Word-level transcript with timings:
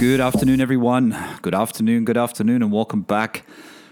Good 0.00 0.18
afternoon, 0.18 0.62
everyone. 0.62 1.14
Good 1.42 1.54
afternoon, 1.54 2.06
good 2.06 2.16
afternoon, 2.16 2.62
and 2.62 2.72
welcome 2.72 3.02
back. 3.02 3.44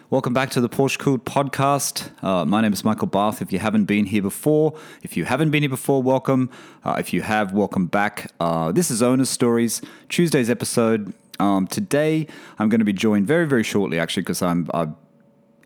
Welcome 0.08 0.32
back 0.32 0.48
to 0.52 0.60
the 0.62 0.68
Porsche 0.70 0.98
Cooled 0.98 1.26
podcast. 1.26 2.10
Uh, 2.24 2.46
my 2.46 2.62
name 2.62 2.72
is 2.72 2.82
Michael 2.82 3.08
Barth. 3.08 3.42
If 3.42 3.52
you 3.52 3.58
haven't 3.58 3.84
been 3.84 4.06
here 4.06 4.22
before, 4.22 4.74
if 5.02 5.18
you 5.18 5.26
haven't 5.26 5.50
been 5.50 5.62
here 5.62 5.68
before, 5.68 6.02
welcome. 6.02 6.48
Uh, 6.82 6.96
if 6.98 7.12
you 7.12 7.20
have, 7.20 7.52
welcome 7.52 7.88
back. 7.88 8.32
Uh, 8.40 8.72
this 8.72 8.90
is 8.90 9.02
Owner 9.02 9.26
Stories, 9.26 9.82
Tuesday's 10.08 10.48
episode. 10.48 11.12
Um, 11.40 11.66
today, 11.66 12.26
I'm 12.58 12.70
going 12.70 12.78
to 12.78 12.86
be 12.86 12.94
joined 12.94 13.26
very, 13.26 13.46
very 13.46 13.62
shortly, 13.62 13.98
actually, 14.00 14.22
because 14.22 14.40
I'm. 14.40 14.66
I, 14.72 14.88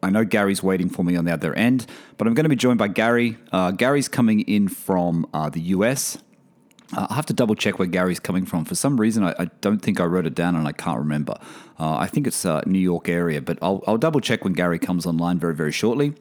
I 0.02 0.10
know 0.10 0.24
Gary's 0.24 0.60
waiting 0.60 0.88
for 0.88 1.04
me 1.04 1.14
on 1.14 1.24
the 1.24 1.32
other 1.32 1.54
end, 1.54 1.86
but 2.18 2.26
I'm 2.26 2.34
going 2.34 2.46
to 2.46 2.50
be 2.50 2.56
joined 2.56 2.80
by 2.80 2.88
Gary. 2.88 3.38
Uh, 3.52 3.70
Gary's 3.70 4.08
coming 4.08 4.40
in 4.40 4.66
from 4.66 5.24
uh, 5.32 5.50
the 5.50 5.60
US. 5.60 6.18
Uh, 6.94 7.06
I 7.10 7.14
have 7.14 7.26
to 7.26 7.32
double 7.32 7.54
check 7.54 7.78
where 7.78 7.88
Gary's 7.88 8.20
coming 8.20 8.44
from. 8.44 8.64
For 8.64 8.74
some 8.74 9.00
reason, 9.00 9.24
I, 9.24 9.34
I 9.38 9.44
don't 9.60 9.78
think 9.78 10.00
I 10.00 10.04
wrote 10.04 10.26
it 10.26 10.34
down 10.34 10.56
and 10.56 10.66
I 10.66 10.72
can't 10.72 10.98
remember. 10.98 11.34
Uh, 11.78 11.96
I 11.96 12.06
think 12.06 12.26
it's 12.26 12.44
uh, 12.44 12.62
New 12.66 12.78
York 12.78 13.08
area, 13.08 13.40
but 13.40 13.58
I'll, 13.62 13.82
I'll, 13.86 13.96
double 13.96 14.20
check 14.20 14.44
when 14.44 14.52
Gary 14.52 14.78
comes 14.78 15.06
online 15.06 15.38
very, 15.38 15.54
very 15.54 15.72
shortly. 15.72 16.14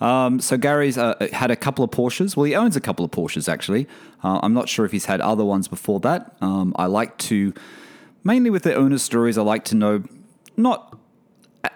Um, 0.00 0.40
so 0.40 0.56
Gary's 0.56 0.98
uh, 0.98 1.28
had 1.32 1.50
a 1.50 1.56
couple 1.56 1.84
of 1.84 1.90
Porsches. 1.90 2.36
Well, 2.36 2.44
he 2.44 2.54
owns 2.54 2.76
a 2.76 2.80
couple 2.80 3.04
of 3.04 3.10
Porsches 3.10 3.48
actually. 3.48 3.86
Uh, 4.22 4.40
I'm 4.42 4.52
not 4.52 4.68
sure 4.68 4.84
if 4.84 4.92
he's 4.92 5.06
had 5.06 5.20
other 5.20 5.44
ones 5.44 5.68
before 5.68 6.00
that. 6.00 6.36
Um, 6.40 6.74
I 6.76 6.86
like 6.86 7.16
to, 7.18 7.54
mainly 8.24 8.50
with 8.50 8.64
the 8.64 8.74
owner 8.74 8.98
stories, 8.98 9.38
I 9.38 9.42
like 9.42 9.64
to 9.66 9.76
know 9.76 10.02
not 10.56 10.91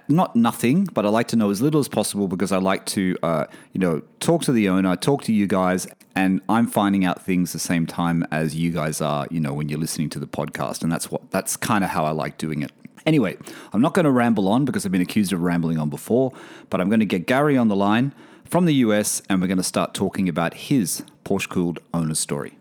not 0.09 0.37
nothing, 0.37 0.85
but 0.85 1.05
I 1.05 1.09
like 1.09 1.29
to 1.29 1.37
know 1.37 1.51
as 1.51 1.61
little 1.61 1.81
as 1.81 1.89
possible 1.89 2.29
because 2.29 2.53
I 2.53 2.59
like 2.59 2.87
to, 2.87 3.17
uh, 3.23 3.47
you 3.73 3.81
know, 3.81 4.03
talk 4.21 4.43
to 4.43 4.53
the 4.53 4.69
owner, 4.69 4.97
talk 4.97 5.23
to 5.25 5.33
you 5.33 5.47
guys, 5.47 5.87
and 6.15 6.41
I'm 6.49 6.67
finding 6.67 7.05
out 7.05 7.23
things 7.23 7.53
the 7.53 7.59
same 7.59 7.87
time 7.87 8.25
as 8.31 8.55
you 8.55 8.71
guys 8.71 9.01
are, 9.01 9.27
you 9.31 9.41
know, 9.41 9.53
when 9.53 9.69
you're 9.69 9.79
listening 9.79 10.11
to 10.11 10.19
the 10.19 10.27
podcast, 10.27 10.83
and 10.83 10.91
that's 10.91 11.11
what 11.11 11.31
that's 11.31 11.57
kind 11.57 11.85
of 11.85 11.91
how 11.91 12.05
I 12.05 12.11
like 12.11 12.39
doing 12.39 12.63
it. 12.63 12.73
Anyway, 13.05 13.37
I'm 13.73 13.81
not 13.81 13.95
going 13.95 14.05
to 14.05 14.11
ramble 14.11 14.49
on 14.49 14.65
because 14.65 14.85
I've 14.85 14.93
been 14.93 15.01
accused 15.01 15.33
of 15.33 15.41
rambling 15.41 15.79
on 15.79 15.91
before, 15.91 16.33
but 16.71 16.81
I'm 16.81 16.89
going 16.89 17.01
to 17.01 17.07
get 17.07 17.27
Gary 17.27 17.57
on 17.57 17.69
the 17.69 17.77
line 17.77 18.13
from 18.45 18.65
the 18.65 18.75
US, 18.75 19.23
and 19.29 19.41
we're 19.41 19.47
going 19.47 19.59
to 19.59 19.63
start 19.65 19.95
talking 19.95 20.29
about 20.29 20.55
his 20.55 21.05
Porsche 21.25 21.49
cooled 21.49 21.79
owner 21.95 22.15
story. 22.15 22.59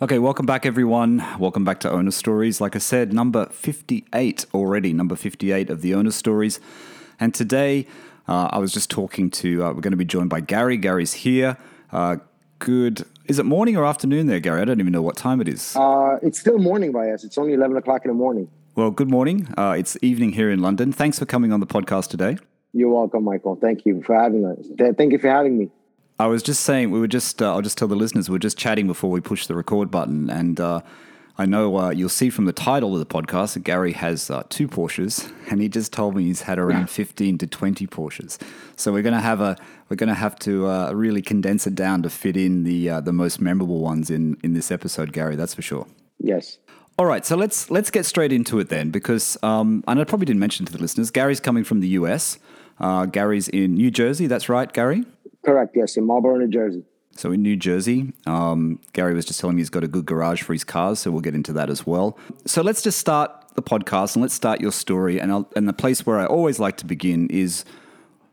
Okay, 0.00 0.20
welcome 0.20 0.46
back, 0.46 0.64
everyone. 0.64 1.24
Welcome 1.40 1.64
back 1.64 1.80
to 1.80 1.90
Owner 1.90 2.12
Stories. 2.12 2.60
Like 2.60 2.76
I 2.76 2.78
said, 2.78 3.12
number 3.12 3.46
58 3.46 4.46
already, 4.54 4.92
number 4.92 5.16
58 5.16 5.70
of 5.70 5.82
the 5.82 5.92
Owner 5.92 6.12
Stories. 6.12 6.60
And 7.18 7.34
today, 7.34 7.84
uh, 8.28 8.48
I 8.52 8.58
was 8.58 8.72
just 8.72 8.90
talking 8.92 9.28
to, 9.30 9.64
uh, 9.64 9.72
we're 9.72 9.80
going 9.80 9.90
to 9.90 9.96
be 9.96 10.04
joined 10.04 10.30
by 10.30 10.38
Gary. 10.38 10.76
Gary's 10.76 11.14
here. 11.14 11.56
Uh, 11.90 12.18
good, 12.60 13.06
is 13.24 13.40
it 13.40 13.44
morning 13.44 13.76
or 13.76 13.84
afternoon 13.84 14.28
there, 14.28 14.38
Gary? 14.38 14.62
I 14.62 14.66
don't 14.66 14.78
even 14.78 14.92
know 14.92 15.02
what 15.02 15.16
time 15.16 15.40
it 15.40 15.48
is. 15.48 15.74
Uh, 15.74 16.18
it's 16.22 16.38
still 16.38 16.58
morning 16.58 16.92
by 16.92 17.10
us. 17.10 17.24
It's 17.24 17.36
only 17.36 17.54
11 17.54 17.76
o'clock 17.76 18.04
in 18.04 18.10
the 18.12 18.14
morning. 18.14 18.48
Well, 18.76 18.92
good 18.92 19.10
morning. 19.10 19.52
Uh, 19.58 19.74
it's 19.76 19.98
evening 20.00 20.34
here 20.34 20.48
in 20.48 20.62
London. 20.62 20.92
Thanks 20.92 21.18
for 21.18 21.26
coming 21.26 21.52
on 21.52 21.58
the 21.58 21.66
podcast 21.66 22.08
today. 22.10 22.38
You're 22.72 22.94
welcome, 22.94 23.24
Michael. 23.24 23.56
Thank 23.56 23.84
you 23.84 24.00
for 24.04 24.14
having 24.14 24.44
us. 24.44 24.64
Thank 24.96 25.10
you 25.10 25.18
for 25.18 25.28
having 25.28 25.58
me. 25.58 25.70
I 26.20 26.26
was 26.26 26.42
just 26.42 26.62
saying, 26.64 26.90
we 26.90 26.98
were 26.98 27.08
just, 27.08 27.40
uh, 27.40 27.52
I'll 27.52 27.62
just 27.62 27.78
tell 27.78 27.86
the 27.86 27.94
listeners, 27.94 28.28
we 28.28 28.32
were 28.32 28.40
just 28.40 28.58
chatting 28.58 28.88
before 28.88 29.10
we 29.10 29.20
pushed 29.20 29.46
the 29.46 29.54
record 29.54 29.88
button. 29.88 30.28
And 30.28 30.58
uh, 30.58 30.80
I 31.36 31.46
know 31.46 31.78
uh, 31.78 31.90
you'll 31.90 32.08
see 32.08 32.28
from 32.28 32.44
the 32.44 32.52
title 32.52 32.92
of 32.92 32.98
the 32.98 33.06
podcast 33.06 33.54
that 33.54 33.62
Gary 33.62 33.92
has 33.92 34.28
uh, 34.28 34.42
two 34.48 34.66
Porsches, 34.66 35.32
and 35.50 35.60
he 35.60 35.68
just 35.68 35.92
told 35.92 36.16
me 36.16 36.24
he's 36.24 36.42
had 36.42 36.58
around 36.58 36.90
15 36.90 37.38
to 37.38 37.46
20 37.46 37.86
Porsches. 37.86 38.36
So 38.74 38.92
we're 38.92 39.02
going 39.02 39.14
to 39.14 39.20
have 39.20 39.40
a, 39.40 39.56
we're 39.88 39.96
going 39.96 40.08
to 40.08 40.14
have 40.14 40.36
to 40.40 40.66
uh, 40.66 40.92
really 40.92 41.22
condense 41.22 41.68
it 41.68 41.76
down 41.76 42.02
to 42.02 42.10
fit 42.10 42.36
in 42.36 42.64
the, 42.64 42.90
uh, 42.90 43.00
the 43.00 43.12
most 43.12 43.40
memorable 43.40 43.78
ones 43.78 44.10
in, 44.10 44.36
in 44.42 44.54
this 44.54 44.72
episode, 44.72 45.12
Gary, 45.12 45.36
that's 45.36 45.54
for 45.54 45.62
sure. 45.62 45.86
Yes. 46.18 46.58
All 46.98 47.06
right, 47.06 47.24
so 47.24 47.36
let's 47.36 47.70
let's 47.70 47.92
get 47.92 48.06
straight 48.06 48.32
into 48.32 48.58
it 48.58 48.70
then, 48.70 48.90
because 48.90 49.36
um, 49.44 49.84
and 49.86 50.00
I 50.00 50.02
probably 50.02 50.26
didn't 50.26 50.40
mention 50.40 50.66
to 50.66 50.72
the 50.72 50.80
listeners, 50.80 51.12
Gary's 51.12 51.38
coming 51.38 51.62
from 51.62 51.78
the 51.78 51.90
US. 51.90 52.40
Gary's 53.12 53.46
in 53.46 53.74
New 53.74 53.92
Jersey. 53.92 54.26
That's 54.26 54.48
right, 54.48 54.72
Gary. 54.72 55.04
Correct. 55.44 55.74
Yes, 55.74 55.96
in 55.96 56.04
Marlboro, 56.04 56.36
New 56.36 56.48
Jersey. 56.48 56.84
So 57.12 57.32
in 57.32 57.42
New 57.42 57.56
Jersey, 57.56 58.12
um, 58.26 58.80
Gary 58.92 59.14
was 59.14 59.24
just 59.24 59.40
telling 59.40 59.56
me 59.56 59.60
he's 59.60 59.70
got 59.70 59.82
a 59.82 59.88
good 59.88 60.06
garage 60.06 60.42
for 60.42 60.52
his 60.52 60.62
cars, 60.62 61.00
so 61.00 61.10
we'll 61.10 61.20
get 61.20 61.34
into 61.34 61.52
that 61.54 61.68
as 61.68 61.84
well. 61.84 62.16
So 62.46 62.62
let's 62.62 62.80
just 62.80 62.98
start 62.98 63.30
the 63.56 63.62
podcast 63.62 64.14
and 64.14 64.22
let's 64.22 64.34
start 64.34 64.60
your 64.60 64.70
story. 64.70 65.20
And 65.20 65.32
I'll, 65.32 65.50
and 65.56 65.68
the 65.68 65.72
place 65.72 66.06
where 66.06 66.20
I 66.20 66.26
always 66.26 66.60
like 66.60 66.76
to 66.76 66.86
begin 66.86 67.28
is 67.28 67.64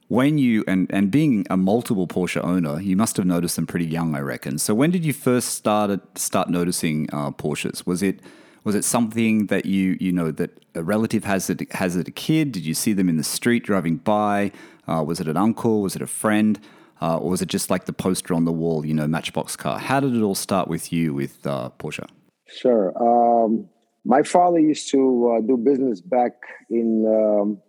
when 0.07 0.37
you 0.37 0.63
and 0.67 0.87
and 0.91 1.09
being 1.09 1.47
a 1.49 1.57
multiple 1.57 2.07
Porsche 2.07 2.43
owner, 2.43 2.79
you 2.79 2.95
must 2.95 3.17
have 3.17 3.25
noticed 3.25 3.55
them 3.55 3.65
pretty 3.65 3.87
young, 3.87 4.15
I 4.15 4.19
reckon. 4.19 4.59
So 4.59 4.75
when 4.75 4.91
did 4.91 5.03
you 5.03 5.13
first 5.13 5.49
start 5.49 6.17
start 6.17 6.49
noticing 6.49 7.09
uh, 7.11 7.31
Porsches? 7.31 7.87
Was 7.87 8.03
it 8.03 8.19
was 8.63 8.75
it 8.75 8.83
something 8.83 9.47
that 9.47 9.65
you 9.65 9.97
you 9.99 10.11
know 10.11 10.31
that 10.31 10.51
a 10.75 10.83
relative 10.83 11.23
has 11.23 11.49
it 11.49 11.71
has 11.73 11.95
it 11.95 12.07
a 12.07 12.11
kid? 12.11 12.51
Did 12.51 12.65
you 12.65 12.75
see 12.75 12.93
them 12.93 13.09
in 13.09 13.17
the 13.17 13.23
street 13.23 13.63
driving 13.63 13.97
by? 13.97 14.51
Uh, 14.87 15.03
was 15.03 15.19
it 15.19 15.27
an 15.27 15.37
uncle? 15.37 15.81
Was 15.81 15.95
it 15.95 16.03
a 16.03 16.07
friend? 16.07 16.59
Uh, 17.01 17.17
or 17.17 17.29
was 17.31 17.41
it 17.41 17.49
just 17.49 17.69
like 17.69 17.85
the 17.85 17.93
poster 17.93 18.33
on 18.33 18.45
the 18.45 18.51
wall, 18.51 18.85
you 18.85 18.93
know, 18.93 19.07
Matchbox 19.07 19.55
car? 19.55 19.79
How 19.79 19.99
did 19.99 20.15
it 20.15 20.21
all 20.21 20.35
start 20.35 20.67
with 20.67 20.93
you 20.93 21.13
with 21.13 21.45
uh, 21.45 21.69
Porsche? 21.77 22.07
Sure. 22.47 22.93
Um, 22.97 23.67
my 24.05 24.23
father 24.23 24.59
used 24.59 24.89
to 24.91 25.35
uh, 25.37 25.41
do 25.41 25.57
business 25.57 25.99
back 25.99 26.33
in 26.69 27.05
um, 27.05 27.61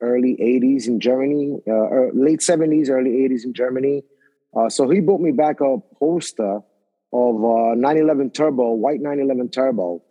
early 0.00 0.36
80s 0.40 0.86
in 0.86 1.00
Germany, 1.00 1.58
uh, 1.66 1.72
er, 1.72 2.10
late 2.14 2.40
70s, 2.40 2.88
early 2.88 3.10
80s 3.28 3.44
in 3.44 3.52
Germany. 3.52 4.02
Uh, 4.56 4.68
so 4.68 4.88
he 4.88 5.00
bought 5.00 5.20
me 5.20 5.32
back 5.32 5.60
a 5.60 5.78
poster 5.98 6.60
of 7.12 7.34
911 7.76 8.30
Turbo, 8.30 8.72
white 8.72 9.00
911 9.00 9.50
Turbo, 9.50 10.02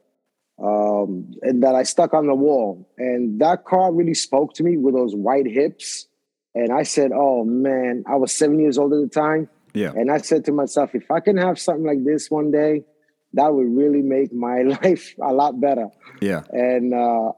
um, 0.61 1.31
and 1.41 1.63
that 1.63 1.75
I 1.75 1.83
stuck 1.83 2.13
on 2.13 2.27
the 2.27 2.35
wall. 2.35 2.89
And 2.97 3.39
that 3.41 3.65
car 3.65 3.93
really 3.93 4.13
spoke 4.13 4.53
to 4.55 4.63
me 4.63 4.77
with 4.77 4.93
those 4.93 5.15
white 5.15 5.47
hips 5.47 6.07
and 6.55 6.71
I 6.71 6.83
said, 6.83 7.11
oh 7.13 7.43
man, 7.43 8.03
I 8.07 8.15
was 8.15 8.31
seven 8.31 8.59
years 8.59 8.77
old 8.77 8.93
at 8.93 9.01
the 9.01 9.07
time. 9.07 9.49
Yeah. 9.73 9.91
And 9.95 10.11
I 10.11 10.19
said 10.19 10.45
to 10.45 10.51
myself, 10.51 10.93
if 10.93 11.09
I 11.09 11.19
can 11.19 11.37
have 11.37 11.59
something 11.59 11.85
like 11.85 12.03
this 12.03 12.29
one 12.29 12.51
day, 12.51 12.85
that 13.33 13.53
would 13.53 13.75
really 13.75 14.01
make 14.01 14.31
my 14.31 14.61
life 14.83 15.15
a 15.21 15.33
lot 15.33 15.59
better. 15.59 15.87
Yeah. 16.21 16.43
And, 16.51 16.93
uh, 16.93 17.31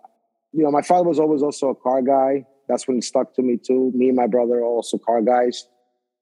you 0.51 0.63
know, 0.63 0.71
my 0.71 0.81
father 0.81 1.07
was 1.07 1.19
always 1.19 1.41
also 1.41 1.69
a 1.69 1.75
car 1.75 2.01
guy. 2.01 2.45
That's 2.67 2.87
when 2.87 2.97
it 2.97 3.03
stuck 3.03 3.33
to 3.35 3.41
me 3.41 3.57
too. 3.57 3.91
Me 3.95 4.07
and 4.07 4.17
my 4.17 4.27
brother 4.27 4.55
are 4.55 4.65
also 4.65 4.97
car 4.97 5.21
guys. 5.21 5.67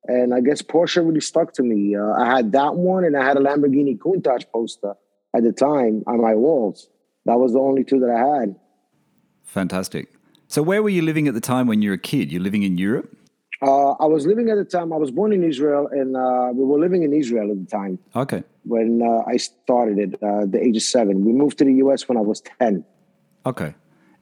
And 0.05 0.33
I 0.33 0.41
guess 0.41 0.61
Porsche 0.61 1.05
really 1.05 1.21
stuck 1.21 1.53
to 1.53 1.63
me. 1.63 1.95
Uh, 1.95 2.11
I 2.11 2.25
had 2.25 2.51
that 2.51 2.75
one 2.75 3.05
and 3.05 3.15
I 3.15 3.23
had 3.23 3.37
a 3.37 3.39
Lamborghini 3.39 3.97
Countach 3.97 4.45
poster 4.51 4.95
at 5.35 5.43
the 5.43 5.53
time 5.53 6.03
on 6.05 6.21
my 6.21 6.35
walls. 6.35 6.89
That 7.25 7.39
was 7.39 7.53
the 7.53 7.59
only 7.59 7.85
two 7.85 7.99
that 8.01 8.09
I 8.09 8.39
had. 8.41 8.55
Fantastic. 9.45 10.09
So, 10.53 10.61
where 10.61 10.83
were 10.83 10.89
you 10.89 11.01
living 11.01 11.27
at 11.27 11.33
the 11.33 11.41
time 11.41 11.65
when 11.65 11.81
you 11.81 11.89
were 11.89 11.95
a 11.95 12.07
kid? 12.11 12.31
You're 12.31 12.43
living 12.43 12.61
in 12.61 12.77
Europe? 12.77 13.17
Uh, 13.63 13.93
I 13.93 14.05
was 14.05 14.27
living 14.27 14.51
at 14.51 14.55
the 14.55 14.63
time, 14.63 14.93
I 14.93 14.97
was 14.97 15.09
born 15.09 15.33
in 15.33 15.43
Israel, 15.43 15.87
and 15.91 16.15
uh, 16.15 16.51
we 16.53 16.63
were 16.63 16.77
living 16.77 17.01
in 17.01 17.11
Israel 17.11 17.49
at 17.49 17.57
the 17.57 17.65
time. 17.65 17.97
Okay. 18.15 18.43
When 18.63 19.01
uh, 19.01 19.23
I 19.27 19.37
started 19.37 19.97
at 19.97 20.11
uh, 20.21 20.45
the 20.45 20.61
age 20.61 20.77
of 20.77 20.83
seven. 20.83 21.25
We 21.25 21.31
moved 21.33 21.57
to 21.57 21.65
the 21.65 21.73
US 21.85 22.07
when 22.07 22.19
I 22.19 22.21
was 22.21 22.43
10. 22.59 22.85
Okay. 23.47 23.73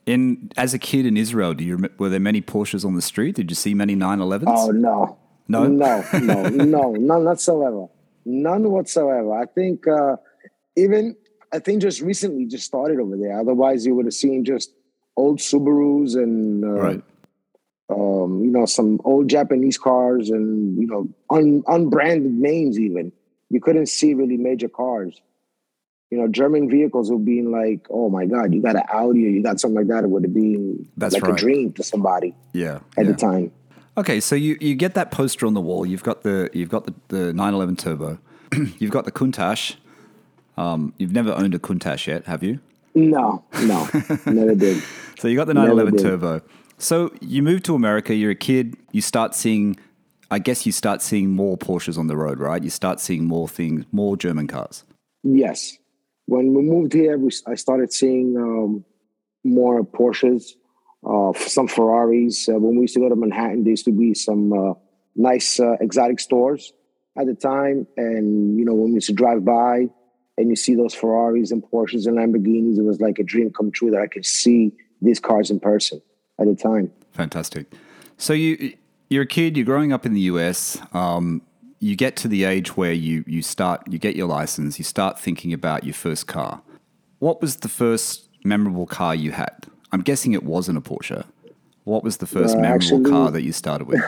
In 0.06 0.50
As 0.56 0.74
a 0.74 0.80
kid 0.80 1.06
in 1.06 1.18
Israel, 1.18 1.54
do 1.54 1.66
you 1.66 1.90
were 1.98 2.08
there 2.08 2.22
many 2.22 2.42
Porsches 2.42 2.86
on 2.86 2.96
the 2.96 3.02
street? 3.02 3.36
Did 3.36 3.52
you 3.52 3.56
see 3.56 3.74
many 3.74 3.98
911s? 3.98 4.44
Oh, 4.48 4.72
no. 4.72 5.18
No? 5.50 5.68
No, 5.68 6.02
no, 6.14 6.48
no, 6.48 6.92
none 6.94 7.26
whatsoever. 7.26 7.88
None 8.24 8.72
whatsoever. 8.72 9.34
I 9.34 9.48
think 9.48 9.86
uh, 9.86 10.16
even, 10.78 11.18
I 11.52 11.60
think 11.60 11.82
just 11.82 12.00
recently 12.00 12.46
just 12.46 12.66
started 12.66 13.02
over 13.02 13.18
there. 13.18 13.38
Otherwise, 13.38 13.86
you 13.86 13.96
would 13.96 14.06
have 14.06 14.14
seen 14.14 14.46
just 14.46 14.72
old 15.22 15.40
Subarus 15.40 16.16
and 16.16 16.64
uh, 16.64 16.68
right. 16.68 17.04
um, 17.90 18.44
you 18.44 18.52
know 18.52 18.66
some 18.66 19.00
old 19.04 19.30
Japanese 19.30 19.78
cars 19.78 20.30
and 20.30 20.80
you 20.82 20.88
know 20.88 21.08
un, 21.30 21.64
unbranded 21.68 22.32
names. 22.32 22.80
Even 22.80 23.12
you 23.50 23.62
couldn't 23.62 23.88
see 23.88 24.14
really 24.14 24.38
major 24.38 24.70
cars. 24.70 25.22
You 26.10 26.18
know, 26.18 26.28
German 26.28 26.70
vehicles 26.70 27.10
would 27.10 27.24
be 27.24 27.42
like, 27.42 27.88
oh 27.90 28.10
my 28.10 28.26
god, 28.26 28.54
you 28.54 28.62
got 28.62 28.76
an 28.76 28.84
Audi 28.92 29.28
or 29.28 29.30
you 29.30 29.42
got 29.42 29.62
something 29.62 29.78
like 29.78 29.88
that. 29.88 30.04
It 30.04 30.10
would 30.10 30.24
have 30.24 30.34
been 30.34 30.90
That's 30.98 31.14
like 31.14 31.24
right. 31.24 31.34
a 31.34 31.36
dream 31.38 31.72
to 31.74 31.84
somebody. 31.84 32.36
Yeah, 32.54 32.80
at 32.98 33.06
yeah. 33.06 33.12
the 33.12 33.18
time. 33.18 33.52
Okay, 33.98 34.20
so 34.20 34.36
you, 34.36 34.58
you 34.62 34.76
get 34.76 34.94
that 34.96 35.12
poster 35.12 35.46
on 35.46 35.54
the 35.54 35.62
wall. 35.62 35.86
You've 35.86 36.04
got 36.04 36.24
the 36.24 36.50
you've 36.54 36.70
got 36.70 36.86
the, 36.86 36.94
the 37.10 37.34
911 37.34 37.76
Turbo. 37.78 38.20
you've 38.80 38.92
got 38.92 39.06
the 39.06 39.12
Countach. 39.12 39.76
Um, 40.58 40.94
you've 40.98 41.14
never 41.14 41.34
owned 41.34 41.56
a 41.56 41.60
Countach 41.60 42.08
yet, 42.08 42.26
have 42.26 42.44
you? 42.44 42.60
No, 42.96 43.44
no, 43.64 43.88
never 44.26 44.56
did. 44.56 44.84
So 45.20 45.28
you 45.28 45.36
got 45.36 45.46
the 45.46 45.54
911 45.54 46.00
Turbo. 46.00 46.42
So 46.80 47.14
you 47.22 47.44
move 47.44 47.62
to 47.64 47.76
America, 47.76 48.16
you're 48.16 48.32
a 48.32 48.36
kid, 48.36 48.76
you 48.92 49.02
start 49.02 49.36
seeing, 49.36 49.78
I 50.32 50.40
guess 50.40 50.66
you 50.66 50.72
start 50.72 51.04
seeing 51.04 51.30
more 51.30 51.60
Porsches 51.60 51.96
on 51.96 52.08
the 52.08 52.18
road, 52.18 52.40
right? 52.40 52.64
You 52.64 52.72
start 52.72 53.00
seeing 53.00 53.26
more 53.26 53.48
things, 53.48 53.86
more 53.92 54.18
German 54.18 54.48
cars. 54.48 54.84
Yes. 55.22 55.78
When 56.26 56.56
we 56.56 56.64
moved 56.64 56.94
here, 56.94 57.20
we, 57.20 57.30
I 57.46 57.54
started 57.54 57.94
seeing 57.94 58.36
um, 58.36 58.84
more 59.44 59.84
Porsches, 59.84 60.54
uh, 61.06 61.34
some 61.48 61.68
Ferraris. 61.68 62.50
Uh, 62.50 62.54
when 62.54 62.78
we 62.78 62.82
used 62.82 62.96
to 62.96 63.00
go 63.00 63.10
to 63.10 63.16
Manhattan, 63.16 63.64
there 63.64 63.70
used 63.70 63.86
to 63.86 63.92
be 63.92 64.16
some 64.16 64.52
uh, 64.52 64.74
nice 65.16 65.60
uh, 65.60 65.74
exotic 65.80 66.20
stores 66.20 66.74
at 67.16 67.28
the 67.28 67.36
time. 67.36 67.86
And, 67.96 68.58
you 68.58 68.66
know, 68.66 68.74
when 68.74 68.90
we 68.90 68.96
used 68.96 69.08
to 69.08 69.14
drive 69.14 69.46
by, 69.46 69.90
and 70.42 70.50
you 70.50 70.56
see 70.56 70.74
those 70.74 70.96
Ferraris 70.96 71.52
and 71.52 71.64
Porsches 71.64 72.08
and 72.08 72.18
Lamborghinis, 72.18 72.78
it 72.78 72.82
was 72.82 73.00
like 73.00 73.20
a 73.20 73.24
dream 73.24 73.52
come 73.52 73.72
true 73.72 73.92
that 73.92 74.02
I 74.02 74.08
could 74.08 74.26
see 74.26 74.74
these 75.02 75.20
cars 75.20 75.52
in 75.52 75.60
person 75.60 76.02
at 76.40 76.48
the 76.48 76.56
time. 76.56 76.92
Fantastic. 77.12 77.72
So 78.18 78.34
you 78.34 78.76
you're 79.10 79.24
a 79.24 79.28
kid. 79.28 79.56
You're 79.56 79.66
growing 79.66 79.94
up 79.94 80.06
in 80.06 80.14
the 80.14 80.22
US. 80.22 80.82
Um, 80.94 81.42
you 81.80 81.96
get 81.96 82.16
to 82.18 82.28
the 82.28 82.44
age 82.44 82.76
where 82.76 82.94
you 82.94 83.24
you 83.28 83.42
start 83.44 83.84
you 83.88 84.00
get 84.00 84.16
your 84.16 84.28
license. 84.28 84.80
You 84.80 84.84
start 84.84 85.20
thinking 85.20 85.54
about 85.54 85.84
your 85.84 85.94
first 85.94 86.28
car. 86.28 86.62
What 87.20 87.40
was 87.40 87.58
the 87.58 87.70
first 87.70 88.28
memorable 88.44 88.88
car 88.88 89.14
you 89.14 89.32
had? 89.32 89.68
I'm 89.92 90.02
guessing 90.02 90.34
it 90.34 90.44
wasn't 90.44 90.78
a 90.78 90.82
Porsche. 90.82 91.26
What 91.84 92.04
was 92.04 92.18
the 92.18 92.26
first 92.26 92.56
uh, 92.56 92.60
memorable 92.60 92.98
actually, 92.98 93.12
car 93.12 93.32
that 93.32 93.44
you 93.44 93.52
started 93.52 93.88
with? 93.88 94.02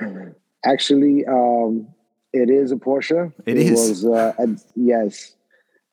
actually, 0.64 1.26
um, 1.26 1.88
it 2.32 2.50
is 2.50 2.72
a 2.72 2.76
Porsche. 2.76 3.32
It, 3.44 3.56
it 3.56 3.66
is. 3.66 4.04
Was, 4.04 4.06
uh, 4.06 4.32
a, 4.38 4.48
yes. 4.74 5.35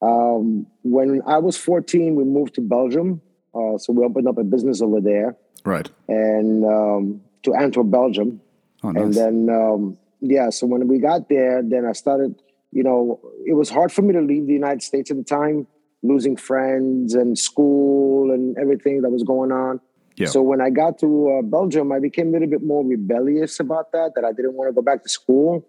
Um, 0.03 0.67
when 0.83 1.21
I 1.25 1.37
was 1.37 1.55
14, 1.57 2.15
we 2.15 2.25
moved 2.25 2.55
to 2.55 2.61
Belgium. 2.61 3.21
Uh, 3.55 3.77
so 3.77 3.93
we 3.93 4.03
opened 4.03 4.27
up 4.27 4.37
a 4.37 4.43
business 4.43 4.81
over 4.81 4.99
there. 4.99 5.37
Right. 5.63 5.89
And 6.07 6.65
um, 6.65 7.21
to 7.43 7.53
Antwerp, 7.53 7.89
Belgium. 7.89 8.41
Oh, 8.83 8.91
nice. 8.91 9.03
And 9.03 9.13
then, 9.13 9.49
um, 9.49 9.97
yeah, 10.19 10.49
so 10.49 10.67
when 10.67 10.87
we 10.87 10.99
got 10.99 11.29
there, 11.29 11.61
then 11.63 11.85
I 11.85 11.93
started, 11.93 12.41
you 12.71 12.83
know, 12.83 13.19
it 13.45 13.53
was 13.53 13.69
hard 13.69 13.91
for 13.91 14.01
me 14.01 14.13
to 14.13 14.21
leave 14.21 14.47
the 14.47 14.53
United 14.53 14.83
States 14.83 15.09
at 15.09 15.17
the 15.17 15.23
time, 15.23 15.67
losing 16.01 16.35
friends 16.35 17.13
and 17.13 17.39
school 17.39 18.31
and 18.31 18.57
everything 18.57 19.03
that 19.03 19.09
was 19.09 19.23
going 19.23 19.51
on. 19.51 19.79
Yeah. 20.17 20.27
So 20.27 20.41
when 20.41 20.61
I 20.61 20.69
got 20.69 20.99
to 20.99 21.39
uh, 21.39 21.41
Belgium, 21.43 21.91
I 21.91 21.99
became 21.99 22.29
a 22.29 22.31
little 22.31 22.49
bit 22.49 22.63
more 22.63 22.85
rebellious 22.85 23.59
about 23.59 23.91
that, 23.93 24.11
that 24.15 24.25
I 24.25 24.33
didn't 24.33 24.53
want 24.53 24.69
to 24.69 24.73
go 24.73 24.81
back 24.81 25.03
to 25.03 25.09
school. 25.09 25.65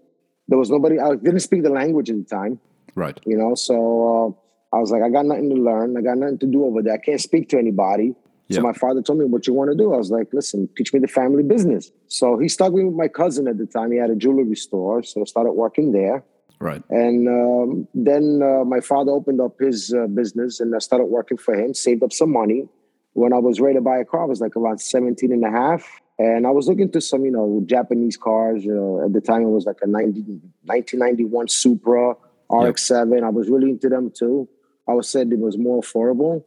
There 0.48 0.58
was 0.58 0.70
nobody, 0.70 0.98
I 0.98 1.14
didn't 1.14 1.40
speak 1.40 1.62
the 1.62 1.70
language 1.70 2.10
at 2.10 2.16
the 2.16 2.24
time. 2.24 2.58
Right. 2.94 3.18
You 3.24 3.36
know, 3.36 3.54
so 3.54 4.36
uh, 4.72 4.76
I 4.76 4.80
was 4.80 4.90
like, 4.90 5.02
I 5.02 5.10
got 5.10 5.26
nothing 5.26 5.50
to 5.50 5.56
learn. 5.56 5.96
I 5.96 6.00
got 6.00 6.18
nothing 6.18 6.38
to 6.38 6.46
do 6.46 6.64
over 6.64 6.82
there. 6.82 6.94
I 6.94 6.98
can't 6.98 7.20
speak 7.20 7.48
to 7.50 7.58
anybody. 7.58 8.14
So 8.50 8.60
my 8.60 8.72
father 8.72 9.02
told 9.02 9.18
me, 9.18 9.24
"What 9.24 9.46
you 9.46 9.54
want 9.54 9.70
to 9.70 9.76
do?" 9.76 9.92
I 9.94 9.96
was 9.96 10.10
like, 10.10 10.28
"Listen, 10.32 10.68
teach 10.76 10.92
me 10.92 11.00
the 11.00 11.08
family 11.08 11.42
business." 11.42 11.90
So 12.08 12.38
he 12.38 12.48
stuck 12.48 12.72
me 12.72 12.84
with 12.84 12.94
my 12.94 13.08
cousin 13.08 13.48
at 13.48 13.58
the 13.58 13.66
time. 13.66 13.90
He 13.90 13.98
had 13.98 14.10
a 14.10 14.14
jewelry 14.14 14.54
store, 14.54 15.02
so 15.02 15.22
I 15.22 15.24
started 15.24 15.52
working 15.52 15.92
there. 15.92 16.22
Right. 16.60 16.82
And 16.90 17.28
um, 17.28 17.88
then 17.94 18.42
uh, 18.42 18.64
my 18.64 18.80
father 18.80 19.12
opened 19.12 19.40
up 19.40 19.58
his 19.58 19.92
uh, 19.92 20.06
business, 20.06 20.60
and 20.60 20.74
I 20.74 20.78
started 20.78 21.06
working 21.06 21.38
for 21.38 21.54
him. 21.54 21.74
Saved 21.74 22.02
up 22.02 22.12
some 22.12 22.32
money. 22.32 22.68
When 23.14 23.32
I 23.32 23.38
was 23.38 23.60
ready 23.60 23.76
to 23.76 23.80
buy 23.80 23.98
a 23.98 24.04
car, 24.04 24.22
I 24.22 24.26
was 24.26 24.40
like 24.40 24.56
around 24.56 24.78
17 24.78 25.32
and 25.32 25.44
a 25.44 25.50
half. 25.50 26.00
And 26.18 26.46
I 26.46 26.50
was 26.50 26.68
looking 26.68 26.90
to 26.92 27.00
some, 27.00 27.24
you 27.24 27.30
know, 27.30 27.62
Japanese 27.66 28.16
cars. 28.16 28.64
You 28.64 28.74
know, 28.74 29.04
at 29.04 29.12
the 29.12 29.20
time 29.20 29.42
it 29.42 29.50
was 29.50 29.66
like 29.66 29.78
a 29.82 29.86
90, 29.86 30.20
1991 30.64 31.48
Supra 31.48 32.14
RX-7. 32.50 33.14
Yep. 33.14 33.22
I 33.22 33.28
was 33.30 33.48
really 33.48 33.70
into 33.70 33.88
them 33.88 34.10
too. 34.14 34.48
I 34.88 34.92
was 34.92 35.08
said 35.08 35.32
it 35.32 35.38
was 35.38 35.56
more 35.56 35.80
affordable. 35.80 36.44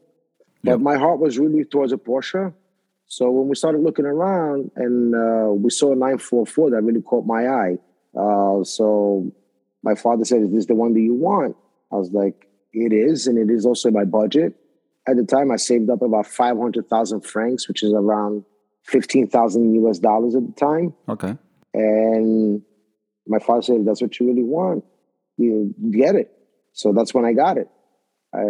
But 0.63 0.71
yep. 0.71 0.79
my 0.79 0.97
heart 0.97 1.19
was 1.19 1.37
really 1.37 1.63
towards 1.63 1.93
a 1.93 1.97
Porsche. 1.97 2.53
So 3.07 3.31
when 3.31 3.47
we 3.47 3.55
started 3.55 3.81
looking 3.81 4.05
around 4.05 4.71
and 4.75 5.15
uh, 5.15 5.53
we 5.53 5.69
saw 5.69 5.93
a 5.93 5.95
944 5.95 6.71
that 6.71 6.81
really 6.81 7.01
caught 7.01 7.25
my 7.25 7.47
eye. 7.47 7.77
Uh, 8.17 8.63
so 8.63 9.31
my 9.83 9.95
father 9.95 10.25
said, 10.25 10.41
Is 10.41 10.51
this 10.51 10.65
the 10.65 10.75
one 10.75 10.93
that 10.93 11.01
you 11.01 11.13
want? 11.13 11.55
I 11.91 11.95
was 11.95 12.11
like, 12.11 12.47
It 12.73 12.91
is. 12.91 13.27
And 13.27 13.37
it 13.37 13.53
is 13.53 13.65
also 13.65 13.91
my 13.91 14.03
budget. 14.03 14.55
At 15.07 15.15
the 15.15 15.23
time, 15.23 15.51
I 15.51 15.55
saved 15.55 15.89
up 15.89 16.01
about 16.01 16.27
500,000 16.27 17.21
francs, 17.21 17.69
which 17.69 17.81
is 17.81 17.93
around 17.93 18.43
15,000 18.83 19.85
US 19.85 19.99
dollars 19.99 20.35
at 20.35 20.45
the 20.45 20.53
time. 20.53 20.93
Okay. 21.07 21.37
And 21.73 22.61
my 23.25 23.39
father 23.39 23.61
said, 23.61 23.85
That's 23.85 24.01
what 24.01 24.19
you 24.19 24.27
really 24.27 24.43
want. 24.43 24.83
You 25.37 25.73
get 25.91 26.15
it. 26.15 26.31
So 26.73 26.93
that's 26.93 27.13
when 27.13 27.25
I 27.25 27.33
got 27.33 27.57
it. 27.57 27.69
I 28.33 28.43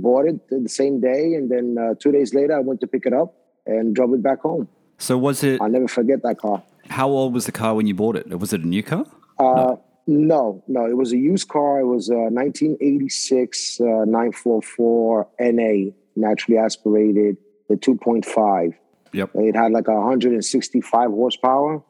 bought 0.00 0.26
it 0.26 0.48
the 0.48 0.68
same 0.68 1.00
day, 1.00 1.34
and 1.34 1.50
then 1.50 1.76
uh, 1.78 1.94
two 2.00 2.10
days 2.12 2.34
later, 2.34 2.56
I 2.56 2.60
went 2.60 2.80
to 2.80 2.86
pick 2.86 3.06
it 3.06 3.12
up 3.12 3.34
and 3.66 3.94
drove 3.94 4.12
it 4.14 4.22
back 4.22 4.40
home. 4.40 4.68
So 4.98 5.16
was 5.16 5.44
it? 5.44 5.60
I'll 5.60 5.68
never 5.68 5.88
forget 5.88 6.22
that 6.22 6.38
car. 6.38 6.62
How 6.88 7.08
old 7.08 7.34
was 7.34 7.46
the 7.46 7.52
car 7.52 7.74
when 7.74 7.86
you 7.86 7.94
bought 7.94 8.16
it? 8.16 8.26
Was 8.38 8.52
it 8.52 8.62
a 8.62 8.66
new 8.66 8.82
car? 8.82 9.04
Uh, 9.38 9.76
no. 10.06 10.62
no, 10.64 10.64
no, 10.66 10.86
It 10.86 10.96
was 10.96 11.12
a 11.12 11.18
used 11.18 11.48
car. 11.48 11.80
It 11.80 11.86
was 11.86 12.08
a 12.08 12.16
1986 12.16 13.80
uh, 13.80 13.84
944 13.84 15.28
NA, 15.40 15.92
naturally 16.16 16.58
aspirated, 16.58 17.36
the 17.68 17.76
2.5. 17.76 18.74
Yep. 19.12 19.30
It 19.34 19.54
had 19.54 19.72
like 19.72 19.86
165 19.86 21.10
horsepower. 21.10 21.82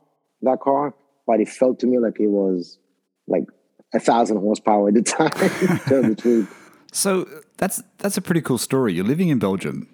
That 0.43 0.61
car, 0.61 0.95
but 1.27 1.41
it 1.41 1.49
felt 1.49 1.81
to 1.81 1.87
me 1.87 1.99
like 1.99 2.21
it 2.21 2.29
was 2.29 2.79
like 3.27 3.45
a 3.95 4.01
thousand 4.01 4.39
horsepower 4.39 4.89
at 4.89 4.95
the 4.95 5.03
time. 5.03 5.31
tell 5.87 6.03
the 6.03 6.17
truth. 6.17 6.55
So 6.93 7.29
that's 7.57 7.83
that's 7.99 8.17
a 8.17 8.21
pretty 8.21 8.41
cool 8.41 8.59
story. 8.59 8.95
You're 8.95 9.05
living 9.05 9.29
in 9.29 9.39
Belgium. 9.39 9.89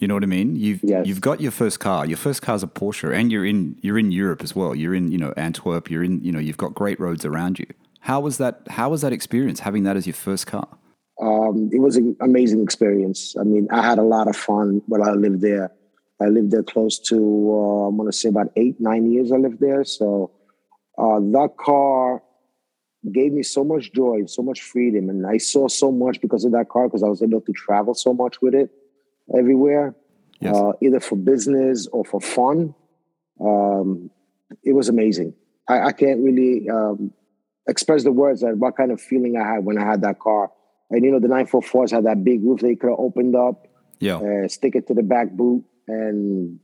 You 0.00 0.08
know 0.08 0.14
what 0.14 0.22
I 0.22 0.26
mean? 0.26 0.56
You've 0.56 0.82
yes. 0.82 1.06
you've 1.06 1.20
got 1.20 1.40
your 1.40 1.50
first 1.50 1.78
car. 1.78 2.06
Your 2.06 2.16
first 2.16 2.40
car's 2.40 2.62
a 2.62 2.66
Porsche, 2.66 3.14
and 3.14 3.30
you're 3.30 3.44
in 3.44 3.78
you're 3.82 3.98
in 3.98 4.12
Europe 4.12 4.42
as 4.42 4.56
well. 4.56 4.74
You're 4.74 4.94
in 4.94 5.12
you 5.12 5.18
know 5.18 5.32
Antwerp. 5.36 5.90
You're 5.90 6.04
in 6.04 6.22
you 6.24 6.32
know 6.32 6.38
you've 6.38 6.56
got 6.56 6.74
great 6.74 6.98
roads 6.98 7.24
around 7.24 7.58
you. 7.58 7.66
How 8.00 8.20
was 8.20 8.38
that? 8.38 8.62
How 8.68 8.88
was 8.88 9.02
that 9.02 9.12
experience 9.12 9.60
having 9.60 9.82
that 9.84 9.96
as 9.96 10.06
your 10.06 10.14
first 10.14 10.46
car? 10.46 10.66
Um, 11.20 11.68
it 11.70 11.80
was 11.80 11.96
an 11.96 12.16
amazing 12.20 12.62
experience. 12.62 13.36
I 13.38 13.44
mean, 13.44 13.68
I 13.70 13.82
had 13.84 13.98
a 13.98 14.02
lot 14.02 14.26
of 14.26 14.36
fun 14.36 14.80
while 14.86 15.02
I 15.02 15.12
lived 15.12 15.42
there. 15.42 15.70
I 16.18 16.26
lived 16.26 16.50
there 16.50 16.62
close 16.62 16.98
to 17.10 17.16
uh, 17.16 17.88
I'm 17.88 17.96
going 17.96 18.10
to 18.10 18.16
say 18.16 18.30
about 18.30 18.52
eight 18.56 18.80
nine 18.80 19.10
years. 19.10 19.32
I 19.32 19.36
lived 19.36 19.60
there, 19.60 19.84
so 19.84 20.30
uh, 20.96 21.20
that 21.20 21.50
car 21.58 22.22
gave 23.12 23.32
me 23.32 23.42
so 23.42 23.64
much 23.64 23.92
joy, 23.92 24.24
so 24.26 24.42
much 24.42 24.60
freedom, 24.62 25.08
and 25.08 25.26
I 25.26 25.38
saw 25.38 25.68
so 25.68 25.90
much 25.90 26.20
because 26.20 26.44
of 26.44 26.52
that 26.52 26.68
car 26.68 26.88
because 26.88 27.02
I 27.02 27.08
was 27.08 27.22
able 27.22 27.40
to 27.40 27.52
travel 27.52 27.94
so 27.94 28.12
much 28.12 28.42
with 28.42 28.54
it 28.54 28.70
everywhere, 29.36 29.94
yes. 30.40 30.54
uh, 30.54 30.72
either 30.82 31.00
for 31.00 31.16
business 31.16 31.86
or 31.92 32.04
for 32.04 32.20
fun. 32.20 32.74
Um, 33.40 34.10
it 34.62 34.72
was 34.72 34.88
amazing. 34.88 35.34
I, 35.66 35.80
I 35.86 35.92
can't 35.92 36.20
really 36.20 36.68
um, 36.68 37.12
express 37.66 38.04
the 38.04 38.12
words 38.12 38.42
that 38.42 38.58
what 38.58 38.76
kind 38.76 38.90
of 38.90 39.00
feeling 39.00 39.36
I 39.36 39.46
had 39.46 39.64
when 39.64 39.78
I 39.78 39.84
had 39.84 40.02
that 40.02 40.18
car. 40.18 40.50
And 40.90 41.04
you 41.04 41.12
know, 41.12 41.20
the 41.20 41.28
944s 41.28 41.92
had 41.92 42.04
that 42.04 42.24
big 42.24 42.44
roof 42.44 42.60
they 42.60 42.74
could 42.74 42.90
have 42.90 42.98
opened 42.98 43.36
up, 43.36 43.66
yeah, 44.00 44.16
uh, 44.16 44.48
stick 44.48 44.74
it 44.74 44.88
to 44.88 44.94
the 44.94 45.02
back 45.02 45.30
boot, 45.30 45.64
and 45.86 46.58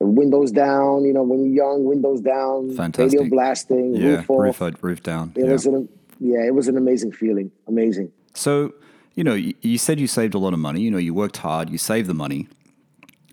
windows 0.00 0.50
down. 0.50 1.04
You 1.04 1.12
know, 1.12 1.22
when 1.22 1.44
you're 1.44 1.66
young, 1.66 1.84
windows 1.84 2.20
down, 2.20 2.74
Fantastic. 2.76 3.20
radio 3.20 3.30
blasting, 3.30 3.94
yeah, 3.94 4.24
roof, 4.28 4.60
roof, 4.60 4.82
roof 4.82 5.02
down. 5.02 5.32
It 5.36 5.46
yeah. 5.46 5.52
was 5.52 5.66
an 5.66 5.88
yeah, 6.20 6.44
it 6.46 6.54
was 6.54 6.68
an 6.68 6.76
amazing 6.76 7.12
feeling. 7.12 7.50
Amazing. 7.66 8.12
So, 8.34 8.74
you 9.14 9.24
know, 9.24 9.34
you, 9.34 9.54
you 9.60 9.78
said 9.78 10.00
you 10.00 10.06
saved 10.06 10.34
a 10.34 10.38
lot 10.38 10.52
of 10.52 10.58
money. 10.58 10.80
You 10.80 10.90
know, 10.90 10.98
you 10.98 11.14
worked 11.14 11.38
hard, 11.38 11.70
you 11.70 11.78
saved 11.78 12.08
the 12.08 12.14
money. 12.14 12.48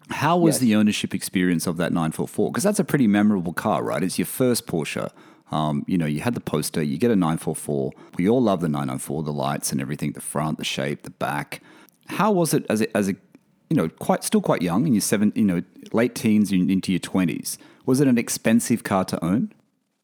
How 0.10 0.38
was 0.38 0.56
yes. 0.56 0.60
the 0.62 0.76
ownership 0.76 1.14
experience 1.14 1.66
of 1.66 1.78
that 1.78 1.92
944? 1.92 2.52
Because 2.52 2.64
that's 2.64 2.80
a 2.80 2.84
pretty 2.84 3.08
memorable 3.08 3.54
car, 3.54 3.84
right? 3.84 4.04
It's 4.04 4.20
your 4.20 4.26
first 4.26 4.68
Porsche. 4.68 5.12
Um, 5.52 5.86
you 5.88 5.98
know, 5.98 6.06
you 6.06 6.22
had 6.22 6.34
the 6.34 6.42
poster, 6.42 6.82
you 6.82 6.98
get 6.98 7.12
a 7.12 7.16
944. 7.16 7.92
We 8.18 8.28
all 8.28 8.42
love 8.42 8.62
the 8.62 8.68
994, 8.68 9.24
the 9.24 9.34
lights 9.34 9.72
and 9.72 9.80
everything, 9.80 10.14
the 10.14 10.22
front, 10.22 10.58
the 10.58 10.64
shape, 10.64 11.04
the 11.04 11.12
back. 11.12 11.62
How 12.08 12.32
was 12.32 12.54
it 12.54 12.66
as 12.70 12.82
a, 12.82 12.98
as 12.98 13.08
a 13.08 13.16
you 13.70 13.78
know, 13.78 13.90
quite 13.90 14.24
still 14.24 14.42
quite 14.42 14.62
young 14.62 14.88
in 14.88 14.94
your 14.94 15.02
seven, 15.02 15.32
you 15.36 15.46
know, 15.46 15.62
late 15.92 16.16
teens 16.16 16.52
into 16.52 16.92
your 16.92 17.00
twenties. 17.00 17.58
Was 17.86 18.00
it 18.00 18.08
an 18.08 18.18
expensive 18.18 18.84
car 18.84 19.06
to 19.06 19.24
own? 19.24 19.54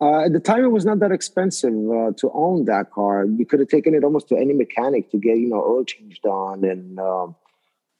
Uh, 0.01 0.25
at 0.25 0.33
the 0.33 0.39
time, 0.39 0.63
it 0.63 0.69
was 0.69 0.85
not 0.85 0.99
that 0.99 1.11
expensive 1.11 1.73
uh, 1.73 2.11
to 2.17 2.31
own 2.33 2.65
that 2.65 2.89
car. 2.91 3.25
You 3.25 3.45
could 3.45 3.59
have 3.59 3.67
taken 3.67 3.93
it 3.93 4.03
almost 4.03 4.29
to 4.29 4.37
any 4.37 4.53
mechanic 4.53 5.11
to 5.11 5.17
get, 5.17 5.37
you 5.37 5.49
know, 5.49 5.61
oil 5.61 5.83
change 5.83 6.21
done 6.21 6.63
and 6.63 6.97
um, 6.99 7.35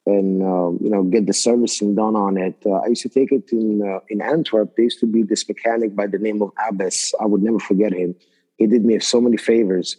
and 0.06 0.42
um, 0.42 0.78
you 0.80 0.90
know 0.90 1.02
get 1.02 1.26
the 1.26 1.32
servicing 1.32 1.94
done 1.94 2.16
on 2.16 2.36
it. 2.36 2.56
Uh, 2.64 2.76
I 2.76 2.86
used 2.86 3.02
to 3.02 3.08
take 3.08 3.32
it 3.32 3.52
in 3.52 3.82
uh, 3.82 4.00
in 4.08 4.22
Antwerp. 4.22 4.76
There 4.76 4.84
used 4.84 5.00
to 5.00 5.06
be 5.06 5.22
this 5.22 5.46
mechanic 5.46 5.94
by 5.94 6.06
the 6.06 6.18
name 6.18 6.40
of 6.42 6.52
Abbas. 6.68 7.14
I 7.20 7.26
would 7.26 7.42
never 7.42 7.58
forget 7.58 7.92
him. 7.92 8.14
He 8.56 8.66
did 8.66 8.84
me 8.84 8.98
so 9.00 9.20
many 9.20 9.36
favors. 9.36 9.96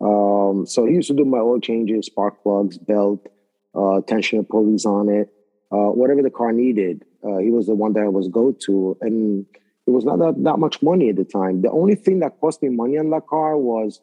Um, 0.00 0.66
so 0.66 0.86
he 0.86 0.94
used 0.94 1.08
to 1.08 1.14
do 1.14 1.24
my 1.24 1.38
oil 1.38 1.60
changes, 1.60 2.06
spark 2.06 2.42
plugs, 2.42 2.78
belt, 2.78 3.26
uh, 3.74 4.00
tensioner 4.06 4.48
pulleys 4.48 4.86
on 4.86 5.08
it, 5.08 5.32
uh, 5.72 5.90
whatever 5.90 6.22
the 6.22 6.30
car 6.30 6.52
needed. 6.52 7.04
Uh, 7.24 7.38
he 7.38 7.50
was 7.50 7.66
the 7.66 7.74
one 7.74 7.92
that 7.94 8.04
I 8.04 8.08
was 8.08 8.28
go 8.28 8.52
to, 8.66 8.96
and 9.00 9.46
it 9.86 9.90
was 9.90 10.04
not 10.04 10.18
that, 10.18 10.42
that 10.44 10.58
much 10.58 10.82
money 10.82 11.08
at 11.08 11.16
the 11.16 11.24
time. 11.24 11.62
The 11.62 11.70
only 11.70 11.94
thing 11.94 12.20
that 12.20 12.40
cost 12.40 12.62
me 12.62 12.68
money 12.68 12.98
on 12.98 13.10
that 13.10 13.26
car 13.26 13.56
was 13.56 14.00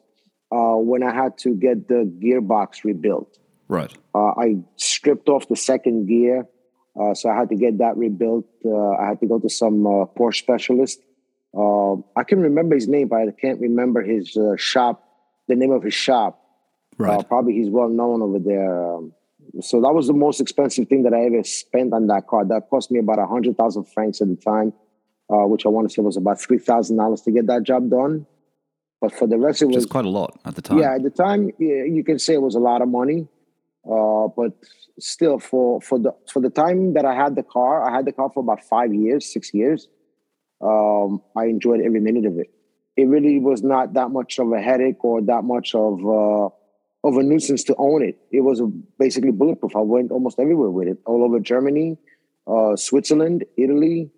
uh, 0.50 0.76
when 0.76 1.02
I 1.02 1.14
had 1.14 1.38
to 1.38 1.54
get 1.54 1.88
the 1.88 2.04
gearbox 2.22 2.84
rebuilt. 2.84 3.38
Right. 3.68 3.92
Uh, 4.14 4.32
I 4.36 4.58
stripped 4.76 5.28
off 5.28 5.48
the 5.48 5.56
second 5.56 6.06
gear, 6.06 6.46
uh, 7.00 7.14
so 7.14 7.30
I 7.30 7.36
had 7.36 7.48
to 7.48 7.56
get 7.56 7.78
that 7.78 7.96
rebuilt. 7.96 8.44
I 8.66 9.06
had 9.06 9.20
to 9.20 9.26
go 9.26 9.38
to 9.38 9.48
some 9.48 9.84
Porsche 10.16 10.38
specialist. 10.38 11.00
I 11.54 12.24
can 12.24 12.40
remember 12.40 12.74
his 12.74 12.88
name, 12.88 13.08
but 13.08 13.16
I 13.16 13.30
can't 13.40 13.60
remember 13.60 14.02
his 14.02 14.36
shop, 14.56 15.02
the 15.48 15.54
name 15.54 15.70
of 15.70 15.82
his 15.82 15.94
shop. 15.94 16.40
Right. 16.98 17.26
probably 17.26 17.54
he's 17.54 17.70
well 17.70 17.88
known 17.88 18.20
over 18.20 18.38
there. 18.38 18.94
Um, 18.96 19.14
so 19.60 19.80
that 19.80 19.92
was 19.92 20.06
the 20.06 20.14
most 20.14 20.40
expensive 20.40 20.88
thing 20.88 21.02
that 21.02 21.12
I 21.12 21.26
ever 21.26 21.44
spent 21.44 21.92
on 21.92 22.06
that 22.06 22.26
car. 22.26 22.44
That 22.44 22.70
cost 22.70 22.90
me 22.90 22.98
about 22.98 23.18
a 23.18 23.26
hundred 23.26 23.56
thousand 23.56 23.84
francs 23.84 24.20
at 24.20 24.28
the 24.28 24.36
time, 24.36 24.72
uh, 25.30 25.46
which 25.46 25.66
I 25.66 25.68
want 25.68 25.88
to 25.88 25.94
say 25.94 26.02
was 26.02 26.16
about 26.16 26.40
three 26.40 26.58
thousand 26.58 26.96
dollars 26.96 27.22
to 27.22 27.30
get 27.30 27.46
that 27.48 27.62
job 27.64 27.90
done. 27.90 28.26
But 29.00 29.12
for 29.12 29.26
the 29.26 29.36
rest, 29.36 29.62
it 29.62 29.66
was 29.66 29.84
quite 29.84 30.04
a 30.04 30.10
lot 30.10 30.38
at 30.44 30.54
the 30.54 30.62
time. 30.62 30.78
yeah. 30.78 30.94
At 30.94 31.02
the 31.02 31.10
time, 31.10 31.50
yeah, 31.58 31.84
you 31.84 32.04
can 32.04 32.18
say 32.18 32.34
it 32.34 32.42
was 32.42 32.54
a 32.54 32.60
lot 32.60 32.82
of 32.82 32.88
money, 32.88 33.26
uh, 33.84 34.28
but 34.28 34.52
still, 34.98 35.38
for 35.38 35.80
for 35.80 35.98
the 35.98 36.14
for 36.32 36.40
the 36.40 36.50
time 36.50 36.94
that 36.94 37.04
I 37.04 37.14
had 37.14 37.34
the 37.34 37.42
car, 37.42 37.88
I 37.88 37.94
had 37.94 38.04
the 38.04 38.12
car 38.12 38.30
for 38.32 38.40
about 38.40 38.64
five 38.64 38.94
years, 38.94 39.30
six 39.30 39.52
years. 39.52 39.88
Um, 40.60 41.20
I 41.36 41.46
enjoyed 41.46 41.80
every 41.80 42.00
minute 42.00 42.24
of 42.24 42.38
it. 42.38 42.50
It 42.96 43.08
really 43.08 43.40
was 43.40 43.62
not 43.62 43.94
that 43.94 44.10
much 44.10 44.38
of 44.38 44.52
a 44.52 44.60
headache 44.60 45.04
or 45.04 45.20
that 45.22 45.42
much 45.42 45.74
of 45.74 45.98
uh, 46.06 46.54
of 47.04 47.16
a 47.16 47.22
nuisance 47.22 47.64
to 47.64 47.74
own 47.78 48.02
it. 48.02 48.18
It 48.30 48.40
was 48.42 48.62
basically 48.98 49.32
bulletproof. 49.32 49.74
I 49.74 49.80
went 49.80 50.10
almost 50.12 50.38
everywhere 50.38 50.70
with 50.70 50.88
it, 50.88 50.98
all 51.06 51.24
over 51.24 51.40
Germany, 51.40 51.98
uh, 52.46 52.76
Switzerland, 52.76 53.44
Italy, 53.56 54.10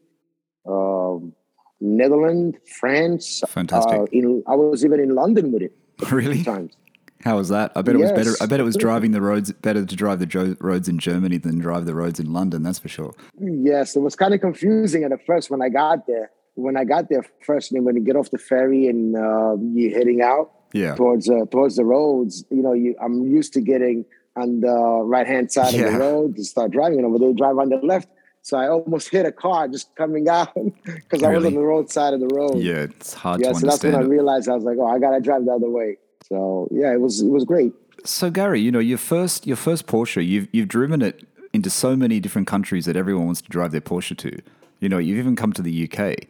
um, 0.68 1.32
Netherlands, 1.80 2.58
France. 2.78 3.42
Fantastic. 3.48 3.98
Uh, 4.00 4.04
in, 4.12 4.42
I 4.46 4.54
was 4.54 4.84
even 4.84 5.00
in 5.00 5.14
London 5.14 5.52
with 5.52 5.62
it 5.62 5.72
Really? 6.10 6.42
times. 6.42 6.76
How 7.22 7.38
was 7.38 7.48
that? 7.48 7.72
I 7.74 7.80
bet 7.80 7.94
it 7.94 7.98
was 8.00 8.12
better. 8.12 8.32
I 8.42 8.44
bet 8.44 8.60
it 8.60 8.64
was 8.64 8.76
driving 8.76 9.12
the 9.12 9.22
roads 9.22 9.50
better 9.50 9.86
to 9.86 9.96
drive 9.96 10.18
the 10.18 10.26
jo- 10.26 10.56
roads 10.60 10.90
in 10.90 10.98
Germany 10.98 11.38
than 11.38 11.58
drive 11.58 11.86
the 11.86 11.94
roads 11.94 12.20
in 12.20 12.34
London. 12.34 12.62
That's 12.62 12.78
for 12.78 12.88
sure. 12.88 13.14
Yes, 13.40 13.96
it 13.96 14.00
was 14.00 14.14
kind 14.14 14.34
of 14.34 14.42
confusing 14.42 15.04
at 15.04 15.10
the 15.10 15.16
first 15.26 15.50
when 15.50 15.62
I 15.62 15.70
got 15.70 16.06
there. 16.06 16.30
When 16.56 16.76
I 16.76 16.84
got 16.84 17.08
there 17.08 17.24
first, 17.40 17.72
and 17.72 17.82
when 17.84 17.96
you 17.96 18.02
get 18.04 18.14
off 18.14 18.30
the 18.30 18.36
ferry 18.38 18.88
and 18.88 19.16
uh, 19.16 19.56
you're 19.72 19.96
heading 19.96 20.20
out 20.20 20.52
Yeah. 20.74 20.94
towards 20.94 21.30
uh, 21.30 21.46
towards 21.50 21.76
the 21.76 21.84
roads, 21.84 22.44
you 22.50 22.62
know, 22.62 22.72
you, 22.72 22.96
I'm 23.00 23.26
used 23.26 23.52
to 23.54 23.60
getting 23.60 24.04
on 24.36 24.60
the 24.60 25.02
right 25.04 25.26
hand 25.26 25.50
side 25.52 25.74
of 25.74 25.80
the 25.80 25.98
road 25.98 26.36
to 26.36 26.44
start 26.44 26.72
driving, 26.72 26.98
and 26.98 27.06
over 27.06 27.18
there 27.18 27.32
drive 27.32 27.58
on 27.58 27.70
the 27.70 27.76
left. 27.76 28.08
So 28.42 28.58
I 28.58 28.68
almost 28.68 29.08
hit 29.08 29.24
a 29.24 29.32
car 29.32 29.68
just 29.68 29.94
coming 29.96 30.28
out 30.28 30.52
because 30.84 31.22
I 31.22 31.34
was 31.34 31.46
on 31.46 31.54
the 31.54 31.62
road 31.62 31.90
side 31.90 32.12
of 32.12 32.20
the 32.20 32.28
road. 32.28 32.58
Yeah, 32.58 32.82
it's 32.82 33.14
hard 33.14 33.40
yeah. 33.40 33.52
So 33.52 33.66
that's 33.66 33.82
when 33.82 33.94
I 33.94 34.00
realized 34.00 34.50
I 34.50 34.54
was 34.54 34.64
like, 34.64 34.76
oh, 34.78 34.86
I 34.86 34.98
gotta 34.98 35.20
drive 35.20 35.46
the 35.46 35.52
other 35.52 35.70
way. 35.70 35.96
So 36.28 36.68
yeah, 36.70 36.92
it 36.92 37.00
was 37.00 37.22
it 37.22 37.30
was 37.30 37.44
great. 37.44 37.72
So 38.04 38.30
Gary, 38.30 38.60
you 38.60 38.70
know 38.70 38.80
your 38.80 38.98
first 38.98 39.46
your 39.46 39.56
first 39.56 39.86
Porsche, 39.86 40.26
you've 40.26 40.48
you've 40.52 40.68
driven 40.68 41.00
it 41.00 41.26
into 41.54 41.70
so 41.70 41.94
many 41.96 42.18
different 42.20 42.48
countries 42.48 42.84
that 42.84 42.96
everyone 42.96 43.26
wants 43.26 43.40
to 43.42 43.48
drive 43.48 43.70
their 43.70 43.80
Porsche 43.80 44.16
to. 44.18 44.42
You 44.80 44.88
know, 44.88 44.98
you've 44.98 45.18
even 45.18 45.36
come 45.36 45.52
to 45.52 45.62
the 45.62 45.88
UK. 45.88 46.28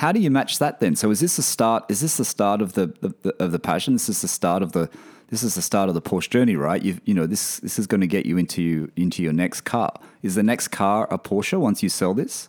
How 0.00 0.12
do 0.12 0.18
you 0.18 0.30
match 0.30 0.60
that 0.60 0.80
then? 0.80 0.96
So 0.96 1.10
is 1.10 1.20
this 1.20 1.36
the 1.36 1.42
start? 1.42 1.84
Is 1.90 2.00
this 2.00 2.16
the 2.16 2.24
start 2.24 2.62
of 2.62 2.72
the, 2.72 2.86
the, 3.02 3.14
the 3.20 3.44
of 3.44 3.52
the 3.52 3.58
passion? 3.58 3.92
This 3.92 4.08
is 4.08 4.22
the 4.22 4.28
start 4.28 4.62
of 4.62 4.72
the 4.72 4.88
this 5.28 5.42
is 5.42 5.56
the 5.56 5.60
start 5.60 5.90
of 5.90 5.94
the 5.94 6.00
Porsche 6.00 6.30
journey, 6.30 6.56
right? 6.56 6.82
You 6.82 6.96
you 7.04 7.12
know 7.12 7.26
this 7.26 7.60
this 7.60 7.78
is 7.78 7.86
going 7.86 8.00
to 8.00 8.06
get 8.06 8.24
you 8.24 8.38
into 8.38 8.90
into 8.96 9.22
your 9.22 9.34
next 9.34 9.60
car. 9.66 9.92
Is 10.22 10.36
the 10.36 10.42
next 10.42 10.68
car 10.68 11.06
a 11.10 11.18
Porsche 11.18 11.60
once 11.60 11.82
you 11.82 11.90
sell 11.90 12.14
this? 12.14 12.48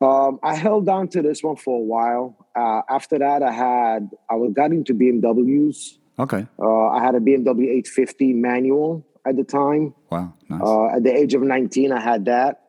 Um, 0.00 0.40
I 0.42 0.56
held 0.56 0.88
on 0.88 1.06
to 1.10 1.22
this 1.22 1.40
one 1.40 1.54
for 1.54 1.78
a 1.78 1.84
while. 1.84 2.48
Uh, 2.56 2.82
after 2.90 3.16
that, 3.16 3.44
I 3.44 3.52
had 3.52 4.10
I 4.28 4.34
was 4.34 4.52
got 4.52 4.72
into 4.72 4.92
BMWs. 4.92 5.98
Okay. 6.18 6.48
Uh, 6.58 6.88
I 6.88 7.00
had 7.00 7.14
a 7.14 7.20
BMW 7.20 7.78
850 7.78 8.32
manual 8.32 9.06
at 9.24 9.36
the 9.36 9.44
time. 9.44 9.94
Wow. 10.10 10.34
Nice. 10.48 10.62
Uh, 10.64 10.96
at 10.96 11.04
the 11.04 11.16
age 11.16 11.34
of 11.34 11.42
19, 11.42 11.92
I 11.92 12.00
had 12.00 12.24
that. 12.24 12.60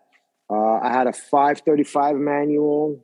Uh, 0.48 0.74
I 0.84 0.94
had 0.94 1.08
a 1.08 1.14
535 1.14 2.16
manual. 2.18 3.04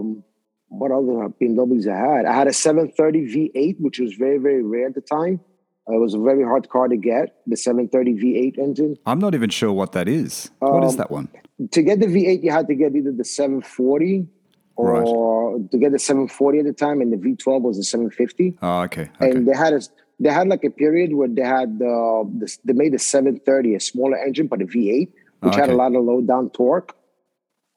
Um, 0.00 0.24
what 0.68 0.92
other 0.92 1.28
BMWs 1.40 1.88
I 1.88 1.96
had? 2.16 2.26
I 2.26 2.32
had 2.32 2.46
a 2.46 2.52
730 2.52 3.50
V8, 3.52 3.80
which 3.80 3.98
was 3.98 4.14
very, 4.14 4.38
very 4.38 4.62
rare 4.62 4.86
at 4.86 4.94
the 4.94 5.00
time. 5.00 5.40
Uh, 5.88 5.96
it 5.96 5.98
was 6.00 6.14
a 6.14 6.18
very 6.20 6.44
hard 6.44 6.68
car 6.68 6.86
to 6.86 6.96
get, 6.96 7.36
the 7.46 7.56
730 7.56 8.14
V8 8.14 8.58
engine. 8.58 8.96
I'm 9.06 9.18
not 9.18 9.34
even 9.34 9.50
sure 9.50 9.72
what 9.72 9.92
that 9.92 10.08
is. 10.08 10.50
what 10.60 10.84
is 10.84 10.92
um, 10.92 10.96
that 10.98 11.10
one? 11.10 11.28
To 11.72 11.82
get 11.82 11.98
the 12.00 12.06
V8, 12.06 12.42
you 12.44 12.52
had 12.52 12.68
to 12.68 12.74
get 12.74 12.94
either 12.94 13.10
the 13.12 13.24
740 13.24 14.28
or 14.76 15.58
to 15.72 15.78
get 15.78 15.92
the 15.92 15.98
740 15.98 16.60
at 16.60 16.64
the 16.66 16.72
time, 16.72 17.00
and 17.00 17.12
the 17.12 17.16
V12 17.16 17.60
was 17.62 17.76
the 17.76 17.84
750. 17.84 18.56
Oh, 18.62 18.82
okay. 18.82 19.02
Okay. 19.02 19.30
and 19.30 19.46
they 19.46 19.54
had 19.54 19.74
a 19.74 19.80
they 20.20 20.30
had 20.30 20.48
like 20.48 20.64
a 20.64 20.70
period 20.70 21.14
where 21.14 21.28
they 21.28 21.42
had 21.42 21.80
uh, 21.82 22.24
this, 22.28 22.58
they 22.64 22.72
made 22.74 22.92
the 22.92 22.98
730 22.98 23.74
a 23.74 23.80
smaller 23.80 24.16
engine 24.18 24.46
but 24.46 24.60
a 24.62 24.66
V8 24.66 25.08
which 25.40 25.54
had 25.54 25.64
Okay. 25.64 25.72
a 25.72 25.76
lot 25.76 25.94
of 25.94 26.04
low 26.04 26.20
down 26.20 26.50
torque 26.50 26.94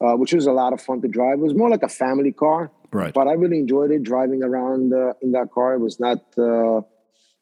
uh, 0.03 0.15
which 0.22 0.33
was 0.33 0.45
a 0.45 0.51
lot 0.51 0.72
of 0.74 0.81
fun 0.81 1.01
to 1.01 1.07
drive 1.07 1.36
it 1.39 1.41
was 1.50 1.55
more 1.55 1.69
like 1.75 1.83
a 1.83 1.93
family 2.03 2.31
car 2.31 2.72
right. 2.91 3.13
but 3.13 3.27
I 3.27 3.33
really 3.33 3.60
enjoyed 3.60 3.91
it 3.91 4.03
driving 4.03 4.41
around 4.43 4.93
uh, 4.93 5.13
in 5.22 5.31
that 5.38 5.48
car 5.51 5.69
it 5.77 5.79
was 5.79 6.00
not 6.00 6.19
uh, 6.38 6.77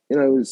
you 0.09 0.15
know 0.17 0.25
it 0.31 0.35
was 0.39 0.49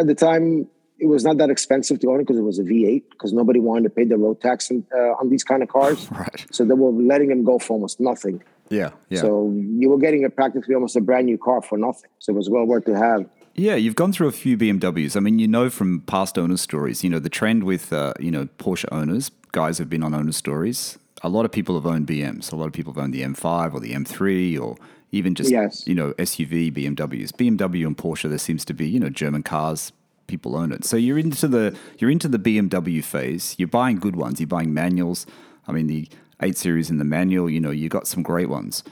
at 0.00 0.06
the 0.06 0.14
time 0.14 0.66
it 1.00 1.06
was 1.06 1.24
not 1.24 1.36
that 1.38 1.50
expensive 1.50 1.98
to 2.00 2.06
own 2.10 2.20
it 2.20 2.24
because 2.26 2.38
it 2.38 2.42
was 2.42 2.58
a 2.60 2.62
V8 2.62 3.02
because 3.10 3.32
nobody 3.32 3.58
wanted 3.68 3.84
to 3.84 3.90
pay 3.90 4.04
the 4.04 4.16
road 4.16 4.40
tax 4.40 4.70
in, 4.70 4.86
uh, 4.96 5.20
on 5.20 5.28
these 5.28 5.42
kind 5.42 5.62
of 5.62 5.68
cars 5.68 6.08
Right. 6.22 6.46
so 6.52 6.64
they 6.64 6.74
were 6.74 6.90
letting 6.90 7.28
them 7.28 7.42
go 7.44 7.58
for 7.58 7.72
almost 7.74 7.98
nothing 8.00 8.42
Yeah. 8.70 8.90
Yeah. 9.10 9.22
so 9.22 9.52
you 9.54 9.88
were 9.90 9.98
getting 9.98 10.24
a 10.24 10.30
practically 10.30 10.74
almost 10.74 10.94
a 10.96 11.00
brand 11.00 11.26
new 11.26 11.38
car 11.38 11.60
for 11.62 11.76
nothing 11.78 12.10
so 12.20 12.32
it 12.32 12.36
was 12.36 12.48
well 12.48 12.64
worth 12.64 12.84
to 12.86 12.96
have 12.96 13.26
Yeah, 13.56 13.76
you've 13.76 13.94
gone 14.02 14.12
through 14.12 14.28
a 14.28 14.38
few 14.44 14.54
BMWs. 14.62 15.14
I 15.16 15.20
mean, 15.20 15.38
you 15.38 15.46
know 15.56 15.66
from 15.70 16.00
past 16.14 16.34
owner 16.42 16.56
stories, 16.68 17.04
you 17.04 17.10
know, 17.12 17.20
the 17.20 17.34
trend 17.38 17.60
with, 17.62 17.92
uh, 17.92 18.12
you 18.26 18.32
know, 18.34 18.44
Porsche 18.62 18.88
owners, 18.90 19.30
guys 19.52 19.78
have 19.78 19.88
been 19.94 20.02
on 20.02 20.12
owner 20.12 20.32
stories. 20.32 20.98
A 21.24 21.28
lot 21.28 21.44
of 21.46 21.50
people 21.52 21.74
have 21.74 21.86
owned 21.86 22.06
BMs. 22.06 22.52
A 22.52 22.56
lot 22.56 22.66
of 22.66 22.72
people 22.72 22.92
have 22.92 23.02
owned 23.02 23.14
the 23.14 23.22
M5 23.22 23.72
or 23.72 23.80
the 23.80 23.92
M3 23.94 24.60
or 24.60 24.76
even 25.10 25.34
just, 25.34 25.50
Yes. 25.50 25.86
you 25.86 25.94
know, 25.94 26.12
SUV 26.18 26.70
BMWs. 26.70 27.32
BMW 27.32 27.86
and 27.86 27.96
Porsche, 27.96 28.28
there 28.28 28.38
seems 28.38 28.64
to 28.66 28.74
be, 28.74 28.86
you 28.86 29.00
know, 29.00 29.08
German 29.08 29.42
cars, 29.42 29.92
people 30.26 30.54
own 30.54 30.70
it. 30.70 30.84
So 30.84 30.98
you're 30.98 31.18
into 31.18 31.48
the, 31.48 31.74
you're 31.98 32.10
into 32.10 32.28
the 32.28 32.38
BMW 32.38 33.02
phase. 33.02 33.54
You're 33.58 33.68
buying 33.68 33.96
good 33.98 34.16
ones. 34.16 34.38
You're 34.38 34.46
buying 34.48 34.74
manuals. 34.74 35.24
I 35.66 35.72
mean, 35.72 35.86
the 35.86 36.08
8 36.42 36.58
Series 36.58 36.90
in 36.90 36.98
the 36.98 37.04
manual, 37.04 37.48
you 37.48 37.60
know, 37.60 37.70
you 37.70 37.88
got 37.88 38.06
some 38.06 38.22
great 38.22 38.50
ones. 38.50 38.84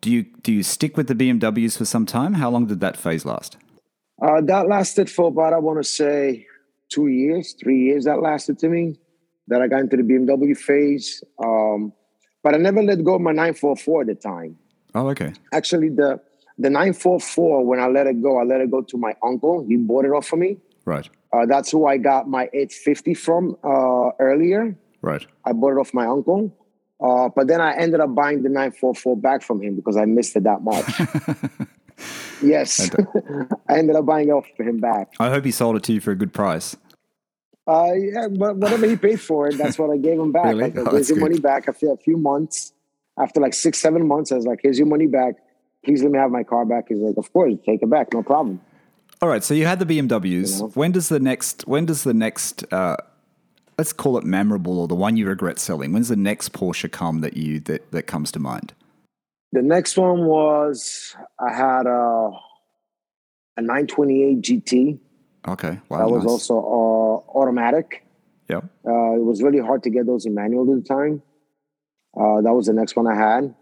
Do 0.00 0.10
you, 0.10 0.24
do 0.42 0.52
you 0.52 0.64
stick 0.64 0.96
with 0.96 1.06
the 1.06 1.14
BMWs 1.14 1.78
for 1.78 1.84
some 1.84 2.06
time? 2.06 2.34
How 2.34 2.50
long 2.50 2.66
did 2.66 2.80
that 2.80 2.96
phase 2.96 3.24
last? 3.24 3.56
Uh, 4.20 4.40
that 4.42 4.66
lasted 4.68 5.08
for 5.08 5.28
about, 5.28 5.52
I 5.52 5.58
want 5.58 5.80
to 5.80 5.88
say, 5.88 6.46
two 6.88 7.06
years, 7.06 7.54
three 7.62 7.78
years. 7.84 8.04
That 8.06 8.20
lasted 8.20 8.58
to 8.60 8.68
me. 8.68 8.98
That 9.48 9.60
I 9.60 9.68
got 9.68 9.80
into 9.80 9.96
the 9.96 10.02
BMW 10.02 10.56
phase. 10.56 11.22
Um, 11.42 11.92
but 12.42 12.54
I 12.54 12.58
never 12.58 12.82
let 12.82 13.02
go 13.04 13.16
of 13.16 13.20
my 13.20 13.32
944 13.32 14.02
at 14.02 14.06
the 14.06 14.14
time. 14.14 14.56
Oh, 14.94 15.08
okay. 15.08 15.32
Actually, 15.52 15.88
the 15.90 16.20
the 16.58 16.70
944, 16.70 17.64
when 17.64 17.80
I 17.80 17.86
let 17.86 18.06
it 18.06 18.22
go, 18.22 18.38
I 18.38 18.44
let 18.44 18.60
it 18.60 18.70
go 18.70 18.82
to 18.82 18.96
my 18.96 19.14
uncle. 19.22 19.64
He 19.66 19.76
bought 19.76 20.04
it 20.04 20.10
off 20.10 20.26
for 20.26 20.36
me. 20.36 20.58
Right. 20.84 21.08
Uh, 21.32 21.46
that's 21.46 21.70
who 21.70 21.86
I 21.86 21.96
got 21.96 22.28
my 22.28 22.44
850 22.52 23.14
from 23.14 23.56
uh, 23.64 24.10
earlier. 24.18 24.76
Right. 25.00 25.26
I 25.44 25.52
bought 25.52 25.72
it 25.72 25.78
off 25.78 25.94
my 25.94 26.06
uncle. 26.06 26.56
Uh, 27.02 27.30
but 27.34 27.48
then 27.48 27.60
I 27.60 27.74
ended 27.76 28.00
up 28.00 28.14
buying 28.14 28.42
the 28.42 28.48
944 28.48 29.16
back 29.16 29.42
from 29.42 29.60
him 29.60 29.74
because 29.74 29.96
I 29.96 30.04
missed 30.04 30.36
it 30.36 30.44
that 30.44 30.62
much. 30.62 31.68
yes. 32.42 32.90
I 33.68 33.78
ended 33.78 33.96
up 33.96 34.06
buying 34.06 34.28
it 34.28 34.32
off 34.32 34.46
for 34.56 34.62
him 34.62 34.78
back. 34.78 35.12
I 35.18 35.30
hope 35.30 35.44
he 35.44 35.50
sold 35.50 35.76
it 35.76 35.82
to 35.84 35.92
you 35.92 36.00
for 36.00 36.12
a 36.12 36.16
good 36.16 36.32
price. 36.32 36.76
Uh, 37.66 37.92
yeah, 37.94 38.28
but 38.28 38.56
whatever 38.56 38.86
he 38.88 38.96
paid 38.96 39.20
for 39.20 39.48
it, 39.48 39.56
that's 39.56 39.78
what 39.78 39.90
I 39.90 39.96
gave 39.96 40.18
him 40.18 40.32
back. 40.32 40.46
Really? 40.46 40.70
Like, 40.70 40.78
Oh, 40.78 40.90
here's 40.90 41.08
your 41.08 41.18
good. 41.18 41.22
money 41.30 41.38
back. 41.38 41.68
After 41.68 41.92
a 41.92 41.96
few 41.96 42.16
months, 42.16 42.72
after 43.18 43.40
like 43.40 43.54
six, 43.54 43.78
seven 43.78 44.06
months, 44.06 44.32
I 44.32 44.36
was 44.36 44.46
like, 44.46 44.60
here's 44.62 44.78
your 44.78 44.88
money 44.88 45.06
back. 45.06 45.34
Please 45.84 46.02
let 46.02 46.10
me 46.12 46.18
have 46.18 46.30
my 46.30 46.42
car 46.42 46.64
back. 46.64 46.86
He's 46.88 46.98
like, 46.98 47.16
of 47.16 47.32
course, 47.32 47.54
take 47.64 47.82
it 47.82 47.90
back, 47.90 48.12
no 48.12 48.22
problem. 48.22 48.60
All 49.20 49.28
right, 49.28 49.44
so 49.44 49.54
you 49.54 49.66
had 49.66 49.78
the 49.78 49.86
BMWs. 49.86 50.54
You 50.56 50.60
know? 50.62 50.68
When 50.74 50.90
does 50.90 51.08
the 51.08 51.20
next? 51.20 51.66
When 51.68 51.86
does 51.86 52.02
the 52.02 52.14
next? 52.14 52.64
Uh, 52.72 52.96
let's 53.78 53.92
call 53.92 54.18
it 54.18 54.24
memorable 54.24 54.80
or 54.80 54.88
the 54.88 54.96
one 54.96 55.16
you 55.16 55.26
regret 55.28 55.60
selling. 55.60 55.92
When's 55.92 56.08
the 56.08 56.16
next 56.16 56.52
Porsche 56.52 56.90
come 56.90 57.20
that 57.20 57.36
you 57.36 57.60
that 57.60 57.92
that 57.92 58.04
comes 58.08 58.32
to 58.32 58.40
mind? 58.40 58.74
The 59.52 59.62
next 59.62 59.96
one 59.96 60.24
was 60.24 61.14
I 61.38 61.52
had 61.52 61.86
a 61.86 62.30
a 63.56 63.60
928 63.60 64.40
GT. 64.42 64.98
Okay, 65.48 65.80
wow, 65.88 65.98
That 65.98 66.08
was 66.10 66.22
nice. 66.24 66.30
also 66.30 66.54
uh, 66.58 67.38
automatic. 67.38 68.04
Yeah. 68.48 68.58
Uh, 68.86 69.14
it 69.14 69.24
was 69.24 69.42
really 69.42 69.58
hard 69.60 69.82
to 69.84 69.90
get 69.90 70.06
those 70.06 70.24
in 70.26 70.34
manual 70.34 70.62
at 70.72 70.82
the 70.82 70.88
time. 70.88 71.22
Uh, 72.16 72.40
that 72.42 72.52
was 72.52 72.66
the 72.66 72.72
next 72.72 72.94
one 72.96 73.06
I 73.06 73.14
had. 73.16 73.54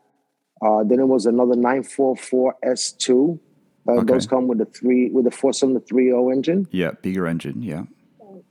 Uh, 0.62 0.84
then 0.84 1.00
it 1.00 1.06
was 1.08 1.24
another 1.26 1.54
944 1.56 2.56
S2. 2.64 3.38
Uh, 3.38 3.92
Okay. 3.92 4.04
Those 4.12 4.26
come 4.26 4.46
with 4.46 4.58
the 4.58 4.66
three 4.66 5.10
with 5.10 5.24
the 5.24 5.30
four 5.30 5.52
cylinder 5.54 5.80
3.0 5.80 6.32
engine. 6.32 6.68
Yeah, 6.70 6.90
bigger 7.02 7.26
engine. 7.26 7.62
Yeah. 7.62 7.84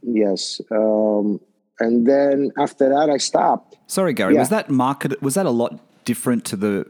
Yes. 0.02 0.60
Um, 0.72 1.40
and 1.80 2.08
then 2.08 2.52
after 2.58 2.90
that, 2.90 3.10
I 3.12 3.18
stopped. 3.18 3.78
Sorry, 3.88 4.12
Gary. 4.14 4.34
Yeah. 4.34 4.40
Was 4.40 4.50
that 4.50 4.70
market? 4.72 5.22
Was 5.22 5.36
that 5.36 5.46
a 5.46 5.52
lot 5.52 5.80
different 6.04 6.46
to 6.46 6.56
the 6.56 6.86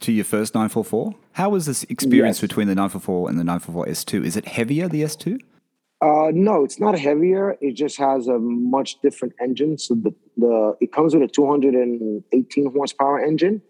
to 0.00 0.12
your 0.12 0.24
first 0.24 0.54
944? 0.54 1.14
How 1.32 1.50
was 1.50 1.66
this 1.66 1.84
experience 1.84 2.38
Yes. 2.38 2.48
between 2.48 2.66
the 2.66 2.74
944 2.74 3.28
and 3.30 3.38
the 3.38 3.44
944 3.44 3.86
S2? 3.86 4.24
Is 4.24 4.36
it 4.36 4.46
heavier 4.46 4.88
the 4.88 5.02
S2? 5.02 5.38
Uh, 6.00 6.30
no, 6.32 6.62
it's 6.62 6.78
not 6.78 6.96
heavier. 6.96 7.56
It 7.60 7.72
just 7.74 7.98
has 7.98 8.28
a 8.28 8.38
much 8.38 9.00
different 9.02 9.34
engine. 9.40 9.78
So 9.78 9.94
the, 9.94 10.14
the 10.36 10.76
it 10.80 10.92
comes 10.92 11.14
with 11.14 11.24
a 11.24 11.28
218 11.28 12.72
horsepower 12.72 13.24
engine 13.24 13.62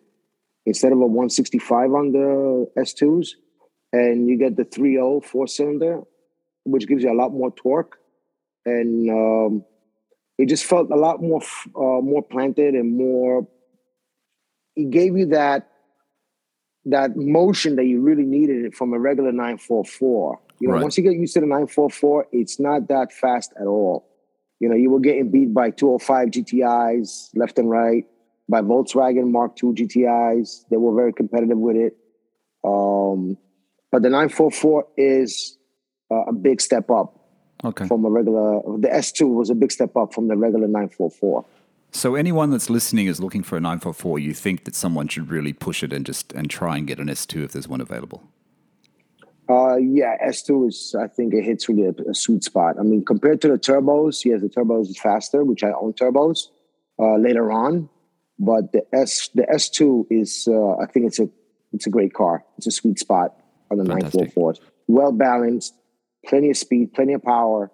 instead 0.66 0.92
of 0.92 0.98
a 0.98 1.06
165 1.06 1.94
on 1.94 2.12
the 2.12 2.70
S2s, 2.76 3.28
and 3.94 4.28
you 4.28 4.36
get 4.36 4.56
the 4.56 4.64
3.0 4.64 5.24
four 5.24 5.46
cylinder, 5.46 6.02
which 6.64 6.86
gives 6.86 7.02
you 7.02 7.10
a 7.10 7.16
lot 7.16 7.32
more 7.32 7.50
torque, 7.50 7.96
and 8.66 9.08
um, 9.08 9.64
it 10.36 10.50
just 10.50 10.66
felt 10.66 10.90
a 10.90 10.96
lot 10.96 11.22
more 11.22 11.40
uh, 11.74 12.02
more 12.02 12.22
planted 12.22 12.74
and 12.74 12.94
more. 12.94 13.48
It 14.76 14.90
gave 14.90 15.16
you 15.16 15.26
that 15.26 15.70
that 16.84 17.16
motion 17.16 17.76
that 17.76 17.86
you 17.86 18.02
really 18.02 18.24
needed 18.24 18.74
from 18.74 18.92
a 18.92 18.98
regular 18.98 19.32
944. 19.32 20.40
You 20.60 20.68
know, 20.68 20.74
Right. 20.74 20.82
once 20.82 20.96
you 20.98 21.04
get 21.04 21.14
used 21.14 21.34
to 21.34 21.40
the 21.40 21.46
944, 21.46 22.26
it's 22.32 22.58
not 22.58 22.88
that 22.88 23.12
fast 23.12 23.52
at 23.60 23.66
all. 23.66 24.06
You 24.60 24.68
know, 24.68 24.74
you 24.74 24.90
were 24.90 25.00
getting 25.00 25.30
beat 25.30 25.54
by 25.54 25.70
205 25.70 26.28
GTIs 26.30 27.30
left 27.36 27.58
and 27.58 27.70
right, 27.70 28.04
by 28.48 28.60
Volkswagen 28.60 29.30
Mark 29.30 29.52
II 29.62 29.70
GTIs. 29.72 30.64
They 30.70 30.76
were 30.76 30.94
very 30.94 31.12
competitive 31.12 31.58
with 31.58 31.76
it. 31.76 31.96
Um, 32.64 33.36
but 33.92 34.02
the 34.02 34.10
944 34.10 34.86
is 34.96 35.56
uh, 36.10 36.24
a 36.26 36.32
big 36.32 36.60
step 36.60 36.90
up 36.90 37.14
Okay. 37.64 37.86
from 37.86 38.04
a 38.04 38.10
regular. 38.10 38.60
The 38.78 38.88
S2 38.88 39.34
was 39.34 39.50
a 39.50 39.54
big 39.54 39.72
step 39.72 39.96
up 39.96 40.12
from 40.14 40.28
the 40.28 40.36
regular 40.36 40.66
944. 40.66 41.44
So 41.90 42.14
anyone 42.16 42.50
that's 42.50 42.68
listening 42.68 43.06
is 43.06 43.18
looking 43.20 43.42
for 43.42 43.56
a 43.56 43.60
944, 43.60 44.18
you 44.18 44.34
think 44.34 44.64
that 44.64 44.74
someone 44.74 45.08
should 45.08 45.30
really 45.30 45.52
push 45.52 45.82
it 45.82 45.92
and 45.92 46.04
just 46.04 46.32
and 46.34 46.50
try 46.50 46.76
and 46.76 46.86
get 46.86 46.98
an 46.98 47.06
S2 47.08 47.44
if 47.44 47.52
there's 47.52 47.66
one 47.68 47.80
available. 47.80 48.22
Uh, 49.48 49.76
yeah, 49.76 50.14
S2 50.26 50.68
is, 50.68 50.94
I 51.00 51.06
think 51.06 51.32
it 51.32 51.42
hits 51.42 51.68
really 51.68 51.84
a, 51.84 52.10
a 52.10 52.14
sweet 52.14 52.44
spot. 52.44 52.76
I 52.78 52.82
mean, 52.82 53.04
compared 53.04 53.40
to 53.42 53.48
the 53.48 53.58
turbos, 53.58 54.24
yes, 54.24 54.42
the 54.42 54.48
turbos 54.48 54.90
is 54.90 54.98
faster, 54.98 55.42
which 55.44 55.64
I 55.64 55.70
own 55.70 55.94
turbos 55.94 56.48
uh, 56.98 57.16
later 57.16 57.50
on. 57.50 57.88
But 58.38 58.72
the 58.72 58.82
S, 58.92 59.30
the 59.34 59.42
S2 59.42 60.06
is, 60.10 60.46
uh, 60.48 60.76
I 60.76 60.86
think 60.86 61.06
it's 61.06 61.18
a, 61.18 61.28
it's 61.72 61.86
a 61.86 61.90
great 61.90 62.12
car. 62.12 62.44
It's 62.58 62.66
a 62.66 62.70
sweet 62.70 62.98
spot 62.98 63.34
on 63.70 63.78
the 63.78 63.84
Fantastic. 63.84 64.34
944s. 64.34 64.60
Well 64.86 65.12
balanced, 65.12 65.74
plenty 66.26 66.50
of 66.50 66.56
speed, 66.56 66.92
plenty 66.92 67.14
of 67.14 67.22
power, 67.22 67.70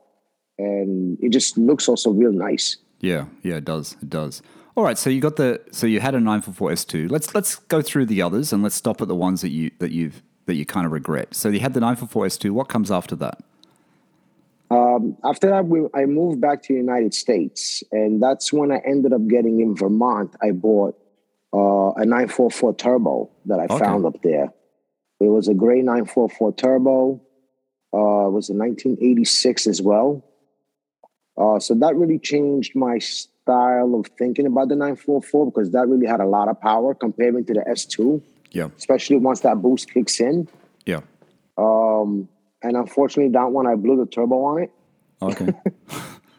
and 0.58 1.18
it 1.20 1.30
just 1.30 1.58
looks 1.58 1.88
also 1.88 2.10
real 2.10 2.32
nice. 2.32 2.76
Yeah, 3.00 3.26
yeah, 3.42 3.56
it 3.56 3.64
does. 3.64 3.96
It 4.00 4.10
does. 4.10 4.42
All 4.76 4.82
right, 4.82 4.98
so 4.98 5.10
you 5.10 5.20
got 5.20 5.36
the 5.36 5.60
so 5.70 5.86
you 5.86 6.00
had 6.00 6.14
a 6.14 6.18
944 6.18 6.70
S2. 6.70 7.10
Let's 7.10 7.34
let's 7.34 7.56
go 7.56 7.80
through 7.80 8.06
the 8.06 8.22
others 8.22 8.52
and 8.52 8.62
let's 8.62 8.74
stop 8.74 9.00
at 9.00 9.06
the 9.06 9.14
ones 9.14 9.40
that 9.42 9.50
you 9.50 9.70
that 9.78 9.92
you've 9.92 10.22
that 10.46 10.54
you 10.54 10.66
kind 10.66 10.86
of 10.86 10.92
regret. 10.92 11.34
So 11.34 11.48
you 11.48 11.60
had 11.60 11.74
the 11.74 11.80
944 11.80 12.26
S2. 12.26 12.50
What 12.50 12.68
comes 12.68 12.90
after 12.90 13.16
that? 13.16 13.42
Um, 14.70 15.16
after 15.24 15.48
that, 15.50 15.66
we, 15.66 15.86
I 15.94 16.06
moved 16.06 16.40
back 16.40 16.62
to 16.64 16.72
the 16.72 16.78
United 16.78 17.14
States, 17.14 17.82
and 17.92 18.22
that's 18.22 18.52
when 18.52 18.72
I 18.72 18.78
ended 18.86 19.12
up 19.12 19.26
getting 19.28 19.60
in 19.60 19.76
Vermont. 19.76 20.34
I 20.42 20.50
bought 20.50 20.98
uh, 21.52 21.92
a 21.92 22.04
944 22.04 22.74
turbo 22.74 23.30
that 23.46 23.60
I 23.60 23.66
Okay. 23.66 23.78
found 23.78 24.06
up 24.06 24.20
there. 24.22 24.52
It 25.20 25.28
was 25.28 25.48
a 25.48 25.54
gray 25.54 25.80
944 25.80 26.54
turbo. 26.54 27.20
Uh, 27.92 28.26
it 28.26 28.32
was 28.32 28.50
a 28.50 28.54
1986 28.54 29.66
as 29.68 29.80
well. 29.80 30.24
Uh, 31.36 31.58
so 31.60 31.74
that 31.74 31.94
really 31.96 32.18
changed 32.18 32.74
my 32.74 32.98
style 32.98 33.94
of 33.94 34.06
thinking 34.18 34.46
about 34.46 34.68
the 34.68 34.76
944 34.76 35.46
because 35.46 35.70
that 35.70 35.86
really 35.88 36.06
had 36.06 36.20
a 36.20 36.26
lot 36.26 36.48
of 36.48 36.60
power 36.60 36.94
comparing 36.94 37.44
to 37.44 37.52
the 37.54 37.60
S2, 37.60 38.20
Yeah, 38.54 38.68
especially 38.78 39.18
once 39.18 39.40
that 39.40 39.60
boost 39.60 39.92
kicks 39.92 40.20
in. 40.20 40.48
yeah. 40.86 41.00
Um, 41.58 42.28
and 42.62 42.76
unfortunately, 42.76 43.30
that 43.32 43.50
one 43.50 43.66
I 43.66 43.74
blew 43.74 43.96
the 43.96 44.06
turbo 44.06 44.42
on 44.44 44.62
it. 44.62 44.72
Okay. 45.20 45.52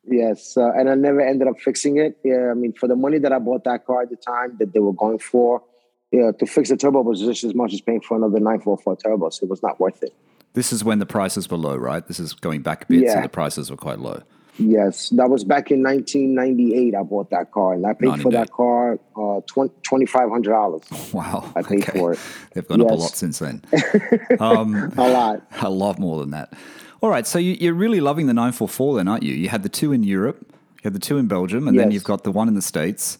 Yes, 0.07 0.55
uh, 0.55 0.71
and 0.73 0.89
I 0.89 0.95
never 0.95 1.19
ended 1.19 1.47
up 1.47 1.59
fixing 1.59 1.97
it. 1.97 2.17
Yeah, 2.23 2.51
I 2.51 2.53
mean, 2.53 2.73
for 2.73 2.87
the 2.87 2.95
money 2.95 3.17
that 3.19 3.33
I 3.33 3.39
bought 3.39 3.63
that 3.63 3.85
car 3.85 4.03
at 4.03 4.09
the 4.11 4.15
time 4.15 4.55
that 4.59 4.71
they 4.71 4.79
were 4.79 4.93
going 4.93 5.17
for, 5.17 5.63
yeah, 6.11 6.31
to 6.31 6.45
fix 6.45 6.69
the 6.69 6.77
turbo 6.77 7.01
was 7.01 7.21
just 7.21 7.43
as 7.43 7.55
much 7.55 7.73
as 7.73 7.81
paying 7.81 8.01
for 8.01 8.15
another 8.15 8.39
944 8.39 8.97
turbo, 8.97 9.29
so 9.31 9.45
it 9.45 9.49
was 9.49 9.63
not 9.63 9.79
worth 9.79 10.03
it. 10.03 10.13
this 10.53 10.71
is 10.71 10.83
when 10.83 10.99
the 10.99 11.05
prices 11.05 11.49
were 11.49 11.57
low, 11.57 11.75
right? 11.75 12.07
This 12.07 12.19
is 12.19 12.33
going 12.33 12.61
back 12.61 12.83
a 12.83 12.85
bit, 12.85 13.09
so 13.09 13.21
the 13.21 13.29
prices 13.29 13.71
were 13.71 13.77
quite 13.77 13.99
low. 13.99 14.21
Yes, 14.57 15.09
that 15.09 15.29
was 15.29 15.43
back 15.43 15.69
in 15.69 15.83
1998. 15.83 16.95
I 16.95 17.03
bought 17.03 17.29
that 17.31 17.51
car, 17.51 17.73
and 17.73 17.85
I 17.85 17.93
paid 17.93 18.21
for 18.21 18.31
that 18.31 18.51
car 18.51 18.93
uh, 19.15 19.41
$2,500 19.41 21.13
Wow. 21.13 21.51
I 21.55 21.61
paid 21.61 21.85
for 21.85 22.13
it. 22.13 22.19
They've 22.53 22.67
gone 22.67 22.81
up 22.81 22.91
a 22.91 22.93
lot 22.93 23.15
since 23.15 23.39
then. 23.39 23.61
um, 24.39 24.93
a 24.97 25.09
lot. 25.09 25.41
a 25.61 25.69
lot 25.69 25.99
more 25.99 26.19
than 26.19 26.31
that. 26.31 26.53
All 27.01 27.09
right, 27.09 27.27
so 27.27 27.37
you, 27.37 27.53
you're 27.59 27.73
really 27.73 27.99
loving 27.99 28.27
the 28.27 28.33
944 28.33 28.97
then, 28.97 29.07
aren't 29.07 29.23
you? 29.23 29.33
You 29.33 29.49
had 29.49 29.63
the 29.63 29.69
two 29.69 29.91
in 29.91 30.03
Europe, 30.03 30.37
you 30.49 30.81
had 30.83 30.93
the 30.93 30.99
two 30.99 31.17
in 31.17 31.27
Belgium, 31.27 31.67
and 31.67 31.77
then 31.77 31.91
you've 31.91 32.03
got 32.05 32.23
the 32.23 32.31
one 32.31 32.47
in 32.47 32.53
the 32.55 32.61
States. 32.61 33.17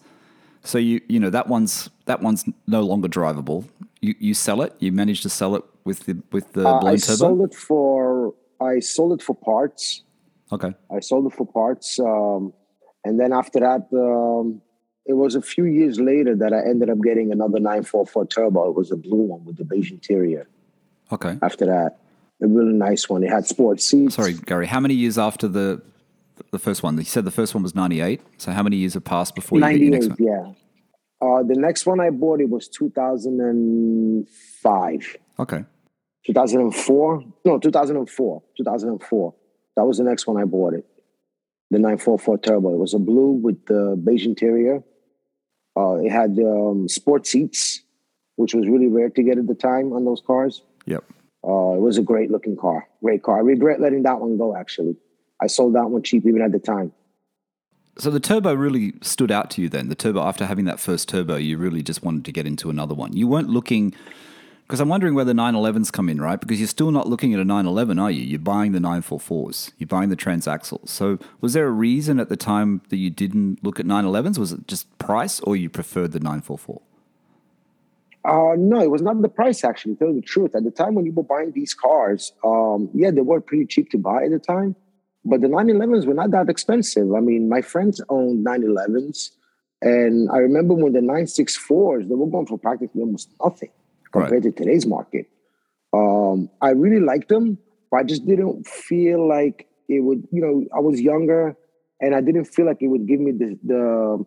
So 0.63 0.79
you 0.79 0.99
you 1.07 1.19
know 1.19 1.29
that 1.29 1.47
one's 1.47 1.91
that 2.05 2.21
one's 2.23 2.43
no 2.65 2.81
longer 2.81 3.07
drivable. 3.07 3.65
You 4.01 4.15
you 4.17 4.33
sell 4.33 4.63
it. 4.63 4.73
You 4.79 4.91
managed 4.91 5.21
to 5.21 5.29
sell 5.29 5.55
it 5.55 5.63
with 5.83 6.07
the 6.07 6.17
with 6.31 6.53
the 6.53 6.67
Uh, 6.67 6.77
I 6.77 6.79
blown 6.79 6.97
turbo. 6.97 7.15
sold 7.17 7.41
it 7.41 7.53
for 7.53 8.33
I 8.59 8.79
sold 8.79 9.13
it 9.13 9.21
for 9.21 9.35
parts. 9.35 10.01
Okay. 10.51 10.73
I 10.91 10.99
sold 10.99 11.27
it 11.27 11.33
for 11.35 11.45
parts. 11.45 11.99
Um, 11.99 12.51
and 13.03 13.19
then 13.19 13.33
after 13.33 13.59
that, 13.59 13.87
um, 13.93 14.61
it 15.05 15.13
was 15.13 15.35
a 15.35 15.41
few 15.41 15.65
years 15.65 15.99
later 15.99 16.35
that 16.35 16.53
I 16.53 16.61
ended 16.67 16.89
up 16.89 16.97
getting 17.03 17.31
another 17.31 17.59
944 17.59 18.25
turbo. 18.27 18.69
It 18.69 18.75
was 18.75 18.91
a 18.91 18.95
blue 18.95 19.21
one 19.21 19.45
with 19.45 19.57
the 19.57 19.63
beige 19.63 19.91
interior. 19.91 20.47
Okay. 21.11 21.37
After 21.41 21.65
that, 21.67 21.99
a 22.41 22.47
really 22.47 22.73
nice 22.73 23.07
one. 23.07 23.23
It 23.23 23.29
had 23.29 23.45
sports 23.45 23.85
seats. 23.85 24.15
Sorry, 24.15 24.33
Gary. 24.33 24.65
How 24.65 24.79
many 24.79 24.95
years 24.95 25.17
after 25.17 25.47
the 25.47 25.81
the 26.51 26.59
first 26.59 26.83
one? 26.83 26.97
You 26.97 27.03
said 27.03 27.23
the 27.23 27.31
first 27.31 27.53
one 27.53 27.63
was 27.63 27.75
98. 27.75 28.19
So 28.37 28.51
how 28.51 28.63
many 28.63 28.75
years 28.77 28.95
have 28.95 29.05
passed 29.05 29.35
before 29.35 29.59
you 29.59 29.65
get 29.65 29.79
your 29.79 29.91
next 29.91 30.07
98, 30.07 30.27
one? 30.27 30.27
yeah. 30.27 30.51
Uh, 31.21 31.43
the 31.43 31.55
next 31.55 31.85
one 31.85 32.01
I 32.01 32.09
bought, 32.09 32.41
it 32.41 32.49
was 32.49 32.67
2005. 32.67 35.17
Okay. 35.39 35.63
2004? 36.25 37.23
No, 37.45 37.59
2004. 37.59 38.43
2004. 38.57 39.33
That 39.75 39.85
was 39.85 39.97
the 39.97 40.03
next 40.03 40.27
one 40.27 40.41
I 40.41 40.45
bought 40.45 40.73
it. 40.73 40.85
The 41.71 41.79
944 41.79 42.37
Turbo. 42.39 42.73
It 42.73 42.77
was 42.77 42.93
a 42.93 42.99
blue 42.99 43.31
with 43.31 43.65
the 43.65 43.99
beige 44.01 44.25
interior. 44.25 44.83
Uh, 45.77 45.95
it 45.95 46.11
had 46.11 46.37
um, 46.39 46.87
sport 46.87 47.27
seats, 47.27 47.81
which 48.35 48.53
was 48.53 48.67
really 48.67 48.87
rare 48.87 49.09
to 49.09 49.23
get 49.23 49.37
at 49.37 49.47
the 49.47 49.55
time 49.55 49.91
on 49.91 50.05
those 50.05 50.21
cars. 50.25 50.61
Yep. 50.85 51.03
Uh, 51.43 51.73
it 51.73 51.81
was 51.81 51.97
a 51.97 52.01
great 52.01 52.31
looking 52.31 52.55
car. 52.55 52.87
Great 53.03 53.23
car. 53.23 53.37
I 53.37 53.41
regret 53.41 53.81
letting 53.81 54.03
that 54.03 54.19
one 54.19 54.37
go, 54.37 54.55
actually. 54.55 54.95
I 55.41 55.47
sold 55.47 55.75
that 55.75 55.89
one 55.89 56.01
cheap 56.01 56.25
even 56.25 56.41
at 56.41 56.51
the 56.51 56.59
time. 56.59 56.93
So 57.97 58.11
the 58.11 58.19
turbo 58.19 58.53
really 58.53 58.93
stood 59.01 59.31
out 59.31 59.49
to 59.51 59.61
you 59.61 59.69
then. 59.69 59.89
The 59.89 59.95
turbo, 59.95 60.21
after 60.21 60.45
having 60.45 60.65
that 60.65 60.79
first 60.79 61.07
turbo, 61.07 61.37
you 61.37 61.57
really 61.57 61.81
just 61.81 62.03
wanted 62.03 62.25
to 62.25 62.31
get 62.31 62.45
into 62.45 62.69
another 62.69 62.93
one. 62.93 63.13
You 63.13 63.27
weren't 63.27 63.49
looking, 63.49 63.93
because 64.65 64.79
I'm 64.79 64.89
wondering 64.89 65.13
where 65.13 65.25
the 65.25 65.33
911s 65.33 65.91
come 65.91 66.09
in, 66.09 66.19
right? 66.19 66.39
Because 66.39 66.59
you're 66.59 66.67
still 66.67 66.89
not 66.89 67.07
looking 67.07 67.35
at 67.35 67.39
a 67.39 67.45
911, 67.45 67.99
are 67.99 68.09
you? 68.09 68.23
You're 68.23 68.39
buying 68.39 68.71
the 68.71 68.79
944s, 68.79 69.71
you're 69.77 69.87
buying 69.87 70.09
the 70.09 70.15
transaxles. 70.15 70.89
So 70.89 71.19
was 71.39 71.53
there 71.53 71.67
a 71.67 71.71
reason 71.71 72.19
at 72.19 72.29
the 72.29 72.35
time 72.35 72.81
that 72.89 72.97
you 72.97 73.11
didn't 73.11 73.63
look 73.63 73.79
at 73.79 73.85
911s? 73.85 74.39
Was 74.39 74.53
it 74.53 74.67
just 74.67 74.97
price 74.97 75.39
or 75.41 75.55
you 75.55 75.69
preferred 75.69 76.13
the 76.13 76.19
944? 76.19 76.81
Uh, 78.23 78.55
no, 78.57 78.81
it 78.81 78.89
was 78.89 79.03
not 79.03 79.21
the 79.21 79.29
price, 79.29 79.63
actually, 79.63 79.93
to 79.93 79.99
tell 79.99 80.13
the 80.13 80.21
truth. 80.21 80.55
At 80.55 80.63
the 80.63 80.71
time 80.71 80.95
when 80.95 81.05
you 81.05 81.11
were 81.11 81.21
buying 81.21 81.51
these 81.51 81.75
cars, 81.75 82.33
um, 82.43 82.89
yeah, 82.91 83.11
they 83.11 83.21
were 83.21 83.39
pretty 83.39 83.67
cheap 83.67 83.91
to 83.91 83.99
buy 83.99 84.23
at 84.23 84.31
the 84.31 84.39
time, 84.39 84.75
but 85.23 85.41
the 85.41 85.47
911s 85.47 86.07
were 86.07 86.15
not 86.15 86.31
that 86.31 86.49
expensive. 86.49 87.13
I 87.13 87.19
mean, 87.19 87.47
my 87.47 87.61
friends 87.61 88.01
owned 88.09 88.43
911s, 88.43 89.29
and 89.83 90.27
I 90.31 90.37
remember 90.37 90.73
when 90.73 90.93
the 90.93 91.01
964s, 91.01 92.09
they 92.09 92.15
were 92.15 92.25
going 92.25 92.47
for 92.47 92.57
practically 92.57 93.01
almost 93.01 93.29
nothing 93.43 93.69
compared 94.21 94.43
to 94.43 94.51
today's 94.51 94.85
market. 94.85 95.27
Um, 95.93 96.49
I 96.61 96.69
really 96.71 96.99
liked 96.99 97.29
them, 97.29 97.57
but 97.91 97.97
I 97.97 98.03
just 98.03 98.25
didn't 98.25 98.67
feel 98.67 99.27
like 99.27 99.67
it 99.87 100.01
would, 100.01 100.27
you 100.31 100.41
know, 100.41 100.65
I 100.75 100.79
was 100.79 100.99
younger 101.01 101.55
and 102.01 102.15
I 102.15 102.21
didn't 102.21 102.45
feel 102.45 102.65
like 102.65 102.81
it 102.81 102.87
would 102.87 103.07
give 103.07 103.19
me 103.19 103.31
the, 103.31 103.57
the, 103.63 104.25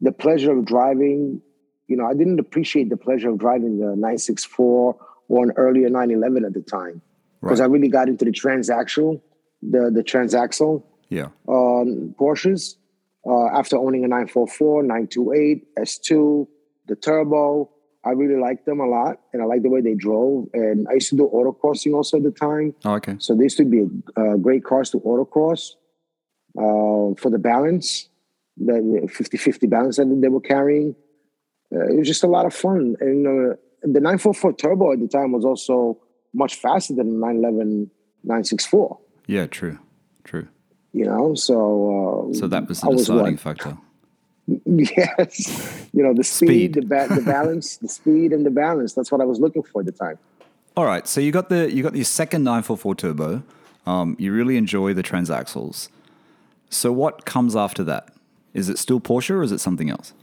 the 0.00 0.12
pleasure 0.12 0.52
of 0.56 0.64
driving 0.64 1.42
you 1.88 1.96
know, 1.98 2.06
I 2.06 2.14
didn't 2.14 2.38
appreciate 2.38 2.88
the 2.88 2.96
pleasure 2.96 3.28
of 3.28 3.38
driving 3.38 3.78
the 3.78 3.88
964 3.88 4.96
or 5.28 5.44
an 5.44 5.52
earlier 5.56 5.90
911 5.90 6.44
at 6.46 6.54
the 6.54 6.62
time 6.62 7.02
because 7.42 7.60
Right. 7.60 7.66
I 7.66 7.68
really 7.68 7.88
got 7.88 8.08
into 8.08 8.24
the 8.24 8.30
transaxle, 8.30 9.20
the 9.60 9.90
the 9.92 10.02
transaxle 10.02 10.84
Yeah. 11.10 11.28
um, 11.48 12.14
Porsches 12.18 12.76
uh, 13.26 13.46
after 13.48 13.76
owning 13.76 14.04
a 14.04 14.08
944, 14.08 14.82
928, 14.84 15.74
S2, 15.78 16.46
the 16.88 16.96
turbo. 16.96 17.68
I 18.04 18.10
really 18.10 18.40
liked 18.40 18.66
them 18.66 18.80
a 18.80 18.86
lot, 18.86 19.20
and 19.32 19.40
I 19.42 19.44
liked 19.44 19.62
the 19.62 19.70
way 19.70 19.80
they 19.80 19.94
drove. 19.94 20.48
And 20.54 20.88
I 20.88 20.94
used 20.94 21.10
to 21.10 21.16
do 21.16 21.30
autocrossing 21.32 21.94
also 21.94 22.16
at 22.16 22.24
the 22.24 22.32
time, 22.32 22.74
Oh, 22.84 22.94
okay. 22.94 23.16
so 23.18 23.34
they 23.34 23.44
used 23.44 23.56
to 23.58 23.64
be 23.64 23.86
uh, 24.16 24.36
great 24.36 24.64
cars 24.64 24.90
to 24.90 24.98
autocross 25.00 25.72
uh, 26.58 27.14
for 27.16 27.30
the 27.30 27.38
balance, 27.38 28.08
the 28.56 28.72
50-50 29.06 29.70
balance 29.70 29.96
that 29.96 30.18
they 30.20 30.28
were 30.28 30.40
carrying. 30.40 30.94
Uh, 31.74 31.86
it 31.92 31.96
was 31.98 32.08
just 32.08 32.24
a 32.24 32.26
lot 32.26 32.44
of 32.44 32.52
fun. 32.54 32.96
And 33.00 33.26
uh, 33.26 33.56
the 33.82 34.00
944 34.00 34.52
Turbo 34.54 34.92
at 34.92 35.00
the 35.00 35.08
time 35.08 35.32
was 35.32 35.44
also 35.44 35.98
much 36.34 36.56
faster 36.56 36.94
than 36.94 37.08
the 37.20 37.26
911 37.26 37.90
964, 38.24 38.98
Yeah, 39.26 39.46
true. 39.46 39.78
True. 40.24 40.46
you 40.92 41.04
know? 41.04 41.34
So, 41.34 42.30
uh, 42.30 42.34
So 42.34 42.46
that 42.48 42.68
was 42.68 42.80
the 42.80 42.90
was 42.90 43.00
deciding 43.06 43.32
what? 43.34 43.40
factor. 43.40 43.76
yes. 44.66 45.88
You 45.92 46.02
know, 46.02 46.14
the 46.14 46.24
speed, 46.24 46.48
Speed. 46.48 46.74
The, 46.74 46.82
ba- 46.82 47.06
the 47.14 47.20
balance, 47.26 47.76
the 47.76 47.88
speed 47.88 48.32
and 48.32 48.44
the 48.44 48.50
balance. 48.50 48.92
That's 48.94 49.12
what 49.12 49.20
I 49.20 49.24
was 49.24 49.40
looking 49.40 49.62
for 49.62 49.80
at 49.80 49.86
the 49.86 49.92
time. 49.92 50.18
All 50.76 50.84
right, 50.86 51.06
so 51.06 51.20
you 51.20 51.32
got 51.32 51.48
the 51.50 51.70
you 51.70 51.82
got 51.82 51.94
your 51.94 52.04
second 52.04 52.44
944 52.44 52.94
turbo. 52.94 53.42
Um, 53.86 54.16
you 54.18 54.32
really 54.32 54.56
enjoy 54.56 54.94
the 54.94 55.02
transaxles. 55.02 55.88
So 56.70 56.90
what 56.92 57.24
comes 57.26 57.54
after 57.54 57.84
that? 57.84 58.08
Is 58.54 58.68
it 58.68 58.78
still 58.78 59.00
Porsche 59.00 59.30
or 59.30 59.42
is 59.42 59.52
it 59.52 59.58
something 59.60 59.90
else? 59.90 60.14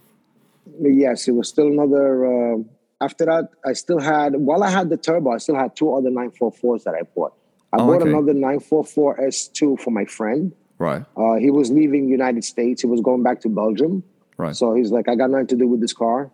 Yes, 0.82 1.28
it 1.28 1.34
was 1.34 1.48
still 1.50 1.68
another 1.68 2.26
uh, 2.26 2.58
after 3.02 3.26
that, 3.26 3.50
I 3.66 3.74
still 3.74 4.00
had 4.00 4.36
while 4.36 4.64
I 4.64 4.70
had 4.70 4.90
the 4.90 4.98
turbo, 4.98 5.32
I 5.32 5.38
still 5.38 5.56
had 5.56 5.76
two 5.76 5.94
other 5.94 6.10
944s 6.10 6.84
that 6.84 6.96
I 6.96 7.04
bought. 7.04 7.34
I 7.72 7.78
Oh, 7.78 7.86
bought 7.86 8.02
okay. 8.02 8.10
another 8.10 8.34
944 8.34 9.18
S2 9.20 9.80
for 9.80 9.92
my 9.92 10.06
friend. 10.06 10.52
Right. 10.80 11.06
Uh, 11.16 11.36
he 11.36 11.52
was 11.52 11.70
leaving 11.70 12.08
United 12.10 12.44
States. 12.44 12.82
He 12.82 12.88
was 12.88 13.02
going 13.02 13.22
back 13.22 13.42
to 13.42 13.50
Belgium. 13.50 14.02
Right. 14.40 14.56
So 14.56 14.74
he's 14.74 14.90
like, 14.90 15.10
I 15.10 15.16
got 15.16 15.30
nothing 15.30 15.48
to 15.48 15.58
do 15.58 15.68
with 15.68 15.82
this 15.82 15.92
car. 15.92 16.32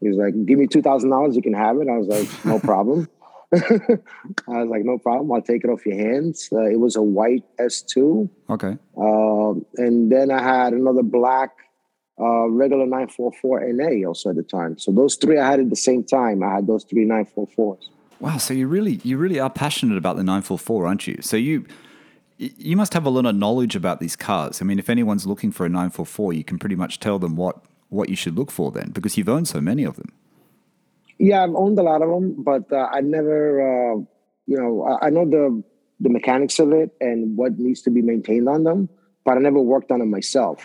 He's 0.00 0.14
like, 0.14 0.34
give 0.46 0.56
me 0.56 0.68
two 0.68 0.82
thousand 0.82 1.10
dollars, 1.10 1.34
you 1.34 1.42
can 1.42 1.52
have 1.52 1.76
it. 1.78 1.88
I 1.88 1.98
was 1.98 2.06
like, 2.06 2.44
no 2.44 2.60
problem. 2.70 3.08
I 3.52 3.98
was 4.46 4.68
like, 4.68 4.84
no 4.84 4.98
problem. 4.98 5.32
I'll 5.32 5.42
take 5.42 5.64
it 5.64 5.68
off 5.68 5.84
your 5.84 5.96
hands. 5.96 6.48
Uh, 6.52 6.60
it 6.66 6.78
was 6.78 6.94
a 6.94 7.02
white 7.02 7.44
S2, 7.58 8.30
okay. 8.50 8.78
um, 8.96 9.66
and 9.76 10.12
then 10.12 10.30
I 10.30 10.40
had 10.40 10.72
another 10.72 11.02
black 11.02 11.50
uh, 12.20 12.48
regular 12.48 12.84
944 12.84 13.72
NA 13.72 14.06
also 14.06 14.30
at 14.30 14.36
the 14.36 14.44
time. 14.44 14.78
So 14.78 14.92
those 14.92 15.16
three 15.16 15.36
I 15.36 15.50
had 15.50 15.58
at 15.58 15.70
the 15.70 15.76
same 15.76 16.04
time. 16.04 16.44
I 16.44 16.54
had 16.54 16.68
those 16.68 16.84
three 16.84 17.04
944s. 17.04 17.88
Wow. 18.20 18.36
So 18.36 18.54
you 18.54 18.68
really 18.68 19.00
you 19.02 19.18
really 19.18 19.40
are 19.40 19.50
passionate 19.50 19.98
about 19.98 20.16
the 20.16 20.22
944, 20.22 20.86
aren't 20.86 21.08
you? 21.08 21.18
So 21.20 21.36
you 21.36 21.66
you 22.40 22.74
must 22.74 22.94
have 22.94 23.04
a 23.04 23.10
lot 23.10 23.26
of 23.26 23.36
knowledge 23.36 23.76
about 23.76 24.00
these 24.00 24.16
cars. 24.16 24.62
I 24.62 24.64
mean, 24.64 24.78
if 24.78 24.88
anyone's 24.88 25.26
looking 25.26 25.52
for 25.52 25.66
a 25.66 25.68
944, 25.68 26.32
you 26.32 26.42
can 26.42 26.58
pretty 26.58 26.74
much 26.74 26.98
tell 26.98 27.18
them 27.18 27.36
what 27.36 27.62
what 27.90 28.08
you 28.08 28.16
should 28.16 28.36
look 28.36 28.52
for 28.52 28.70
then, 28.70 28.90
because 28.92 29.18
you've 29.18 29.28
owned 29.28 29.48
so 29.48 29.60
many 29.60 29.82
of 29.82 29.96
them. 29.96 30.12
Yeah, 31.18 31.42
I've 31.42 31.54
owned 31.54 31.78
a 31.78 31.82
lot 31.82 32.02
of 32.02 32.08
them, 32.08 32.36
but 32.38 32.72
uh, 32.72 32.88
I 32.92 33.00
never, 33.00 33.60
uh, 33.60 33.96
you 34.46 34.56
know, 34.56 34.84
I, 34.84 35.08
I 35.08 35.10
know 35.10 35.28
the 35.28 35.62
the 35.98 36.08
mechanics 36.08 36.58
of 36.58 36.72
it 36.72 36.94
and 37.00 37.36
what 37.36 37.58
needs 37.58 37.82
to 37.82 37.90
be 37.90 38.00
maintained 38.00 38.48
on 38.48 38.64
them, 38.64 38.88
but 39.24 39.36
I 39.36 39.40
never 39.40 39.60
worked 39.60 39.90
on 39.90 39.98
them 39.98 40.10
myself. 40.10 40.64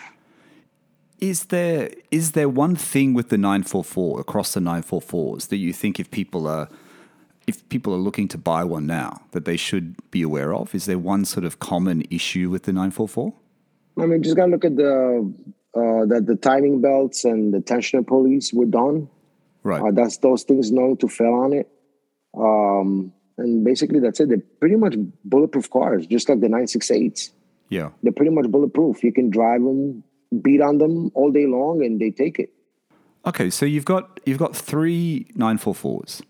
Is 1.20 1.46
there 1.46 1.90
is 2.10 2.32
there 2.32 2.48
one 2.48 2.76
thing 2.76 3.12
with 3.12 3.28
the 3.28 3.36
944 3.36 4.20
across 4.20 4.54
the 4.54 4.60
944s 4.60 5.48
that 5.48 5.58
you 5.58 5.74
think 5.74 6.00
if 6.00 6.10
people 6.10 6.46
are 6.46 6.68
if 7.46 7.68
people 7.68 7.94
are 7.94 7.98
looking 7.98 8.28
to 8.28 8.38
buy 8.38 8.64
one 8.64 8.86
now 8.86 9.22
that 9.32 9.44
they 9.44 9.56
should 9.56 9.94
be 10.10 10.22
aware 10.22 10.54
of? 10.54 10.74
Is 10.74 10.86
there 10.86 10.98
one 10.98 11.24
sort 11.24 11.44
of 11.44 11.58
common 11.58 12.02
issue 12.10 12.50
with 12.50 12.64
the 12.64 12.72
944? 12.72 13.32
I 13.98 14.06
mean, 14.06 14.22
just 14.22 14.36
gotta 14.36 14.50
look 14.50 14.64
at 14.64 14.76
the 14.76 15.32
uh, 15.74 16.06
that 16.06 16.24
the 16.26 16.36
timing 16.36 16.80
belts 16.80 17.24
and 17.24 17.52
the 17.52 17.58
tensioner 17.58 18.06
pulleys 18.06 18.52
were 18.52 18.66
done. 18.66 19.08
Right. 19.62 19.82
Uh, 19.82 19.90
that's 19.92 20.18
those 20.18 20.42
things 20.42 20.70
known 20.70 20.96
to 20.98 21.08
fail 21.08 21.34
on 21.34 21.52
it. 21.52 21.68
Um, 22.36 23.12
and 23.38 23.64
basically, 23.64 24.00
that's 24.00 24.20
it. 24.20 24.28
They're 24.28 24.42
pretty 24.60 24.76
much 24.76 24.94
bulletproof 25.24 25.70
cars, 25.70 26.06
just 26.06 26.28
like 26.28 26.40
the 26.40 26.48
968s. 26.48 27.30
yeah. 27.68 27.90
They're 28.02 28.12
pretty 28.12 28.30
much 28.30 28.50
bulletproof. 28.50 29.02
You 29.02 29.12
can 29.12 29.28
drive 29.30 29.62
them, 29.62 30.02
beat 30.40 30.60
on 30.60 30.78
them 30.78 31.10
all 31.14 31.30
day 31.30 31.46
long, 31.46 31.84
and 31.84 32.00
they 32.00 32.10
take 32.10 32.38
it. 32.38 32.52
Okay, 33.26 33.50
so 33.50 33.66
you've 33.66 33.84
got 33.84 34.20
you've 34.24 34.38
got 34.38 34.54
three 34.54 35.26
944s. 35.36 36.22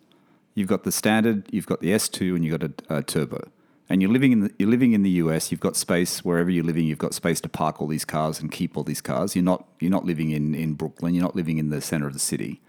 You've 0.57 0.69
got 0.69 0.85
the 0.85 0.91
standard, 0.91 1.47
you've 1.53 1.67
got 1.67 1.81
the 1.81 1.91
S2, 1.91 2.35
and 2.35 2.43
you've 2.43 2.59
got 2.59 2.71
a, 2.89 2.97
a 2.99 3.03
turbo. 3.03 3.47
And 3.91 4.01
you're 4.01 4.11
living 4.11 4.33
in 4.33 4.41
the, 4.41 4.51
you're 4.59 4.71
living 4.71 4.95
in 4.95 5.03
the 5.03 5.11
US. 5.11 5.53
You've 5.53 5.61
got 5.61 5.77
space 5.77 6.25
wherever 6.25 6.51
you're 6.51 6.65
living. 6.65 6.87
You've 6.87 6.99
got 6.99 7.13
space 7.13 7.43
to 7.43 7.49
park 7.49 7.81
all 7.81 7.87
these 7.87 8.07
cars 8.07 8.41
and 8.41 8.51
keep 8.51 8.75
all 8.77 8.83
these 8.83 9.03
cars. 9.03 9.37
You're 9.37 9.45
not 9.45 9.69
you're 9.81 9.91
not 9.93 10.07
living 10.07 10.31
in, 10.31 10.55
in 10.55 10.73
Brooklyn. 10.73 11.15
You're 11.15 11.23
not 11.23 11.37
living 11.37 11.59
in 11.59 11.69
the 11.69 11.81
center 11.83 12.07
of 12.07 12.15
the 12.15 12.19
city. 12.19 12.61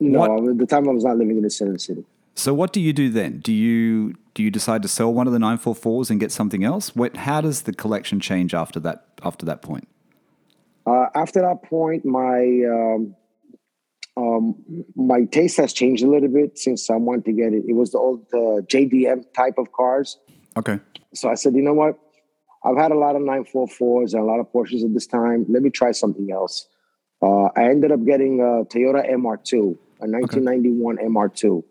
No, 0.00 0.18
What- 0.18 0.50
at 0.50 0.58
the 0.58 0.66
time 0.66 0.88
I 0.88 0.92
was 0.92 1.04
not 1.04 1.18
living 1.18 1.36
in 1.36 1.42
the 1.42 1.50
center 1.50 1.70
of 1.72 1.76
the 1.76 1.80
city. 1.80 2.04
So 2.34 2.52
what 2.54 2.72
do 2.72 2.80
you 2.80 2.92
do 2.94 3.10
then? 3.10 3.38
Do 3.38 3.52
you 3.52 4.14
do 4.32 4.42
you 4.42 4.50
decide 4.50 4.82
to 4.82 4.88
sell 4.88 5.12
one 5.12 5.26
of 5.28 5.32
the 5.34 5.38
944s 5.38 6.10
and 6.10 6.18
get 6.18 6.32
something 6.32 6.64
else? 6.64 6.96
What, 6.96 7.16
how 7.18 7.40
does 7.40 7.62
the 7.62 7.72
collection 7.72 8.18
change 8.18 8.54
after 8.54 8.80
that 8.80 9.04
after 9.22 9.44
that 9.46 9.60
point? 9.62 9.86
Uh, 10.86 11.06
after 11.14 11.40
that 11.42 11.62
point, 11.62 12.04
my 12.04 12.38
um, 12.66 13.14
um, 14.16 14.54
my 14.94 15.24
taste 15.24 15.56
has 15.56 15.72
changed 15.72 16.04
a 16.04 16.08
little 16.08 16.28
bit 16.28 16.58
since 16.58 16.88
I 16.88 16.96
wanted 16.96 17.24
to 17.26 17.32
get 17.32 17.52
it. 17.52 17.64
It 17.66 17.74
was 17.74 17.92
the 17.92 17.98
old 17.98 18.26
uh, 18.32 18.62
JDM 18.66 19.24
type 19.34 19.58
of 19.58 19.72
cars. 19.72 20.18
Okay. 20.56 20.78
So 21.14 21.28
I 21.28 21.34
said, 21.34 21.54
you 21.54 21.62
know 21.62 21.74
what? 21.74 21.98
I've 22.64 22.76
had 22.76 22.92
a 22.92 22.96
lot 22.96 23.16
of 23.16 23.22
944s 23.22 24.14
and 24.14 24.22
a 24.22 24.24
lot 24.24 24.40
of 24.40 24.50
Porsches 24.52 24.84
at 24.84 24.94
this 24.94 25.06
time. 25.06 25.44
Let 25.48 25.62
me 25.62 25.70
try 25.70 25.92
something 25.92 26.30
else. 26.30 26.66
Uh, 27.20 27.48
I 27.56 27.64
ended 27.64 27.92
up 27.92 28.04
getting 28.04 28.40
a 28.40 28.64
Toyota 28.64 29.10
MR2, 29.10 29.76
a 30.00 30.06
1991 30.06 30.96
MR2, 30.98 31.62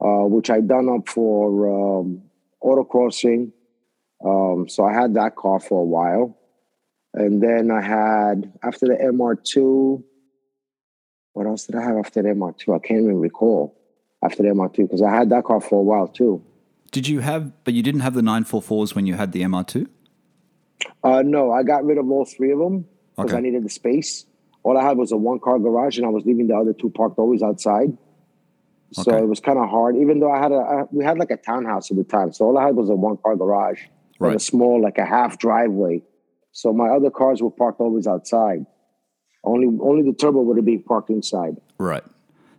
uh, 0.00 0.26
which 0.26 0.50
I 0.50 0.60
done 0.60 0.88
up 0.88 1.08
for 1.08 2.00
um, 2.00 2.22
autocrossing. 2.62 3.52
Um, 4.24 4.68
so 4.68 4.84
I 4.84 4.92
had 4.92 5.14
that 5.14 5.36
car 5.36 5.60
for 5.60 5.80
a 5.80 5.84
while. 5.84 6.38
And 7.14 7.42
then 7.42 7.70
I 7.70 7.80
had, 7.80 8.52
after 8.62 8.86
the 8.86 8.94
MR2, 8.94 10.02
what 11.36 11.46
else 11.46 11.66
did 11.66 11.76
I 11.76 11.82
have 11.82 11.98
after 11.98 12.22
the 12.22 12.30
MR2? 12.30 12.74
I 12.74 12.78
can't 12.78 13.02
even 13.02 13.20
recall 13.20 13.76
after 14.22 14.42
the 14.42 14.48
MR2 14.48 14.76
because 14.78 15.02
I 15.02 15.10
had 15.14 15.28
that 15.30 15.44
car 15.44 15.60
for 15.60 15.80
a 15.80 15.82
while 15.82 16.08
too. 16.08 16.42
Did 16.92 17.06
you 17.06 17.20
have 17.20 17.52
but 17.62 17.74
you 17.74 17.82
didn't 17.82 18.00
have 18.00 18.14
the 18.14 18.22
944s 18.22 18.94
when 18.94 19.04
you 19.06 19.14
had 19.14 19.32
the 19.32 19.42
MR2? 19.42 19.86
Uh, 21.04 21.22
no, 21.22 21.52
I 21.52 21.62
got 21.62 21.84
rid 21.84 21.98
of 21.98 22.10
all 22.10 22.24
three 22.24 22.52
of 22.52 22.58
them 22.58 22.86
because 23.14 23.32
Okay. 23.32 23.36
I 23.36 23.40
needed 23.40 23.64
the 23.64 23.68
space. 23.68 24.24
All 24.62 24.78
I 24.78 24.82
had 24.82 24.96
was 24.96 25.12
a 25.12 25.16
one 25.16 25.38
car 25.38 25.58
garage, 25.58 25.98
and 25.98 26.06
I 26.06 26.08
was 26.08 26.24
leaving 26.24 26.48
the 26.48 26.56
other 26.56 26.72
two 26.72 26.88
parked 26.90 27.18
always 27.18 27.42
outside. 27.42 27.96
So 28.92 29.12
Okay. 29.12 29.22
it 29.22 29.28
was 29.28 29.40
kind 29.40 29.58
of 29.58 29.68
hard, 29.68 29.96
even 29.96 30.20
though 30.20 30.32
I 30.32 30.38
had 30.40 30.52
a 30.52 30.56
I, 30.56 30.84
we 30.90 31.04
had 31.04 31.18
like 31.18 31.30
a 31.30 31.36
townhouse 31.36 31.90
at 31.90 31.98
the 31.98 32.04
time. 32.04 32.32
So 32.32 32.46
all 32.46 32.56
I 32.56 32.64
had 32.64 32.76
was 32.76 32.88
a 32.88 32.94
one 32.94 33.18
car 33.18 33.36
garage 33.36 33.82
and 34.20 34.34
a 34.34 34.38
small 34.40 34.80
like 34.80 34.96
a 34.96 35.04
half 35.04 35.38
driveway. 35.38 36.02
So 36.52 36.72
my 36.72 36.88
other 36.88 37.10
cars 37.10 37.42
were 37.42 37.50
parked 37.50 37.80
always 37.80 38.06
outside. 38.06 38.64
Only 39.46 39.68
only 39.80 40.02
the 40.02 40.12
turbo 40.16 40.42
would 40.42 40.62
be 40.64 40.76
parked 40.78 41.08
inside. 41.08 41.56
Right. 41.78 42.02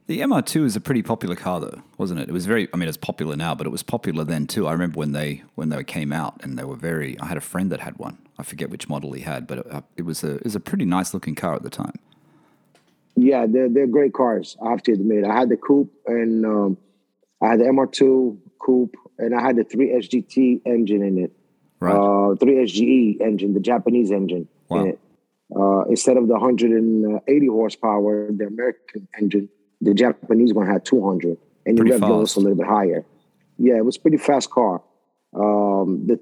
The 0.08 0.22
MR2 0.22 0.64
is 0.64 0.76
a 0.78 0.80
pretty 0.80 1.04
popular 1.04 1.36
car, 1.36 1.60
though, 1.60 1.82
wasn't 1.98 2.22
it? 2.22 2.30
It 2.30 2.32
was 2.32 2.46
very. 2.46 2.70
I 2.74 2.78
mean, 2.78 2.88
it's 2.88 2.96
popular 2.96 3.36
now, 3.36 3.54
but 3.54 3.68
it 3.68 3.72
was 3.72 3.84
popular 3.84 4.24
then 4.24 4.48
too. 4.48 4.66
I 4.66 4.72
remember 4.72 4.98
when 5.00 5.12
they 5.12 5.44
when 5.56 5.68
they 5.68 5.84
came 5.84 6.14
out, 6.14 6.40
and 6.44 6.58
they 6.58 6.64
were 6.64 6.78
very. 6.78 7.20
I 7.20 7.26
had 7.26 7.36
a 7.36 7.42
friend 7.42 7.70
that 7.74 7.82
had 7.82 7.98
one. 8.00 8.18
I 8.40 8.44
forget 8.44 8.70
which 8.70 8.88
model 8.88 9.12
he 9.12 9.22
had, 9.24 9.46
but 9.48 9.58
it, 9.60 9.84
it 9.98 10.02
was 10.04 10.24
a 10.24 10.36
it 10.36 10.46
was 10.46 10.56
a 10.56 10.62
pretty 10.62 10.86
nice 10.86 11.14
looking 11.14 11.36
car 11.36 11.56
at 11.56 11.62
the 11.64 11.70
time. 11.70 11.96
Yeah, 13.18 13.48
they're 13.50 13.68
they're 13.68 13.88
great 13.88 14.14
cars. 14.14 14.56
I 14.66 14.70
have 14.70 14.82
to 14.84 14.94
admit. 14.94 15.26
I 15.26 15.34
had 15.38 15.50
the 15.50 15.58
coupe 15.58 15.92
and 16.06 16.46
um, 16.46 16.78
I 17.42 17.48
had 17.50 17.60
the 17.60 17.66
MR2 17.66 18.38
coupe, 18.60 18.96
and 19.18 19.36
I 19.36 19.42
had 19.42 19.58
the 19.58 19.66
three 19.66 19.90
SGT 19.90 20.62
engine 20.66 21.02
in 21.02 21.18
it. 21.18 21.34
Right. 21.82 21.94
Uh, 21.94 22.36
three 22.36 22.56
SGE 22.66 23.20
engine, 23.22 23.54
the 23.54 23.60
Japanese 23.60 24.10
engine 24.12 24.48
Wow. 24.70 24.82
in 24.84 24.88
it. 24.92 25.00
Uh, 25.56 25.84
instead 25.86 26.18
of 26.18 26.28
the 26.28 26.34
180 26.34 27.48
horsepower, 27.48 28.30
the 28.32 28.46
American 28.48 29.08
engine, 29.20 29.48
the 29.82 29.94
Japanese 29.94 30.54
one 30.54 30.68
had 30.68 30.84
200, 30.84 31.38
and 31.66 31.78
the 31.78 31.82
Pretty 31.82 31.92
rev 31.92 32.02
bill 32.02 32.20
was 32.20 32.36
a 32.36 32.40
little 32.40 32.58
bit 32.58 32.68
higher. 32.68 33.06
Yeah, 33.58 33.78
it 33.78 33.86
was 33.86 33.96
a 33.98 34.00
pretty 34.02 34.18
fast 34.18 34.50
car. 34.50 34.84
Um, 35.34 36.06
the 36.08 36.20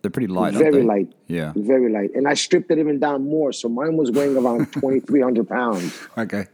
They're 0.00 0.10
pretty 0.10 0.28
light. 0.32 0.54
very 0.54 0.82
light, 0.82 1.12
Yeah. 1.28 1.52
very 1.56 1.92
light, 1.92 2.12
and 2.14 2.26
I 2.26 2.34
stripped 2.34 2.70
it 2.70 2.78
even 2.78 2.98
down 3.00 3.28
more, 3.28 3.52
so 3.52 3.68
mine 3.68 3.96
was 3.96 4.10
weighing 4.10 4.36
around 4.36 4.72
2,300 4.72 5.46
pounds. 5.48 6.00
Okay. 6.16 6.46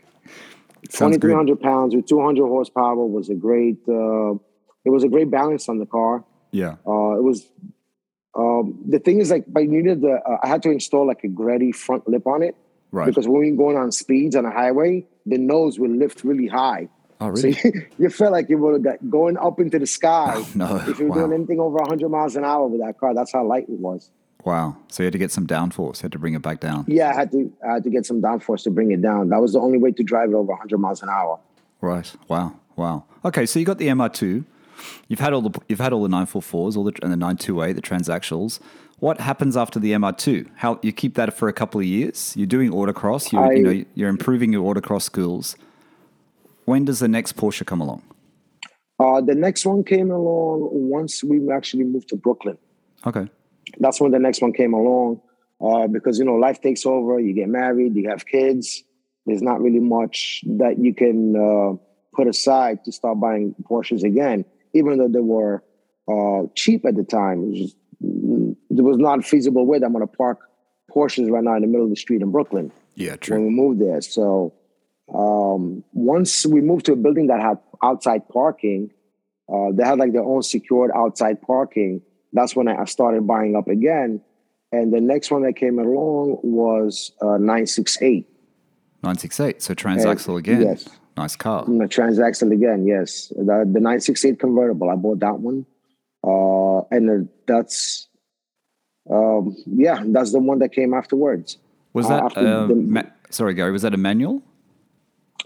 2,300 0.88 1.61
pounds 1.61 1.94
with 1.94 2.07
200 2.07 2.46
horsepower 2.46 3.07
was 3.07 3.29
a 3.31 3.35
great. 3.35 3.79
Uh, 3.88 4.33
it 4.85 4.90
was 4.90 5.05
a 5.05 5.09
great 5.09 5.31
balance 5.31 5.68
on 5.68 5.79
the 5.79 5.87
car. 5.87 6.25
Yeah. 6.53 6.77
Uh, 6.87 7.12
it 7.18 7.23
was. 7.23 7.46
Um, 8.35 8.79
the 8.88 8.99
thing 8.99 9.21
is, 9.21 9.31
like, 9.31 9.45
I 9.57 9.64
needed 9.64 10.03
the. 10.03 10.12
Uh, 10.25 10.38
I 10.43 10.49
had 10.49 10.62
to 10.62 10.71
install 10.71 11.07
like 11.07 11.25
a 11.25 11.29
Greddy 11.29 11.73
front 11.73 12.09
lip 12.09 12.27
on 12.27 12.43
it 12.43 12.55
Right. 12.93 13.07
because 13.07 13.27
when 13.29 13.45
you're 13.45 13.57
going 13.57 13.77
on 13.77 13.90
speeds 13.93 14.37
on 14.37 14.45
a 14.45 14.51
highway, 14.51 15.05
the 15.27 15.38
nose 15.38 15.79
will 15.79 15.90
lift 15.90 16.23
really 16.25 16.47
high. 16.47 16.88
oh, 17.21 17.35
So 17.35 17.49
really? 17.49 17.61
you, 17.64 17.87
you 17.99 18.11
felt 18.11 18.33
like 18.33 18.49
you 18.49 18.59
were 18.59 18.79
got- 18.79 19.09
going 19.11 19.37
up 19.37 19.59
into 19.61 19.79
the 19.79 19.87
sky. 19.87 20.45
no. 20.55 20.77
If 20.87 20.99
you 20.99 21.07
were 21.07 21.11
Wow. 21.11 21.27
doing 21.27 21.33
anything 21.35 21.61
over 21.61 21.79
100 21.79 22.09
miles 22.09 22.37
an 22.37 22.45
hour 22.45 22.66
with 22.69 22.81
that 22.81 22.99
car, 22.99 23.14
that's 23.14 23.33
how 23.33 23.45
light 23.45 23.64
it 23.69 23.79
was. 23.81 24.11
Wow. 24.45 24.77
So 24.88 25.03
you 25.03 25.07
had 25.07 25.12
to 25.12 25.19
get 25.19 25.31
some 25.33 25.47
downforce. 25.47 25.99
You 25.99 26.03
had 26.07 26.12
to 26.12 26.19
bring 26.19 26.35
it 26.35 26.40
back 26.43 26.61
down. 26.61 26.85
Yeah, 26.88 27.11
I 27.11 27.14
had 27.14 27.31
to. 27.33 27.53
I 27.69 27.75
had 27.75 27.85
to 27.85 27.90
get 27.90 28.07
some 28.07 28.23
downforce 28.23 28.62
to 28.64 28.71
bring 28.71 28.90
it 28.90 29.03
down. 29.03 29.29
That 29.29 29.40
was 29.40 29.53
the 29.53 29.61
only 29.61 29.77
way 29.77 29.90
to 29.93 30.03
drive 30.03 30.31
it 30.31 30.35
over 30.35 30.53
100 30.53 30.79
miles 30.79 31.03
an 31.03 31.11
hour. 31.11 31.38
Right. 31.83 32.11
Wow. 32.29 32.55
Wow. 32.77 33.05
Okay. 33.25 33.45
So 33.45 33.59
you 33.59 33.66
got 33.66 33.77
the 33.79 33.88
MR2. 33.88 34.45
You've 35.09 35.21
had 35.21 35.33
all 35.33 35.43
the 35.43 35.61
you've 35.69 35.81
had 35.81 35.93
all 35.93 36.03
the 36.03 36.09
944s, 36.09 36.77
all 36.77 36.85
the 36.85 36.93
and 37.03 37.12
the 37.12 37.16
928, 37.16 37.73
the 37.75 37.83
transactionals. 37.83 38.61
What 38.99 39.19
happens 39.21 39.57
after 39.57 39.79
the 39.79 39.93
MR2? 39.93 40.49
How 40.57 40.79
you 40.83 40.93
keep 40.93 41.14
that 41.14 41.33
for 41.33 41.49
a 41.49 41.53
couple 41.53 41.81
of 41.81 41.87
years? 41.87 42.35
You're 42.37 42.47
doing 42.47 42.71
autocross. 42.71 43.33
You're, 43.33 43.53
you 43.53 43.62
know 43.62 43.85
you're 43.95 44.11
improving 44.11 44.53
your 44.53 44.75
autocross 44.75 45.03
skills. 45.03 45.57
When 46.66 46.85
does 46.85 47.01
the 47.01 47.09
next 47.09 47.37
Porsche 47.37 47.66
come 47.66 47.81
along? 47.81 48.03
Uh, 49.01 49.21
the 49.23 49.35
next 49.35 49.64
one 49.64 49.83
came 49.83 50.11
along 50.11 50.69
once 50.71 51.25
we 51.25 51.51
actually 51.51 51.85
moved 51.85 52.09
to 52.11 52.16
Brooklyn. 52.16 52.59
Okay. 53.07 53.27
That's 53.79 54.01
when 54.01 54.11
the 54.11 54.19
next 54.19 54.43
one 54.43 54.53
came 54.53 54.75
along 54.75 55.23
uh, 55.64 55.87
because, 55.87 56.19
you 56.19 56.25
know, 56.27 56.35
life 56.35 56.61
takes 56.61 56.85
over. 56.85 57.19
You 57.19 57.33
get 57.33 57.49
married, 57.49 57.97
you 57.97 58.11
have 58.11 58.27
kids. 58.27 58.83
There's 59.25 59.40
not 59.40 59.62
really 59.62 59.81
much 59.81 60.43
that 60.47 60.79
you 60.79 60.95
can 60.95 61.35
uh, 61.35 61.77
put 62.14 62.29
aside 62.29 62.85
to 62.85 62.93
start 62.93 63.19
buying 63.19 63.55
Porsches 63.62 64.03
again, 64.03 64.45
even 64.74 64.98
though 64.98 65.09
they 65.09 65.20
were 65.20 65.62
uh, 66.09 66.46
cheap 66.54 66.85
at 66.87 66.96
the 66.96 67.04
time. 67.04 67.42
It 67.42 67.48
was 67.48 67.59
just, 67.61 67.76
mm, 68.02 68.56
was 68.70 68.98
not 68.98 69.24
feasible 69.24 69.66
way 69.66 69.78
that 69.78 69.87
I'm 69.87 69.92
going 69.92 70.06
to 70.06 70.12
park 70.16 70.38
Porsches 70.90 71.30
right 71.30 71.44
now 71.44 71.54
in 71.54 71.62
the 71.62 71.68
middle 71.68 71.85
of 71.85 71.90
the 71.90 71.96
street 71.96 72.20
in 72.22 72.30
Brooklyn 72.33 72.72
Yeah. 72.96 73.16
true. 73.16 73.37
when 73.37 73.44
we 73.46 73.50
moved 73.50 73.80
there. 73.80 74.00
So 74.00 74.54
Um, 75.12 75.83
once 75.92 76.46
we 76.46 76.61
moved 76.61 76.87
to 76.87 76.92
a 76.92 76.96
building 76.96 77.26
that 77.28 77.40
had 77.40 77.59
outside 77.83 78.28
parking, 78.28 78.90
uh, 79.52 79.72
they 79.72 79.83
had 79.85 79.98
like 79.98 80.12
their 80.12 80.22
own 80.22 80.42
secured 80.42 80.90
outside 80.94 81.42
parking. 81.42 82.00
That's 82.33 82.54
when 82.54 82.68
I 82.68 82.85
started 82.85 83.26
buying 83.26 83.56
up 83.56 83.66
again. 83.66 84.20
And 84.70 84.92
the 84.92 85.00
next 85.00 85.33
one 85.33 85.42
that 85.42 85.56
came 85.56 85.80
along 85.80 86.38
was 86.44 87.11
uh, 87.20 87.38
968. 87.38 88.24
968. 89.02 89.61
So 89.62 89.74
transaxle 89.74 90.38
again. 90.38 90.62
yes. 90.62 90.88
Nice 91.16 91.37
car. 91.37 91.64
The 91.64 91.73
transaxle 91.87 92.53
again, 92.53 92.87
yes. 92.87 93.29
The, 93.37 93.42
the 93.44 93.81
968 93.81 94.38
convertible. 94.38 94.90
I 94.90 94.94
bought 94.96 95.20
that 95.20 95.38
one. 95.40 95.66
Uh, 96.25 96.81
and 96.90 97.11
uh, 97.11 97.31
that's, 97.46 98.09
um, 99.11 99.57
yeah, 99.66 100.03
that's 100.07 100.33
the 100.33 100.38
one 100.38 100.59
that 100.61 100.73
came 100.73 100.94
afterwards. 100.94 101.59
Was 101.92 102.07
Uh, 102.07 102.09
that, 102.11 102.25
after 102.25 102.40
uh, 102.40 102.66
the- 102.66 102.75
ma- 102.75 103.03
sorry, 103.31 103.55
Gary, 103.55 103.73
was 103.73 103.83
that 103.83 103.94
a 103.94 103.96
manual? 103.96 104.42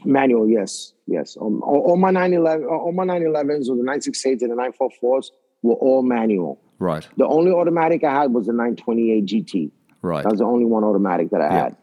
Manual, 0.05 0.49
yes, 0.49 0.93
yes. 1.07 1.37
Um, 1.41 1.63
all, 1.63 1.81
all 1.81 1.97
my 1.97 2.11
911, 2.11 2.67
all 2.67 2.93
my 2.93 3.05
911s 3.05 3.69
or 3.69 3.77
the 3.77 3.83
968s 3.83 4.43
and 4.43 4.51
the 4.51 4.57
944s 4.57 5.31
were 5.63 5.75
all 5.75 6.03
manual. 6.03 6.61
Right, 6.81 7.07
The 7.17 7.27
only 7.27 7.53
automatic 7.53 8.05
I 8.05 8.13
had 8.23 8.35
was 8.35 8.47
the 8.47 8.53
928 8.53 9.25
GT. 9.27 9.71
right. 10.03 10.23
That 10.25 10.31
was 10.33 10.41
the 10.41 10.45
only 10.45 10.67
one 10.67 10.85
automatic 10.85 11.31
that 11.31 11.41
I 11.41 11.47
Yeah. 11.55 11.63
had. 11.65 11.77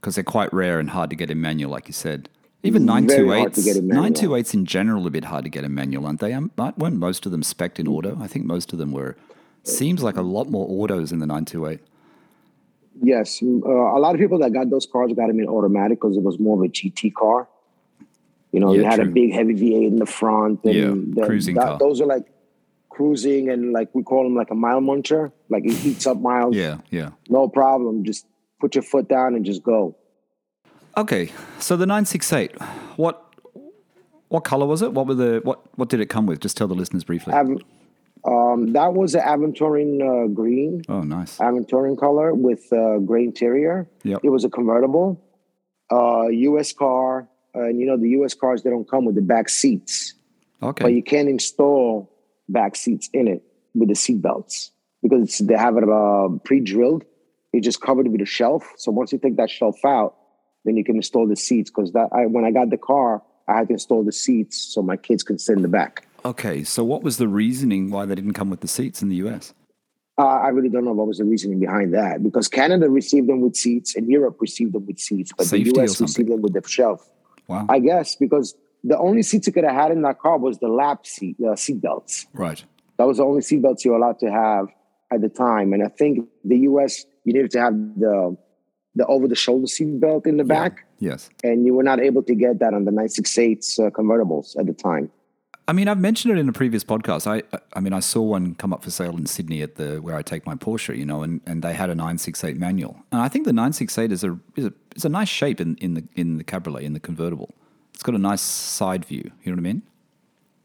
Because 0.00 0.16
they're 0.16 0.24
quite 0.24 0.52
rare 0.52 0.78
and 0.80 0.90
hard 0.90 1.08
to 1.10 1.16
get 1.16 1.30
in 1.30 1.40
manual, 1.40 1.70
like 1.70 1.86
you 1.88 1.94
said. 1.94 2.28
Even 2.64 2.86
Very 2.86 3.02
928s, 3.02 3.76
in 3.76 3.88
928s 3.88 4.54
in 4.54 4.64
general 4.64 5.04
are 5.04 5.08
a 5.08 5.10
bit 5.10 5.24
hard 5.24 5.44
to 5.44 5.50
get 5.50 5.64
a 5.64 5.68
manual, 5.68 6.06
aren't 6.06 6.20
they? 6.20 6.32
Um, 6.32 6.50
but 6.56 6.78
weren't 6.78 6.96
most 6.96 7.26
of 7.26 7.32
them 7.32 7.42
spec'd 7.42 7.78
in 7.78 7.86
auto? 7.86 8.18
I 8.20 8.26
think 8.26 8.46
most 8.46 8.72
of 8.72 8.78
them 8.78 8.90
were. 8.90 9.16
Seems 9.64 10.02
like 10.02 10.16
a 10.16 10.22
lot 10.22 10.48
more 10.50 10.66
autos 10.68 11.12
in 11.12 11.18
the 11.18 11.26
928. 11.26 11.80
Yes, 13.02 13.42
uh, 13.42 13.46
a 13.46 13.98
lot 13.98 14.14
of 14.14 14.20
people 14.20 14.38
that 14.38 14.52
got 14.52 14.70
those 14.70 14.86
cars 14.86 15.12
got 15.14 15.26
them 15.28 15.40
in 15.40 15.46
automatic 15.48 16.00
because 16.00 16.16
it 16.16 16.22
was 16.22 16.38
more 16.38 16.56
of 16.56 16.62
a 16.64 16.68
GT 16.72 17.12
car. 17.12 17.48
You 18.52 18.60
know, 18.60 18.72
Yeah, 18.72 18.80
you 18.80 18.84
had 18.86 18.96
true. 19.00 19.08
a 19.08 19.12
big 19.12 19.32
heavy 19.32 19.54
V8 19.54 19.86
in 19.88 19.96
the 19.96 20.06
front. 20.06 20.60
And 20.64 20.74
Yeah, 20.74 20.94
the- 21.20 21.26
cruising 21.26 21.56
that- 21.56 21.64
car. 21.66 21.78
Those 21.78 22.00
are 22.00 22.06
like 22.06 22.26
cruising 22.88 23.50
and 23.50 23.72
like 23.72 23.92
we 23.94 24.02
call 24.04 24.22
them 24.22 24.36
like 24.36 24.50
a 24.50 24.54
mile 24.54 24.80
muncher. 24.80 25.32
Like 25.50 25.64
it 25.66 25.84
eats 25.84 26.06
up 26.06 26.20
miles. 26.20 26.54
Yeah, 26.54 26.78
yeah. 26.90 27.10
No 27.28 27.48
problem. 27.48 28.04
Just 28.04 28.26
put 28.60 28.74
your 28.74 28.82
foot 28.82 29.08
down 29.08 29.34
and 29.34 29.44
just 29.44 29.62
go. 29.62 29.96
Okay, 30.96 31.32
so 31.58 31.76
the 31.76 31.86
968, 31.86 32.60
what 32.96 33.20
what 34.28 34.44
color 34.44 34.66
was 34.66 34.82
it? 34.82 34.92
What 34.92 35.06
were 35.06 35.14
the 35.14 35.40
what 35.44 35.60
what 35.76 35.88
did 35.88 36.00
it 36.00 36.06
come 36.06 36.26
with? 36.26 36.40
Just 36.40 36.56
tell 36.56 36.68
the 36.68 36.74
listeners 36.74 37.04
briefly. 37.04 37.32
Av- 37.34 37.58
um, 38.26 38.72
that 38.72 38.94
was 38.94 39.14
an 39.14 39.20
Aventurine 39.20 40.00
uh, 40.00 40.28
green, 40.28 40.82
oh, 40.88 41.02
nice. 41.02 41.36
Aventurine 41.38 41.98
color 41.98 42.32
with 42.32 42.72
uh, 42.72 42.98
gray 42.98 43.24
interior. 43.24 43.86
Yep. 44.02 44.20
It 44.22 44.30
was 44.30 44.44
a 44.44 44.48
convertible, 44.48 45.20
uh, 45.92 46.28
U.S. 46.28 46.72
car, 46.72 47.28
and 47.54 47.78
you 47.78 47.86
know 47.86 47.96
the 47.98 48.08
U.S. 48.10 48.32
cars 48.34 48.62
they 48.62 48.70
don't 48.70 48.88
come 48.88 49.04
with 49.04 49.14
the 49.14 49.20
back 49.22 49.48
seats, 49.50 50.14
Okay. 50.62 50.82
but 50.84 50.92
you 50.94 51.02
can 51.02 51.28
install 51.28 52.10
back 52.48 52.76
seats 52.76 53.10
in 53.12 53.28
it 53.28 53.42
with 53.74 53.88
the 53.88 53.94
seat 53.94 54.22
belts 54.22 54.70
because 55.02 55.38
they 55.38 55.54
have 55.56 55.76
it 55.76 55.84
uh, 55.88 56.28
pre-drilled. 56.44 57.04
It's 57.52 57.64
just 57.64 57.80
covered 57.82 58.06
it 58.06 58.10
with 58.10 58.22
a 58.22 58.26
shelf. 58.26 58.72
So 58.78 58.90
once 58.90 59.12
you 59.12 59.18
take 59.18 59.36
that 59.36 59.50
shelf 59.50 59.84
out, 59.84 60.16
then 60.64 60.76
you 60.76 60.84
can 60.84 60.96
install 60.96 61.26
the 61.26 61.36
seats. 61.36 61.70
Because 61.70 61.92
that 61.92 62.08
I, 62.12 62.26
when 62.26 62.44
I 62.44 62.50
got 62.50 62.70
the 62.70 62.78
car, 62.78 63.22
I 63.48 63.58
had 63.58 63.68
to 63.68 63.74
install 63.74 64.04
the 64.04 64.12
seats 64.12 64.58
so 64.58 64.82
my 64.82 64.96
kids 64.96 65.22
could 65.22 65.40
sit 65.40 65.56
in 65.56 65.62
the 65.62 65.68
back. 65.68 66.06
Okay, 66.24 66.64
so 66.64 66.82
what 66.82 67.02
was 67.02 67.18
the 67.18 67.28
reasoning 67.28 67.90
why 67.90 68.06
they 68.06 68.14
didn't 68.14 68.32
come 68.32 68.48
with 68.48 68.60
the 68.60 68.68
seats 68.68 69.02
in 69.02 69.10
the 69.10 69.16
US? 69.16 69.52
Uh, 70.16 70.26
I 70.26 70.48
really 70.48 70.68
don't 70.68 70.84
know 70.84 70.92
what 70.92 71.08
was 71.08 71.18
the 71.18 71.24
reasoning 71.24 71.58
behind 71.58 71.92
that 71.92 72.22
because 72.22 72.46
Canada 72.46 72.88
received 72.88 73.28
them 73.28 73.40
with 73.40 73.56
seats 73.56 73.96
and 73.96 74.08
Europe 74.08 74.36
received 74.40 74.72
them 74.72 74.86
with 74.86 74.98
seats, 75.00 75.32
but 75.36 75.46
Safety 75.46 75.72
the 75.72 75.82
US 75.82 76.00
received 76.00 76.30
them 76.30 76.40
with 76.40 76.54
the 76.54 76.66
shelf. 76.66 77.10
Wow. 77.48 77.66
I 77.68 77.80
guess 77.80 78.14
because 78.14 78.54
the 78.84 78.96
only 78.96 79.22
seats 79.22 79.46
you 79.48 79.52
could 79.52 79.64
have 79.64 79.74
had 79.74 79.90
in 79.90 80.02
that 80.02 80.20
car 80.20 80.38
was 80.38 80.58
the 80.58 80.68
lap 80.68 81.04
seat, 81.04 81.36
uh, 81.42 81.56
seat 81.56 81.80
belts. 81.80 82.26
right. 82.32 82.64
That 82.96 83.08
was 83.08 83.16
the 83.16 83.24
only 83.24 83.42
seat 83.42 83.60
belts 83.60 83.84
you 83.84 83.90
were 83.90 83.96
allowed 83.96 84.20
to 84.20 84.30
have 84.30 84.68
at 85.12 85.20
the 85.20 85.28
time. 85.28 85.72
And 85.72 85.82
I 85.82 85.88
think 85.88 86.28
the 86.44 86.58
US, 86.58 87.04
you 87.24 87.32
needed 87.32 87.50
to 87.50 87.60
have 87.60 87.74
the 87.98 88.36
the 88.94 89.06
over 89.06 89.26
the 89.28 89.34
shoulder 89.34 89.66
seat 89.66 90.00
belt 90.00 90.26
in 90.26 90.36
the 90.36 90.44
back, 90.44 90.86
Yes. 90.98 91.30
and 91.42 91.66
you 91.66 91.74
were 91.74 91.82
not 91.82 92.00
able 92.00 92.22
to 92.22 92.34
get 92.34 92.58
that 92.60 92.74
on 92.74 92.84
the 92.84 92.90
968 92.92 93.58
uh, 93.78 93.90
convertibles 93.90 94.56
at 94.58 94.66
the 94.66 94.72
time. 94.72 95.10
I 95.66 95.72
mean, 95.72 95.88
I've 95.88 95.98
mentioned 95.98 96.36
it 96.36 96.38
in 96.40 96.46
a 96.48 96.52
previous 96.52 96.84
podcast. 96.84 97.26
I, 97.26 97.42
I 97.72 97.80
mean, 97.80 97.94
I 97.94 98.00
saw 98.00 98.20
one 98.20 98.54
come 98.54 98.74
up 98.74 98.84
for 98.84 98.90
sale 98.90 99.16
in 99.16 99.24
Sydney 99.24 99.62
at 99.62 99.76
the 99.76 99.96
where 99.96 100.14
I 100.14 100.20
take 100.20 100.44
my 100.44 100.54
Porsche, 100.54 100.94
you 100.96 101.06
know, 101.06 101.22
and, 101.22 101.40
and 101.46 101.62
they 101.62 101.72
had 101.72 101.88
a 101.88 101.94
968 101.94 102.58
manual, 102.58 102.96
and 103.10 103.20
I 103.22 103.28
think 103.28 103.46
the 103.46 103.52
968 103.52 104.12
is 104.12 104.24
a 104.24 104.38
is 104.56 104.66
a, 104.66 104.72
is 104.94 105.04
a 105.04 105.08
nice 105.08 105.28
shape 105.28 105.60
in, 105.60 105.76
in 105.76 105.94
the 105.94 106.04
in 106.14 106.36
the 106.36 106.44
cabriolet 106.44 106.82
in 106.84 106.92
the 106.92 107.00
convertible. 107.00 107.50
It's 107.94 108.02
got 108.02 108.14
a 108.14 108.18
nice 108.18 108.42
side 108.42 109.04
view. 109.06 109.30
You 109.42 109.52
know 109.52 109.56
what 109.56 109.60
I 109.60 109.72
mean? 109.72 109.82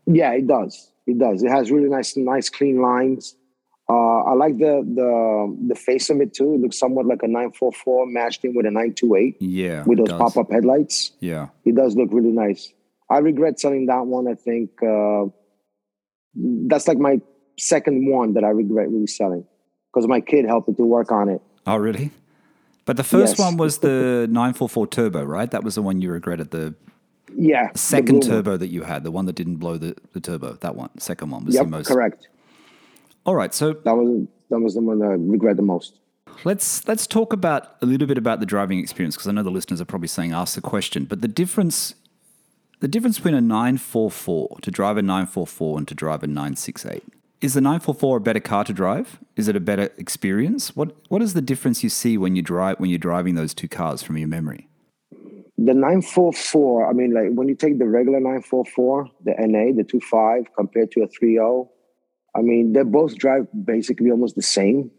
Yeah, 0.06 0.32
it 0.34 0.48
does. 0.48 0.92
It 1.08 1.18
does. 1.18 1.44
It 1.44 1.50
has 1.50 1.72
really 1.72 1.89
nice, 1.89 2.18
nice, 2.18 2.50
clean 2.50 2.82
lines. 2.82 3.36
Uh, 3.89 4.21
I 4.21 4.34
like 4.34 4.58
the 4.60 4.84
the 4.95 5.58
the 5.69 5.75
face 5.75 6.10
of 6.12 6.21
it 6.21 6.34
too. 6.34 6.54
It 6.54 6.62
looks 6.62 6.78
somewhat 6.78 7.08
like 7.08 7.23
a 7.23 7.28
944 7.28 8.06
matched 8.06 8.45
in 8.45 8.54
with 8.54 8.65
a 8.67 8.71
928 8.71 9.38
Yeah. 9.39 9.84
with 9.86 9.97
those 9.97 10.10
pop 10.10 10.38
up 10.38 10.52
headlights. 10.52 11.12
Yeah. 11.19 11.47
It 11.65 11.75
does 11.75 11.95
look 11.95 12.10
really 12.12 12.32
nice. 12.32 12.71
I 13.10 13.17
regret 13.17 13.60
selling 13.60 13.88
that 13.88 14.06
one. 14.06 14.28
I 14.28 14.36
think 14.36 14.69
uh, 14.84 15.25
that's 16.36 16.88
like 16.88 16.99
my 16.99 17.19
second 17.58 18.08
one 18.10 18.34
that 18.36 18.43
I 18.43 18.49
regret 18.49 18.89
really 18.89 19.08
selling 19.08 19.45
because 19.91 20.08
my 20.08 20.21
kid 20.21 20.45
helped 20.45 20.67
me 20.69 20.75
to 20.75 20.84
work 20.86 21.12
on 21.12 21.28
it. 21.30 21.41
Oh, 21.65 21.78
really? 21.78 22.12
But 22.86 22.97
the 22.97 23.04
first 23.04 23.38
Yes. 23.38 23.39
one 23.39 23.58
was 23.58 23.80
the 23.80 24.28
944 24.30 24.88
turbo, 24.88 25.23
right? 25.23 25.49
That 25.49 25.63
was 25.63 25.75
the 25.75 25.82
one 25.82 26.02
you 26.02 26.12
regretted. 26.12 26.52
The 26.52 26.75
Yeah, 27.36 27.69
second 27.75 28.21
turbo 28.23 28.58
that 28.58 28.67
you 28.69 28.84
had, 28.84 29.04
the 29.04 29.12
one 29.12 29.25
that 29.25 29.36
didn't 29.36 29.58
blow 29.58 29.78
the, 29.78 29.95
the 30.13 30.19
turbo. 30.19 30.54
That 30.62 30.75
one, 30.75 30.89
second 30.99 31.30
one 31.32 31.45
was 31.45 31.56
Yep, 31.56 31.63
the 31.65 31.69
most. 31.69 31.88
correct. 31.88 32.28
All 33.30 33.36
right, 33.36 33.54
so 33.54 33.74
That 33.74 33.94
was 33.94 34.26
that 34.50 34.60
was 34.60 34.74
the 34.74 34.82
one 34.82 35.04
I 35.04 35.10
regret 35.10 35.56
the 35.56 35.62
most. 35.62 36.00
Let's 36.46 36.88
let's 36.88 37.06
talk 37.06 37.32
about 37.32 37.76
a 37.80 37.86
little 37.86 38.08
bit 38.08 38.18
about 38.18 38.39
the 38.39 38.48
driving 38.48 38.80
experience 38.80 39.15
because 39.15 39.28
I 39.28 39.34
know 39.34 39.44
the 39.44 39.52
listeners 39.52 39.80
are 39.80 39.86
probably 39.86 40.08
saying 40.08 40.34
ask 40.34 40.56
the 40.56 40.62
question, 40.62 41.06
but 41.06 41.22
the 41.22 41.28
difference 41.28 41.94
the 42.80 42.88
difference 42.88 43.20
between 43.20 43.36
a 43.36 43.42
944 43.42 44.58
to 44.63 44.72
drive 44.72 44.98
a 44.98 45.04
944 45.04 45.78
and 45.78 45.88
to 45.88 45.94
drive 45.94 46.24
a 46.24 46.28
968 46.28 47.04
is 47.39 47.54
the 47.54 47.62
944 47.62 48.18
a 48.18 48.20
better 48.20 48.39
car 48.39 48.63
to 48.63 48.74
drive? 48.74 49.20
Is 49.36 49.48
it 49.48 49.56
a 49.56 49.60
better 49.60 49.92
experience? 50.00 50.76
What 50.76 50.96
what 51.10 51.22
is 51.22 51.36
the 51.36 51.42
difference 51.44 51.84
you 51.84 51.89
see 51.89 52.18
when 52.18 52.36
you 52.36 52.42
drive 52.42 52.80
when 52.80 52.89
you're 52.89 52.98
driving 52.98 53.36
those 53.36 53.54
two 53.54 53.68
cars 53.68 54.02
from 54.02 54.18
your 54.18 54.28
memory? 54.28 54.68
The 55.60 55.76
944, 55.76 56.89
I 56.89 56.94
mean, 56.94 57.13
like 57.13 57.30
when 57.36 57.48
you 57.48 57.54
take 57.54 57.78
the 57.78 57.88
regular 57.88 58.20
944, 58.20 59.08
the 59.26 59.36
NA, 59.38 59.76
the 59.76 59.84
25, 59.84 60.46
compared 60.56 60.89
to 60.94 61.04
a 61.04 61.08
30, 61.08 61.70
I 62.36 62.42
mean, 62.42 62.74
they 62.74 62.84
both 62.84 63.18
drive 63.18 63.48
basically 63.65 64.12
almost 64.12 64.36
the 64.36 64.42
same. 64.42 64.92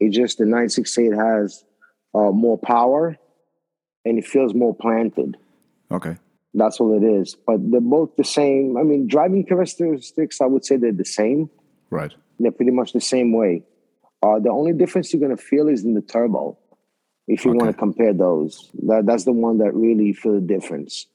It's 0.00 0.16
just 0.16 0.38
the 0.38 0.44
968 0.44 1.12
has 1.12 1.64
uh, 2.14 2.30
more 2.30 2.58
power 2.58 3.16
and 4.04 4.18
it 4.18 4.26
feels 4.26 4.54
more 4.54 4.74
planted. 4.74 5.36
Okay. 5.90 6.16
That's 6.54 6.80
all 6.80 6.96
it 6.96 7.06
is. 7.06 7.34
But 7.34 7.70
they're 7.70 7.80
both 7.80 8.16
the 8.16 8.24
same. 8.24 8.76
I 8.76 8.82
mean, 8.82 9.06
driving 9.06 9.44
characteristics, 9.44 10.40
I 10.40 10.46
would 10.46 10.64
say 10.64 10.76
they're 10.76 10.92
the 10.92 11.04
same. 11.04 11.50
Right. 11.90 12.12
They're 12.38 12.52
pretty 12.52 12.72
much 12.72 12.92
the 12.92 13.00
same 13.00 13.32
way. 13.32 13.64
Uh, 14.22 14.38
the 14.38 14.50
only 14.50 14.72
difference 14.72 15.12
you're 15.12 15.20
going 15.20 15.36
to 15.36 15.42
feel 15.42 15.68
is 15.68 15.84
in 15.84 15.94
the 15.94 16.00
turbo. 16.00 16.58
If 17.26 17.44
you 17.44 17.52
want 17.52 17.70
to 17.70 17.76
compare 17.76 18.14
those, 18.14 18.70
that, 18.86 19.04
that's 19.04 19.24
the 19.24 19.32
one 19.32 19.58
that 19.58 19.74
really 19.74 20.14
feel 20.14 20.34
the 20.34 20.40
difference. 20.40 21.06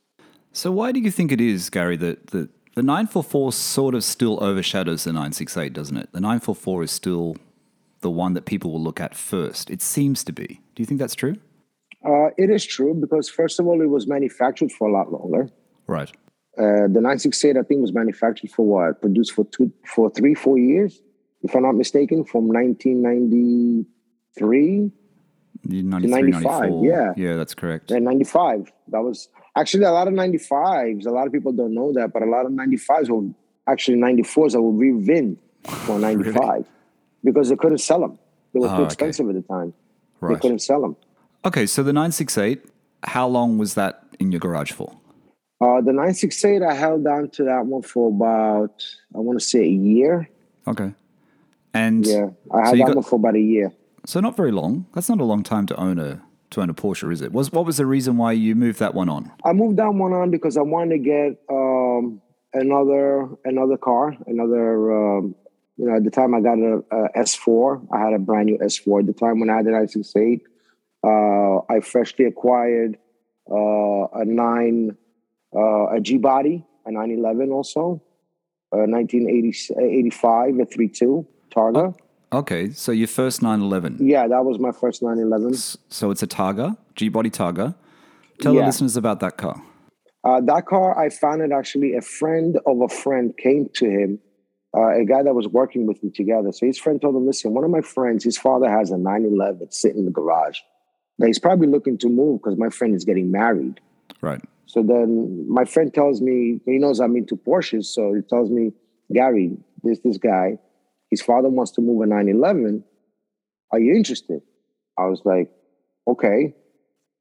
So 0.52 0.72
why 0.72 0.92
do 0.92 1.00
you 1.00 1.10
think 1.10 1.32
it 1.32 1.42
is, 1.42 1.72
Gary, 1.72 1.98
that 1.98 2.28
the, 2.28 2.50
the 2.76 2.84
944 2.84 3.52
sort 3.54 3.96
of 3.96 4.04
still 4.04 4.44
overshadows 4.44 5.04
the 5.04 5.12
968, 5.12 5.74
doesn't 5.74 5.98
it? 5.98 6.10
The 6.12 6.20
944 6.20 6.84
is 6.84 6.92
still 6.92 7.38
the 8.02 8.10
one 8.10 8.34
that 8.34 8.46
people 8.46 8.72
will 8.72 8.82
look 8.82 9.00
at 9.00 9.16
first. 9.16 9.70
It 9.70 9.82
seems 9.82 10.24
to 10.26 10.34
be. 10.34 10.60
Do 10.76 10.82
you 10.82 10.86
think 10.86 11.00
that's 11.00 11.16
true? 11.16 11.38
Uh, 12.06 12.30
it 12.38 12.50
is 12.50 12.66
true 12.66 12.94
because 12.94 13.30
first 13.30 13.60
of 13.60 13.68
all, 13.68 13.82
it 13.82 13.90
was 13.90 14.08
manufactured 14.08 14.72
for 14.72 14.88
a 14.90 14.92
lot 14.92 15.12
longer. 15.12 15.50
Right. 15.88 16.10
Uh, 16.58 16.88
the 16.88 17.02
968, 17.02 17.58
I 17.58 17.64
think, 17.64 17.82
was 17.82 17.94
manufactured 17.94 18.52
for 18.52 18.66
what? 18.66 19.02
Produced 19.02 19.32
for 19.34 19.46
two, 19.46 19.72
for 19.86 20.10
three, 20.12 20.36
four 20.36 20.58
years, 20.60 21.02
if 21.42 21.56
I'm 21.56 21.64
not 21.64 21.76
mistaken, 21.76 22.24
from 22.26 22.48
1993 22.48 24.92
93, 25.66 26.10
95, 26.10 26.44
94. 26.44 26.86
yeah. 26.86 27.14
Yeah, 27.16 27.36
that's 27.38 27.54
correct. 27.54 27.92
and 27.92 28.04
95. 28.06 28.72
That 28.90 29.02
was 29.02 29.30
actually 29.56 29.84
a 29.84 29.92
lot 29.92 30.08
of 30.08 30.13
95s. 30.13 31.06
A 31.06 31.10
lot 31.12 31.28
of 31.28 31.34
people 31.34 31.52
don't 31.52 31.74
know 31.74 31.94
that, 31.94 32.12
but 32.13 32.22
a 32.24 32.26
lot 32.26 32.46
of 32.46 32.52
95s 32.52 33.10
were 33.10 33.30
actually 33.68 33.98
94s 33.98 34.52
that 34.54 34.62
were 34.62 34.72
revinned 34.72 35.38
for 35.63 36.00
95 36.00 36.66
because 37.24 37.50
they 37.50 37.56
couldn't 37.56 37.78
sell 37.80 38.00
them. 38.02 38.18
They 38.54 38.60
were 38.60 38.68
Oh, 38.68 38.70
too 38.70 38.76
okay. 38.76 38.86
expensive 38.86 39.30
at 39.30 39.36
the 39.36 39.42
time. 39.42 39.74
They 40.22 40.36
couldn't 40.36 40.60
sell 40.60 40.82
them. 40.82 40.96
Okay, 41.46 41.66
so 41.66 41.84
the 41.84 41.92
968, 41.94 42.63
how 43.04 43.28
long 43.28 43.58
was 43.58 43.74
that 43.74 44.04
in 44.20 44.32
your 44.32 44.39
garage 44.39 44.72
for? 44.72 44.92
Uh, 45.60 45.82
the 45.82 45.92
968, 45.94 46.62
I 46.62 46.74
held 46.74 47.06
on 47.08 47.30
to 47.32 47.44
that 47.46 47.66
one 47.66 47.82
for 47.82 48.10
about, 48.10 48.84
I 49.16 49.20
want 49.20 49.39
to 49.39 49.46
say 49.46 49.62
a 49.62 49.68
year. 49.68 50.30
Okay. 50.68 50.94
And 51.74 52.06
Yeah, 52.06 52.30
I 52.52 52.63
so 52.66 52.70
had 52.72 52.80
that 52.80 52.86
got- 52.88 52.96
one 52.96 53.04
for 53.04 53.16
about 53.18 53.36
a 53.36 53.39
year. 53.42 53.72
so 54.06 54.20
not 54.20 54.36
very 54.38 54.52
long. 54.52 54.86
That's 54.94 55.10
not 55.10 55.20
a 55.20 55.24
long 55.26 55.44
time 55.44 55.66
to 55.68 55.76
own 55.80 56.00
a 56.00 56.22
to 56.54 56.62
own 56.62 56.70
a 56.70 56.74
Porsche, 56.74 57.12
is 57.12 57.22
it? 57.22 57.32
Was 57.32 57.52
what 57.52 57.66
was 57.66 57.78
the 57.78 57.86
reason 57.86 58.18
why 58.18 58.32
you 58.32 58.56
moved 58.56 58.80
that 58.80 58.94
one 58.94 59.10
on? 59.10 59.32
I 59.46 59.54
moved 59.54 59.78
that 59.78 59.94
one 59.94 60.13
on 60.13 60.32
because 60.32 60.58
I 60.58 60.62
wanted 60.62 60.98
to 60.98 61.00
get 61.00 61.42
um, 61.50 62.22
another 62.54 63.30
another 63.46 63.78
car, 63.78 64.16
another. 64.28 65.18
Um, 65.18 65.36
you 65.78 65.88
know, 65.88 65.96
at 65.96 66.04
the 66.04 66.12
time 66.12 66.36
I 66.36 66.39
got 66.39 66.60
a 66.60 66.84
a 66.92 67.24
S4. 67.24 67.88
I 67.92 68.00
had 68.00 68.13
a 68.13 68.20
brand 68.20 68.46
new 68.46 68.58
S4 68.60 69.02
at 69.02 69.08
the 69.08 69.13
time 69.13 69.39
when 69.39 69.50
I 69.50 69.58
had 69.58 69.66
the 69.66 69.72
968. 69.72 70.44
Uh, 71.04 71.58
I 71.70 71.80
freshly 71.82 72.26
acquired 72.26 72.98
uh, 73.52 74.06
a 74.13 74.24
nine, 74.24 74.96
uh, 75.56 75.88
a 75.88 76.00
G 76.00 76.18
body, 76.18 76.66
a 76.86 76.92
911 76.92 77.52
also, 77.52 78.02
a 78.72 78.88
1985, 78.88 80.60
a 80.60 80.66
32 80.66 81.28
Targa. 81.54 81.96
Okay, 82.34 82.72
so 82.72 82.91
your 82.91 83.08
first 83.08 83.43
911. 83.43 83.98
Yeah, 84.02 84.28
that 84.28 84.43
was 84.43 84.58
my 84.58 84.72
first 84.72 85.04
911. 85.04 85.54
So 85.89 86.10
it's 86.10 86.24
a 86.24 86.28
Targa, 86.28 86.76
G 86.96 87.10
body 87.10 87.30
Targa. 87.30 87.76
Tell 88.41 88.56
the 88.56 88.65
listeners 88.65 88.98
about 88.98 89.19
that 89.19 89.38
car. 89.38 89.62
Uh, 90.24 90.41
that 90.41 90.65
car, 90.65 90.98
I 90.98 91.10
found 91.10 91.41
it 91.41 91.52
actually. 91.52 91.96
A 91.96 92.02
friend 92.02 92.58
of 92.65 92.82
a 92.82 92.89
friend 92.89 93.38
came 93.38 93.69
to 93.76 93.86
him, 93.86 94.19
uh, 94.76 95.00
a 95.02 95.06
guy 95.06 95.22
that 95.22 95.36
was 95.36 95.48
working 95.48 95.86
with 95.86 96.02
me 96.04 96.10
together. 96.10 96.52
So 96.52 96.65
his 96.65 96.80
friend 96.80 97.00
told 97.00 97.15
him, 97.15 97.26
"Listen, 97.26 97.54
one 97.54 97.63
of 97.63 97.69
my 97.69 97.82
friends, 97.82 98.24
his 98.24 98.38
father 98.38 98.69
has 98.69 98.89
a 98.89 98.98
911 98.98 99.72
sitting 99.72 100.00
in 100.00 100.06
the 100.06 100.12
garage. 100.12 100.60
Now 101.19 101.28
he's 101.28 101.39
probably 101.39 101.67
looking 101.67 101.98
to 102.00 102.10
move 102.10 102.41
because 102.41 102.58
my 102.58 102.69
friend 102.69 102.96
is 102.96 103.06
getting 103.06 103.30
married." 103.32 103.80
Right. 104.22 104.41
So 104.65 104.82
then 104.82 105.46
my 105.48 105.65
friend 105.65 105.93
tells 105.93 106.19
me, 106.19 106.60
he 106.65 106.80
knows 106.80 107.00
I'm 107.00 107.15
into 107.15 107.36
Porsches, 107.36 107.86
so 107.86 108.13
he 108.13 108.22
tells 108.22 108.50
me, 108.50 108.72
Gary, 109.12 109.56
there's 109.84 110.00
this 110.00 110.17
guy. 110.17 110.58
His 111.13 111.21
father 111.21 111.47
wants 111.47 111.71
to 111.73 111.82
move 111.82 112.02
a 112.02 112.08
911. 112.08 112.84
Are 113.71 113.80
you 113.80 113.93
interested? 113.93 114.41
I 114.97 115.06
was 115.06 115.21
like, 115.23 115.52
okay. 116.08 116.56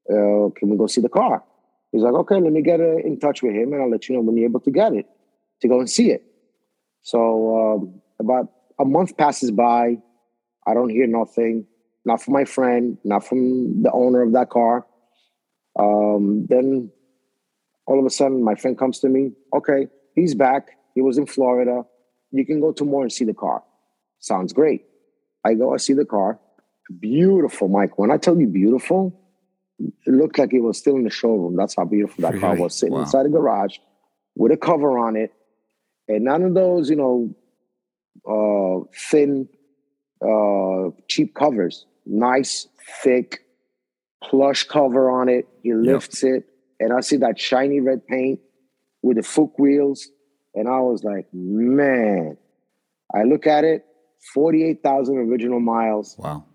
Uh, 0.09 0.49
can 0.57 0.69
we 0.71 0.77
go 0.77 0.87
see 0.87 0.99
the 0.99 1.09
car? 1.09 1.43
He's 1.91 2.01
like, 2.01 2.15
okay, 2.15 2.39
let 2.41 2.51
me 2.51 2.63
get 2.63 2.79
uh, 2.79 2.97
in 2.97 3.19
touch 3.19 3.43
with 3.43 3.53
him 3.53 3.71
and 3.71 3.83
I'll 3.83 3.91
let 3.91 4.09
you 4.09 4.15
know 4.15 4.21
when 4.21 4.35
you're 4.35 4.49
able 4.49 4.61
to 4.61 4.71
get 4.71 4.93
it, 4.93 5.05
to 5.61 5.67
go 5.67 5.77
and 5.79 5.87
see 5.87 6.09
it. 6.09 6.23
So 7.03 7.19
um, 7.59 8.01
about 8.19 8.51
a 8.79 8.85
month 8.85 9.15
passes 9.15 9.51
by. 9.51 9.97
I 10.65 10.73
don't 10.73 10.89
hear 10.89 11.05
nothing, 11.05 11.67
not 12.03 12.19
from 12.19 12.33
my 12.33 12.45
friend, 12.45 12.97
not 13.03 13.23
from 13.27 13.83
the 13.83 13.91
owner 13.91 14.23
of 14.23 14.33
that 14.33 14.49
car. 14.49 14.87
Um, 15.77 16.47
then 16.49 16.89
all 17.85 17.99
of 17.99 18.07
a 18.07 18.09
sudden, 18.09 18.43
my 18.43 18.55
friend 18.55 18.75
comes 18.75 18.97
to 19.01 19.07
me. 19.07 19.33
Okay, 19.55 19.85
he's 20.15 20.33
back. 20.33 20.69
He 20.95 21.01
was 21.03 21.19
in 21.19 21.27
Florida. 21.27 21.83
You 22.31 22.43
can 22.43 22.59
go 22.59 22.71
tomorrow 22.71 23.03
and 23.03 23.13
see 23.13 23.25
the 23.25 23.35
car. 23.35 23.61
Sounds 24.23 24.53
great. 24.53 24.85
I 25.43 25.53
go, 25.53 25.73
I 25.73 25.77
see 25.77 25.91
the 25.91 26.05
car. 26.05 26.39
Beautiful, 26.99 27.67
Mike. 27.67 27.97
When 27.97 28.09
I 28.09 28.15
tell 28.15 28.39
you 28.39 28.47
beautiful, 28.47 29.19
it 29.79 30.13
looked 30.13 30.39
like 30.39 30.53
it 30.53 30.61
was 30.61 30.77
still 30.77 30.95
in 30.95 31.03
the 31.03 31.09
showroom. 31.09 31.57
That's 31.57 31.75
how 31.75 31.83
beautiful 31.83 32.21
that 32.21 32.39
car 32.39 32.55
was 32.55 32.73
sitting 32.73 32.93
Wow. 32.93 33.01
inside 33.01 33.23
the 33.25 33.29
garage 33.29 33.79
with 34.35 34.53
a 34.53 34.57
cover 34.57 34.97
on 34.97 35.17
it. 35.17 35.33
And 36.07 36.23
none 36.23 36.43
of 36.43 36.53
those, 36.53 36.89
you 36.89 36.95
know, 36.95 37.35
uh, 38.25 38.85
thin, 39.11 39.49
uh, 40.25 40.91
cheap 41.09 41.35
covers. 41.35 41.85
Nice, 42.05 42.69
thick, 43.03 43.41
plush 44.23 44.63
cover 44.63 45.09
on 45.11 45.27
it. 45.27 45.49
He 45.63 45.73
lifts 45.73 46.23
it, 46.23 46.45
and 46.79 46.93
I 46.93 47.01
see 47.01 47.17
that 47.17 47.37
shiny 47.37 47.81
red 47.81 48.07
paint 48.07 48.39
with 49.01 49.17
the 49.17 49.23
Fuchs 49.23 49.59
wheels, 49.59 50.07
and 50.55 50.69
I 50.69 50.79
was 50.79 51.03
like, 51.03 51.27
man. 51.33 52.37
I 53.13 53.23
look 53.23 53.47
at 53.47 53.63
it, 53.65 53.85
forty-eight 54.33 54.81
thousand 54.83 55.17
original 55.17 55.59
miles, 55.59 56.15
Wow. 56.17 56.45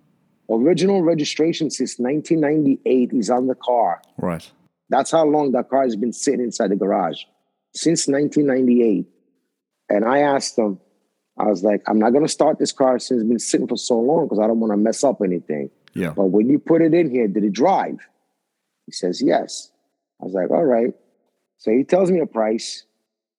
original 0.50 1.02
registration 1.02 1.70
since 1.70 1.98
1998 1.98 3.12
is 3.12 3.30
on 3.30 3.46
the 3.46 3.54
car. 3.54 4.00
Right. 4.16 4.48
That's 4.88 5.10
how 5.10 5.24
long 5.26 5.52
that 5.52 5.68
car 5.68 5.82
has 5.82 5.96
been 5.96 6.12
sitting 6.12 6.40
inside 6.40 6.70
the 6.70 6.76
garage 6.76 7.22
since 7.74 8.08
1998. 8.08 9.06
And 9.90 10.04
I 10.04 10.20
asked 10.20 10.58
him, 10.58 10.80
I 11.38 11.44
was 11.44 11.62
like, 11.62 11.82
I'm 11.86 11.98
not 11.98 12.10
going 12.10 12.24
to 12.24 12.28
start 12.32 12.58
this 12.58 12.72
car 12.72 12.98
since 12.98 13.20
it's 13.20 13.28
been 13.28 13.38
sitting 13.38 13.68
for 13.68 13.76
so 13.76 13.98
long 14.00 14.24
because 14.24 14.38
I 14.38 14.46
don't 14.46 14.60
want 14.60 14.72
to 14.72 14.76
mess 14.78 15.04
up 15.04 15.20
anything. 15.22 15.70
Yeah. 15.94 16.12
But 16.16 16.26
when 16.26 16.48
you 16.48 16.58
put 16.58 16.82
it 16.82 16.94
in 16.94 17.10
here, 17.10 17.28
did 17.28 17.44
it 17.44 17.52
drive? 17.52 17.98
He 18.86 18.92
says, 18.92 19.22
yes. 19.22 19.70
I 20.20 20.24
was 20.24 20.32
like, 20.34 20.50
all 20.50 20.64
right. 20.64 20.94
So 21.58 21.70
he 21.70 21.84
tells 21.84 22.10
me 22.10 22.20
a 22.20 22.26
price. 22.26 22.84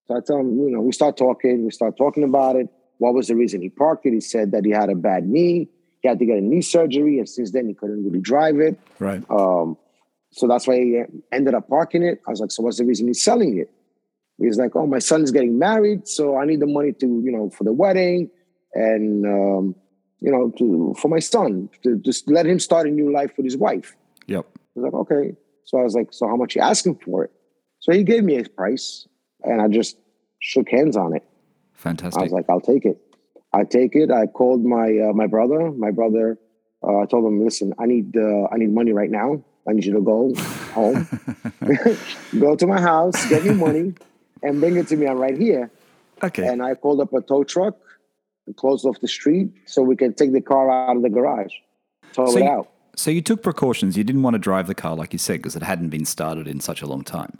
So 0.05 0.15
I 0.15 0.19
tell 0.25 0.37
him, 0.37 0.57
you 0.59 0.69
know, 0.71 0.81
we 0.81 0.91
start 0.91 1.17
talking, 1.17 1.65
we 1.65 1.71
start 1.71 1.97
talking 1.97 2.23
about 2.23 2.55
it. 2.55 2.67
What 2.99 3.13
was 3.13 3.27
the 3.27 3.35
reason 3.35 3.61
he 3.61 3.69
parked 3.69 4.05
it? 4.05 4.13
He 4.13 4.21
said 4.21 4.51
that 4.51 4.63
he 4.63 4.71
had 4.71 4.89
a 4.89 4.95
bad 4.95 5.27
knee. 5.27 5.67
He 6.01 6.07
had 6.07 6.19
to 6.19 6.25
get 6.25 6.37
a 6.37 6.41
knee 6.41 6.61
surgery. 6.61 7.17
And 7.17 7.27
since 7.27 7.51
then, 7.51 7.67
he 7.67 7.73
couldn't 7.73 8.05
really 8.05 8.21
drive 8.21 8.59
it. 8.59 8.79
Right. 8.99 9.23
Um, 9.29 9.77
so 10.31 10.47
that's 10.47 10.67
why 10.67 10.75
he 10.75 11.01
ended 11.31 11.55
up 11.55 11.67
parking 11.67 12.03
it. 12.03 12.21
I 12.27 12.31
was 12.31 12.39
like, 12.39 12.51
so 12.51 12.63
what's 12.63 12.77
the 12.77 12.85
reason 12.85 13.07
he's 13.07 13.23
selling 13.23 13.57
it? 13.57 13.71
He's 14.37 14.57
like, 14.57 14.75
oh, 14.75 14.87
my 14.87 14.99
son's 14.99 15.31
getting 15.31 15.59
married, 15.59 16.07
so 16.07 16.37
I 16.37 16.45
need 16.45 16.61
the 16.61 16.67
money 16.67 16.93
to, 16.93 17.05
you 17.05 17.31
know, 17.31 17.49
for 17.49 17.65
the 17.65 17.73
wedding 17.73 18.29
and, 18.73 19.25
um, 19.25 19.75
you 20.21 20.31
know, 20.31 20.49
to 20.57 20.95
for 20.97 21.09
my 21.09 21.19
son 21.19 21.69
to 21.83 21.97
just 21.97 22.29
let 22.29 22.45
him 22.45 22.59
start 22.59 22.87
a 22.87 22.89
new 22.89 23.11
life 23.11 23.31
with 23.35 23.45
his 23.45 23.57
wife. 23.57 23.97
Yep. 24.27 24.45
I 24.55 24.59
was 24.75 24.83
like, 24.83 24.93
okay. 24.93 25.35
So 25.65 25.79
I 25.79 25.83
was 25.83 25.93
like, 25.93 26.07
so 26.11 26.27
how 26.27 26.37
much 26.37 26.55
you 26.55 26.61
asking 26.61 26.99
for 27.03 27.25
it? 27.25 27.31
So 27.79 27.91
he 27.91 28.03
gave 28.03 28.23
me 28.23 28.37
a 28.37 28.47
price, 28.47 29.07
and 29.43 29.61
I 29.61 29.67
just 29.67 29.97
shook 30.39 30.69
hands 30.69 30.95
on 30.95 31.15
it. 31.15 31.23
I 31.85 31.91
was 32.23 32.31
like, 32.31 32.45
I'll 32.49 32.61
take 32.61 32.85
it. 32.85 32.99
I 33.53 33.63
take 33.63 33.95
it. 33.95 34.11
I 34.11 34.27
called 34.27 34.63
my 34.63 34.87
uh, 35.09 35.13
my 35.13 35.27
brother. 35.27 35.71
My 35.71 35.91
brother. 35.91 36.37
Uh, 36.81 36.99
I 36.99 37.05
told 37.05 37.25
him, 37.25 37.43
listen, 37.43 37.73
I 37.79 37.85
need 37.85 38.15
uh, 38.15 38.47
I 38.51 38.57
need 38.57 38.73
money 38.73 38.91
right 38.93 39.09
now. 39.09 39.41
I 39.67 39.73
need 39.73 39.85
you 39.85 39.93
to 39.93 40.01
go 40.01 40.33
home, 40.73 41.07
go 42.39 42.55
to 42.55 42.65
my 42.67 42.79
house, 42.79 43.27
get 43.29 43.43
me 43.45 43.53
money, 43.53 43.93
and 44.43 44.59
bring 44.59 44.77
it 44.77 44.87
to 44.87 44.95
me. 44.95 45.07
I'm 45.07 45.17
right 45.17 45.37
here. 45.37 45.69
okay. 46.23 46.47
And 46.47 46.61
I 46.63 46.75
called 46.75 47.01
up 47.01 47.13
a 47.13 47.21
tow 47.21 47.43
truck 47.43 47.75
and 48.47 48.55
closed 48.55 48.85
off 48.85 48.99
the 49.01 49.07
street 49.07 49.49
so 49.65 49.81
we 49.81 49.95
can 49.95 50.13
take 50.13 50.31
the 50.31 50.41
car 50.41 50.71
out 50.71 50.95
of 50.95 51.01
the 51.03 51.09
garage, 51.09 51.53
tow 52.13 52.25
So 52.27 52.37
it 52.37 52.43
you- 52.43 52.49
out. 52.49 52.69
So 52.95 53.11
you 53.11 53.21
took 53.21 53.41
precautions. 53.43 53.95
You 53.97 54.03
didn't 54.03 54.23
want 54.23 54.33
to 54.33 54.39
drive 54.39 54.67
the 54.67 54.75
car, 54.75 54.93
like 54.93 55.13
you 55.13 55.19
said, 55.19 55.37
because 55.37 55.55
it 55.55 55.63
hadn't 55.63 55.87
been 55.89 56.03
started 56.05 56.47
in 56.49 56.59
such 56.59 56.81
a 56.81 56.85
long 56.85 57.03
time. 57.03 57.37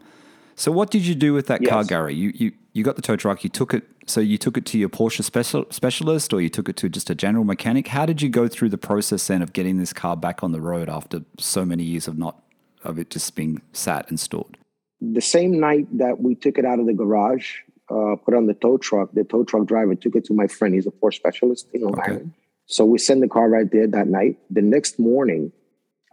So 0.60 0.70
what 0.70 0.90
did 0.90 1.06
you 1.06 1.14
do 1.14 1.32
with 1.32 1.46
that 1.46 1.64
car, 1.64 1.84
Gary? 1.84 2.14
You, 2.14 2.32
you 2.34 2.52
you 2.72 2.84
got 2.84 2.96
the 2.96 3.02
tow 3.02 3.16
truck. 3.16 3.42
You 3.42 3.50
took 3.50 3.72
it. 3.74 3.84
So 4.06 4.20
you 4.20 4.36
took 4.36 4.56
it 4.56 4.66
to 4.66 4.78
your 4.78 4.88
Porsche 4.88 5.24
special, 5.24 5.64
specialist, 5.70 6.32
or 6.32 6.40
you 6.40 6.50
took 6.50 6.68
it 6.68 6.76
to 6.76 6.88
just 6.88 7.10
a 7.10 7.14
general 7.14 7.44
mechanic. 7.44 7.88
How 7.88 8.04
did 8.06 8.20
you 8.20 8.28
go 8.28 8.46
through 8.46 8.68
the 8.68 8.78
process 8.78 9.26
then 9.26 9.40
of 9.40 9.52
getting 9.52 9.78
this 9.78 9.92
car 9.92 10.16
back 10.16 10.42
on 10.42 10.52
the 10.52 10.60
road 10.60 10.88
after 10.88 11.22
so 11.38 11.64
many 11.64 11.84
years 11.84 12.06
of 12.06 12.18
not 12.18 12.42
of 12.84 12.98
it 12.98 13.10
just 13.10 13.34
being 13.34 13.62
sat 13.72 14.08
and 14.10 14.20
stored? 14.20 14.58
the 15.00 15.20
same 15.20 15.58
night 15.58 15.86
that 15.96 16.20
we 16.20 16.34
took 16.34 16.58
it 16.58 16.64
out 16.64 16.78
of 16.78 16.86
the 16.86 16.92
garage, 16.92 17.56
uh, 17.90 18.16
put 18.24 18.34
on 18.34 18.46
the 18.46 18.54
tow 18.54 18.76
truck, 18.76 19.10
the 19.12 19.24
tow 19.24 19.44
truck 19.44 19.66
driver 19.66 19.94
took 19.94 20.14
it 20.14 20.24
to 20.26 20.34
my 20.34 20.46
friend. 20.46 20.74
He's 20.74 20.86
a 20.86 20.90
Porsche 20.90 21.14
specialist 21.14 21.68
in 21.72 21.82
Long 21.82 21.98
Okay. 21.98 22.12
Island. 22.12 22.32
So 22.66 22.84
we 22.84 22.98
sent 22.98 23.20
the 23.20 23.28
car 23.28 23.48
right 23.48 23.70
there 23.70 23.86
that 23.88 24.06
night. 24.06 24.38
The 24.50 24.62
next 24.62 24.98
morning, 24.98 25.52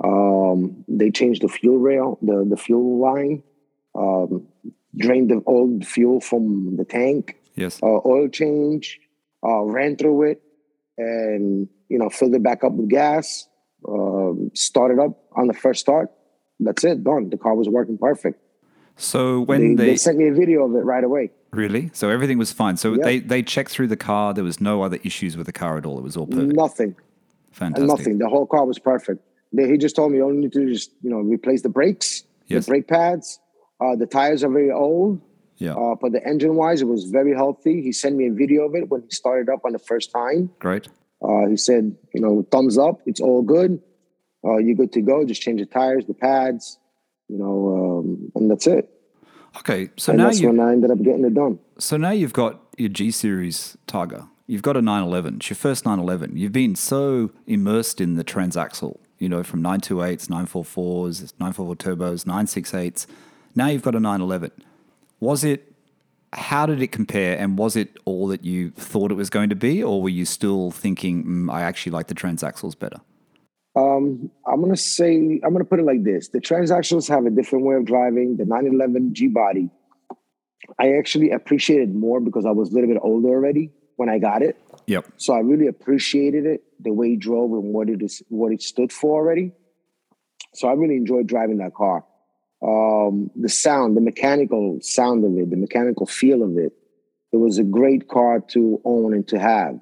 um, 0.04 0.84
they 0.88 1.12
changed 1.12 1.44
the 1.44 1.50
fuel 1.50 1.78
rail, 1.78 2.18
the, 2.22 2.46
the 2.50 2.58
fuel 2.58 2.98
line, 3.00 3.44
um, 3.98 4.48
drained 4.96 5.30
the 5.30 5.42
old 5.46 5.86
fuel 5.86 6.20
from 6.22 6.76
the 6.78 6.86
tank, 6.86 7.36
Yes. 7.56 7.82
uh, 7.82 8.00
oil 8.06 8.28
change, 8.30 9.00
uh, 9.44 9.64
ran 9.64 9.96
through 9.98 10.24
it, 10.32 10.42
and 10.98 11.68
you 11.90 11.98
know 12.00 12.10
filled 12.10 12.36
it 12.36 12.44
back 12.44 12.64
up 12.64 12.74
with 12.74 12.90
gas. 12.90 13.48
Um, 13.88 14.52
started 14.54 15.00
up 15.00 15.18
on 15.36 15.48
the 15.48 15.54
first 15.54 15.80
start. 15.82 16.12
That's 16.60 16.84
it. 16.84 17.04
Done. 17.04 17.30
The 17.30 17.38
car 17.38 17.56
was 17.56 17.70
working 17.70 17.98
perfect. 17.98 18.40
So 18.96 19.40
They, 19.40 19.46
when 19.46 19.76
they, 19.76 19.86
they, 19.90 19.96
sent 19.98 20.18
me 20.18 20.28
a 20.28 20.34
video 20.34 20.66
of 20.66 20.74
it 20.76 20.80
right 20.84 21.04
away. 21.04 21.30
really, 21.52 21.92
so 21.94 22.10
everything 22.10 22.38
was 22.40 22.52
fine. 22.52 22.78
So 22.78 22.94
Yeah. 22.94 23.04
they 23.04 23.20
they 23.20 23.44
checked 23.44 23.70
through 23.72 23.88
the 23.88 23.98
car. 23.98 24.34
There 24.34 24.44
was 24.44 24.60
no 24.60 24.82
other 24.82 24.98
issues 25.04 25.38
with 25.38 25.46
the 25.46 25.54
car 25.54 25.78
at 25.78 25.86
all. 25.86 25.98
It 26.00 26.04
was 26.04 26.18
all 26.18 26.26
perfect. 26.28 26.54
Nothing. 26.56 26.96
Fantastic. 27.52 27.88
Nothing. 27.88 28.18
The 28.18 28.28
whole 28.30 28.48
car 28.48 28.66
was 28.66 28.80
perfect. 28.80 29.22
They, 29.54 29.68
he 29.70 29.78
just 29.78 29.96
told 29.96 30.12
me 30.12 30.18
you 30.18 30.26
only 30.26 30.42
need 30.42 30.54
to 30.54 30.66
just 30.68 30.92
you 31.04 31.10
know 31.12 31.20
replace 31.20 31.62
the 31.62 31.70
brakes, 31.70 32.24
Yes. 32.48 32.66
the 32.66 32.72
brake 32.72 32.88
pads. 32.88 33.40
Uh, 33.80 33.96
the 33.96 34.06
tires 34.06 34.44
are 34.44 34.50
very 34.50 34.72
old, 34.72 35.22
Yeah. 35.58 35.74
uh, 35.74 35.96
but 36.02 36.12
the 36.12 36.26
engine 36.28 36.56
wise, 36.56 36.82
it 36.82 36.88
was 36.88 37.06
very 37.06 37.34
healthy. 37.34 37.82
He 37.82 37.92
sent 37.92 38.16
me 38.16 38.28
a 38.28 38.34
video 38.34 38.64
of 38.68 38.76
it 38.76 38.90
when 38.90 39.02
he 39.02 39.10
started 39.12 39.50
up 39.50 39.62
on 39.66 39.74
the 39.74 39.80
first 39.80 40.12
time. 40.12 40.50
Great. 40.60 40.88
Uh, 41.22 41.48
he 41.48 41.58
said, 41.58 41.96
you 42.14 42.22
know, 42.22 42.46
thumbs 42.52 42.78
up, 42.78 43.02
it's 43.06 43.20
all 43.22 43.42
good. 43.42 43.82
Uh, 44.44 44.58
you're 44.58 44.76
good 44.76 44.94
to 44.94 45.02
go. 45.02 45.26
Just 45.26 45.42
change 45.42 45.60
the 45.60 45.66
tires, 45.66 46.06
the 46.06 46.14
pads, 46.14 46.78
you 47.28 47.38
know, 47.38 48.00
um, 48.00 48.32
and 48.36 48.50
that's 48.50 48.68
it. 48.68 48.90
Okay. 49.58 49.90
So 49.98 50.12
and 50.12 50.20
now 50.20 50.26
that's 50.26 50.40
you 50.40 50.48
when 50.50 50.60
I 50.60 50.72
ended 50.72 50.92
up 50.92 51.02
getting 51.02 51.26
it 51.26 51.34
done. 51.34 51.60
So 51.80 51.98
now 51.98 52.12
you've 52.12 52.34
got 52.34 52.62
your 52.78 52.90
G 52.90 53.10
Series 53.12 53.78
Targa. 53.88 54.30
You've 54.46 54.62
got 54.62 54.78
a 54.78 54.82
911. 54.82 55.38
It's 55.38 55.50
your 55.50 55.56
first 55.58 55.86
911. 55.86 56.38
You've 56.38 56.52
been 56.54 56.76
so 56.76 57.32
immersed 57.48 58.00
in 58.00 58.16
the 58.16 58.24
transaxle, 58.24 58.98
you 59.18 59.28
know, 59.28 59.44
from 59.44 59.62
928s, 59.62 60.28
944s, 60.28 61.34
944 61.40 61.76
turbos, 61.76 62.24
968s. 62.26 63.08
Now 63.58 63.70
you've 63.70 63.82
got 63.82 63.96
a 63.96 64.00
911. 64.00 64.52
Was 65.20 65.44
it, 65.44 65.74
how 66.32 66.68
did 66.68 66.80
it 66.80 66.92
compare? 66.92 67.36
And 67.40 67.58
was 67.58 67.76
it 67.76 67.98
all 68.06 68.28
that 68.28 68.46
you 68.46 68.70
thought 68.70 69.12
it 69.12 69.16
was 69.16 69.32
going 69.32 69.50
to 69.50 69.56
be? 69.56 69.82
Or 69.82 70.00
were 70.00 70.10
you 70.10 70.26
still 70.26 70.70
thinking, 70.70 71.26
mm, 71.26 71.52
I 71.52 71.64
actually 71.64 71.94
like 71.94 72.06
the 72.06 72.14
transaxles 72.14 72.78
better? 72.78 73.02
Um, 73.76 74.30
I'm 74.48 74.62
gonna 74.62 74.76
say 74.76 75.40
I'm 75.44 75.54
gonna 75.54 75.64
put 75.64 75.80
it 75.80 75.86
like 75.86 76.04
this: 76.04 76.30
the 76.30 76.40
transaxles 76.40 77.08
have 77.10 77.28
a 77.28 77.30
different 77.30 77.64
way 77.64 77.76
of 77.76 77.86
driving. 77.86 78.38
The 78.38 78.46
911 78.46 79.14
G 79.14 79.28
body, 79.28 79.70
I 80.80 80.94
actually 80.94 81.30
appreciated 81.30 81.94
more 81.94 82.20
because 82.20 82.44
I 82.48 82.50
was 82.52 82.72
a 82.72 82.74
little 82.74 82.90
bit 82.90 83.00
older 83.04 83.28
already 83.28 83.72
when 83.98 84.10
I 84.10 84.18
got 84.18 84.42
it. 84.42 84.60
Yep. 84.88 85.06
So 85.18 85.34
I 85.34 85.40
really 85.42 85.68
appreciated 85.68 86.48
it, 86.48 86.64
the 86.80 86.92
way 86.92 87.10
it 87.10 87.20
drove 87.20 87.52
and 87.52 87.72
what 87.72 87.88
it 87.88 88.02
is, 88.02 88.24
what 88.30 88.52
it 88.52 88.64
stood 88.64 88.92
for 88.92 89.20
already. 89.20 89.52
So 90.56 90.68
I 90.68 90.74
really 90.74 90.96
enjoyed 90.96 91.28
driving 91.28 91.58
that 91.58 91.76
car. 91.76 92.04
Um, 92.62 93.30
the 93.36 93.50
sound, 93.50 93.96
the 93.96 94.02
mechanical 94.02 94.80
sound 94.82 95.24
of 95.24 95.38
it, 95.38 95.50
the 95.50 95.58
mechanical 95.58 96.06
feel 96.06 96.42
of 96.44 96.58
it. 96.58 96.74
It 97.32 97.38
was 97.38 97.58
a 97.58 97.64
great 97.64 98.08
car 98.08 98.40
to 98.50 98.82
own 98.84 99.14
and 99.14 99.28
to 99.28 99.40
have. 99.40 99.80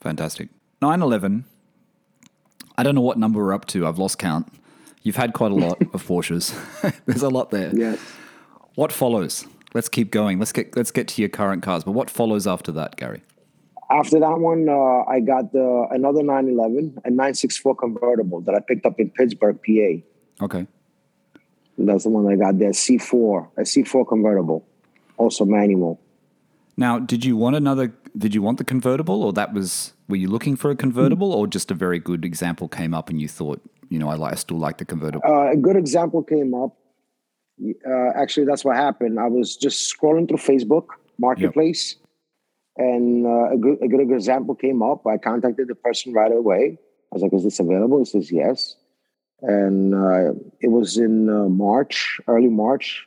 Fantastic. 0.00 0.48
911. 0.80 1.44
I 2.76 2.82
don't 2.82 2.94
know 2.94 3.00
what 3.00 3.18
number 3.18 3.40
we're 3.40 3.52
up 3.52 3.66
to. 3.66 3.86
I've 3.86 3.98
lost 3.98 4.18
count. 4.18 4.52
You've 5.02 5.16
had 5.16 5.32
quite 5.34 5.52
a 5.52 5.54
lot 5.54 5.80
of 5.94 6.06
Porsches. 6.06 6.54
There's 7.06 7.22
a 7.22 7.28
lot 7.28 7.50
there. 7.50 7.74
Yes. 7.74 7.98
What 8.74 8.90
follows? 8.90 9.46
Let's 9.74 9.88
keep 9.88 10.10
going. 10.10 10.38
Let's 10.38 10.52
get 10.52 10.76
let's 10.76 10.90
get 10.90 11.08
to 11.08 11.22
your 11.22 11.28
current 11.28 11.62
cars. 11.62 11.84
But 11.84 11.92
what 11.92 12.08
follows 12.08 12.46
after 12.46 12.72
that, 12.72 12.96
Gary? 12.96 13.22
After 13.90 14.18
that 14.20 14.38
one, 14.38 14.68
uh, 14.68 15.02
I 15.10 15.20
got 15.20 15.52
the 15.52 15.86
another 15.90 16.22
911, 16.22 17.00
a 17.04 17.10
964 17.10 17.74
convertible 17.76 18.40
that 18.42 18.54
I 18.54 18.60
picked 18.60 18.86
up 18.86 18.98
in 18.98 19.10
Pittsburgh, 19.10 19.58
PA. 19.64 20.44
Okay. 20.44 20.66
That's 21.76 22.04
the 22.04 22.10
one 22.10 22.26
I 22.32 22.36
got 22.36 22.58
there. 22.58 22.70
C4, 22.70 23.48
a 23.56 23.62
C4 23.62 24.06
convertible, 24.06 24.66
also 25.16 25.44
manual. 25.44 26.00
Now, 26.76 26.98
did 26.98 27.24
you 27.24 27.36
want 27.36 27.56
another? 27.56 27.92
Did 28.16 28.34
you 28.34 28.42
want 28.42 28.58
the 28.58 28.64
convertible, 28.64 29.22
or 29.22 29.32
that 29.32 29.52
was? 29.52 29.92
Were 30.08 30.16
you 30.16 30.28
looking 30.28 30.56
for 30.56 30.70
a 30.70 30.76
convertible, 30.76 31.32
or 31.32 31.46
just 31.46 31.70
a 31.70 31.74
very 31.74 31.98
good 31.98 32.24
example 32.24 32.68
came 32.68 32.94
up 32.94 33.08
and 33.08 33.20
you 33.20 33.28
thought, 33.28 33.60
you 33.88 33.98
know, 33.98 34.08
I 34.08 34.14
like, 34.14 34.32
I 34.32 34.36
still 34.36 34.58
like 34.58 34.78
the 34.78 34.84
convertible. 34.84 35.24
Uh, 35.26 35.52
a 35.52 35.56
good 35.56 35.76
example 35.76 36.22
came 36.22 36.54
up. 36.54 36.76
Uh, 37.86 38.10
actually, 38.14 38.46
that's 38.46 38.64
what 38.64 38.76
happened. 38.76 39.18
I 39.20 39.28
was 39.28 39.56
just 39.56 39.92
scrolling 39.92 40.28
through 40.28 40.38
Facebook 40.38 40.86
Marketplace, 41.18 41.96
and 42.76 43.26
uh, 43.26 43.54
a, 43.54 43.56
good, 43.56 43.78
a 43.82 43.88
good 43.88 44.00
example 44.00 44.54
came 44.54 44.82
up. 44.82 45.06
I 45.06 45.16
contacted 45.16 45.68
the 45.68 45.74
person 45.74 46.12
right 46.12 46.32
away. 46.32 46.78
I 47.12 47.14
was 47.14 47.22
like, 47.22 47.32
"Is 47.32 47.44
this 47.44 47.60
available?" 47.60 47.98
He 48.00 48.04
says, 48.04 48.32
"Yes." 48.32 48.76
And 49.42 49.94
uh, 49.94 50.32
it 50.60 50.68
was 50.68 50.96
in 50.96 51.28
uh, 51.28 51.48
March, 51.48 52.20
early 52.28 52.48
March 52.48 53.06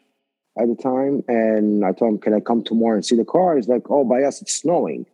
at 0.60 0.68
the 0.68 0.76
time. 0.76 1.24
And 1.28 1.86
I 1.86 1.92
told 1.94 2.14
him, 2.16 2.20
Can 2.20 2.34
I 2.34 2.40
come 2.40 2.64
tomorrow 2.64 2.96
and 2.96 3.06
see 3.06 3.16
the 3.16 3.26
car? 3.26 3.56
He's 3.56 3.68
like, 3.68 3.90
Oh, 3.90 4.04
by 4.04 4.24
us, 4.24 4.42
it's 4.42 4.54
snowing. 4.56 5.06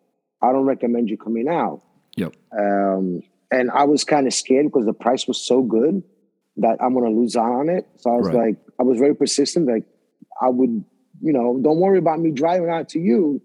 I 0.41 0.51
don't 0.51 0.65
recommend 0.65 1.09
you 1.09 1.17
coming 1.17 1.47
out. 1.47 1.81
Yep. 2.17 2.33
Um, 2.57 3.21
and 3.51 3.71
I 3.71 3.83
was 3.85 4.03
kind 4.03 4.27
of 4.27 4.33
scared 4.33 4.65
because 4.65 4.85
the 4.85 4.93
price 4.93 5.27
was 5.27 5.39
so 5.39 5.61
good 5.61 6.03
that 6.57 6.77
I'm 6.81 6.93
going 6.93 7.05
to 7.11 7.17
lose 7.19 7.35
out 7.35 7.51
on 7.51 7.69
it. 7.69 7.87
So 7.97 8.11
I 8.11 8.17
was 8.17 8.27
Right. 8.27 8.47
like, 8.47 8.57
I 8.79 8.83
was 8.83 8.99
very 8.99 9.15
persistent. 9.15 9.67
Like, 9.67 9.85
I 10.41 10.49
would, 10.49 10.83
you 11.21 11.33
know, 11.33 11.59
don't 11.61 11.79
worry 11.79 11.97
about 11.99 12.19
me 12.19 12.31
driving 12.31 12.69
out 12.69 12.89
to 12.89 12.99
you. 12.99 13.41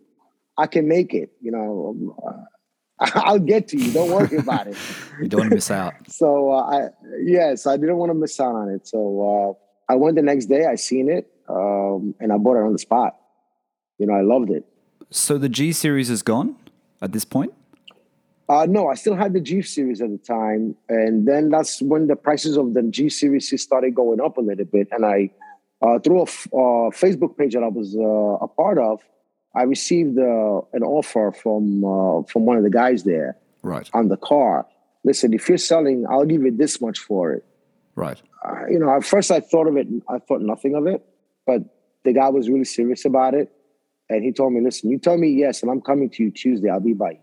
I 0.59 0.67
can 0.67 0.89
make 0.89 1.15
it. 1.15 1.31
You 1.41 1.53
know, 1.53 2.17
uh, 2.27 2.45
I'll 3.15 3.39
get 3.39 3.69
to 3.69 3.79
you. 3.79 3.93
Don't 3.93 4.11
worry 4.11 4.37
about 4.37 4.67
it. 4.67 4.77
You 5.21 5.27
don't 5.27 5.41
want 5.41 5.51
to 5.51 5.57
miss 5.57 5.71
out. 5.71 5.95
So 6.09 6.53
uh, 6.53 6.63
I 6.63 6.89
yes, 7.21 7.67
I 7.67 7.77
didn't 7.77 7.97
want 7.97 8.11
to 8.11 8.15
miss 8.15 8.39
out 8.39 8.55
on 8.55 8.69
it. 8.71 8.87
So 8.87 9.59
uh, 9.89 9.93
I 9.93 9.97
went 9.97 10.15
the 10.17 10.23
next 10.23 10.47
day. 10.47 10.65
I 10.67 10.77
seen 10.77 11.11
it, 11.11 11.29
um, 11.49 12.15
and 12.21 12.33
I 12.33 12.37
bought 12.37 12.57
it 12.57 12.63
on 12.63 12.73
the 12.73 12.79
spot. 12.79 13.17
You 13.99 14.07
know, 14.07 14.15
I 14.15 14.21
loved 14.23 14.51
it. 14.51 14.65
So 15.11 15.39
the 15.39 15.49
G 15.49 15.73
series 15.73 16.09
is 16.09 16.23
gone 16.23 16.55
at 17.03 17.13
this 17.13 17.25
point. 17.25 17.53
Uh, 18.49 18.67
no, 18.67 18.89
I 18.89 18.95
still 18.95 19.15
had 19.15 19.33
the 19.35 19.41
G 19.41 19.61
series 19.61 20.01
at 20.01 20.11
the 20.11 20.19
time, 20.19 20.75
and 20.89 21.27
then 21.27 21.51
that's 21.51 21.83
when 21.83 22.07
the 22.07 22.17
prices 22.17 22.57
of 22.57 22.75
the 22.75 22.83
G 22.83 23.09
series 23.09 23.53
started 23.61 23.95
going 23.95 24.21
up 24.21 24.39
a 24.39 24.41
little 24.41 24.65
bit. 24.65 24.89
And 24.91 25.05
I, 25.05 25.31
uh, 25.83 25.99
through 25.99 26.21
a 26.21 26.23
f- 26.23 26.49
uh, 26.53 26.89
Facebook 27.03 27.37
page 27.37 27.55
that 27.55 27.63
I 27.63 27.69
was 27.69 27.95
uh, 27.95 28.45
a 28.45 28.49
part 28.49 28.79
of, 28.79 29.01
I 29.59 29.63
received 29.77 30.19
uh, 30.19 30.61
an 30.77 30.83
offer 30.99 31.27
from 31.43 31.85
uh, 31.85 32.23
from 32.31 32.43
one 32.51 32.57
of 32.61 32.65
the 32.69 32.71
guys 32.83 33.01
there 33.13 33.31
Right. 33.63 33.89
on 33.93 34.05
the 34.09 34.17
car. 34.31 34.67
Listen, 35.05 35.29
if 35.39 35.49
you're 35.49 35.59
selling, 35.73 35.99
I'll 36.11 36.25
give 36.33 36.43
you 36.47 36.53
this 36.63 36.81
much 36.87 36.99
for 37.09 37.23
it. 37.37 37.45
Right. 38.05 38.21
uh, 38.47 38.67
you 38.73 38.79
know, 38.79 38.91
at 38.99 39.05
first 39.05 39.29
I 39.39 39.41
thought 39.41 39.67
of 39.67 39.77
it, 39.77 39.87
I 40.09 40.19
thought 40.27 40.41
nothing 40.55 40.75
of 40.81 40.87
it, 40.87 41.01
but 41.49 41.61
the 42.05 42.13
guy 42.13 42.29
was 42.39 42.45
really 42.49 42.65
serious 42.79 43.05
about 43.05 43.35
it. 43.35 43.49
And 44.11 44.19
he 44.27 44.31
told 44.33 44.53
me, 44.55 44.61
listen, 44.69 44.85
you 44.93 44.99
tell 44.99 45.19
me 45.25 45.29
yes, 45.45 45.55
and 45.63 45.71
I'm 45.73 45.81
coming 45.91 46.09
to 46.15 46.19
you 46.25 46.31
Tuesday. 46.31 46.71
I'll 46.71 46.81
be 46.81 46.95
by 46.95 47.11
you. 47.13 47.19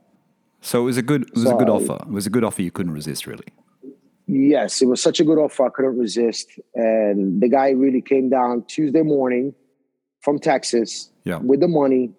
So 0.61 0.81
it 0.81 0.85
was 0.91 0.97
a 0.97 1.01
good. 1.11 1.21
It 1.29 1.35
was 1.35 1.45
a 1.45 1.55
good 1.61 1.67
So- 1.67 1.75
offer. 1.77 1.97
It 2.09 2.11
was 2.19 2.27
a 2.27 2.29
good 2.35 2.43
offer. 2.43 2.61
You 2.61 2.71
couldn't 2.71 2.93
resist, 3.01 3.25
really. 3.31 3.47
Yes, 4.27 4.81
it 4.81 4.87
was 4.87 5.01
such 5.01 5.19
a 5.19 5.23
good 5.23 5.37
offer. 5.37 5.65
I 5.67 5.69
couldn't 5.69 5.97
resist. 5.97 6.47
And 6.73 7.41
the 7.41 7.47
guy 7.47 7.69
really 7.69 8.01
came 8.01 8.27
down 8.29 8.63
Tuesday 8.67 9.03
morning 9.03 9.53
from 10.21 10.39
Texas 10.39 11.11
Yeah. 11.23 11.37
with 11.37 11.59
the 11.59 11.67
money. 11.67 12.11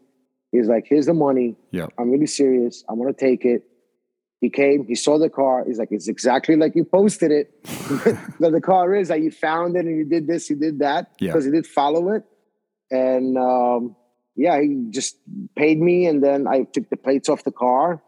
He's 0.57 0.69
like, 0.69 0.87
here's 0.89 1.07
the 1.07 1.15
money. 1.15 1.57
Yeah. 1.71 1.87
I'm 1.99 2.11
really 2.11 2.27
serious. 2.27 2.85
I 2.89 2.93
want 2.95 3.17
to 3.17 3.25
take 3.25 3.45
it. 3.45 3.63
He 4.41 4.51
came, 4.51 4.87
he 4.87 4.95
saw 4.95 5.19
the 5.19 5.31
car. 5.31 5.65
He's 5.67 5.79
like, 5.79 5.89
it's 5.91 6.09
exactly 6.09 6.57
like 6.57 6.77
you 6.77 6.85
posted 6.85 7.31
it. 7.31 7.63
that 7.65 8.51
the 8.53 8.61
car 8.61 8.95
is 8.95 9.09
that 9.09 9.21
you 9.21 9.31
found 9.31 9.77
it 9.77 9.87
and 9.87 9.97
you 9.97 10.05
did 10.05 10.27
this, 10.27 10.51
you 10.51 10.57
did 10.57 10.81
that. 10.81 11.13
Yeah. 11.19 11.33
Because 11.33 11.47
he 11.47 11.51
did 11.51 11.67
follow 11.67 12.11
it. 12.11 12.25
And 12.91 13.39
um, 13.39 13.97
yeah, 14.37 14.61
he 14.61 14.87
just 14.91 15.17
paid 15.57 15.81
me. 15.81 16.07
And 16.07 16.23
then 16.23 16.47
I 16.47 16.65
took 16.65 16.91
the 16.91 16.97
plates 16.97 17.29
off 17.29 17.45
the 17.45 17.53
car, 17.53 18.03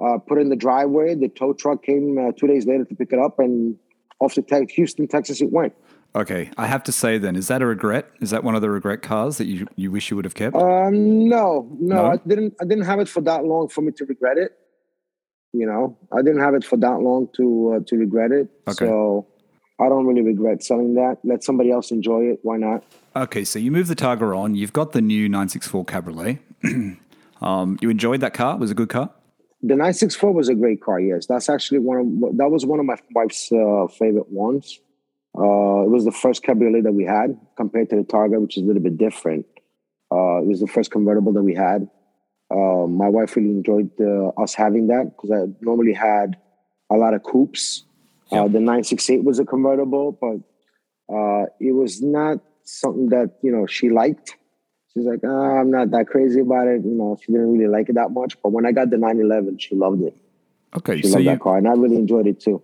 uh, 0.00 0.18
put 0.18 0.38
it 0.38 0.42
in 0.42 0.48
the 0.50 0.56
driveway. 0.56 1.16
The 1.16 1.28
tow 1.28 1.52
truck 1.52 1.82
came 1.82 2.16
uh, 2.16 2.32
two 2.38 2.46
days 2.46 2.64
later 2.64 2.84
to 2.84 2.94
pick 2.94 3.12
it 3.12 3.18
up. 3.18 3.38
And 3.38 3.76
off 4.20 4.34
to 4.34 4.66
Houston, 4.70 5.08
Texas, 5.08 5.40
it 5.40 5.50
went. 5.50 5.74
Okay. 6.14 6.50
I 6.58 6.66
have 6.66 6.82
to 6.84 6.92
say 6.92 7.18
then, 7.18 7.36
is 7.36 7.48
that 7.48 7.62
a 7.62 7.66
regret? 7.66 8.10
Is 8.20 8.30
that 8.30 8.44
one 8.44 8.54
of 8.54 8.60
the 8.60 8.70
regret 8.70 9.02
cars 9.02 9.38
that 9.38 9.46
you 9.46 9.66
you 9.76 9.90
wish 9.90 10.10
you 10.10 10.16
would 10.16 10.24
have 10.24 10.34
kept? 10.34 10.54
Um, 10.56 11.28
no, 11.28 11.68
no, 11.80 11.96
No? 12.02 12.06
I 12.12 12.16
didn't. 12.26 12.54
I 12.60 12.64
didn't 12.64 12.84
have 12.84 13.00
it 13.00 13.08
for 13.08 13.20
that 13.22 13.44
long 13.44 13.68
for 13.68 13.80
me 13.80 13.92
to 13.92 14.04
regret 14.04 14.36
it. 14.36 14.52
You 15.52 15.66
know, 15.66 15.98
I 16.12 16.22
didn't 16.22 16.40
have 16.40 16.54
it 16.54 16.64
for 16.64 16.76
that 16.78 17.00
long 17.00 17.28
to 17.36 17.76
uh, 17.76 17.84
to 17.86 17.96
regret 17.96 18.32
it. 18.32 18.48
Okay. 18.68 18.86
So 18.86 19.26
I 19.80 19.88
don't 19.88 20.06
really 20.06 20.22
regret 20.22 20.62
selling 20.62 20.94
that. 20.94 21.18
Let 21.24 21.42
somebody 21.42 21.70
else 21.70 21.90
enjoy 21.90 22.22
it. 22.24 22.40
Why 22.42 22.56
not? 22.56 22.84
Okay, 23.16 23.44
so 23.44 23.58
you 23.58 23.70
move 23.70 23.88
the 23.88 23.96
Targa 23.96 24.36
on. 24.36 24.54
You've 24.54 24.72
got 24.72 24.92
the 24.92 25.02
new 25.02 25.28
964 25.28 25.84
Cabriolet. 25.84 26.38
um, 27.42 27.78
you 27.80 27.90
enjoyed 27.90 28.20
that 28.20 28.32
car? 28.32 28.54
It 28.54 28.60
was 28.60 28.70
a 28.70 28.74
good 28.74 28.88
car? 28.88 29.10
The 29.62 29.74
964 29.74 30.32
was 30.32 30.48
a 30.48 30.54
great 30.54 30.80
car. 30.82 30.98
Yes, 31.00 31.26
that's 31.26 31.48
actually 31.48 31.80
one 31.80 31.98
of 31.98 32.36
that 32.36 32.50
was 32.50 32.66
one 32.66 32.80
of 32.80 32.86
my 32.86 32.96
wife's 33.14 33.50
uh, 33.52 33.86
favorite 33.88 34.28
ones. 34.30 34.80
Uh, 35.36 35.84
it 35.84 35.90
was 35.90 36.04
the 36.04 36.12
first 36.12 36.42
cabriolet 36.42 36.84
that 36.84 36.92
we 36.92 37.04
had 37.04 37.38
compared 37.56 37.88
to 37.90 37.96
the 37.96 38.02
Targa, 38.02 38.40
which 38.40 38.56
is 38.56 38.62
a 38.62 38.66
little 38.66 38.82
bit 38.82 38.98
different. 38.98 39.46
Uh, 40.10 40.38
it 40.42 40.46
was 40.46 40.60
the 40.60 40.66
first 40.66 40.90
convertible 40.90 41.32
that 41.32 41.42
we 41.42 41.54
had. 41.54 41.88
Uh, 42.50 42.86
my 42.86 43.08
wife 43.08 43.34
really 43.34 43.48
enjoyed 43.48 43.90
uh, 43.98 44.28
us 44.42 44.52
having 44.52 44.88
that 44.88 45.04
because 45.16 45.30
I 45.30 45.46
normally 45.62 45.94
had 45.94 46.36
a 46.90 46.96
lot 46.96 47.14
of 47.14 47.22
coupes. 47.22 47.84
Uh, 48.30 48.44
the 48.44 48.60
968 48.60 49.24
was 49.24 49.38
a 49.38 49.44
convertible, 49.44 50.12
but 50.12 51.14
uh, 51.14 51.46
it 51.60 51.72
was 51.72 52.02
not 52.02 52.40
something 52.64 53.08
that 53.08 53.38
you 53.42 53.50
know 53.50 53.66
she 53.66 53.88
liked. 53.88 54.36
She's 54.92 55.04
like, 55.04 55.20
ah, 55.24 55.60
I'm 55.60 55.70
not 55.70 55.90
that 55.92 56.08
crazy 56.08 56.40
about 56.40 56.68
it. 56.68 56.84
You 56.84 56.90
know, 56.90 57.18
she 57.24 57.32
didn't 57.32 57.50
really 57.50 57.68
like 57.68 57.88
it 57.88 57.94
that 57.94 58.10
much. 58.10 58.36
But 58.42 58.52
when 58.52 58.66
I 58.66 58.72
got 58.72 58.90
the 58.90 58.98
911, 58.98 59.56
she 59.58 59.74
loved 59.74 60.02
it. 60.02 60.14
Okay, 60.76 61.00
She 61.00 61.08
so 61.08 61.14
loved 61.14 61.24
you 61.24 61.30
that 61.30 61.40
car, 61.40 61.56
and 61.56 61.66
I 61.66 61.72
really 61.72 61.96
enjoyed 61.96 62.26
it 62.26 62.40
too. 62.40 62.62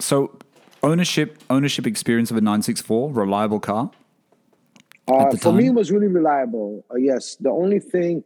so 0.00 0.36
ownership 0.84 1.42
ownership 1.50 1.86
experience 1.86 2.30
of 2.30 2.36
a 2.36 2.40
964 2.40 3.12
reliable 3.12 3.60
car. 3.60 3.90
Uh, 5.06 5.36
for 5.36 5.52
me, 5.52 5.66
it 5.66 5.74
was 5.74 5.90
really 5.90 6.06
reliable. 6.06 6.84
Uh, 6.90 6.96
yes, 6.96 7.36
the 7.36 7.50
only 7.50 7.78
thing 7.78 8.24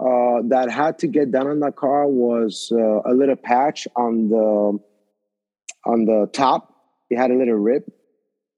uh, 0.00 0.40
that 0.44 0.70
had 0.70 0.98
to 0.98 1.06
get 1.06 1.30
done 1.30 1.46
on 1.46 1.60
that 1.60 1.76
car 1.76 2.06
was 2.06 2.72
uh, 2.72 3.00
a 3.04 3.12
little 3.12 3.36
patch 3.36 3.86
on 3.96 4.28
the 4.28 4.78
on 5.86 6.04
the 6.04 6.28
top. 6.32 6.72
It 7.10 7.18
had 7.18 7.30
a 7.30 7.34
little 7.34 7.54
rip, 7.54 7.84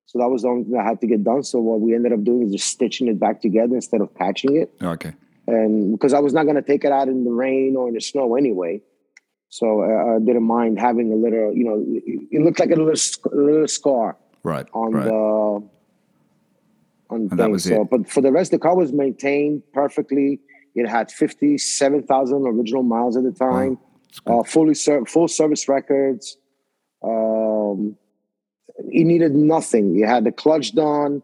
so 0.07 0.19
that 0.21 0.29
was 0.29 0.43
the 0.43 0.49
only 0.49 0.65
thing 0.65 0.73
that 0.75 0.85
had 0.85 1.01
to 1.01 1.07
get 1.07 1.25
done. 1.25 1.43
So 1.43 1.61
what 1.61 1.81
we 1.81 1.95
ended 1.95 2.13
up 2.13 2.23
doing 2.23 2.43
is 2.47 2.53
just 2.53 2.69
stitching 2.69 3.09
it 3.09 3.19
back 3.19 3.41
together 3.41 3.75
instead 3.75 4.01
of 4.01 4.15
patching 4.15 4.57
it. 4.57 4.73
Okay, 4.81 5.13
and 5.49 5.93
because 5.93 6.15
I 6.15 6.21
was 6.21 6.33
not 6.33 6.45
going 6.45 6.57
to 6.57 6.63
take 6.63 6.85
it 6.85 6.93
out 6.93 7.09
in 7.09 7.25
the 7.25 7.33
rain 7.33 7.75
or 7.77 7.89
in 7.89 7.95
the 7.95 8.01
snow 8.01 8.37
anyway, 8.37 8.81
so 9.57 9.67
uh, 9.83 10.17
I 10.17 10.19
didn't 10.19 10.43
mind 10.59 10.79
having 10.79 11.09
a 11.13 11.17
little, 11.17 11.49
you 11.59 11.65
know, 11.65 11.77
it, 12.37 12.43
looked 12.45 12.61
like 12.61 12.71
a 12.71 12.77
little, 12.77 12.95
sc- 12.95 13.25
little 13.33 13.67
scar 13.67 14.17
right, 14.43 14.67
on 14.75 14.93
right. 14.93 15.05
the 15.07 15.13
on 15.15 15.69
the 17.09 17.31
And 17.31 17.39
that 17.41 17.51
was 17.51 17.65
so, 17.65 17.83
it. 17.83 17.91
but 17.91 18.07
for 18.15 18.21
the 18.21 18.31
rest, 18.31 18.51
the 18.51 18.59
car 18.59 18.77
was 18.77 18.93
maintained 18.93 19.63
perfectly. 19.73 20.41
It 20.75 20.87
had 20.87 21.11
fifty-seven 21.11 22.03
thousand 22.03 22.47
original 22.47 22.83
miles 22.83 23.17
at 23.17 23.23
the 23.25 23.33
time, 23.33 23.79
good. 24.27 24.41
uh, 24.41 24.43
fully 24.43 24.75
ser- 24.75 25.07
full 25.07 25.29
service 25.29 25.69
records. 25.69 26.37
Um, 27.03 27.97
it 28.99 29.05
needed 29.13 29.35
nothing. 29.35 29.99
It 29.99 30.07
had 30.07 30.25
the 30.25 30.33
clutch 30.33 30.75
done. 30.75 31.23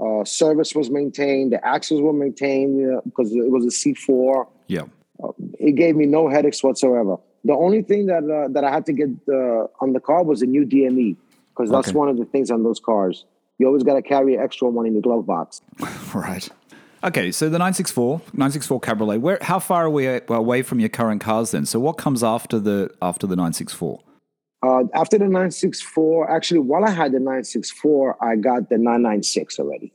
Uh, 0.00 0.24
service 0.24 0.72
was 0.76 0.88
maintained. 0.88 1.52
The 1.52 1.66
axles 1.66 2.00
were 2.00 2.12
maintained 2.12 2.74
uh, 2.94 3.00
because 3.04 3.32
it 3.32 3.50
was 3.50 3.64
a 3.64 3.74
C4. 3.76 4.46
yeah, 4.68 4.84
It 5.58 5.72
gave 5.72 5.96
me 5.96 6.06
no 6.06 6.28
headaches 6.28 6.62
whatsoever. 6.62 7.16
The 7.44 7.54
only 7.54 7.82
thing 7.82 8.06
that 8.06 8.24
uh, 8.24 8.48
that 8.52 8.64
I 8.64 8.70
had 8.70 8.86
to 8.86 8.92
get 8.92 9.08
uh, 9.28 9.66
on 9.80 9.92
the 9.92 10.00
car 10.00 10.22
was 10.22 10.42
a 10.42 10.46
new 10.46 10.64
DME 10.64 11.16
because 11.50 11.70
that's 11.70 11.88
Okay. 11.88 11.98
one 11.98 12.08
of 12.08 12.16
the 12.16 12.24
things 12.24 12.50
on 12.50 12.62
those 12.62 12.80
cars. 12.80 13.24
You 13.58 13.66
always 13.66 13.82
got 13.82 13.94
to 13.94 14.02
carry 14.02 14.34
an 14.36 14.40
extra 14.42 14.68
one 14.68 14.86
in 14.86 14.92
your 14.94 15.02
glove 15.02 15.26
box. 15.26 15.60
Right. 16.14 16.48
Okay, 17.04 17.32
so 17.32 17.46
the 17.48 17.58
964, 17.58 18.20
964 18.32 18.80
Cabriolet. 18.80 19.20
Where, 19.20 19.38
how 19.42 19.58
far 19.58 19.86
are 19.86 19.90
we 19.90 20.06
away 20.28 20.62
from 20.62 20.78
your 20.78 20.88
current 20.88 21.20
cars 21.20 21.50
then? 21.50 21.66
So 21.66 21.80
what 21.80 21.94
comes 21.94 22.22
after 22.22 22.60
the 22.60 22.90
after 23.02 23.26
the 23.26 23.34
964? 23.34 24.00
Uh, 24.62 24.84
after 24.94 25.18
the 25.18 25.24
964, 25.24 26.30
actually, 26.30 26.60
while 26.60 26.84
I 26.84 26.90
had 26.90 27.10
the 27.10 27.18
964, 27.18 28.22
I 28.24 28.36
got 28.36 28.68
the 28.68 28.78
996 28.78 29.58
already. 29.58 29.92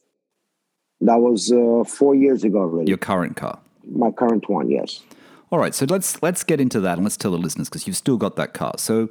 That 0.99 1.19
was 1.19 1.49
uh, 1.51 1.85
four 1.87 2.13
years 2.15 2.43
ago 2.43 2.59
already. 2.59 2.89
Your 2.89 2.97
current 2.97 3.37
car. 3.37 3.57
My 3.89 4.11
current 4.11 4.49
one, 4.49 4.69
yes. 4.69 5.01
All 5.49 5.59
right, 5.59 5.73
so 5.73 5.85
let's 5.89 6.21
let's 6.21 6.43
get 6.43 6.59
into 6.59 6.81
that 6.81 6.97
and 6.97 7.03
let's 7.03 7.15
tell 7.15 7.31
the 7.31 7.37
listeners 7.37 7.69
because 7.69 7.87
you've 7.87 7.95
still 7.95 8.17
got 8.17 8.35
that 8.35 8.53
car. 8.53 8.73
So 8.77 9.09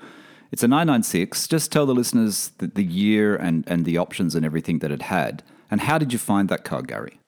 it's 0.52 0.62
a 0.62 0.68
996. 0.68 1.48
Just 1.48 1.72
tell 1.72 1.86
the 1.86 1.94
listeners 1.94 2.52
the, 2.58 2.66
the 2.66 2.84
year 2.84 3.36
and 3.36 3.64
and 3.66 3.84
the 3.84 3.96
options 3.96 4.34
and 4.34 4.44
everything 4.44 4.80
that 4.80 4.90
it 4.90 5.02
had. 5.02 5.42
And 5.70 5.80
how 5.80 5.96
did 5.98 6.12
you 6.12 6.18
find 6.18 6.48
that 6.50 6.64
car, 6.64 6.82
Gary? 6.82 7.18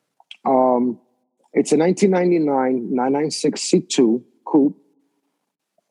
Um, 0.44 1.00
it's 1.54 1.72
a 1.72 1.76
1999 1.78 2.94
996 2.94 3.61
C2 3.61 4.22
coupe. 4.44 4.76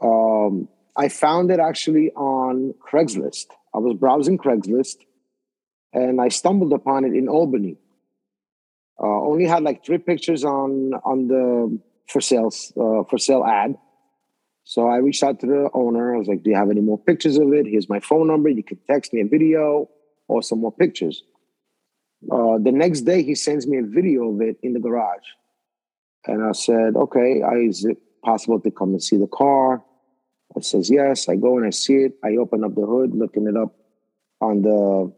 Um, 0.01 0.69
I 0.95 1.09
found 1.09 1.49
it 1.49 1.59
actually 1.59 2.11
on 2.11 2.75
Craigslist. 2.87 3.47
I 3.73 3.79
was 3.79 3.95
browsing 3.95 4.37
Craigslist 4.37 4.97
and 5.91 6.21
I 6.21 6.27
stumbled 6.29 6.73
upon 6.73 7.03
it 7.03 7.13
in 7.13 7.27
Albany. 7.27 7.77
Uh, 8.99 9.21
only 9.21 9.45
had 9.45 9.63
like 9.63 9.83
three 9.83 9.97
pictures 9.97 10.43
on 10.43 10.93
on 11.03 11.27
the 11.27 11.79
for 12.07 12.21
sales 12.21 12.71
uh, 12.77 13.03
for 13.03 13.17
sale 13.17 13.45
ad. 13.45 13.77
So 14.63 14.87
I 14.87 14.97
reached 14.97 15.23
out 15.23 15.39
to 15.41 15.47
the 15.47 15.69
owner. 15.73 16.15
I 16.15 16.17
was 16.17 16.27
like, 16.27 16.43
"Do 16.43 16.49
you 16.49 16.55
have 16.55 16.69
any 16.69 16.81
more 16.81 16.97
pictures 16.97 17.37
of 17.37 17.53
it? 17.53 17.65
Here's 17.65 17.89
my 17.89 17.99
phone 17.99 18.27
number. 18.27 18.49
You 18.49 18.63
can 18.63 18.79
text 18.89 19.13
me 19.13 19.21
a 19.21 19.25
video 19.25 19.89
or 20.27 20.41
some 20.41 20.59
more 20.59 20.71
pictures." 20.71 21.23
Uh, 22.31 22.57
the 22.57 22.71
next 22.71 23.01
day, 23.01 23.21
he 23.23 23.35
sends 23.35 23.67
me 23.67 23.77
a 23.77 23.83
video 23.83 24.33
of 24.33 24.41
it 24.41 24.57
in 24.63 24.73
the 24.73 24.79
garage, 24.79 25.27
and 26.25 26.43
I 26.43 26.51
said, 26.51 26.95
"Okay, 26.95 27.41
I, 27.41 27.55
is 27.55 27.85
it 27.85 27.97
possible 28.23 28.59
to 28.59 28.71
come 28.71 28.89
and 28.89 29.03
see 29.03 29.17
the 29.17 29.27
car?" 29.27 29.83
I 30.55 30.61
says, 30.61 30.89
"Yes." 30.89 31.29
I 31.29 31.35
go 31.35 31.57
and 31.57 31.65
I 31.65 31.69
see 31.69 31.97
it. 32.05 32.13
I 32.23 32.37
open 32.37 32.63
up 32.63 32.75
the 32.75 32.85
hood, 32.85 33.13
looking 33.13 33.47
it 33.47 33.55
up 33.55 33.75
on 34.41 34.61
the 34.61 35.13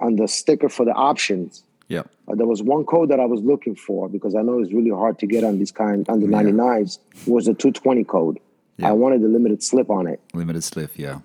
on 0.00 0.16
the 0.16 0.28
sticker 0.28 0.68
for 0.68 0.84
the 0.84 0.92
options. 0.92 1.62
Yeah. 1.88 2.02
Uh, 2.28 2.34
there 2.34 2.46
was 2.46 2.62
one 2.62 2.84
code 2.84 3.10
that 3.10 3.20
I 3.20 3.26
was 3.26 3.40
looking 3.42 3.76
for 3.76 4.08
because 4.08 4.34
I 4.34 4.42
know 4.42 4.60
it's 4.60 4.72
really 4.72 4.90
hard 4.90 5.18
to 5.20 5.26
get 5.26 5.44
on 5.44 5.58
these 5.58 5.70
kind 5.72 6.08
on 6.08 6.20
the 6.20 6.26
Yeah. 6.26 6.42
99s 6.42 6.98
was 7.26 7.46
the 7.46 7.54
220 7.54 8.04
code. 8.04 8.38
Yeah. 8.78 8.88
I 8.88 8.92
wanted 8.92 9.22
the 9.22 9.28
limited 9.28 9.62
slip 9.62 9.88
on 9.90 10.06
it. 10.06 10.20
Limited 10.34 10.64
slip, 10.64 10.90
yeah. 10.96 11.20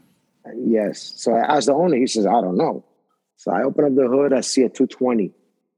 Yes. 0.56 1.14
So 1.18 1.34
I 1.34 1.56
asked 1.58 1.68
the 1.68 1.74
owner. 1.74 1.98
He 1.98 2.08
says, 2.08 2.26
I 2.26 2.42
don't 2.42 2.58
know. 2.58 2.84
So 3.38 3.52
I 3.52 3.64
open 3.64 3.86
up 3.86 3.96
the 3.96 4.08
hood. 4.08 4.34
I 4.34 4.42
see 4.42 4.62
a 4.62 4.70
220. 4.70 5.32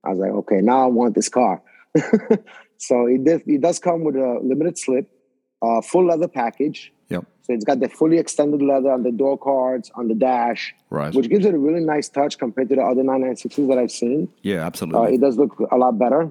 I 0.03 0.09
was 0.09 0.19
like, 0.19 0.31
okay, 0.31 0.59
now 0.61 0.83
I 0.83 0.87
want 0.87 1.15
this 1.15 1.29
car. 1.29 1.61
so 2.77 3.07
it, 3.07 3.23
did, 3.23 3.43
it 3.47 3.61
does 3.61 3.79
come 3.79 4.03
with 4.03 4.15
a 4.15 4.39
limited 4.43 4.77
slip, 4.77 5.09
uh, 5.61 5.81
full 5.81 6.07
leather 6.07 6.27
package. 6.27 6.91
Yep. 7.13 7.23
So 7.45 7.53
it's 7.53 7.65
got 7.65 7.79
the 7.79 7.89
fully 7.89 8.17
extended 8.17 8.61
leather 8.61 8.91
on 8.91 9.03
the 9.03 9.11
door 9.11 9.37
cards, 9.37 9.91
on 9.95 10.07
the 10.07 10.15
dash, 10.15 10.73
Right. 10.89 11.13
which 11.13 11.29
gives 11.29 11.45
it 11.45 11.53
a 11.53 11.57
really 11.67 11.83
nice 11.93 12.07
touch 12.09 12.37
compared 12.39 12.69
to 12.69 12.75
the 12.75 12.81
other 12.91 13.03
996s 13.03 13.67
that 13.69 13.77
I've 13.77 13.91
seen. 13.91 14.29
yeah, 14.41 14.61
Uh, 14.63 14.67
absolutely. 14.69 15.15
it 15.15 15.21
does 15.21 15.37
look 15.37 15.53
a 15.71 15.77
lot 15.77 15.93
better. 16.05 16.23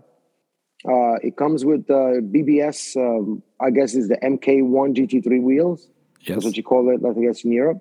Uh, 0.92 1.14
it 1.28 1.36
comes 1.36 1.64
with 1.70 1.84
uh, 1.90 2.20
BBS, 2.34 2.78
um, 2.96 3.42
I 3.60 3.70
guess 3.70 3.94
is 3.94 4.08
the 4.08 4.16
MK1 4.34 4.88
GT3 4.96 5.40
wheels. 5.48 5.88
yes. 6.20 6.28
That's 6.36 6.44
what 6.46 6.56
you 6.56 6.62
call 6.72 6.84
it, 6.94 7.00
I 7.08 7.12
guess, 7.26 7.44
in 7.44 7.52
Europe. 7.52 7.80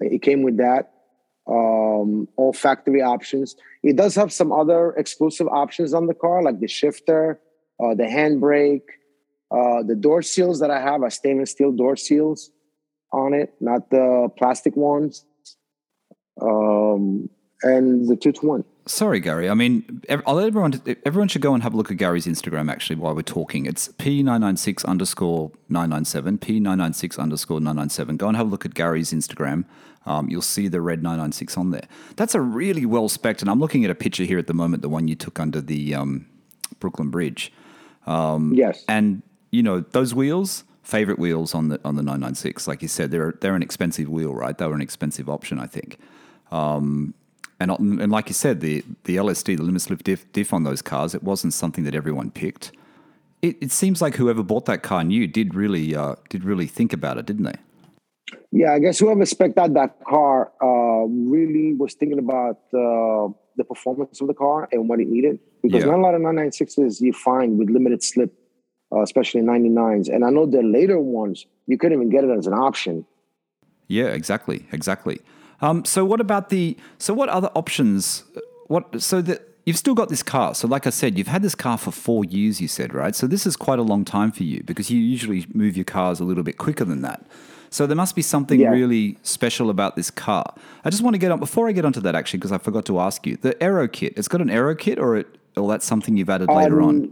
It 0.00 0.20
came 0.28 0.42
with 0.42 0.56
that. 0.58 0.90
Um, 1.46 2.26
all 2.36 2.52
factory 2.54 3.02
options. 3.02 3.54
It 3.82 3.96
does 3.96 4.14
have 4.14 4.32
some 4.32 4.50
other 4.50 4.92
exclusive 5.02 5.46
options 5.48 5.92
on 5.94 6.06
the 6.06 6.14
car, 6.14 6.42
like 6.42 6.58
the 6.60 6.66
shifter, 6.80 7.38
uh, 7.82 7.94
the 7.94 8.04
handbrake, 8.18 8.82
uh, 9.54 9.82
the 9.82 9.94
door 9.94 10.22
seals 10.22 10.58
that 10.60 10.70
I 10.70 10.80
have 10.80 11.02
are 11.02 11.10
stainless 11.10 11.50
steel 11.52 11.72
door 11.72 11.96
seals 11.96 12.50
on 13.12 13.34
it, 13.34 13.54
not 13.60 13.90
the 13.90 14.28
plastic 14.36 14.76
ones. 14.76 15.24
Um, 16.42 17.30
and 17.62 18.08
the 18.08 18.16
220. 18.16 18.64
Sorry, 18.86 19.18
Gary. 19.18 19.48
I 19.48 19.54
mean, 19.54 20.02
I'll 20.26 20.34
let 20.34 20.46
everyone. 20.46 20.82
Everyone 21.06 21.28
should 21.28 21.40
go 21.40 21.54
and 21.54 21.62
have 21.62 21.72
a 21.72 21.76
look 21.76 21.90
at 21.90 21.96
Gary's 21.96 22.26
Instagram 22.26 22.70
actually 22.70 22.96
while 22.96 23.14
we're 23.14 23.22
talking. 23.22 23.64
It's 23.64 23.88
p996 23.88 24.84
underscore 24.84 25.52
997, 25.70 26.38
p996 26.38 27.18
underscore 27.18 27.60
997. 27.60 28.18
Go 28.18 28.28
and 28.28 28.36
have 28.36 28.46
a 28.46 28.50
look 28.50 28.66
at 28.66 28.74
Gary's 28.74 29.12
Instagram. 29.12 29.64
Um, 30.04 30.28
you'll 30.28 30.42
see 30.42 30.68
the 30.68 30.82
red 30.82 31.02
996 31.02 31.56
on 31.56 31.70
there. 31.70 31.88
That's 32.16 32.34
a 32.34 32.42
really 32.42 32.84
well 32.84 33.08
spec 33.08 33.40
and 33.40 33.48
I'm 33.48 33.58
looking 33.58 33.86
at 33.86 33.90
a 33.90 33.94
picture 33.94 34.24
here 34.24 34.38
at 34.38 34.48
the 34.48 34.54
moment, 34.54 34.82
the 34.82 34.90
one 34.90 35.08
you 35.08 35.14
took 35.14 35.40
under 35.40 35.62
the 35.62 35.94
um, 35.94 36.26
Brooklyn 36.78 37.08
Bridge. 37.08 37.50
Yes. 38.06 38.84
And 38.86 39.22
you 39.54 39.62
know 39.62 39.80
those 39.80 40.14
wheels, 40.14 40.64
favorite 40.82 41.18
wheels 41.18 41.54
on 41.54 41.68
the 41.68 41.80
on 41.84 41.94
the 41.96 42.02
996. 42.02 42.66
Like 42.66 42.82
you 42.82 42.88
said, 42.88 43.10
they're 43.10 43.34
they're 43.40 43.54
an 43.54 43.62
expensive 43.62 44.08
wheel, 44.08 44.34
right? 44.34 44.56
They 44.58 44.66
were 44.66 44.74
an 44.74 44.82
expensive 44.82 45.28
option, 45.28 45.58
I 45.58 45.66
think. 45.66 45.98
Um, 46.50 47.14
and 47.60 47.70
and 47.70 48.10
like 48.10 48.28
you 48.28 48.34
said, 48.34 48.60
the 48.60 48.84
the 49.04 49.16
LSD, 49.16 49.56
the 49.56 49.62
limit 49.62 49.82
slip 49.82 50.02
diff, 50.02 50.30
diff 50.32 50.52
on 50.52 50.64
those 50.64 50.82
cars, 50.82 51.14
it 51.14 51.22
wasn't 51.22 51.52
something 51.52 51.84
that 51.84 51.94
everyone 51.94 52.30
picked. 52.30 52.72
It, 53.42 53.56
it 53.60 53.72
seems 53.72 54.00
like 54.00 54.14
whoever 54.16 54.42
bought 54.42 54.64
that 54.66 54.82
car 54.82 55.04
new 55.04 55.26
did 55.26 55.54
really 55.54 55.94
uh, 55.94 56.16
did 56.30 56.44
really 56.44 56.66
think 56.66 56.92
about 56.92 57.18
it, 57.18 57.26
didn't 57.26 57.44
they? 57.44 57.58
Yeah, 58.50 58.72
I 58.72 58.78
guess 58.78 58.98
whoever 58.98 59.24
spec'd 59.26 59.58
out 59.58 59.74
that 59.74 60.02
car 60.04 60.52
uh, 60.62 61.04
really 61.06 61.74
was 61.74 61.94
thinking 61.94 62.18
about 62.18 62.58
uh, 62.72 63.28
the 63.56 63.64
performance 63.68 64.20
of 64.20 64.28
the 64.28 64.34
car 64.34 64.68
and 64.72 64.88
what 64.88 64.98
it 65.00 65.08
needed. 65.08 65.38
Because 65.62 65.84
Yeah. 65.84 65.90
not 65.90 65.98
a 65.98 66.02
lot 66.02 66.14
of 66.14 66.22
996s 66.22 67.00
you 67.00 67.12
find 67.12 67.58
with 67.58 67.68
limited 67.70 68.02
slip, 68.02 68.32
uh, 68.94 69.02
especially 69.02 69.40
99s. 69.42 70.08
And 70.14 70.24
I 70.24 70.30
know 70.30 70.46
the 70.46 70.62
later 70.62 70.98
ones, 70.98 71.46
you 71.66 71.76
couldn't 71.78 71.98
even 71.98 72.10
get 72.10 72.24
it 72.24 72.30
as 72.30 72.46
an 72.46 72.52
option. 72.54 73.04
Yeah, 73.88 74.06
exactly, 74.06 74.66
exactly. 74.72 75.20
Um, 75.60 75.84
so 75.84 76.04
what 76.04 76.20
about 76.20 76.48
the? 76.48 76.76
So 76.98 77.12
what 77.14 77.28
other 77.28 77.50
options? 77.54 78.24
What 78.66 79.00
so 79.02 79.20
that 79.22 79.42
you've 79.66 79.76
still 79.78 79.94
got 79.94 80.08
this 80.08 80.22
car? 80.22 80.54
So 80.54 80.66
like 80.68 80.86
I 80.86 80.90
said, 80.90 81.18
you've 81.18 81.28
had 81.28 81.42
this 81.42 81.54
car 81.54 81.76
for 81.78 81.90
four 81.90 82.24
years. 82.24 82.60
You 82.60 82.68
said 82.68 82.94
right. 82.94 83.14
So 83.14 83.26
this 83.26 83.46
is 83.46 83.56
quite 83.56 83.78
a 83.78 83.82
long 83.82 84.04
time 84.04 84.32
for 84.32 84.42
you 84.42 84.62
because 84.64 84.90
you 84.90 84.98
usually 84.98 85.46
move 85.54 85.76
your 85.76 85.84
cars 85.84 86.20
a 86.20 86.24
little 86.24 86.42
bit 86.42 86.58
quicker 86.58 86.84
than 86.84 87.02
that. 87.02 87.24
So 87.70 87.86
there 87.86 87.96
must 87.96 88.14
be 88.14 88.22
something 88.22 88.60
Yeah. 88.60 88.70
really 88.70 89.18
special 89.22 89.68
about 89.68 89.96
this 89.96 90.10
car. 90.10 90.54
I 90.84 90.90
just 90.90 91.02
want 91.02 91.14
to 91.14 91.18
get 91.18 91.30
on 91.32 91.40
before 91.40 91.68
I 91.68 91.72
get 91.72 91.84
onto 91.84 92.00
that 92.00 92.14
actually 92.14 92.38
because 92.38 92.52
I 92.52 92.58
forgot 92.58 92.84
to 92.86 93.00
ask 93.00 93.26
you 93.26 93.36
the 93.36 93.60
aero 93.62 93.88
kit. 93.88 94.12
It's 94.16 94.28
got 94.28 94.40
an 94.40 94.48
aero 94.48 94.74
kit 94.76 94.98
or 94.98 95.16
it 95.16 95.26
or 95.56 95.68
that's 95.68 95.86
something 95.86 96.16
you've 96.16 96.30
added 96.30 96.48
later 96.48 96.82
Um, 96.82 96.88
on. 96.88 97.10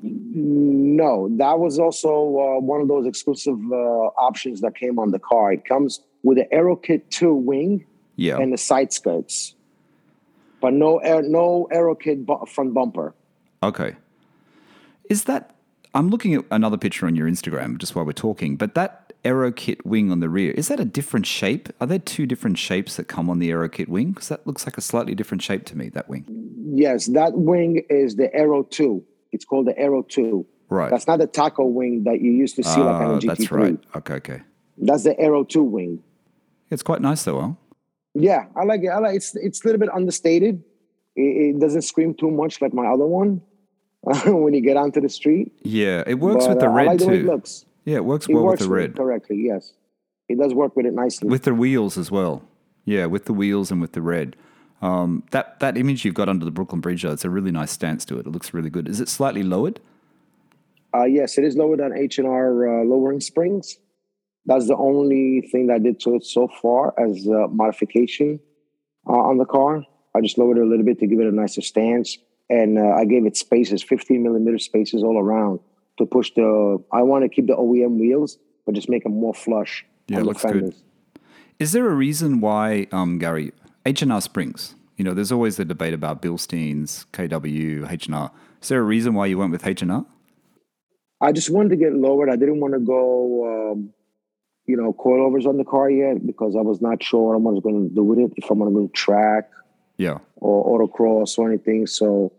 No, 0.96 1.28
that 1.36 1.58
was 1.58 1.78
also 1.78 2.10
uh, 2.10 2.60
one 2.60 2.80
of 2.80 2.88
those 2.88 3.06
exclusive 3.06 3.58
uh, 3.72 3.76
options 3.76 4.60
that 4.60 4.74
came 4.76 4.98
on 4.98 5.10
the 5.10 5.18
car. 5.18 5.52
It 5.52 5.64
comes 5.64 6.00
with 6.22 6.38
the 6.38 6.52
Aero 6.52 6.76
Kit 6.76 7.10
2 7.10 7.34
wing 7.34 7.84
Yeah. 8.16 8.38
and 8.38 8.52
the 8.52 8.58
side 8.58 8.92
skirts, 8.92 9.54
but 10.60 10.72
no 10.72 10.98
air, 10.98 11.22
no 11.22 11.68
Aero 11.70 11.94
Kit 11.94 12.26
bu- 12.26 12.44
front 12.46 12.74
bumper. 12.74 13.14
Okay. 13.62 13.96
Is 15.08 15.24
that 15.24 15.54
I'm 15.94 16.08
looking 16.08 16.34
at 16.34 16.44
another 16.50 16.78
picture 16.78 17.06
on 17.06 17.14
your 17.16 17.28
Instagram 17.28 17.78
just 17.78 17.94
while 17.94 18.04
we're 18.04 18.12
talking, 18.12 18.56
but 18.56 18.74
that 18.74 19.01
Aero 19.24 19.52
Kit 19.52 19.84
wing 19.86 20.10
on 20.10 20.20
the 20.20 20.28
rear, 20.28 20.50
is 20.52 20.68
that 20.68 20.80
a 20.80 20.84
different 20.84 21.26
shape? 21.26 21.68
Are 21.80 21.86
there 21.86 21.98
two 21.98 22.26
different 22.26 22.58
shapes 22.58 22.96
that 22.96 23.04
come 23.06 23.30
on 23.30 23.38
the 23.38 23.50
Aero 23.50 23.68
Kit 23.68 23.88
wing? 23.88 24.10
Because 24.10 24.28
that 24.28 24.46
looks 24.46 24.66
like 24.66 24.76
a 24.76 24.80
slightly 24.80 25.14
different 25.14 25.42
shape 25.42 25.64
to 25.66 25.78
me, 25.78 25.88
that 25.90 26.08
wing. 26.08 26.24
Yes, 26.74 27.06
that 27.06 27.32
wing 27.34 27.84
is 27.88 28.16
the 28.16 28.34
Aero 28.34 28.64
2. 28.64 29.02
It's 29.30 29.44
called 29.44 29.66
the 29.68 29.78
Aero 29.78 30.02
2. 30.02 30.44
Right. 30.70 30.90
That's 30.90 31.06
not 31.06 31.18
the 31.20 31.26
taco 31.28 31.64
wing 31.66 32.02
that 32.04 32.20
you 32.20 32.32
used 32.32 32.56
to 32.56 32.64
see 32.64 32.80
like 32.80 32.94
on 32.94 33.10
Ah, 33.12 33.14
a 33.16 33.18
GT3. 33.20 33.26
that's 33.26 33.50
right. 33.52 33.78
Okay, 33.96 34.14
okay. 34.14 34.40
That's 34.78 35.04
the 35.04 35.18
Aero 35.20 35.44
2 35.44 35.62
wing. 35.62 36.02
It's 36.70 36.82
quite 36.82 37.00
nice 37.02 37.22
though, 37.24 37.40
huh? 37.40 37.52
Yeah, 38.14 38.46
I 38.56 38.64
like 38.64 38.82
it. 38.82 38.88
I 38.88 38.98
like 38.98 39.16
it's 39.16 39.36
it's 39.36 39.62
a 39.62 39.68
little 39.68 39.78
bit 39.80 39.90
understated. 39.94 40.62
It, 41.14 41.54
it 41.56 41.60
doesn't 41.60 41.82
scream 41.82 42.14
too 42.14 42.30
much 42.30 42.60
like 42.62 42.72
my 42.74 42.86
other 42.86 43.06
one 43.06 43.42
when 44.26 44.54
you 44.54 44.62
get 44.62 44.76
onto 44.78 45.00
the 45.00 45.08
street. 45.10 45.52
Yeah, 45.62 46.02
it 46.06 46.14
works 46.14 46.46
But, 46.46 46.50
with 46.56 46.60
the 46.60 46.66
uh, 46.68 46.72
I 46.72 46.74
red 46.74 46.86
like 46.86 46.98
the 46.98 47.10
it 47.12 47.22
too. 47.22 47.66
Yeah, 47.84 47.96
it 47.96 48.04
works 48.04 48.28
It 48.28 48.34
well 48.34 48.44
works 48.44 48.60
with 48.60 48.68
the 48.68 48.74
red. 48.74 48.96
correctly. 48.96 49.42
Yes, 49.44 49.72
it 50.28 50.38
does 50.38 50.54
work 50.54 50.76
with 50.76 50.86
it 50.86 50.94
nicely. 50.94 51.28
With 51.28 51.42
the 51.42 51.54
wheels 51.54 51.98
as 51.98 52.10
well. 52.10 52.42
Yeah, 52.84 53.06
with 53.06 53.24
the 53.26 53.32
wheels 53.32 53.70
and 53.70 53.80
with 53.80 53.92
the 53.92 54.02
red. 54.02 54.36
Um, 54.80 55.22
that 55.30 55.60
that 55.60 55.76
image 55.76 56.04
you've 56.04 56.14
got 56.14 56.28
under 56.28 56.44
the 56.44 56.50
Brooklyn 56.50 56.80
Bridge, 56.80 57.02
though, 57.02 57.12
it's 57.12 57.24
a 57.24 57.30
really 57.30 57.52
nice 57.52 57.70
stance 57.70 58.04
to 58.06 58.18
it. 58.18 58.26
It 58.26 58.30
looks 58.32 58.52
really 58.52 58.70
good. 58.70 58.88
Is 58.88 59.00
it 59.00 59.08
slightly 59.08 59.42
lowered? 59.44 59.78
Uh, 60.94 61.04
yes, 61.04 61.38
it 61.38 61.44
is 61.44 61.56
lower 61.56 61.76
than 61.76 61.96
H 61.96 62.18
and 62.18 62.26
R 62.26 62.80
uh, 62.80 62.84
lowering 62.84 63.20
springs. 63.20 63.78
That's 64.44 64.66
the 64.66 64.76
only 64.76 65.40
thing 65.52 65.68
that 65.68 65.74
I 65.74 65.78
did 65.78 66.00
to 66.00 66.16
it 66.16 66.24
so 66.24 66.48
far 66.60 66.92
as 66.98 67.26
a 67.26 67.46
modification 67.48 68.40
uh, 69.08 69.12
on 69.12 69.38
the 69.38 69.44
car. 69.44 69.84
I 70.16 70.20
just 70.20 70.36
lowered 70.36 70.58
it 70.58 70.62
a 70.62 70.66
little 70.66 70.84
bit 70.84 70.98
to 70.98 71.06
give 71.06 71.20
it 71.20 71.26
a 71.26 71.32
nicer 71.32 71.60
stance, 71.62 72.18
and 72.50 72.76
uh, 72.78 72.82
I 72.90 73.04
gave 73.04 73.24
it 73.24 73.36
spacers, 73.36 73.82
15 73.84 74.20
millimeter 74.22 74.58
spacers 74.58 75.02
all 75.04 75.16
around 75.18 75.60
to 76.02 76.06
push 76.10 76.30
the. 76.34 76.82
I 76.92 77.02
want 77.02 77.24
to 77.24 77.28
keep 77.28 77.46
the 77.46 77.54
OEM 77.54 77.98
wheels, 77.98 78.38
but 78.66 78.74
just 78.74 78.88
make 78.88 79.04
them 79.04 79.18
more 79.18 79.34
flush 79.34 79.84
Yeah, 80.08 80.18
on 80.18 80.24
looks 80.24 80.42
good. 80.42 80.74
Is 81.58 81.72
there 81.72 81.86
a 81.86 81.94
reason 81.94 82.40
why, 82.40 82.86
um, 82.92 83.18
Gary, 83.18 83.52
H&R 83.86 84.20
Springs, 84.20 84.74
you 84.96 85.04
know, 85.04 85.14
there's 85.14 85.30
always 85.32 85.56
the 85.56 85.64
debate 85.64 85.94
about 85.94 86.20
Bilsteins, 86.20 87.06
KW, 87.12 87.90
H&R. 87.90 88.30
Is 88.60 88.68
there 88.68 88.80
a 88.80 88.82
reason 88.84 89.14
why 89.14 89.26
you 89.26 89.38
went 89.38 89.52
with 89.52 89.66
H&R? 89.66 90.04
I 91.20 91.30
just 91.32 91.50
wanted 91.50 91.68
to 91.70 91.76
get 91.76 91.92
lowered. 91.92 92.28
I 92.30 92.36
didn't 92.36 92.58
want 92.60 92.74
to 92.74 92.80
go, 92.80 93.72
um, 93.72 93.90
you 94.66 94.76
know, 94.76 94.92
coilovers 94.92 95.46
on 95.46 95.56
the 95.56 95.64
car 95.64 95.88
yet 95.88 96.26
because 96.26 96.56
I 96.56 96.62
was 96.62 96.80
not 96.80 97.02
sure 97.02 97.36
what 97.38 97.50
I 97.50 97.52
was 97.52 97.62
going 97.62 97.88
to 97.88 97.94
do 97.94 98.02
with 98.02 98.18
it. 98.18 98.32
If 98.36 98.50
I'm 98.50 98.58
going 98.58 98.72
to 98.74 98.80
go 98.80 98.86
track 98.88 99.48
Yeah. 99.98 100.18
or 100.36 100.78
autocross 100.80 101.38
or 101.38 101.48
anything. 101.48 101.86
So 101.86 102.32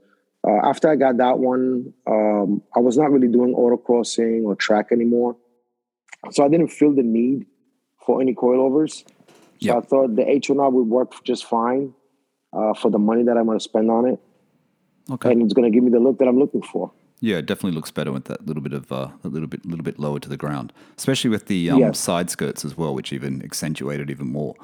uh, 0.48 0.68
after 0.68 0.89
I 0.89 0.96
got 0.96 1.18
that 1.18 1.39
one, 1.39 1.94
um, 2.08 2.62
I 2.76 2.80
was 2.80 2.98
not 2.98 3.12
really 3.12 3.28
doing 3.28 3.54
autocrossing 3.56 4.44
or 4.44 4.56
track 4.56 4.88
anymore. 4.91 5.36
So 6.32 6.44
I 6.44 6.48
didn't 6.50 6.70
feel 6.70 6.94
the 6.94 7.04
need 7.04 7.46
for 8.06 8.22
any 8.22 8.34
coilovers. 8.34 9.04
So 9.04 9.04
Yeah. 9.60 9.78
I 9.78 9.82
thought 9.82 10.16
the 10.16 10.30
H&R 10.30 10.70
would 10.70 10.88
work 10.88 11.24
just 11.24 11.46
fine 11.46 11.94
uh, 12.52 12.74
for 12.74 12.89
the 12.91 13.00
money 13.00 13.24
that 13.24 13.38
I'm 13.38 13.46
going 13.46 13.58
to 13.58 13.64
spend 13.64 13.89
on 13.89 14.08
it, 14.08 14.20
Okay. 15.10 15.32
and 15.32 15.41
it's 15.41 15.54
going 15.54 15.70
to 15.72 15.74
give 15.76 15.84
me 15.84 15.91
the 15.91 16.00
look 16.00 16.18
that 16.20 16.28
I'm 16.28 16.38
looking 16.38 16.62
for. 16.62 16.91
Yeah, 17.20 17.38
it 17.38 17.46
definitely 17.46 17.72
looks 17.72 17.89
better 17.89 18.12
with 18.12 18.26
that 18.26 18.46
little 18.46 18.62
bit 18.62 18.74
of 18.74 18.91
uh, 18.91 19.08
a 19.24 19.28
little 19.30 19.48
bit, 19.48 19.66
little 19.66 19.84
bit 19.84 19.98
lower 19.98 20.20
to 20.20 20.28
the 20.28 20.36
ground, 20.38 20.74
especially 20.98 21.30
with 21.30 21.46
the 21.48 21.70
um, 21.70 21.80
Yes. 21.80 21.98
side 22.00 22.30
skirts 22.30 22.66
as 22.66 22.76
well, 22.78 22.94
which 22.94 23.14
even 23.14 23.41
accentuate 23.41 24.02
it 24.02 24.10
even 24.10 24.28
more. 24.28 24.56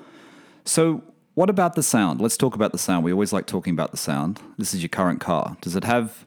So, 0.66 1.02
what 1.40 1.50
about 1.50 1.76
the 1.76 1.84
sound? 1.84 2.20
Let's 2.20 2.36
talk 2.36 2.54
about 2.54 2.74
the 2.74 2.78
sound. 2.78 3.06
We 3.06 3.14
always 3.14 3.32
like 3.32 3.46
talking 3.46 3.72
about 3.72 3.92
the 3.92 3.98
sound. 3.98 4.42
This 4.58 4.74
is 4.74 4.82
your 4.82 4.90
current 4.90 5.22
car. 5.22 5.56
Does 5.62 5.74
it 5.74 5.86
have 5.86 6.26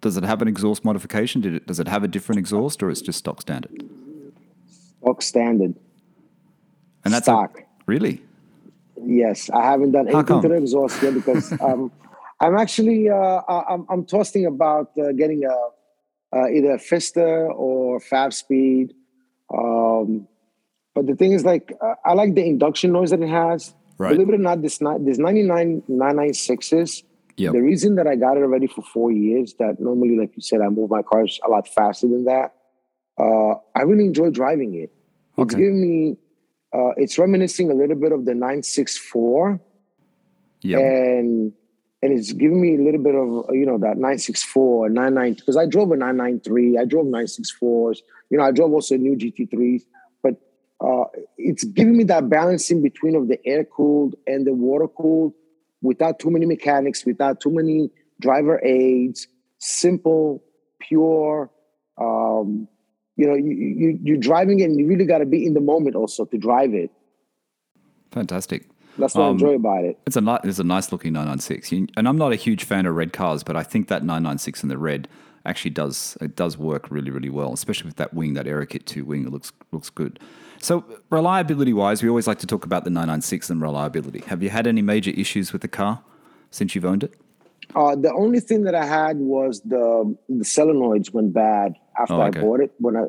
does 0.00 0.16
it 0.16 0.24
have 0.24 0.42
an 0.42 0.48
exhaust 0.48 0.84
modification? 0.84 1.40
Did 1.40 1.54
it 1.54 1.66
does 1.68 1.78
it 1.78 1.86
have 1.86 2.02
a 2.02 2.08
different 2.08 2.40
exhaust, 2.40 2.82
or 2.82 2.90
it's 2.90 3.00
just 3.00 3.20
stock 3.20 3.40
standard? 3.40 3.84
Stock 5.00 5.22
standard. 5.22 5.76
And 7.04 7.14
that's 7.14 7.28
a- 7.28 7.30
stock. 7.30 7.62
really 7.86 8.20
Yes, 9.00 9.48
I 9.50 9.62
haven't 9.64 9.92
done 9.92 10.08
anything 10.08 10.42
to 10.42 10.48
the 10.48 10.54
exhaust 10.54 11.00
yet 11.04 11.14
because 11.14 11.52
um, 11.60 11.92
I'm 12.40 12.58
actually 12.58 13.08
uh, 13.08 13.42
I'm, 13.48 13.86
I'm 13.88 14.04
tossing 14.04 14.44
about 14.44 14.90
uh, 14.98 15.12
getting 15.12 15.44
a 15.44 16.36
uh, 16.36 16.48
either 16.48 16.72
a 16.72 16.78
Fister 16.78 17.48
or 17.54 18.00
Fab 18.00 18.32
Speed. 18.32 18.92
Um, 19.56 20.26
but 20.96 21.06
the 21.06 21.14
thing 21.14 21.32
is, 21.32 21.44
like, 21.44 21.72
uh, 21.80 21.94
I 22.04 22.14
like 22.14 22.34
the 22.34 22.44
induction 22.44 22.90
noise 22.90 23.10
that 23.10 23.22
it 23.22 23.28
has. 23.28 23.72
Right. 23.98 24.12
Believe 24.12 24.28
it 24.28 24.34
or 24.36 24.38
not, 24.38 24.62
this 24.62 24.78
this 24.78 25.18
99 25.18 25.82
996s. 25.88 27.02
Yep. 27.36 27.52
The 27.52 27.62
reason 27.62 27.94
that 27.96 28.06
I 28.08 28.16
got 28.16 28.36
it 28.36 28.40
already 28.40 28.66
for 28.66 28.82
four 28.82 29.12
years, 29.12 29.54
that 29.60 29.78
normally, 29.78 30.18
like 30.18 30.32
you 30.34 30.42
said, 30.42 30.60
I 30.60 30.68
move 30.68 30.90
my 30.90 31.02
cars 31.02 31.38
a 31.46 31.48
lot 31.48 31.68
faster 31.68 32.08
than 32.08 32.24
that. 32.24 32.54
Uh, 33.16 33.54
I 33.76 33.82
really 33.82 34.06
enjoy 34.06 34.30
driving 34.30 34.74
it. 34.74 34.92
It's 35.36 35.54
giving 35.54 35.80
me, 35.80 36.16
uh, 36.74 36.94
it's 36.96 37.16
reminiscing 37.16 37.70
a 37.70 37.74
little 37.74 37.94
bit 37.94 38.10
of 38.10 38.24
the 38.24 38.34
964 38.34 39.60
yeah 40.62 40.78
and 40.78 41.52
and 42.02 42.12
it's 42.12 42.32
giving 42.32 42.60
me 42.60 42.76
a 42.76 42.82
little 42.82 43.02
bit 43.02 43.14
of 43.14 43.54
you 43.54 43.66
know 43.66 43.78
that 43.78 43.96
964 43.96 44.88
99 44.90 45.34
because 45.34 45.56
i 45.56 45.66
drove 45.66 45.90
a 45.92 45.96
993 45.96 46.78
i 46.78 46.84
drove 46.84 47.06
964s 47.06 47.98
you 48.30 48.38
know 48.38 48.44
i 48.44 48.50
drove 48.50 48.72
also 48.72 48.96
new 48.96 49.16
gt3s 49.16 49.82
but 49.82 49.97
uh, 50.80 51.04
it's 51.36 51.64
giving 51.64 51.96
me 51.96 52.04
that 52.04 52.28
balance 52.28 52.70
in 52.70 52.82
between 52.82 53.16
of 53.16 53.28
the 53.28 53.38
air 53.46 53.64
cooled 53.64 54.14
and 54.26 54.46
the 54.46 54.52
water 54.54 54.86
cooled 54.88 55.32
without 55.82 56.18
too 56.18 56.30
many 56.30 56.46
mechanics 56.46 57.04
without 57.04 57.40
too 57.40 57.50
many 57.50 57.90
driver 58.20 58.60
aids 58.64 59.26
simple 59.58 60.42
pure 60.80 61.50
um, 62.00 62.68
you 63.16 63.26
know 63.26 63.34
you, 63.34 63.50
you 63.52 63.98
you're 64.02 64.16
driving 64.16 64.60
it 64.60 64.64
and 64.64 64.78
you 64.78 64.86
really 64.86 65.04
got 65.04 65.18
to 65.18 65.26
be 65.26 65.44
in 65.44 65.54
the 65.54 65.60
moment 65.60 65.96
also 65.96 66.24
to 66.24 66.38
drive 66.38 66.72
it 66.74 66.90
fantastic. 68.12 68.68
that's 68.98 69.14
what 69.14 69.24
i 69.24 69.26
Um, 69.28 69.32
enjoy 69.34 69.54
about 69.54 69.84
it 69.84 69.98
It's 70.06 70.16
a 70.16 70.40
it's 70.44 70.58
a 70.58 70.64
nice 70.64 70.92
looking 70.92 71.12
996, 71.12 71.72
You- 71.72 71.86
and 71.96 72.08
I'm 72.08 72.16
not 72.16 72.32
a 72.32 72.36
huge 72.36 72.64
fan 72.64 72.86
of 72.86 72.94
red 72.94 73.12
cars, 73.12 73.42
but 73.42 73.56
I 73.56 73.62
think 73.62 73.88
that 73.88 74.02
996 74.02 74.62
in 74.62 74.68
the 74.68 74.78
red 74.78 75.08
actually 75.44 75.70
does 75.70 76.16
it 76.20 76.36
does 76.36 76.58
work 76.58 76.90
really 76.90 77.10
really 77.10 77.30
well, 77.30 77.52
especially 77.52 77.86
with 77.88 77.96
that 77.96 78.12
wing, 78.14 78.34
that 78.34 78.46
Aerokit 78.46 78.84
2 78.84 79.04
wing. 79.04 79.24
It 79.26 79.30
looks 79.32 79.52
looks 79.72 79.90
good. 79.90 80.18
So 80.60 80.84
reliability 81.10 81.72
wise, 81.72 82.02
we 82.02 82.08
always 82.08 82.26
like 82.26 82.38
to 82.40 82.46
talk 82.46 82.64
about 82.64 82.84
the 82.84 82.90
996 82.90 83.50
and 83.50 83.62
reliability. 83.62 84.20
Have 84.26 84.42
you 84.42 84.50
had 84.50 84.66
any 84.66 84.82
major 84.82 85.10
issues 85.10 85.52
with 85.52 85.62
the 85.62 85.68
car 85.68 86.02
since 86.50 86.74
you've 86.74 86.84
owned 86.84 87.04
it? 87.04 87.14
Uh, 87.74 87.94
the 87.94 88.12
only 88.12 88.40
thing 88.40 88.64
that 88.64 88.74
I 88.74 88.86
had 88.86 89.18
was 89.18 89.60
the 89.60 90.16
the 90.28 90.44
solenoids 90.44 91.12
went 91.12 91.34
bad 91.34 91.74
after 91.98 92.14
Oh, 92.14 92.22
okay. 92.22 92.38
I 92.38 92.42
bought 92.42 92.60
it. 92.60 92.72
When 92.78 92.96
I 92.96 93.04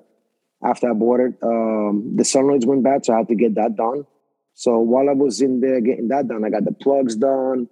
after 0.63 0.89
I 0.89 0.93
bought 0.93 1.21
it, 1.21 1.33
um, 1.41 2.13
the 2.15 2.23
solenoids 2.23 2.65
went 2.65 2.83
bad, 2.83 3.05
so 3.05 3.13
I 3.13 3.17
had 3.19 3.29
to 3.29 3.35
get 3.35 3.55
that 3.55 3.77
done. 3.77 4.05
So 4.53 4.79
while 4.79 5.09
I 5.09 5.13
was 5.13 5.41
in 5.41 5.61
there 5.61 5.79
getting 5.79 6.09
that 6.09 6.27
done, 6.27 6.43
I 6.43 6.49
got 6.49 6.65
the 6.65 6.73
plugs 6.73 7.15
done, 7.15 7.69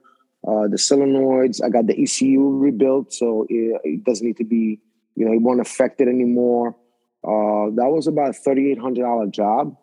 uh, 0.48 0.70
the 0.70 0.78
solenoids. 0.78 1.62
I 1.62 1.70
got 1.70 1.88
the 1.88 2.02
ECU 2.02 2.58
rebuilt, 2.58 3.12
so 3.12 3.46
it, 3.50 3.82
it 3.84 4.04
doesn't 4.06 4.26
need 4.26 4.38
to 4.38 4.46
be, 4.46 4.80
you 5.16 5.26
know, 5.26 5.34
it 5.34 5.42
won't 5.42 5.60
affect 5.60 6.00
it 6.00 6.08
anymore. 6.08 6.78
Uh, 7.24 7.72
that 7.76 7.90
was 7.90 8.08
about 8.08 8.30
a 8.30 8.34
thirty 8.34 8.72
eight 8.72 8.80
hundred 8.80 9.02
dollar 9.04 9.28
job 9.28 9.76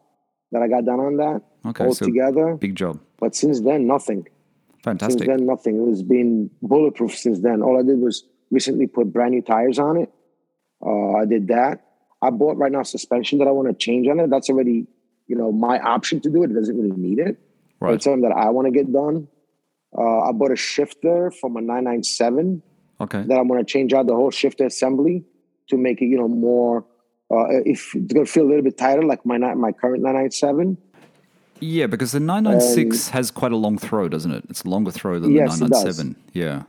that 0.53 0.63
I 0.63 0.69
got 0.69 0.85
done 0.85 1.01
on 1.01 1.17
that 1.17 1.43
Okay, 1.67 1.85
so 1.85 1.89
altogether. 2.07 2.55
big 2.55 2.75
job. 2.77 3.01
but 3.19 3.35
since 3.35 3.61
then, 3.61 3.87
nothing. 3.87 4.27
Fantastic. 4.85 5.21
Since 5.21 5.29
then, 5.39 5.47
nothing. 5.47 5.77
It 5.77 5.83
was 5.83 6.03
been 6.03 6.51
bulletproof 6.63 7.15
since 7.17 7.41
then. 7.41 7.63
All 7.63 7.79
I 7.79 7.83
did 7.83 7.99
was 7.99 8.25
recently 8.51 8.87
put 8.87 9.13
brand 9.13 9.33
new 9.33 9.43
tires 9.43 9.79
on 9.79 9.97
it. 9.97 10.13
Uh, 10.85 11.13
I 11.15 11.25
did 11.25 11.49
that. 11.49 11.81
I 12.23 12.31
bought 12.31 12.57
right 12.59 12.71
now 12.71 12.83
suspension 12.83 13.39
that 13.39 13.49
I 13.49 13.51
want 13.51 13.69
to 13.69 13.75
change 13.75 14.07
on 14.09 14.21
it. 14.21 14.31
That's 14.31 14.49
already, 14.51 14.87
you 15.27 15.37
know, 15.37 15.51
my 15.53 15.79
option 15.81 16.21
to 16.21 16.31
do 16.31 16.43
it. 16.45 16.51
It 16.51 16.55
doesn't 16.55 16.77
really 16.77 16.97
need 16.97 17.19
it. 17.19 17.39
Right. 17.81 17.95
It's 17.95 18.05
something 18.05 18.23
that 18.23 18.33
I 18.37 18.51
want 18.51 18.67
to 18.67 18.71
get 18.73 18.93
done. 18.93 19.27
Uh, 19.97 20.21
I 20.29 20.33
bought 20.33 20.53
a 20.53 20.57
shifter 20.57 21.31
from 21.31 21.57
a 21.57 21.61
997 21.61 22.63
Okay. 23.01 23.23
that 23.27 23.35
I'm 23.39 23.49
going 23.49 23.65
to 23.65 23.71
change 23.71 23.93
out 23.93 24.07
the 24.07 24.15
whole 24.15 24.31
shifter 24.31 24.67
assembly 24.67 25.25
to 25.69 25.77
make 25.77 26.01
it, 26.03 26.07
you 26.07 26.17
know, 26.19 26.29
more. 26.29 26.85
Uh, 27.35 27.61
if 27.65 27.95
it's 27.95 28.13
going 28.13 28.27
to 28.27 28.31
feel 28.31 28.45
a 28.45 28.49
little 28.49 28.63
bit 28.63 28.79
tighter, 28.79 29.03
like 29.03 29.25
my 29.27 29.39
my 29.39 29.73
current 29.73 30.03
997. 30.03 30.77
Yeah, 31.61 31.87
because 31.87 32.13
the 32.13 32.21
996 32.21 33.09
has 33.11 33.31
quite 33.31 33.53
a 33.53 33.57
long 33.57 33.79
throw, 33.79 34.09
doesn't 34.09 34.31
it? 34.33 34.45
It's 34.51 34.63
a 34.65 34.69
longer 34.69 34.91
throw 34.91 35.19
than 35.19 35.33
Yes, 35.33 35.59
the 35.59 35.67
it 35.67 35.71
does. 35.71 35.85
997. 35.99 36.17
Yeah. 36.33 36.63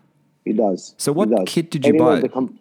It 0.45 0.57
does. 0.57 0.93
So 0.97 1.11
what 1.11 1.30
It 1.32 1.36
does. 1.38 1.43
kit 1.47 1.72
did 1.72 1.86
you 1.86 1.89
Anyone 1.89 2.07
buy? 2.07 2.13
with 2.13 2.22
the 2.24 2.30
com- 2.30 2.59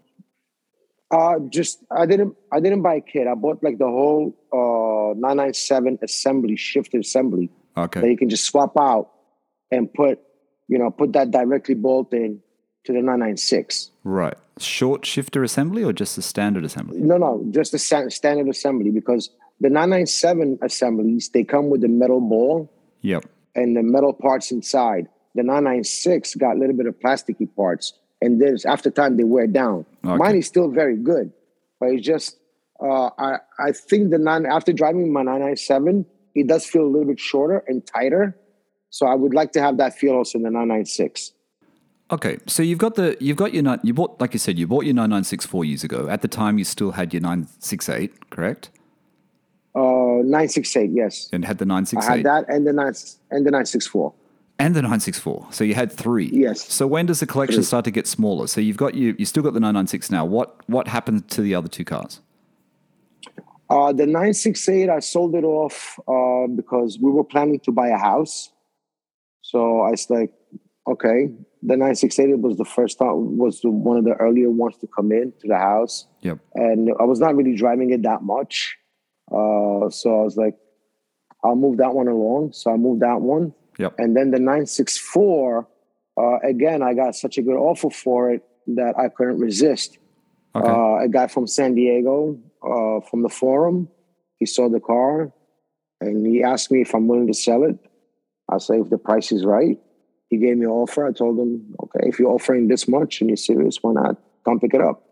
uh, 1.10 1.38
just 1.50 1.84
I 1.90 2.06
didn't 2.06 2.34
I 2.50 2.58
didn't 2.60 2.82
buy 2.82 2.94
a 2.96 3.00
kit. 3.00 3.26
I 3.28 3.34
bought 3.34 3.62
like 3.62 3.78
the 3.78 3.86
whole 3.86 4.34
uh 4.52 5.14
997 5.16 5.98
assembly, 6.02 6.56
shifter 6.56 6.98
assembly 6.98 7.50
Okay. 7.76 8.00
that 8.00 8.08
you 8.10 8.16
can 8.16 8.28
just 8.30 8.44
swap 8.44 8.72
out 8.78 9.10
and 9.70 9.92
put, 9.92 10.18
you 10.68 10.78
know, 10.78 10.90
put 10.90 11.12
that 11.12 11.30
directly 11.30 11.74
bolt 11.74 12.12
in 12.12 12.40
to 12.84 12.92
the 12.92 12.98
996. 13.00 13.90
Right. 14.04 14.34
Short 14.58 15.04
shifter 15.04 15.42
assembly 15.42 15.82
or 15.82 15.92
just 15.92 16.16
the 16.16 16.22
standard 16.22 16.64
assembly? 16.64 16.98
No, 17.00 17.16
no, 17.16 17.44
just 17.50 17.72
the 17.72 17.78
sta- 17.78 18.08
standard 18.10 18.48
assembly 18.48 18.90
because 18.90 19.30
the 19.60 19.68
997 19.70 20.58
assemblies 20.62 21.30
they 21.30 21.44
come 21.44 21.70
with 21.70 21.80
the 21.80 21.88
metal 21.88 22.20
ball 22.20 22.70
Yep. 23.00 23.24
and 23.54 23.76
the 23.76 23.82
metal 23.82 24.12
parts 24.12 24.50
inside. 24.52 25.08
The 25.34 25.42
996 25.42 26.36
got 26.36 26.56
a 26.56 26.58
little 26.58 26.76
bit 26.76 26.86
of 26.86 26.98
plasticky 27.00 27.48
parts, 27.56 27.94
and 28.22 28.40
there's 28.40 28.64
after 28.64 28.90
time 28.90 29.16
they 29.16 29.24
wear 29.24 29.48
down. 29.48 29.84
Okay. 30.04 30.16
Mine 30.16 30.36
is 30.36 30.46
still 30.46 30.70
very 30.70 30.96
good, 30.96 31.32
but 31.80 31.88
it's 31.90 32.06
just 32.06 32.38
uh, 32.80 33.10
I 33.18 33.38
I 33.58 33.72
think 33.72 34.10
the 34.10 34.18
nine 34.18 34.46
after 34.46 34.72
driving 34.72 35.12
my 35.12 35.22
997, 35.22 36.06
it 36.36 36.46
does 36.46 36.64
feel 36.66 36.82
a 36.84 36.86
little 36.90 37.08
bit 37.08 37.18
shorter 37.18 37.64
and 37.66 37.84
tighter. 37.84 38.36
So 38.90 39.06
I 39.06 39.14
would 39.16 39.34
like 39.34 39.50
to 39.52 39.60
have 39.60 39.78
that 39.78 39.98
feel 39.98 40.14
also 40.14 40.38
in 40.38 40.44
the 40.44 40.50
996. 40.50 41.32
Okay, 42.10 42.38
so 42.46 42.62
you've 42.62 42.78
got 42.78 42.96
the 42.96 43.16
you've 43.18 43.36
got 43.36 43.54
your 43.54 43.62
nine 43.62 43.80
you 43.82 43.94
bought 43.94 44.20
like 44.20 44.34
you 44.34 44.38
said 44.38 44.58
you 44.58 44.66
bought 44.66 44.84
your 44.84 44.94
nine 44.94 45.10
nine 45.10 45.24
six 45.24 45.46
four 45.46 45.64
years 45.64 45.82
ago. 45.84 46.08
At 46.08 46.20
the 46.22 46.28
time, 46.28 46.58
you 46.58 46.64
still 46.64 46.92
had 46.92 47.12
your 47.14 47.22
nine 47.22 47.48
six 47.58 47.88
eight, 47.88 48.30
correct? 48.30 48.70
Uh, 49.76 50.22
968, 50.22 50.90
yes, 50.92 51.28
And 51.32 51.44
had 51.44 51.58
the 51.58 51.64
nine 51.64 51.82
I 51.82 51.84
six 51.84 52.06
had 52.06 52.22
that 52.24 52.44
and 52.48 52.64
the 52.64 52.72
nine 52.72 52.92
and 53.32 53.44
the 53.44 53.50
964. 53.50 54.12
and 54.60 54.76
the 54.76 54.82
nine 54.82 55.00
six 55.00 55.18
four. 55.18 55.48
So 55.50 55.64
you 55.64 55.74
had 55.74 55.90
three. 55.90 56.26
Yes. 56.32 56.72
So 56.72 56.86
when 56.86 57.06
does 57.06 57.18
the 57.20 57.26
collection 57.26 57.56
Three. 57.56 57.64
start 57.64 57.84
to 57.86 57.90
get 57.90 58.06
smaller? 58.06 58.46
So 58.46 58.60
you've 58.60 58.76
got 58.76 58.94
you 58.94 59.16
you 59.18 59.24
still 59.24 59.42
got 59.42 59.54
the 59.54 59.60
nine 59.60 59.74
nine 59.74 59.86
six 59.88 60.10
now. 60.10 60.24
What 60.24 60.60
what 60.68 60.86
happened 60.88 61.28
to 61.30 61.40
the 61.40 61.54
other 61.54 61.68
two 61.68 61.84
cars? 61.84 62.20
Uh, 63.70 63.92
the 63.94 64.04
968, 64.06 64.90
I 64.90 65.00
sold 65.00 65.34
it 65.34 65.42
off 65.42 65.98
uh, 66.06 66.46
because 66.54 66.98
we 67.00 67.10
were 67.10 67.24
planning 67.24 67.58
to 67.60 67.72
buy 67.72 67.88
a 67.88 67.96
house. 67.96 68.52
So 69.40 69.80
I 69.80 69.90
was 69.90 70.08
like, 70.10 70.30
okay. 70.86 71.30
The 71.66 71.76
968 71.76 72.40
was 72.40 72.58
the 72.58 72.64
first 72.64 72.98
time, 72.98 73.38
was 73.38 73.60
the, 73.62 73.70
one 73.70 73.96
of 73.96 74.04
the 74.04 74.12
earlier 74.14 74.50
ones 74.50 74.76
to 74.78 74.86
come 74.86 75.10
in 75.12 75.32
to 75.40 75.48
the 75.48 75.56
house. 75.56 76.06
Yep. 76.20 76.38
And 76.54 76.90
I 77.00 77.04
was 77.04 77.20
not 77.20 77.34
really 77.34 77.56
driving 77.56 77.90
it 77.90 78.02
that 78.02 78.22
much. 78.22 78.76
Uh, 79.32 79.88
so 79.88 80.20
I 80.20 80.24
was 80.24 80.36
like, 80.36 80.54
I'll 81.42 81.56
move 81.56 81.78
that 81.78 81.94
one 81.94 82.08
along. 82.08 82.52
So 82.52 82.70
I 82.70 82.76
moved 82.76 83.00
that 83.00 83.20
one. 83.20 83.54
Yep. 83.78 83.94
And 83.98 84.14
then 84.14 84.30
the 84.30 84.38
964, 84.38 85.66
uh, 86.20 86.38
again, 86.40 86.82
I 86.82 86.92
got 86.92 87.14
such 87.14 87.38
a 87.38 87.42
good 87.42 87.56
offer 87.56 87.90
for 87.90 88.30
it 88.30 88.42
that 88.68 88.94
I 88.98 89.08
couldn't 89.08 89.38
resist. 89.38 89.98
Okay. 90.54 90.68
Uh, 90.68 91.04
a 91.04 91.08
guy 91.08 91.26
from 91.26 91.46
San 91.46 91.74
Diego, 91.74 92.38
uh, 92.62 93.00
from 93.08 93.22
the 93.22 93.28
forum, 93.28 93.88
he 94.38 94.46
saw 94.46 94.68
the 94.68 94.80
car, 94.80 95.32
and 96.00 96.26
he 96.26 96.42
asked 96.42 96.70
me 96.70 96.82
if 96.82 96.94
I'm 96.94 97.08
willing 97.08 97.26
to 97.26 97.34
sell 97.34 97.64
it. 97.64 97.78
I 98.50 98.58
say 98.58 98.78
if 98.78 98.90
the 98.90 98.98
price 98.98 99.32
is 99.32 99.44
right. 99.44 99.78
He 100.30 100.38
gave 100.38 100.56
me 100.56 100.64
an 100.64 100.70
offer. 100.70 101.06
I 101.06 101.12
told 101.12 101.38
him, 101.38 101.74
okay, 101.82 102.08
if 102.08 102.18
you're 102.18 102.30
offering 102.32 102.68
this 102.68 102.88
much 102.88 103.20
and 103.20 103.30
you're 103.30 103.36
serious, 103.36 103.78
why 103.82 103.92
not 103.92 104.16
come 104.44 104.58
pick 104.60 104.74
it 104.74 104.80
up? 104.80 105.02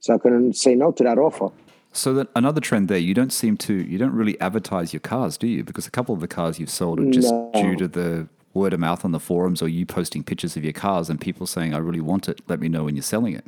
So 0.00 0.14
I 0.14 0.18
couldn't 0.18 0.54
say 0.54 0.74
no 0.74 0.92
to 0.92 1.04
that 1.04 1.18
offer. 1.18 1.50
So 1.92 2.14
that 2.14 2.28
another 2.36 2.60
trend 2.60 2.88
there, 2.88 2.98
you 2.98 3.14
don't 3.14 3.32
seem 3.32 3.56
to, 3.58 3.74
you 3.74 3.98
don't 3.98 4.12
really 4.14 4.40
advertise 4.40 4.92
your 4.92 5.00
cars, 5.00 5.36
do 5.36 5.46
you? 5.48 5.64
Because 5.64 5.86
a 5.86 5.90
couple 5.90 6.14
of 6.14 6.20
the 6.20 6.28
cars 6.28 6.58
you've 6.58 6.70
sold 6.70 7.00
are 7.00 7.10
just 7.10 7.32
No. 7.32 7.50
due 7.54 7.76
to 7.76 7.88
the 7.88 8.28
word 8.54 8.72
of 8.72 8.80
mouth 8.80 9.04
on 9.04 9.12
the 9.12 9.20
forums 9.20 9.60
or 9.60 9.68
you 9.68 9.84
posting 9.86 10.22
pictures 10.22 10.56
of 10.56 10.64
your 10.64 10.72
cars 10.72 11.10
and 11.10 11.20
people 11.20 11.46
saying, 11.46 11.74
I 11.74 11.78
really 11.78 12.00
want 12.00 12.28
it. 12.28 12.40
Let 12.48 12.60
me 12.60 12.68
know 12.68 12.84
when 12.84 12.94
you're 12.96 13.02
selling 13.02 13.34
it. 13.34 13.44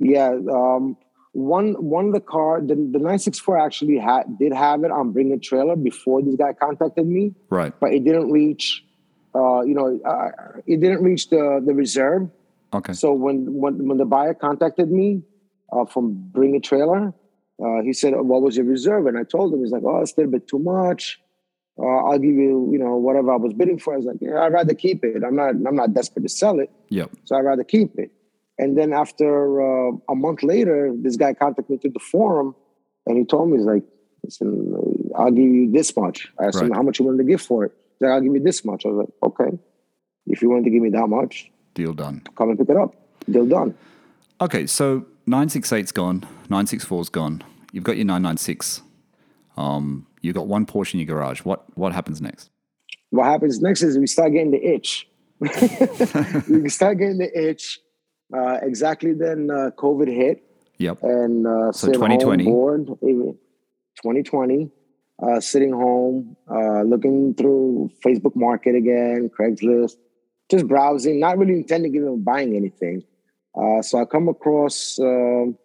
Yeah, 0.00 0.36
um, 0.52 0.96
one 1.32 1.74
one 1.74 2.06
of 2.08 2.12
the 2.12 2.20
car, 2.20 2.60
the, 2.60 2.74
the 2.74 2.98
964 2.98 3.58
actually 3.58 3.98
had 3.98 4.38
did 4.38 4.52
have 4.52 4.82
it 4.84 4.90
on 4.90 5.12
Bring 5.12 5.32
a 5.32 5.38
Trailer 5.38 5.76
before 5.76 6.22
this 6.22 6.34
guy 6.36 6.52
contacted 6.52 7.06
me, 7.06 7.34
Right. 7.50 7.72
but 7.80 7.92
it 7.92 8.04
didn't 8.04 8.30
reach, 8.30 8.84
uh, 9.34 9.62
you 9.62 9.74
know, 9.74 10.00
uh, 10.04 10.30
it 10.66 10.80
didn't 10.80 11.02
reach 11.02 11.28
the 11.30 11.62
the 11.64 11.74
reserve. 11.74 12.30
Okay. 12.72 12.92
So 12.92 13.12
when 13.12 13.54
when 13.54 13.86
when 13.88 13.98
the 13.98 14.04
buyer 14.04 14.34
contacted 14.34 14.90
me 14.90 15.22
uh, 15.72 15.84
from 15.84 16.14
Bring 16.32 16.54
a 16.56 16.60
Trailer, 16.60 17.12
uh, 17.64 17.80
he 17.82 17.92
said, 17.92 18.14
"What 18.16 18.42
was 18.42 18.56
your 18.56 18.66
reserve?" 18.66 19.06
And 19.06 19.18
I 19.18 19.24
told 19.24 19.52
him, 19.52 19.60
he's 19.60 19.72
like, 19.72 19.82
"Oh, 19.84 20.00
it's 20.00 20.12
a 20.12 20.20
little 20.20 20.32
bit 20.32 20.48
too 20.48 20.58
much. 20.58 21.20
Uh, 21.76 21.86
I'll 22.06 22.18
give 22.18 22.34
you, 22.34 22.68
you 22.72 22.78
know, 22.78 22.94
whatever 22.96 23.32
I 23.32 23.36
was 23.36 23.52
bidding 23.52 23.78
for." 23.78 23.94
I 23.94 23.96
was 23.96 24.06
like, 24.06 24.18
yeah, 24.20 24.40
"I'd 24.42 24.52
rather 24.52 24.74
keep 24.74 25.04
it. 25.04 25.22
I'm 25.24 25.36
not 25.36 25.50
I'm 25.50 25.76
not 25.76 25.94
desperate 25.94 26.22
to 26.22 26.28
sell 26.28 26.58
it, 26.60 26.70
Yep. 26.90 27.10
so 27.24 27.36
I'd 27.36 27.44
rather 27.44 27.64
keep 27.64 27.98
it." 27.98 28.10
And 28.58 28.78
then 28.78 28.92
after 28.92 29.28
uh, 29.60 29.92
a 30.08 30.14
month 30.14 30.42
later, 30.44 30.92
this 30.96 31.16
guy 31.16 31.34
contacted 31.34 31.70
me 31.70 31.76
through 31.78 31.90
the 31.90 31.98
forum, 32.12 32.54
and 33.06 33.18
he 33.18 33.24
told 33.24 33.50
me, 33.50 33.56
"He's 33.58 33.66
like, 33.66 33.82
listen, 34.22 35.10
I'll 35.16 35.30
give 35.32 35.44
you 35.44 35.70
this 35.70 35.96
much." 35.96 36.28
I 36.40 36.46
asked 36.46 36.60
him, 36.60 36.70
"How 36.72 36.82
much 36.82 36.98
you 36.98 37.04
willing 37.04 37.18
to 37.18 37.24
give 37.24 37.42
for 37.42 37.64
it?" 37.64 37.72
He's 37.98 38.06
like, 38.06 38.10
"I'll 38.12 38.20
give 38.20 38.34
you 38.34 38.40
this 38.42 38.64
much." 38.64 38.84
I 38.84 38.88
was 38.88 38.98
like, 39.06 39.30
"Okay, 39.30 39.58
if 40.26 40.42
you 40.42 40.50
want 40.50 40.64
to 40.64 40.70
give 40.70 40.82
me 40.82 40.90
that 40.90 41.06
much, 41.08 41.50
Deal 41.74 41.92
done. 41.92 42.22
come 42.36 42.50
and 42.50 42.58
pick 42.58 42.68
it 42.68 42.76
up. 42.76 42.94
Deal 43.30 43.46
done." 43.46 43.74
Okay. 44.40 44.66
So 44.66 45.06
968's 45.28 45.92
gone, 45.92 46.26
964's 46.48 47.08
gone. 47.08 47.42
You've 47.72 47.84
got 47.84 47.96
your 47.96 48.04
996. 48.06 48.82
Um, 49.56 50.06
you've 50.20 50.34
got 50.34 50.46
one 50.48 50.66
Porsche 50.66 50.94
in 50.94 51.00
your 51.00 51.06
garage. 51.06 51.40
What, 51.44 51.64
what 51.76 51.92
happens 51.92 52.20
next? 52.20 52.50
what 53.10 53.26
happens 53.26 53.60
next 53.60 53.82
is 53.82 53.96
we 53.96 54.06
start 54.08 54.32
getting 54.32 54.50
the 54.50 54.64
itch. 54.74 55.08
we 56.48 56.68
start 56.68 56.98
getting 56.98 57.18
the 57.18 57.30
itch. 57.34 57.78
Uh, 58.36 58.58
exactly 58.62 59.12
then, 59.12 59.50
uh, 59.50 59.70
COVID 59.76 60.08
hit, 60.08 60.42
Yep. 60.78 60.98
and 61.04 61.46
uh, 61.46 61.70
So 61.70 61.92
2020. 61.92 62.44
home 62.44 62.52
bored. 62.52 62.88
even 63.02 63.36
2020, 64.02 64.70
uh, 65.22 65.40
sitting 65.40 65.72
home, 65.72 66.36
uh, 66.50 66.82
looking 66.82 67.34
through 67.34 67.90
Facebook 68.04 68.34
Market 68.34 68.74
again, 68.74 69.30
Craigslist, 69.38 69.96
just 70.50 70.66
browsing, 70.66 71.20
not 71.20 71.38
really 71.38 71.54
intending 71.54 71.96
on 72.06 72.22
buying 72.22 72.56
anything. 72.56 73.02
Uh, 73.56 73.82
so 73.82 74.00
I 74.00 74.04
come 74.04 74.28
across 74.28 74.98
um, 74.98 75.56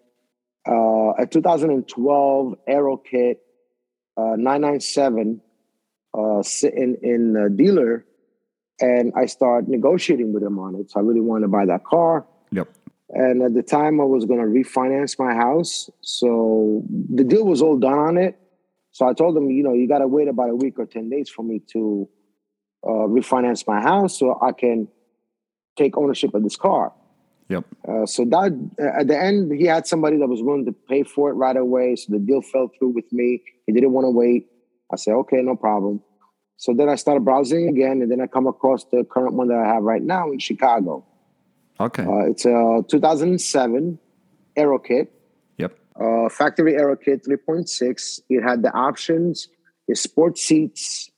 uh, 0.67 1.13
a 1.17 1.27
2012 1.29 2.55
Aero 2.67 2.97
Kit 2.97 3.41
uh, 4.17 4.35
997 4.35 5.41
uh, 6.13 6.43
sitting 6.43 6.97
in 7.01 7.35
a 7.35 7.49
dealer, 7.49 8.05
and 8.79 9.13
I 9.15 9.25
start 9.25 9.67
negotiating 9.67 10.33
with 10.33 10.43
him 10.43 10.59
on 10.59 10.75
it. 10.75 10.91
So 10.91 10.99
I 10.99 11.03
really 11.03 11.21
wanted 11.21 11.43
to 11.43 11.47
buy 11.47 11.65
that 11.65 11.83
car. 11.83 12.25
Yep. 12.51 12.67
And 13.11 13.41
at 13.41 13.53
the 13.53 13.63
time, 13.63 13.99
I 13.99 14.03
was 14.03 14.25
going 14.25 14.39
to 14.39 14.45
refinance 14.45 15.17
my 15.17 15.33
house. 15.33 15.89
So 16.01 16.83
the 16.89 17.23
deal 17.23 17.45
was 17.45 17.61
all 17.61 17.77
done 17.77 17.97
on 17.97 18.17
it. 18.17 18.39
So 18.99 19.07
I 19.07 19.13
told 19.13 19.37
him, 19.37 19.49
you 19.49 19.63
know, 19.63 19.71
you 19.71 19.87
got 19.87 19.99
to 19.99 20.09
wait 20.09 20.27
about 20.27 20.49
a 20.49 20.55
week 20.55 20.77
or 20.77 20.85
10 20.85 21.09
days 21.09 21.29
for 21.29 21.41
me 21.41 21.61
to 21.71 22.09
uh, 22.85 23.07
refinance 23.07 23.65
my 23.65 23.79
house 23.79 24.19
so 24.19 24.37
I 24.41 24.51
can 24.51 24.89
take 25.77 25.95
ownership 25.95 26.33
of 26.33 26.43
this 26.43 26.57
car. 26.57 26.91
Yep. 27.47 27.63
Uh, 27.87 28.05
so 28.05 28.25
that 28.25 28.51
at 28.77 29.07
the 29.07 29.17
end, 29.17 29.53
he 29.53 29.63
had 29.63 29.87
somebody 29.87 30.17
that 30.17 30.27
was 30.27 30.41
willing 30.43 30.65
to 30.65 30.73
pay 30.73 31.03
for 31.03 31.29
it 31.29 31.35
right 31.35 31.55
away. 31.55 31.95
So 31.95 32.11
the 32.11 32.19
deal 32.19 32.41
fell 32.41 32.71
through 32.77 32.89
with 32.89 33.09
me. 33.13 33.41
He 33.67 33.71
didn't 33.71 33.93
want 33.93 34.03
to 34.03 34.11
wait. 34.11 34.47
I 34.91 34.97
said, 34.97 35.13
okay, 35.13 35.37
no 35.41 35.55
problem. 35.55 36.01
So 36.57 36.73
then 36.73 36.89
I 36.89 36.95
started 36.95 37.23
browsing 37.23 37.69
again, 37.69 38.01
and 38.01 38.11
then 38.11 38.19
I 38.19 38.27
come 38.27 38.47
across 38.47 38.83
the 38.91 39.05
current 39.09 39.33
one 39.33 39.47
that 39.47 39.59
I 39.59 39.65
have 39.65 39.83
right 39.83 40.01
now 40.01 40.29
in 40.29 40.39
Chicago. 40.39 41.05
Okay. 41.79 42.03
Uh, 42.03 42.29
it's 42.31 42.43
a 42.43 42.83
2007 42.89 43.97
Aero 44.57 44.77
Kit. 44.77 45.13
Uh, 45.99 46.29
factory 46.29 46.75
Aero 46.75 46.95
Kit 46.95 47.25
3.6. 47.25 48.21
It 48.29 48.41
had 48.41 48.63
the 48.63 48.71
options: 48.73 49.47
the 49.87 49.95
sport 49.95 50.37
seats, 50.37 51.11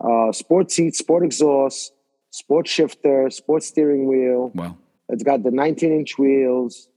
uh, 0.00 0.32
sport 0.32 0.70
seats, 0.70 0.98
sport 0.98 1.24
exhaust, 1.24 1.92
sport 2.30 2.66
shifter, 2.66 3.30
sport 3.30 3.62
steering 3.62 4.06
wheel. 4.06 4.52
Well, 4.54 4.78
It's 5.08 5.22
got 5.22 5.42
the 5.42 5.50
19 5.50 5.92
inch 5.92 6.18
wheels, 6.18 6.88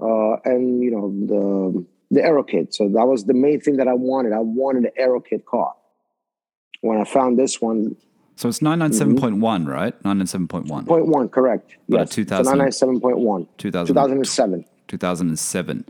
uh, 0.00 0.36
and 0.44 0.82
you 0.82 0.90
know 0.90 1.12
the 1.26 1.86
the 2.10 2.22
Aero 2.24 2.42
Kit. 2.42 2.74
So 2.74 2.88
that 2.88 3.06
was 3.06 3.24
the 3.24 3.34
main 3.34 3.60
thing 3.60 3.76
that 3.76 3.88
I 3.88 3.94
wanted. 3.94 4.32
I 4.32 4.40
wanted 4.40 4.84
an 4.84 4.92
Aero 4.96 5.20
Kit 5.20 5.44
car. 5.46 5.74
When 6.80 7.00
I 7.00 7.04
found 7.04 7.38
this 7.38 7.60
one, 7.60 7.96
so 8.36 8.48
it's 8.48 8.60
997.1, 8.60 9.66
right? 9.66 10.00
997.1. 10.04 10.86
point 10.86 11.06
one, 11.08 11.28
correct? 11.28 11.76
But 11.88 11.96
a 11.96 12.00
yes, 12.02 12.10
2000 12.10 12.58
997.1, 12.58 13.48
2000 13.58 13.86
2007. 13.88 14.64
2007. 14.86 15.84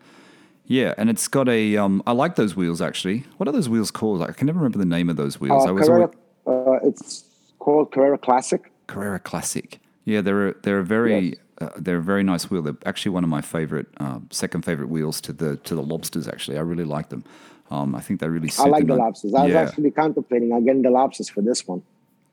Yeah, 0.70 0.92
and 0.98 1.08
it's 1.08 1.26
got 1.28 1.48
a. 1.48 1.76
Um, 1.78 2.02
I 2.06 2.12
like 2.12 2.36
those 2.36 2.54
wheels 2.54 2.80
actually. 2.82 3.24
What 3.38 3.48
are 3.48 3.52
those 3.52 3.68
wheels 3.70 3.90
called? 3.90 4.20
I 4.22 4.32
can 4.32 4.46
never 4.46 4.58
remember 4.58 4.78
the 4.78 4.84
name 4.84 5.08
of 5.08 5.16
those 5.16 5.40
wheels. 5.40 5.64
I 5.66 5.70
Uh, 5.70 5.72
was 5.72 5.86
Carrera, 5.88 6.10
always, 6.44 6.82
uh, 6.84 6.86
it's 6.88 7.24
called 7.58 7.90
Carrera 7.90 8.18
Classic. 8.18 8.70
Carrera 8.86 9.18
Classic. 9.18 9.80
Yeah, 10.04 10.20
they're 10.20 10.48
a, 10.48 10.54
they're 10.62 10.78
a 10.80 10.84
very 10.84 11.38
uh, 11.60 11.70
they're 11.78 11.96
a 11.96 12.02
very 12.02 12.22
nice 12.22 12.50
wheel. 12.50 12.60
They're 12.62 12.76
actually 12.84 13.12
one 13.12 13.24
of 13.24 13.30
my 13.30 13.40
favorite, 13.40 13.86
uh, 13.98 14.20
second 14.30 14.64
favorite 14.66 14.90
wheels 14.90 15.20
to 15.22 15.32
the 15.32 15.56
to 15.56 15.74
the 15.74 15.82
lobsters. 15.82 16.28
Actually, 16.28 16.58
I 16.58 16.60
really 16.60 16.84
like 16.84 17.08
them. 17.08 17.24
Um, 17.70 17.94
I 17.94 18.00
think 18.00 18.20
they 18.20 18.28
really. 18.28 18.48
Suit 18.48 18.66
I 18.66 18.68
like 18.68 18.86
the 18.86 18.94
lobsters. 18.94 19.32
I 19.34 19.46
was 19.46 19.54
actually 19.54 19.90
contemplating 19.90 20.52
on 20.52 20.64
getting 20.66 20.82
the 20.82 20.90
lobsters 20.90 21.30
for 21.30 21.40
this 21.40 21.66
one. 21.66 21.82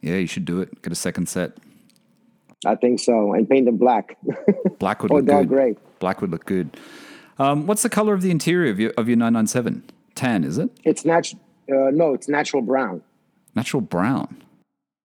yeah, 0.02 0.16
you 0.16 0.28
should 0.28 0.46
do 0.46 0.60
it. 0.60 0.82
Get 0.82 0.92
a 0.92 0.96
second 0.96 1.30
set. 1.30 1.54
I 2.66 2.76
think 2.76 3.00
so, 3.00 3.34
and 3.34 3.48
paint 3.50 3.66
them 3.66 3.78
black 3.78 4.18
Black 4.80 5.04
would 5.04 5.12
or 5.12 5.18
look 5.20 5.26
dark 5.26 5.44
good. 5.44 5.50
gray. 5.50 5.76
Black 6.00 6.20
would 6.22 6.32
look 6.32 6.46
good. 6.46 6.76
Um, 7.38 7.68
what's 7.68 7.84
the 7.84 7.90
color 7.90 8.14
of 8.14 8.22
the 8.22 8.32
interior 8.32 8.72
of 8.72 8.80
your 8.80 8.92
of 8.98 9.08
your 9.08 9.18
997? 9.18 9.84
Tan, 10.16 10.44
is 10.44 10.58
it? 10.58 10.70
It's 10.84 11.04
natural. 11.06 11.42
Uh, 11.70 11.92
no, 11.92 12.14
it's 12.14 12.30
natural 12.30 12.62
brown. 12.62 13.02
Natural 13.56 13.82
brown. 13.82 14.42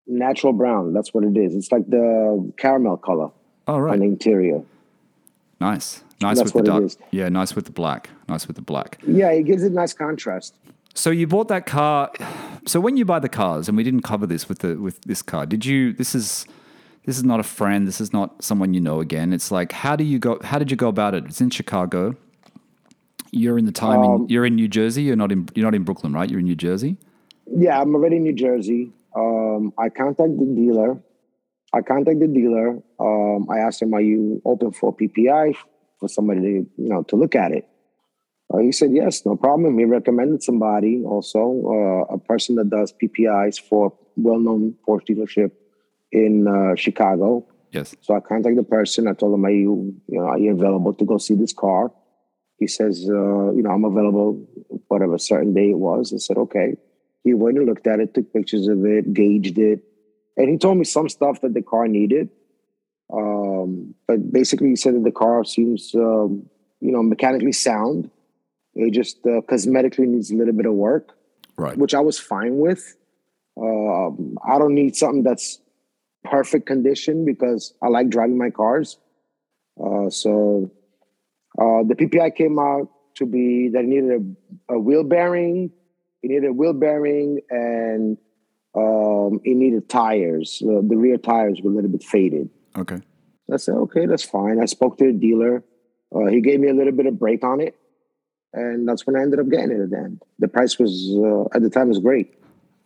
Natural 0.06 0.52
brown. 0.52 0.92
That's 0.92 1.12
what 1.14 1.24
it 1.24 1.36
is. 1.36 1.54
It's 1.54 1.72
like 1.72 1.88
the 1.88 2.52
caramel 2.56 2.96
color 2.96 3.30
Oh 3.66 3.78
right. 3.78 3.92
on 3.92 4.00
the 4.00 4.04
interior. 4.06 4.62
Nice. 5.60 6.02
Nice 6.20 6.38
That's 6.38 6.52
with 6.52 6.64
the 6.64 6.70
dark. 6.70 6.92
Yeah, 7.10 7.28
nice 7.28 7.54
with 7.54 7.64
the 7.64 7.72
black. 7.72 8.10
Nice 8.28 8.46
with 8.46 8.56
the 8.56 8.62
black. 8.62 8.98
Yeah, 9.06 9.30
it 9.30 9.44
gives 9.44 9.62
it 9.62 9.72
nice 9.72 9.92
contrast. 9.94 10.54
So 10.94 11.10
you 11.10 11.26
bought 11.26 11.48
that 11.48 11.66
car. 11.66 12.10
So 12.66 12.78
when 12.80 12.96
you 12.96 13.04
buy 13.04 13.20
the 13.20 13.28
cars, 13.28 13.68
and 13.68 13.76
we 13.76 13.84
didn't 13.84 14.02
cover 14.02 14.26
this 14.26 14.48
with 14.48 14.58
the 14.58 14.76
with 14.76 15.00
this 15.02 15.22
car, 15.22 15.46
did 15.46 15.64
you? 15.64 15.92
This 15.92 16.14
is 16.14 16.46
this 17.06 17.16
is 17.16 17.24
not 17.24 17.40
a 17.40 17.42
friend. 17.42 17.88
This 17.88 18.00
is 18.00 18.12
not 18.12 18.42
someone 18.42 18.74
you 18.74 18.80
know 18.80 19.00
again. 19.00 19.32
It's 19.32 19.50
like 19.50 19.72
how 19.72 19.96
do 19.96 20.04
you 20.04 20.18
go? 20.18 20.38
How 20.42 20.58
did 20.58 20.70
you 20.70 20.76
go 20.76 20.88
about 20.88 21.14
it? 21.14 21.24
It's 21.26 21.40
in 21.40 21.50
Chicago. 21.50 22.14
You're 23.32 23.58
in 23.58 23.64
the 23.64 23.72
time. 23.72 24.00
Um, 24.00 24.22
in, 24.22 24.28
you're 24.28 24.44
in 24.44 24.54
New 24.54 24.68
Jersey. 24.68 25.02
You're 25.02 25.16
not 25.16 25.32
in. 25.32 25.48
You're 25.54 25.64
not 25.64 25.74
in 25.74 25.84
Brooklyn, 25.84 26.12
right? 26.12 26.28
You're 26.28 26.40
in 26.40 26.46
New 26.46 26.56
Jersey. 26.56 26.96
Yeah, 27.46 27.80
I'm 27.80 27.94
already 27.94 28.16
in 28.16 28.24
New 28.24 28.34
Jersey. 28.34 28.92
Um, 29.16 29.72
I 29.78 29.88
contact 29.88 30.38
the 30.38 30.44
dealer. 30.44 31.00
I 31.72 31.82
contact 31.82 32.20
the 32.20 32.26
dealer. 32.26 32.82
Um, 32.98 33.48
I 33.50 33.58
asked 33.58 33.80
him, 33.82 33.94
"Are 33.94 34.00
you 34.00 34.42
open 34.44 34.72
for 34.72 34.94
PPI 34.94 35.54
for 35.98 36.08
somebody 36.08 36.40
to 36.40 36.48
you 36.48 36.88
know 36.88 37.02
to 37.04 37.16
look 37.16 37.34
at 37.34 37.52
it?" 37.52 37.66
Uh, 38.52 38.58
he 38.58 38.72
said, 38.72 38.92
"Yes, 38.92 39.24
no 39.24 39.36
problem." 39.36 39.78
He 39.78 39.84
recommended 39.84 40.42
somebody 40.42 41.02
also, 41.04 41.40
uh, 42.10 42.14
a 42.14 42.18
person 42.18 42.56
that 42.56 42.68
does 42.68 42.92
PPIs 42.92 43.58
for 43.58 43.92
well-known 44.16 44.74
Porsche 44.86 45.16
dealership 45.16 45.52
in 46.12 46.46
uh, 46.46 46.74
Chicago. 46.76 47.46
Yes. 47.72 47.94
So 48.00 48.14
I 48.14 48.20
contacted 48.20 48.58
the 48.58 48.68
person. 48.68 49.06
I 49.06 49.12
told 49.12 49.34
him, 49.34 49.44
"Are 49.44 49.50
you, 49.50 49.94
you 50.08 50.18
know, 50.18 50.26
are 50.26 50.38
you 50.38 50.52
available 50.52 50.92
to 50.94 51.04
go 51.04 51.18
see 51.18 51.34
this 51.34 51.52
car?" 51.52 51.92
He 52.58 52.66
says, 52.66 53.06
uh, 53.08 53.52
"You 53.52 53.62
know, 53.62 53.70
I'm 53.70 53.84
available, 53.84 54.46
whatever 54.88 55.18
certain 55.18 55.54
day 55.54 55.70
it 55.70 55.78
was." 55.78 56.12
I 56.12 56.18
said, 56.18 56.36
"Okay." 56.36 56.76
He 57.22 57.34
went 57.34 57.58
and 57.58 57.66
looked 57.66 57.86
at 57.86 58.00
it, 58.00 58.14
took 58.14 58.32
pictures 58.32 58.66
of 58.66 58.84
it, 58.86 59.12
gauged 59.12 59.58
it, 59.58 59.84
and 60.36 60.48
he 60.48 60.56
told 60.56 60.78
me 60.78 60.84
some 60.84 61.08
stuff 61.08 61.42
that 61.42 61.54
the 61.54 61.62
car 61.62 61.86
needed. 61.86 62.30
Um, 63.12 63.94
but 64.06 64.32
basically, 64.32 64.68
he 64.70 64.76
said 64.76 64.94
that 64.94 65.04
the 65.04 65.10
car 65.12 65.44
seems, 65.44 65.94
um, 65.94 66.48
you 66.80 66.92
know, 66.92 67.02
mechanically 67.02 67.52
sound. 67.52 68.10
It 68.74 68.92
just 68.92 69.18
uh, 69.26 69.42
cosmetically 69.42 70.06
needs 70.06 70.30
a 70.30 70.36
little 70.36 70.54
bit 70.54 70.66
of 70.66 70.74
work 70.74 71.16
Right. 71.56 71.76
which 71.76 71.92
I 71.92 72.00
was 72.00 72.18
fine 72.18 72.58
with. 72.58 72.96
Um, 73.60 74.38
I 74.48 74.58
don't 74.58 74.74
need 74.74 74.96
something 74.96 75.22
that's 75.22 75.60
perfect 76.24 76.66
condition 76.66 77.24
because 77.24 77.74
I 77.82 77.88
like 77.88 78.08
driving 78.08 78.38
my 78.38 78.50
cars. 78.50 78.98
Uh, 79.82 80.10
so 80.10 80.70
uh, 81.58 81.82
the 81.86 81.94
PPI 81.94 82.36
came 82.36 82.58
out 82.58 82.90
to 83.16 83.26
be 83.26 83.68
that 83.68 83.80
it 83.80 83.88
needed 83.88 84.36
a, 84.68 84.74
a 84.74 84.78
wheel 84.78 85.04
bearing, 85.04 85.70
it 86.22 86.28
needed 86.28 86.48
a 86.48 86.52
wheel 86.52 86.72
bearing, 86.72 87.40
and 87.50 88.18
um, 88.74 89.40
it 89.44 89.56
needed 89.56 89.88
tires. 89.88 90.62
Uh, 90.64 90.80
the 90.86 90.96
rear 90.96 91.16
tires 91.16 91.60
were 91.62 91.70
a 91.70 91.74
little 91.74 91.90
bit 91.90 92.04
faded. 92.04 92.50
Okay. 92.76 92.98
I 93.52 93.56
said, 93.56 93.74
okay, 93.74 94.06
that's 94.06 94.22
fine. 94.22 94.62
I 94.62 94.66
spoke 94.66 94.98
to 94.98 95.06
the 95.06 95.12
dealer. 95.12 95.64
Uh, 96.14 96.26
he 96.26 96.40
gave 96.40 96.60
me 96.60 96.68
a 96.68 96.74
little 96.74 96.92
bit 96.92 97.06
of 97.06 97.18
break 97.18 97.44
on 97.44 97.60
it, 97.60 97.76
and 98.52 98.88
that's 98.88 99.06
when 99.06 99.16
I 99.16 99.22
ended 99.22 99.40
up 99.40 99.48
getting 99.48 99.72
it 99.72 99.80
at 99.82 99.90
the 99.90 99.98
end. 99.98 100.22
The 100.38 100.48
price 100.48 100.78
was 100.78 101.10
uh, 101.16 101.56
at 101.56 101.62
the 101.62 101.70
time 101.70 101.88
was 101.88 101.98
great. 101.98 102.34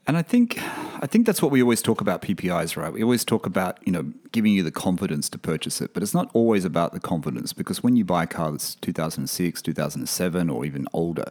And 0.07 0.19
I 0.19 0.23
think, 0.23 0.59
I 1.03 1.07
think 1.07 1.25
that's 1.25 1.41
what 1.41 1.51
we 1.51 1.63
always 1.63 1.81
talk 1.81 2.01
about 2.01 2.21
PPIs, 2.21 2.77
right? 2.77 2.93
We 2.93 3.03
always 3.03 3.25
talk 3.25 3.47
about 3.47 3.79
you 3.87 3.93
know 3.93 4.13
giving 4.33 4.53
you 4.53 4.63
the 4.63 4.71
confidence 4.71 5.29
to 5.31 5.39
purchase 5.39 5.81
it, 5.81 5.95
but 5.95 6.03
it's 6.03 6.15
not 6.15 6.31
always 6.35 6.65
about 6.65 6.93
the 6.93 7.01
confidence 7.01 7.53
because 7.53 7.83
when 7.83 7.97
you 7.97 8.05
buy 8.05 8.25
a 8.25 8.27
car 8.27 8.51
that's 8.51 8.75
2006, 8.77 9.63
2007, 9.63 10.51
or 10.51 10.65
even 10.65 10.87
older, 10.93 11.25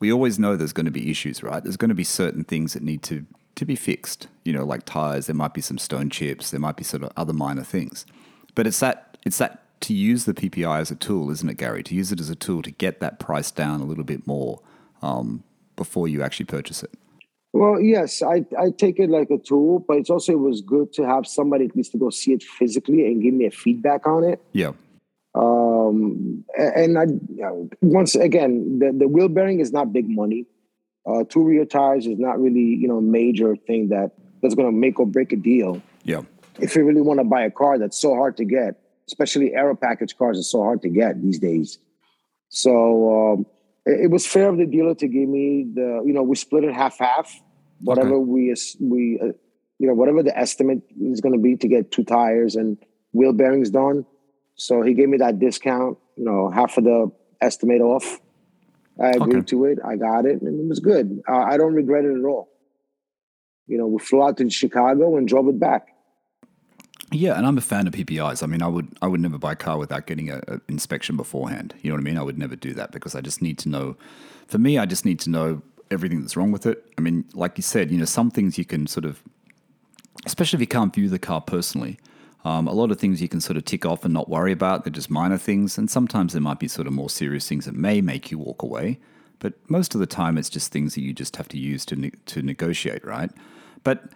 we 0.00 0.12
always 0.12 0.38
know 0.38 0.56
there's 0.56 0.72
going 0.72 0.86
to 0.86 0.92
be 0.92 1.10
issues, 1.10 1.42
right? 1.42 1.62
There's 1.62 1.76
going 1.76 1.90
to 1.90 1.94
be 1.94 2.04
certain 2.04 2.44
things 2.44 2.72
that 2.74 2.82
need 2.82 3.02
to 3.04 3.24
to 3.54 3.64
be 3.64 3.76
fixed. 3.76 4.26
You 4.44 4.52
know, 4.52 4.64
like 4.64 4.84
tires. 4.84 5.26
There 5.26 5.36
might 5.36 5.54
be 5.54 5.60
some 5.60 5.78
stone 5.78 6.10
chips. 6.10 6.50
There 6.50 6.60
might 6.60 6.76
be 6.76 6.84
sort 6.84 7.04
of 7.04 7.12
other 7.16 7.32
minor 7.32 7.64
things, 7.64 8.04
but 8.56 8.66
it's 8.66 8.80
that 8.80 9.16
it's 9.24 9.38
that 9.38 9.62
to 9.82 9.94
use 9.94 10.24
the 10.24 10.34
PPI 10.34 10.80
as 10.80 10.90
a 10.90 10.96
tool, 10.96 11.30
isn't 11.30 11.48
it, 11.48 11.56
Gary? 11.56 11.84
To 11.84 11.94
use 11.94 12.10
it 12.10 12.18
as 12.18 12.30
a 12.30 12.34
tool 12.34 12.62
to 12.62 12.72
get 12.72 12.98
that 12.98 13.20
price 13.20 13.52
down 13.52 13.80
a 13.80 13.84
little 13.84 14.02
bit 14.02 14.26
more 14.26 14.60
um, 15.02 15.44
before 15.76 16.08
you 16.08 16.20
actually 16.20 16.46
purchase 16.46 16.82
it. 16.82 16.90
Well, 17.52 17.80
yes, 17.80 18.22
I, 18.22 18.44
I 18.58 18.70
take 18.76 18.98
it 18.98 19.08
like 19.08 19.30
a 19.30 19.38
tool, 19.38 19.84
but 19.86 19.96
it's 19.96 20.10
also 20.10 20.32
it 20.32 20.38
was 20.38 20.60
good 20.60 20.92
to 20.94 21.06
have 21.06 21.26
somebody 21.26 21.64
at 21.64 21.74
least 21.74 21.92
to 21.92 21.98
go 21.98 22.10
see 22.10 22.32
it 22.32 22.42
physically 22.42 23.06
and 23.06 23.22
give 23.22 23.34
me 23.34 23.46
a 23.46 23.50
feedback 23.50 24.06
on 24.06 24.24
it. 24.24 24.42
Yeah. 24.52 24.72
Um, 25.34 26.44
and 26.56 26.98
I 26.98 27.06
once 27.80 28.14
again, 28.14 28.78
the, 28.78 28.92
the 28.92 29.08
wheel 29.08 29.28
bearing 29.28 29.60
is 29.60 29.72
not 29.72 29.92
big 29.92 30.08
money. 30.08 30.46
Uh, 31.06 31.24
two 31.24 31.42
rear 31.42 31.64
tires 31.64 32.06
is 32.06 32.18
not 32.18 32.40
really 32.40 32.60
you 32.60 32.88
know 32.88 33.00
major 33.00 33.56
thing 33.56 33.88
that 33.88 34.12
that's 34.42 34.54
going 34.54 34.68
to 34.68 34.76
make 34.76 34.98
or 34.98 35.06
break 35.06 35.32
a 35.32 35.36
deal. 35.36 35.80
Yeah. 36.04 36.22
If 36.60 36.74
you 36.74 36.84
really 36.84 37.00
want 37.00 37.20
to 37.20 37.24
buy 37.24 37.42
a 37.42 37.50
car 37.50 37.78
that's 37.78 37.98
so 37.98 38.14
hard 38.14 38.36
to 38.38 38.44
get, 38.44 38.80
especially 39.06 39.54
aero 39.54 39.74
package 39.76 40.16
cars 40.16 40.38
are 40.38 40.42
so 40.42 40.62
hard 40.62 40.82
to 40.82 40.88
get 40.88 41.22
these 41.22 41.38
days. 41.38 41.78
So 42.48 43.32
um, 43.32 43.46
it, 43.88 44.10
was 44.10 44.26
fair 44.26 44.48
of 44.48 44.58
the 44.58 44.66
dealer 44.66 44.94
to 44.94 45.08
give 45.08 45.28
me 45.28 45.66
the 45.74 46.02
you 46.04 46.12
know 46.12 46.22
we 46.22 46.36
split 46.36 46.64
it 46.64 46.74
half 46.74 46.98
half 46.98 47.28
whatever 47.80 48.14
Okay. 48.16 48.24
we 48.24 48.54
we 48.80 49.18
uh, 49.22 49.26
you 49.78 49.86
know 49.86 49.94
whatever 49.94 50.22
the 50.22 50.36
estimate 50.36 50.82
is 51.00 51.20
going 51.20 51.32
to 51.34 51.38
be 51.40 51.56
to 51.56 51.68
get 51.68 51.90
two 51.90 52.04
tires 52.04 52.56
and 52.56 52.76
wheel 53.12 53.32
bearings 53.32 53.70
done. 53.70 54.04
So 54.56 54.82
he 54.82 54.92
gave 54.94 55.08
me 55.08 55.18
that 55.18 55.38
discount, 55.38 55.98
you 56.16 56.24
know, 56.24 56.50
half 56.50 56.76
of 56.78 56.84
the 56.84 57.12
estimate 57.40 57.80
off. 57.80 58.20
I 59.00 59.10
agreed 59.10 59.44
Okay. 59.44 59.46
to 59.50 59.64
it. 59.66 59.78
I 59.84 59.94
got 59.96 60.26
it, 60.26 60.42
and 60.42 60.60
it 60.60 60.68
was 60.68 60.80
good. 60.80 61.22
Uh, 61.28 61.36
I 61.36 61.56
don't 61.56 61.74
regret 61.74 62.04
it 62.04 62.18
at 62.18 62.24
all. 62.24 62.48
You 63.68 63.78
know, 63.78 63.86
we 63.86 63.98
flew 64.00 64.22
out 64.24 64.36
to 64.38 64.50
Chicago 64.50 65.16
and 65.16 65.28
drove 65.28 65.46
it 65.48 65.60
back. 65.60 65.86
Yeah, 67.10 67.38
and 67.38 67.46
I'm 67.46 67.56
a 67.56 67.62
fan 67.62 67.86
of 67.86 67.94
PPIs. 67.94 68.42
I 68.42 68.46
mean, 68.46 68.62
I 68.62 68.68
would 68.68 68.88
I 69.00 69.06
would 69.06 69.20
never 69.20 69.38
buy 69.38 69.52
a 69.52 69.56
car 69.56 69.78
without 69.78 70.06
getting 70.06 70.30
a, 70.30 70.60
inspection 70.68 71.16
beforehand. 71.16 71.74
You 71.80 71.90
know 71.90 71.96
what 71.96 72.00
I 72.00 72.04
mean? 72.04 72.18
I 72.18 72.22
would 72.22 72.38
never 72.38 72.56
do 72.56 72.74
that 72.74 72.92
because 72.92 73.14
I 73.14 73.20
just 73.20 73.40
need 73.40 73.58
to 73.58 73.68
know. 73.68 73.96
For 74.46 74.58
me, 74.58 74.78
I 74.78 74.86
just 74.86 75.04
need 75.04 75.18
to 75.20 75.30
know 75.30 75.62
everything 75.90 76.20
that's 76.20 76.36
wrong 76.36 76.52
with 76.52 76.66
it. 76.66 76.84
I 76.98 77.00
mean, 77.00 77.24
like 77.32 77.56
you 77.56 77.62
said, 77.62 77.90
you 77.90 77.98
know, 77.98 78.04
some 78.04 78.30
things 78.30 78.58
you 78.58 78.64
can 78.64 78.86
sort 78.86 79.04
of, 79.06 79.22
especially 80.26 80.58
if 80.58 80.60
you 80.60 80.66
can't 80.66 80.94
view 80.94 81.08
the 81.08 81.18
car 81.18 81.40
personally. 81.40 81.98
Um, 82.44 82.68
a 82.68 82.72
lot 82.72 82.90
of 82.90 83.00
things 83.00 83.20
you 83.20 83.28
can 83.28 83.40
sort 83.40 83.56
of 83.56 83.64
tick 83.64 83.84
off 83.84 84.04
and 84.04 84.14
not 84.14 84.28
worry 84.28 84.52
about. 84.52 84.84
They're 84.84 84.92
just 84.92 85.10
minor 85.10 85.38
things, 85.38 85.76
and 85.78 85.90
sometimes 85.90 86.34
there 86.34 86.42
might 86.42 86.60
be 86.60 86.68
sort 86.68 86.86
of 86.86 86.92
more 86.92 87.10
serious 87.10 87.48
things 87.48 87.64
that 87.64 87.74
may 87.74 88.00
make 88.00 88.30
you 88.30 88.38
walk 88.38 88.62
away. 88.62 88.98
But 89.38 89.54
most 89.70 89.94
of 89.94 90.00
the 90.00 90.06
time, 90.06 90.36
it's 90.38 90.50
just 90.50 90.72
things 90.72 90.94
that 90.94 91.02
you 91.02 91.12
just 91.12 91.36
have 91.36 91.48
to 91.48 91.58
use 91.58 91.84
to 91.86 91.96
ne- 91.96 92.12
to 92.26 92.42
negotiate, 92.42 93.04
right? 93.04 93.30
But 93.82 94.12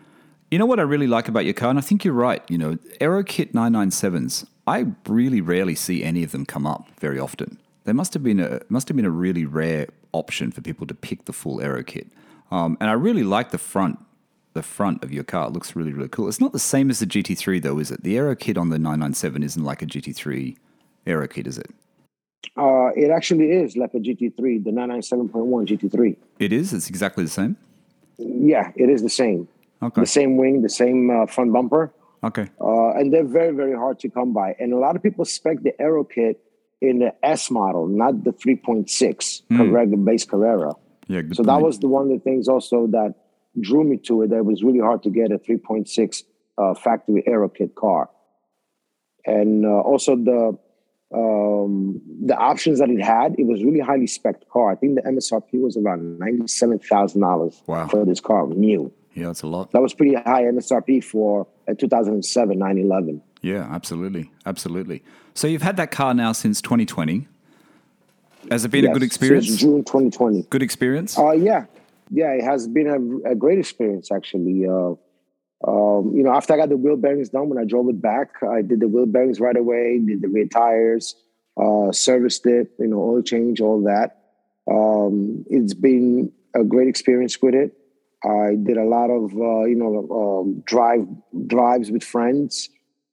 you 0.53 0.59
know 0.59 0.67
what 0.67 0.79
I 0.79 0.83
really 0.83 1.07
like 1.07 1.29
about 1.29 1.47
your 1.47 1.55
car, 1.55 1.71
and 1.71 1.79
I 1.79 1.83
think 1.83 2.05
you're 2.05 2.13
right. 2.13 2.43
You 2.51 2.59
know, 2.59 2.75
AeroKit 3.01 3.53
997s. 3.53 4.47
I 4.67 4.85
really 5.09 5.41
rarely 5.41 5.75
see 5.75 6.05
any 6.05 6.23
of 6.23 6.31
them 6.31 6.45
come 6.45 6.67
up 6.67 6.89
very 7.01 7.19
often. 7.19 7.59
There 7.85 7.95
must 7.95 8.13
have 8.13 8.23
been 8.23 8.39
a 8.39 8.61
must 8.69 8.87
have 8.89 8.97
been 8.97 9.07
a 9.07 9.11
really 9.11 9.47
rare 9.47 9.89
option 10.13 10.53
for 10.53 10.61
people 10.61 10.87
to 10.87 10.95
pick 10.95 11.25
the 11.25 11.33
full 11.33 11.57
AeroKit. 11.57 12.11
Um, 12.51 12.77
and 12.83 12.91
I 12.91 12.93
really 12.93 13.25
like 13.25 13.51
the 13.51 13.57
front 13.57 13.99
the 14.53 14.63
front 14.63 15.03
of 15.03 15.11
your 15.11 15.25
car. 15.25 15.47
It 15.47 15.55
looks 15.55 15.75
really 15.75 15.95
really 15.95 16.11
cool. 16.11 16.29
It's 16.29 16.41
not 16.41 16.53
the 16.53 16.59
same 16.59 16.91
as 16.91 16.99
the 16.99 17.07
GT3 17.07 17.63
though, 17.63 17.79
is 17.79 17.91
it? 17.91 18.03
The 18.03 18.17
AeroKit 18.17 18.59
on 18.59 18.69
the 18.69 18.79
997 18.79 19.43
isn't 19.43 19.65
like 19.65 19.81
a 19.81 19.87
GT3 19.87 20.55
AeroKit, 21.07 21.47
is 21.47 21.57
it? 21.57 21.71
Uh, 22.59 22.91
it 22.95 23.11
actually 23.11 23.51
is 23.51 23.79
like 23.79 23.95
a 23.95 23.99
GT3, 23.99 24.65
the 24.65 24.71
997.1 24.71 25.33
GT3. 25.67 26.17
It 26.39 26.53
is. 26.53 26.75
It's 26.75 26.91
exactly 26.91 27.25
the 27.25 27.31
same. 27.31 27.57
Yeah, 28.19 28.71
it 28.77 28.91
is 28.91 29.03
the 29.03 29.09
same. 29.09 29.49
Okay. 29.83 30.01
The 30.03 30.07
same 30.07 30.37
wing, 30.37 30.63
the 30.63 30.69
same 30.69 31.11
uh, 31.11 31.27
front 31.27 31.53
bumper. 31.53 31.93
Okay. 32.25 32.49
Uh, 32.61 32.91
and 32.91 33.13
they're 33.13 33.25
very, 33.25 33.53
very 33.55 33.75
hard 33.75 33.99
to 34.01 34.09
come 34.09 34.33
by. 34.33 34.55
And 34.61 34.73
a 34.73 34.77
lot 34.77 34.95
of 34.97 35.03
people 35.03 35.25
spec 35.25 35.63
the 35.63 35.73
Aero 35.81 36.05
kit 36.05 36.41
in 36.81 37.01
the 37.01 37.13
S 37.25 37.51
model, 37.51 37.87
not 37.89 38.23
the 38.25 38.33
3.6 38.33 39.43
regular 39.73 39.97
base 40.05 40.25
Carrera. 40.25 40.73
Yeah. 41.09 41.23
Good 41.23 41.37
So 41.37 41.43
that 41.43 41.61
was 41.61 41.81
the 41.81 41.89
one 41.89 42.05
of 42.05 42.11
the 42.11 42.21
things 42.21 42.49
also 42.49 42.87
that 42.89 43.15
drew 43.61 43.83
me 43.85 43.97
to 43.99 44.23
it. 44.23 44.31
That 44.31 44.39
it 44.39 44.45
was 44.45 44.63
really 44.63 44.79
hard 44.79 45.03
to 45.03 45.11
get 45.11 45.33
a 45.33 45.39
3.6 45.39 46.23
uh, 46.59 46.75
factory 46.75 47.25
Aero 47.27 47.49
kit 47.49 47.75
car. 47.75 48.09
And 49.27 49.65
uh, 49.67 49.69
also 49.69 50.17
the 50.17 50.59
um, 51.15 52.01
the 52.25 52.37
options 52.37 52.79
that 52.79 52.89
it 52.89 53.03
had, 53.03 53.35
it 53.39 53.45
was 53.47 53.63
really 53.63 53.81
highly 53.81 54.07
spec 54.07 54.49
car. 54.49 54.73
I 54.73 54.77
think 54.77 54.95
the 54.95 55.03
MSRP 55.03 55.61
was 55.61 55.77
around 55.77 56.19
ninety-seven 56.19 56.79
thousand 56.79 57.21
dollars 57.21 57.63
Wow. 57.67 57.87
for 57.89 58.05
this 58.07 58.21
car, 58.21 58.47
new. 58.49 58.91
Yeah, 59.15 59.27
that's 59.27 59.43
a 59.43 59.47
lot. 59.47 59.73
That 59.73 59.83
was 59.83 59.95
pretty 59.95 60.15
high 60.15 60.45
MSRP 60.45 61.05
for 61.05 61.47
a 61.67 61.75
2007 61.75 62.59
911. 62.59 63.23
Yeah, 63.43 63.69
absolutely, 63.71 64.31
absolutely. 64.47 65.03
So 65.35 65.47
you've 65.47 65.63
had 65.63 65.77
that 65.77 65.91
car 65.91 66.15
now 66.15 66.33
since 66.33 66.61
2020. 66.63 67.27
Has 68.51 68.65
it 68.65 68.71
been 68.71 68.85
a 68.85 68.89
Yes, 68.89 68.95
good 68.95 69.03
since 69.03 69.13
experience? 69.15 69.57
June 69.57 69.85
2020. 69.85 70.43
Good 70.51 70.63
experience. 70.63 71.19
Uh, 71.19 71.33
yeah, 71.33 71.67
yeah, 72.11 72.33
it 72.33 72.45
has 72.45 72.67
been 72.67 73.23
a, 73.25 73.33
a 73.33 73.35
great 73.35 73.59
experience 73.59 74.11
actually. 74.11 74.67
Uh, 74.67 74.95
um, 75.65 76.13
you 76.15 76.23
know, 76.25 76.33
after 76.35 76.55
I 76.55 76.57
got 76.57 76.71
the 76.71 76.77
wheel 76.77 76.97
bearings 76.97 77.29
done, 77.29 77.49
when 77.49 77.59
I 77.59 77.65
drove 77.65 77.89
it 77.89 78.01
back, 78.03 78.43
I 78.43 78.63
did 78.63 78.81
the 78.81 78.89
wheel 78.89 79.07
bearings 79.07 79.39
right 79.41 79.57
away, 79.57 80.01
did 80.05 80.21
the 80.21 80.29
rear 80.29 80.47
tires, 80.47 81.15
uh, 81.57 81.93
serviced 81.93 82.47
it, 82.47 82.73
you 82.79 82.89
know, 82.89 83.01
oil 83.01 83.23
change, 83.23 83.61
all 83.61 83.83
that. 83.83 84.23
Um, 84.69 85.45
it's 85.49 85.75
been 85.75 86.33
a 86.55 86.65
great 86.65 86.89
experience 86.89 87.41
with 87.41 87.55
it. 87.55 87.77
I 88.25 88.55
did 88.63 88.77
a 88.77 88.85
lot 88.85 89.11
of, 89.11 89.33
uh, 89.35 89.65
you 89.65 89.75
know, 89.77 90.41
um, 90.43 90.63
drive 90.65 91.07
drives 91.47 91.91
with 91.91 92.05
friends, 92.05 92.69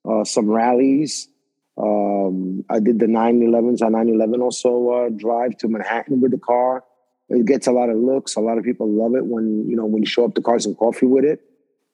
uh, 0.08 0.24
some 0.24 0.48
rallies. 0.50 1.28
Um, 1.76 2.64
I 2.68 2.78
did 2.80 2.98
the 2.98 3.06
911s 3.06 3.82
on 3.82 3.92
911 3.92 4.40
also 4.42 4.88
uh, 4.90 5.08
drive 5.08 5.56
to 5.58 5.68
Manhattan 5.68 6.20
with 6.20 6.30
the 6.32 6.38
car. 6.38 6.84
It 7.28 7.46
gets 7.46 7.66
a 7.66 7.72
lot 7.72 7.88
of 7.90 7.96
looks. 7.96 8.36
A 8.36 8.40
lot 8.40 8.58
of 8.58 8.64
people 8.64 8.88
love 8.88 9.14
it 9.14 9.24
when 9.26 9.68
you 9.68 9.76
know 9.76 9.86
when 9.86 10.02
you 10.02 10.08
show 10.08 10.24
up 10.24 10.34
to 10.34 10.42
Cars 10.42 10.66
and 10.66 10.76
Coffee 10.76 11.06
with 11.06 11.24
it 11.24 11.40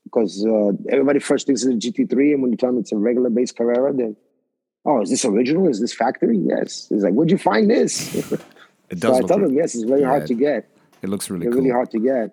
because 0.05 0.47
uh, 0.47 0.71
everybody 0.89 1.19
first 1.19 1.47
thinks 1.47 1.65
it's 1.65 1.87
a 1.87 1.91
GT3, 1.91 2.35
and 2.35 2.43
when 2.43 2.53
you 2.53 2.57
tell 2.57 2.71
them 2.71 2.79
it's 2.81 2.93
a 2.93 2.97
regular 2.97 3.29
base 3.29 3.53
Carrera, 3.53 3.93
then 3.93 4.17
oh, 4.87 5.03
is 5.03 5.11
this 5.11 5.25
original? 5.25 5.69
Is 5.69 5.81
this 5.81 5.93
factory? 5.93 6.39
Yes. 6.39 6.89
It's 6.91 7.03
like, 7.03 7.13
where'd 7.13 7.31
you 7.31 7.39
find 7.39 7.71
this? 7.71 8.15
It 8.89 9.01
so 9.01 9.09
does 9.09 9.17
I 9.17 9.19
look 9.19 9.29
tell 9.29 9.39
them, 9.41 9.53
yes, 9.53 9.75
it's 9.75 9.83
very 9.83 10.03
Yeah, 10.03 10.07
hard 10.07 10.27
to 10.29 10.35
get. 10.35 10.69
It 11.03 11.09
looks 11.09 11.29
really 11.29 11.43
They're 11.43 11.51
cool. 11.51 11.61
really 11.63 11.73
hard 11.73 11.91
to 11.91 11.99
get, 11.99 12.33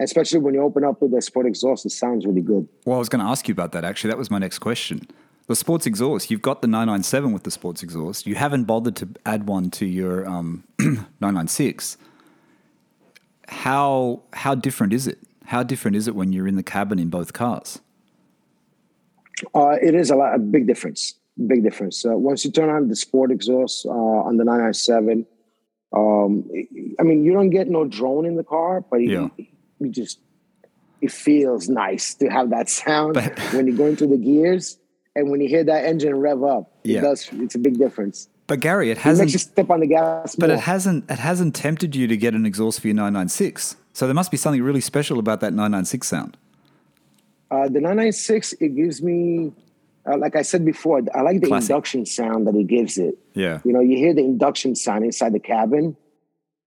especially 0.00 0.38
when 0.38 0.54
you 0.54 0.62
open 0.62 0.84
up 0.84 1.00
with 1.02 1.10
the 1.12 1.20
sport 1.22 1.46
exhaust. 1.46 1.84
It 1.86 1.90
sounds 1.90 2.24
really 2.26 2.40
good. 2.40 2.68
Well, 2.84 2.96
I 2.96 2.98
was 2.98 3.08
going 3.08 3.24
to 3.24 3.30
ask 3.30 3.48
you 3.48 3.52
about 3.52 3.72
that 3.72 3.84
actually. 3.84 4.08
That 4.08 4.18
was 4.18 4.30
my 4.30 4.38
next 4.38 4.58
question. 4.60 5.06
The 5.46 5.56
sports 5.56 5.86
exhaust. 5.86 6.30
You've 6.30 6.42
got 6.42 6.60
the 6.60 6.68
997 6.68 7.32
with 7.32 7.44
the 7.44 7.50
sports 7.50 7.82
exhaust. 7.82 8.26
You 8.26 8.34
haven't 8.34 8.64
bothered 8.64 8.96
to 8.96 9.08
add 9.24 9.48
one 9.48 9.70
to 9.72 9.86
your 9.86 10.28
um, 10.28 10.64
996. 10.78 11.96
How 13.48 14.22
how 14.34 14.54
different 14.54 14.92
is 14.92 15.06
it? 15.06 15.18
How 15.46 15.62
different 15.62 15.96
is 15.96 16.06
it 16.06 16.14
when 16.14 16.32
you're 16.34 16.46
in 16.46 16.56
the 16.56 16.62
cabin 16.62 16.98
in 16.98 17.08
both 17.08 17.32
cars? 17.32 17.80
Uh, 19.54 19.76
it 19.80 19.94
is 19.94 20.10
a 20.10 20.16
lot, 20.16 20.34
a 20.34 20.38
big 20.38 20.66
difference. 20.66 21.14
Big 21.46 21.62
difference. 21.62 22.04
Uh, 22.04 22.10
once 22.18 22.44
you 22.44 22.50
turn 22.50 22.68
on 22.68 22.88
the 22.88 22.96
sport 22.96 23.30
exhaust 23.30 23.86
uh, 23.86 23.90
on 23.90 24.36
the 24.36 24.44
997, 24.44 25.24
um, 25.94 26.44
I 27.00 27.02
mean, 27.04 27.24
you 27.24 27.32
don't 27.32 27.48
get 27.50 27.68
no 27.68 27.86
drone 27.86 28.26
in 28.26 28.36
the 28.36 28.44
car, 28.44 28.82
but 28.90 28.98
Yeah. 28.98 29.28
you 29.38 29.46
just 29.86 30.18
it 31.00 31.12
feels 31.12 31.68
nice 31.68 32.14
to 32.14 32.28
have 32.28 32.50
that 32.50 32.68
sound 32.68 33.14
But- 33.14 33.38
when 33.54 33.66
you 33.68 33.76
go 33.76 33.86
into 33.86 34.06
the 34.06 34.16
gears 34.16 34.78
and 35.14 35.30
when 35.30 35.40
you 35.40 35.48
hear 35.48 35.62
that 35.64 35.84
engine 35.84 36.16
rev 36.18 36.42
up. 36.42 36.72
Yeah. 36.84 36.98
It 36.98 37.02
does. 37.02 37.28
It's 37.34 37.54
a 37.54 37.58
big 37.58 37.78
difference. 37.78 38.28
But 38.48 38.60
Gary, 38.60 38.88
it 38.90 38.92
It 38.92 38.98
hasn't. 38.98 39.32
you 39.32 39.38
step 39.38 39.68
on 39.70 39.80
the 39.80 39.86
gas. 39.86 40.34
But 40.34 40.48
more. 40.48 40.56
it 40.56 40.60
hasn't. 40.62 41.10
It 41.10 41.18
hasn't 41.18 41.54
tempted 41.54 41.94
you 41.94 42.06
to 42.08 42.16
get 42.16 42.34
an 42.34 42.46
exhaust 42.46 42.80
for 42.80 42.86
your 42.88 42.94
996. 42.94 43.76
So 43.92 44.06
there 44.06 44.14
must 44.14 44.30
be 44.30 44.36
something 44.36 44.62
really 44.62 44.80
special 44.80 45.18
about 45.18 45.40
that 45.40 45.52
996 45.52 46.06
sound. 46.08 46.36
Uh, 47.50 47.64
the 47.64 47.80
996, 47.80 48.54
it 48.54 48.74
gives 48.76 49.02
me, 49.02 49.52
uh, 50.06 50.16
like 50.18 50.36
I 50.36 50.42
said 50.42 50.64
before, 50.64 51.00
I 51.14 51.22
like 51.22 51.40
the 51.40 51.46
Classic. 51.48 51.70
induction 51.70 52.06
sound 52.06 52.46
that 52.46 52.54
it 52.54 52.66
gives 52.66 52.98
it. 52.98 53.18
Yeah. 53.34 53.60
You 53.64 53.72
know, 53.72 53.80
you 53.80 53.96
hear 53.96 54.14
the 54.14 54.22
induction 54.24 54.74
sound 54.74 55.04
inside 55.04 55.32
the 55.32 55.40
cabin, 55.40 55.96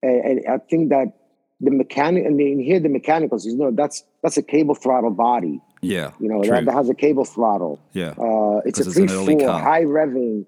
and, 0.02 0.26
and 0.26 0.48
I 0.48 0.58
think 0.58 0.90
that 0.90 1.14
the 1.62 1.72
mechanic 1.72 2.26
and 2.26 2.40
then 2.40 2.60
here 2.60 2.80
the 2.80 2.90
mechanicals. 2.90 3.46
You 3.46 3.56
know, 3.56 3.72
that's 3.72 4.04
that's 4.24 4.38
a 4.38 4.44
cable 4.44 4.76
throttle 4.76 5.12
body. 5.12 5.62
Yeah. 5.82 6.12
You 6.20 6.30
know 6.30 6.44
that, 6.44 6.66
that, 6.66 6.74
has 6.74 6.90
a 6.90 6.94
cable 6.94 7.26
throttle. 7.26 7.80
Yeah. 7.94 8.14
Uh, 8.18 8.62
it's 8.66 8.80
a 8.80 8.92
three 8.92 9.08
four 9.08 9.52
high 9.60 9.84
revving. 9.84 10.46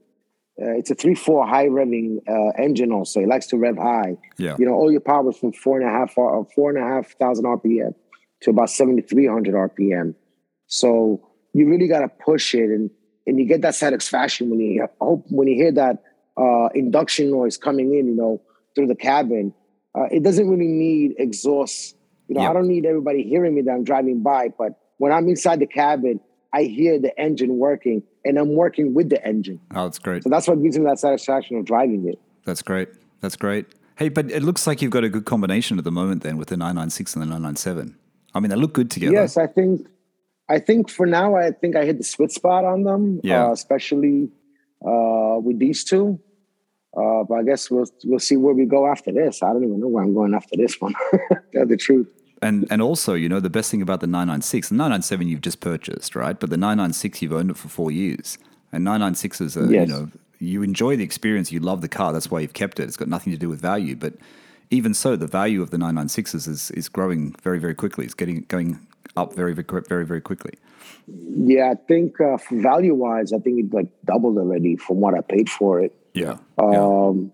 Uh, 0.62 0.78
it's 0.78 0.92
a 0.92 0.96
three 0.96 1.16
four 1.16 1.48
high 1.48 1.68
revving 1.68 2.18
uh, 2.28 2.62
engine. 2.62 2.92
Also, 2.92 3.20
it 3.20 3.28
likes 3.28 3.48
to 3.48 3.58
rev 3.58 3.78
high. 3.78 4.18
Yeah. 4.38 4.56
You 4.60 4.66
know, 4.66 4.74
all 4.74 4.92
your 4.92 5.02
power 5.02 5.30
is 5.30 5.38
from 5.38 5.54
four 5.54 5.80
and 5.80 5.88
a 5.88 5.92
half 5.92 6.18
uh, 6.18 6.44
four 6.56 6.70
and 6.70 6.78
a 6.78 6.88
half 6.88 7.16
thousand 7.18 7.46
RPM 7.46 7.94
to 8.42 8.50
about 8.50 8.70
seventy 8.70 9.02
three 9.02 9.28
hundred 9.28 9.54
RPM. 9.54 10.16
So 10.68 11.30
you 11.54 11.70
really 11.70 11.88
got 11.88 12.00
to 12.00 12.08
push 12.08 12.56
it, 12.56 12.70
and 12.70 12.90
and 13.28 13.40
you 13.40 13.46
get 13.46 13.62
that 13.62 13.76
satisfaction 13.76 14.50
when 14.50 14.60
you 14.60 14.88
hope 15.00 15.26
when 15.30 15.48
you 15.48 15.56
hear 15.56 15.72
that 15.74 16.04
uh, 16.38 16.70
induction 16.74 17.32
noise 17.32 17.58
coming 17.58 17.94
in. 17.96 18.08
You 18.08 18.16
know, 18.16 18.42
through 18.76 18.88
the 18.88 18.96
cabin. 18.96 19.54
Uh, 19.96 20.04
it 20.12 20.24
doesn't 20.24 20.50
really 20.50 20.68
need 20.68 21.16
exhaust. 21.18 21.96
You 22.28 22.36
know, 22.36 22.42
yep. 22.42 22.52
I 22.52 22.54
don't 22.54 22.68
need 22.68 22.86
everybody 22.86 23.24
hearing 23.24 23.56
me 23.56 23.62
that 23.62 23.72
I'm 23.72 23.84
driving 23.84 24.24
by, 24.24 24.50
but 24.58 24.80
when 24.98 25.12
I'm 25.12 25.28
inside 25.28 25.60
the 25.60 25.68
cabin, 25.68 26.20
I 26.54 26.64
hear 26.64 27.00
the 27.00 27.18
engine 27.20 27.58
working 27.58 28.04
and 28.24 28.38
I'm 28.38 28.56
working 28.56 28.94
with 28.94 29.10
the 29.10 29.26
engine. 29.26 29.60
Oh, 29.76 29.84
that's 29.84 30.00
great. 30.00 30.24
So 30.24 30.30
that's 30.30 30.48
what 30.48 30.62
gives 30.62 30.78
me 30.78 30.86
that 30.86 31.00
satisfaction 31.00 31.58
of 31.58 31.66
driving 31.66 32.08
it. 32.08 32.20
That's 32.46 32.62
great. 32.62 32.90
That's 33.22 33.36
great. 33.36 33.66
Hey, 33.96 34.10
but 34.10 34.32
it 34.32 34.44
looks 34.44 34.66
like 34.66 34.82
you've 34.82 34.92
got 34.92 35.04
a 35.04 35.10
good 35.10 35.26
combination 35.26 35.78
at 35.78 35.84
the 35.84 35.92
moment 35.92 36.24
then 36.24 36.38
with 36.38 36.48
the 36.48 36.58
996 36.58 37.16
and 37.16 37.22
the 37.22 37.26
997. 37.26 37.98
I 38.34 38.40
mean, 38.40 38.50
they 38.50 38.56
look 38.56 38.74
good 38.74 38.90
together. 38.90 39.14
Yes, 39.14 39.38
I 39.38 39.48
think 39.48 39.88
I 40.50 40.60
think 40.60 40.90
for 40.90 41.06
now 41.06 41.36
I 41.36 41.52
think 41.52 41.76
I 41.76 41.86
hit 41.86 41.98
the 41.98 42.04
sweet 42.04 42.32
spot 42.32 42.66
on 42.66 42.84
them, 42.84 43.22
yeah. 43.24 43.48
Uh, 43.48 43.52
especially 43.52 44.30
uh, 44.86 45.38
with 45.40 45.60
these 45.60 45.84
two. 45.84 46.20
Uh, 46.96 47.24
but 47.24 47.36
I 47.36 47.44
guess 47.44 47.72
we'll 47.72 47.88
we'll 48.06 48.20
see 48.20 48.38
where 48.38 48.54
we 48.54 48.66
go 48.66 48.88
after 48.88 49.12
this. 49.12 49.42
I 49.42 49.52
don't 49.52 49.64
even 49.64 49.80
know 49.80 49.88
where 49.88 50.04
I'm 50.04 50.14
going 50.14 50.34
after 50.34 50.56
this 50.56 50.80
one. 50.80 50.94
Tell 51.54 51.66
the 51.66 51.78
truth. 51.78 52.08
And 52.42 52.68
and 52.70 52.82
also, 52.82 53.14
you 53.14 53.30
know, 53.30 53.40
the 53.40 53.50
best 53.50 53.72
thing 53.72 53.82
about 53.82 54.02
the 54.02 54.08
996, 54.08 54.70
the 54.70 54.76
997 54.76 55.28
you've 55.28 55.42
just 55.42 55.60
purchased, 55.60 56.16
right? 56.16 56.40
But 56.40 56.50
the 56.50 56.58
996 56.58 57.22
you've 57.22 57.34
owned 57.34 57.50
it 57.50 57.58
for 57.58 57.70
four 57.70 57.92
years, 57.92 58.38
and 58.72 58.84
996 58.84 59.42
is 59.42 59.58
a 59.58 59.62
yes. 59.62 59.88
you 59.88 59.94
know 59.94 60.12
you 60.40 60.62
enjoy 60.62 60.98
the 60.98 61.04
experience, 61.04 61.52
you 61.52 61.62
love 61.62 61.82
the 61.82 61.88
car, 61.88 62.12
that's 62.12 62.30
why 62.30 62.42
you've 62.42 62.54
kept 62.54 62.80
it. 62.80 62.84
It's 62.84 62.98
got 62.98 63.08
nothing 63.08 63.32
to 63.32 63.40
do 63.40 63.48
with 63.48 63.62
value, 63.62 63.96
but 63.96 64.14
even 64.70 64.94
so, 64.94 65.16
the 65.16 65.28
value 65.28 65.62
of 65.62 65.70
the 65.70 65.78
996s 65.78 66.48
is 66.48 66.72
is 66.72 66.90
growing 66.90 67.36
very 67.42 67.60
very 67.60 67.76
quickly. 67.76 68.06
It's 68.06 68.14
getting 68.14 68.42
going 68.50 68.80
up 69.16 69.34
very 69.34 69.54
very 69.54 69.82
very 69.88 70.06
very 70.06 70.22
quickly. 70.22 70.54
Yeah, 71.08 71.72
I 71.72 71.76
think 71.88 72.20
uh, 72.20 72.38
value 72.52 72.94
wise, 72.94 73.34
I 73.34 73.40
think 73.40 73.60
it 73.60 73.74
like 73.74 73.88
doubled 74.06 74.38
already 74.38 74.76
from 74.76 74.98
what 74.98 75.14
I 75.14 75.22
paid 75.22 75.50
for 75.50 75.80
it. 75.80 75.96
Yeah. 76.14 76.38
Um, 76.58 77.32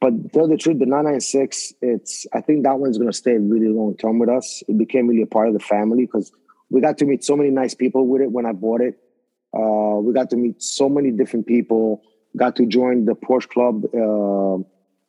But 0.00 0.32
tell 0.32 0.48
the 0.48 0.56
truth, 0.56 0.80
the 0.80 0.86
996, 0.86 1.74
it's 1.80 2.26
I 2.32 2.40
think 2.40 2.64
that 2.64 2.80
one's 2.80 2.98
gonna 2.98 3.12
stay 3.12 3.38
really 3.38 3.68
long 3.68 3.96
term 3.96 4.18
with 4.18 4.28
us. 4.28 4.62
It 4.66 4.76
became 4.76 5.06
really 5.06 5.22
a 5.22 5.26
part 5.26 5.46
of 5.46 5.54
the 5.54 5.60
family 5.60 6.06
because 6.06 6.32
we 6.70 6.80
got 6.80 6.98
to 6.98 7.04
meet 7.04 7.22
so 7.22 7.36
many 7.36 7.50
nice 7.50 7.74
people 7.74 8.08
with 8.08 8.20
it 8.20 8.32
when 8.32 8.44
I 8.44 8.52
bought 8.52 8.80
it. 8.80 8.98
Uh, 9.54 10.00
we 10.00 10.12
got 10.12 10.30
to 10.30 10.36
meet 10.36 10.60
so 10.60 10.88
many 10.88 11.12
different 11.12 11.46
people. 11.46 12.02
Got 12.36 12.56
to 12.56 12.66
join 12.66 13.04
the 13.04 13.14
Porsche 13.14 13.48
Club, 13.48 13.84
uh, 13.94 14.58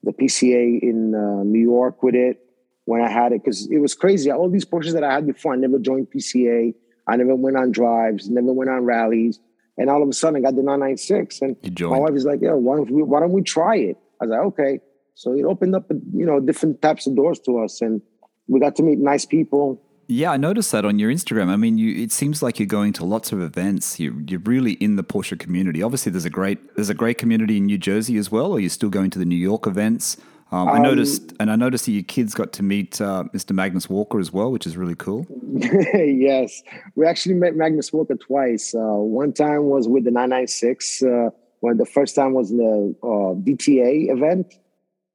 the 0.03 0.11
PCA 0.11 0.80
in 0.84 1.16
uh, 1.16 1.43
New 1.43 1.61
York 1.61 2.03
with 2.03 2.14
it 2.14 2.45
when 2.86 3.01
I 3.01 3.09
had 3.09 3.32
it 3.32 3.43
because 3.43 3.68
it 3.72 3.80
was 3.80 3.95
crazy. 3.95 4.30
All 4.30 4.49
these 4.49 4.66
Porsches 4.66 4.93
that 4.93 5.03
I 5.03 5.14
had 5.14 5.26
before, 5.26 5.53
I 5.53 5.55
never 5.55 5.80
joined 5.80 6.11
PCA. 6.11 6.76
I 7.07 7.16
never 7.16 7.36
went 7.36 7.57
on 7.57 7.72
drives, 7.72 8.30
never 8.30 8.53
went 8.53 8.70
on 8.70 8.84
rallies. 8.84 9.39
And 9.78 9.89
all 9.89 10.03
of 10.03 10.09
a 10.09 10.13
sudden, 10.13 10.38
I 10.38 10.41
got 10.41 10.55
the 10.55 10.61
996. 10.61 11.41
And 11.41 11.57
my 11.82 11.97
wife 11.97 12.13
is 12.13 12.26
like, 12.26 12.39
"Yeah, 12.41 12.53
why 12.53 12.78
don't 12.78 12.91
we, 12.91 13.01
why 13.03 13.19
don't 13.19 13.32
we 13.32 13.41
try 13.41 13.76
it?" 13.78 13.97
I 14.21 14.26
was 14.26 14.32
like, 14.32 14.45
"Okay." 14.47 14.80
So 15.15 15.34
it 15.34 15.43
opened 15.43 15.76
up, 15.76 15.89
you 15.89 16.26
know, 16.26 16.39
different 16.39 16.82
types 16.82 17.07
of 17.07 17.15
doors 17.15 17.39
to 17.41 17.59
us, 17.59 17.82
and 17.82 18.01
we 18.47 18.59
got 18.59 18.76
to 18.78 18.84
meet 18.84 18.99
nice 18.99 19.26
people. 19.26 19.82
Yeah, 20.07 20.32
I 20.32 20.38
noticed 20.38 20.71
that 20.74 20.86
on 20.86 20.99
your 20.99 21.11
Instagram. 21.11 21.47
I 21.47 21.55
mean, 21.55 21.78
you, 21.78 22.03
it 22.03 22.11
seems 22.11 22.43
like 22.43 22.59
you're 22.59 22.67
going 22.67 22.93
to 22.93 23.05
lots 23.05 23.32
of 23.32 23.41
events. 23.41 23.99
You, 23.99 24.21
you're 24.28 24.41
really 24.41 24.74
in 24.74 24.95
the 24.95 25.03
Porsche 25.03 25.39
community. 25.39 25.82
Obviously, 25.82 26.11
there's 26.11 26.26
a 26.26 26.30
great 26.30 26.76
there's 26.76 26.89
a 26.89 26.93
great 26.93 27.17
community 27.17 27.57
in 27.57 27.65
New 27.65 27.78
Jersey 27.78 28.17
as 28.17 28.30
well. 28.30 28.51
Or 28.51 28.59
you're 28.59 28.69
still 28.69 28.89
going 28.89 29.09
to 29.11 29.19
the 29.19 29.26
New 29.26 29.38
York 29.38 29.65
events. 29.65 30.17
Um, 30.51 30.67
I 30.67 30.77
um, 30.77 30.83
noticed, 30.83 31.33
and 31.39 31.49
I 31.49 31.55
noticed 31.55 31.85
that 31.85 31.93
your 31.93 32.03
kids 32.03 32.33
got 32.33 32.53
to 32.53 32.63
meet 32.63 33.01
uh, 33.01 33.23
Mr. 33.33 33.53
Magnus 33.53 33.89
Walker 33.89 34.19
as 34.19 34.31
well, 34.31 34.51
which 34.51 34.67
is 34.67 34.77
really 34.77 34.95
cool. 34.95 35.25
yes, 35.93 36.61
we 36.95 37.07
actually 37.07 37.35
met 37.35 37.55
Magnus 37.55 37.91
Walker 37.91 38.15
twice. 38.15 38.75
Uh, 38.75 38.97
one 38.97 39.33
time 39.33 39.63
was 39.63 39.87
with 39.87 40.03
the 40.03 40.11
996. 40.11 41.03
Uh, 41.03 41.29
when 41.63 41.77
the 41.77 41.85
first 41.85 42.13
time 42.13 42.33
was 42.33 42.51
in 42.51 42.57
the 42.57 42.95
uh, 43.01 43.33
DTA 43.39 44.11
event 44.11 44.53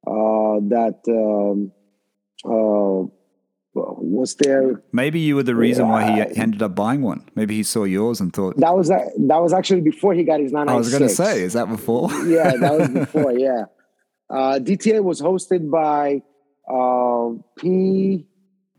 uh, 0.07 0.57
that 0.67 0.99
um, 1.07 1.71
uh, 2.43 3.05
was 3.75 4.35
there. 4.35 4.81
Maybe 4.91 5.19
you 5.19 5.35
were 5.35 5.43
the 5.43 5.55
reason 5.55 5.87
why 5.89 6.11
he 6.11 6.39
ended 6.39 6.63
up 6.63 6.73
buying 6.73 7.03
one. 7.03 7.23
Maybe 7.35 7.55
he 7.55 7.61
saw 7.61 7.83
yours 7.83 8.19
and 8.19 8.33
thought 8.33 8.57
that 8.57 8.75
was 8.75 8.87
that 8.87 9.11
was 9.17 9.53
actually 9.53 9.81
before 9.81 10.15
he 10.15 10.23
got 10.23 10.39
his 10.39 10.51
996. 10.51 10.73
I 10.73 10.77
was 10.77 10.89
going 10.89 11.07
to 11.07 11.15
say, 11.15 11.43
is 11.43 11.53
that 11.53 11.69
before? 11.69 12.09
yeah, 12.25 12.55
that 12.57 12.79
was 12.79 12.89
before. 13.05 13.31
Yeah. 13.33 13.65
Uh, 14.29 14.59
DTA 14.61 15.03
was 15.03 15.21
hosted 15.21 15.69
by 15.69 16.21
uh, 16.71 17.31
P 17.57 18.25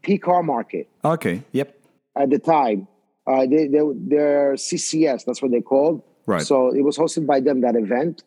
P 0.02 0.18
Car 0.18 0.42
Market. 0.42 0.88
Okay. 1.04 1.42
Yep. 1.52 1.76
At 2.16 2.30
the 2.30 2.38
time, 2.38 2.88
uh, 3.26 3.42
they, 3.42 3.68
they 3.68 3.80
they're 3.94 4.54
CCS. 4.54 5.24
That's 5.24 5.42
what 5.42 5.50
they 5.50 5.60
called. 5.60 6.02
Right. 6.26 6.42
So 6.42 6.74
it 6.74 6.82
was 6.82 6.96
hosted 6.96 7.26
by 7.26 7.40
them 7.40 7.62
that 7.62 7.76
event. 7.76 8.22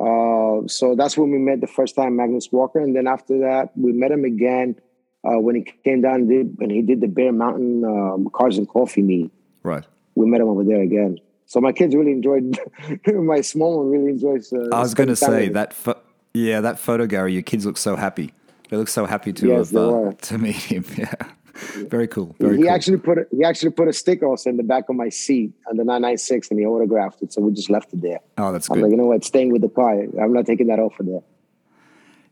Uh, 0.00 0.66
so 0.68 0.94
that's 0.96 1.18
when 1.18 1.30
we 1.32 1.38
met 1.38 1.60
the 1.60 1.66
first 1.66 1.96
time 1.96 2.16
Magnus 2.16 2.52
Walker, 2.52 2.78
and 2.78 2.94
then 2.94 3.06
after 3.06 3.38
that 3.40 3.70
we 3.76 3.92
met 3.92 4.12
him 4.12 4.24
again 4.24 4.76
uh, 5.24 5.38
when 5.38 5.56
he 5.56 5.62
came 5.84 6.02
down 6.02 6.14
and, 6.14 6.28
did, 6.28 6.56
and 6.60 6.70
he 6.70 6.82
did 6.82 7.00
the 7.00 7.08
Bear 7.08 7.32
Mountain 7.32 7.84
um, 7.84 8.28
Cars 8.32 8.58
and 8.58 8.68
Coffee 8.68 9.02
meet. 9.02 9.32
Right. 9.62 9.84
We 10.14 10.26
met 10.26 10.40
him 10.40 10.48
over 10.48 10.64
there 10.64 10.82
again. 10.82 11.18
So 11.46 11.60
my 11.60 11.72
kids 11.72 11.94
really 11.94 12.12
enjoyed. 12.12 12.58
my 13.06 13.40
small 13.40 13.78
one 13.78 13.90
really 13.90 14.10
enjoys. 14.12 14.52
Uh, 14.52 14.68
I 14.72 14.80
was 14.80 14.94
going 14.94 15.08
to 15.08 15.16
say 15.16 15.48
that. 15.48 15.72
Fo- 15.72 16.00
yeah, 16.34 16.60
that 16.60 16.78
photo, 16.78 17.06
Gary. 17.06 17.32
Your 17.32 17.42
kids 17.42 17.66
look 17.66 17.76
so 17.76 17.96
happy. 17.96 18.32
They 18.68 18.76
look 18.76 18.88
so 18.88 19.06
happy 19.06 19.32
to 19.32 19.46
yes, 19.46 19.70
have 19.70 19.80
uh, 19.80 20.12
to 20.20 20.38
meet 20.38 20.56
him. 20.56 20.84
Yeah, 20.96 21.86
very 21.88 22.06
cool. 22.06 22.36
Very 22.38 22.56
he 22.56 22.62
cool. 22.62 22.70
actually 22.70 22.98
put 22.98 23.18
a, 23.18 23.26
he 23.32 23.42
actually 23.42 23.72
put 23.72 23.88
a 23.88 23.92
sticker 23.92 24.26
also 24.26 24.48
in 24.48 24.56
the 24.56 24.62
back 24.62 24.88
of 24.88 24.94
my 24.94 25.08
seat 25.08 25.52
on 25.68 25.76
the 25.76 25.82
996, 25.82 26.50
and 26.50 26.60
he 26.60 26.64
autographed 26.64 27.20
it. 27.20 27.32
So 27.32 27.40
we 27.42 27.52
just 27.52 27.68
left 27.68 27.92
it 27.92 28.00
there. 28.00 28.20
Oh, 28.36 28.52
that's 28.52 28.70
I'm 28.70 28.76
good. 28.76 28.82
like, 28.84 28.90
you 28.92 28.96
know 28.96 29.06
what? 29.06 29.24
Staying 29.24 29.52
with 29.52 29.62
the 29.62 29.68
car. 29.68 29.90
I'm 29.92 30.32
not 30.32 30.46
taking 30.46 30.68
that 30.68 30.78
off 30.78 31.00
of 31.00 31.06
there. 31.06 31.22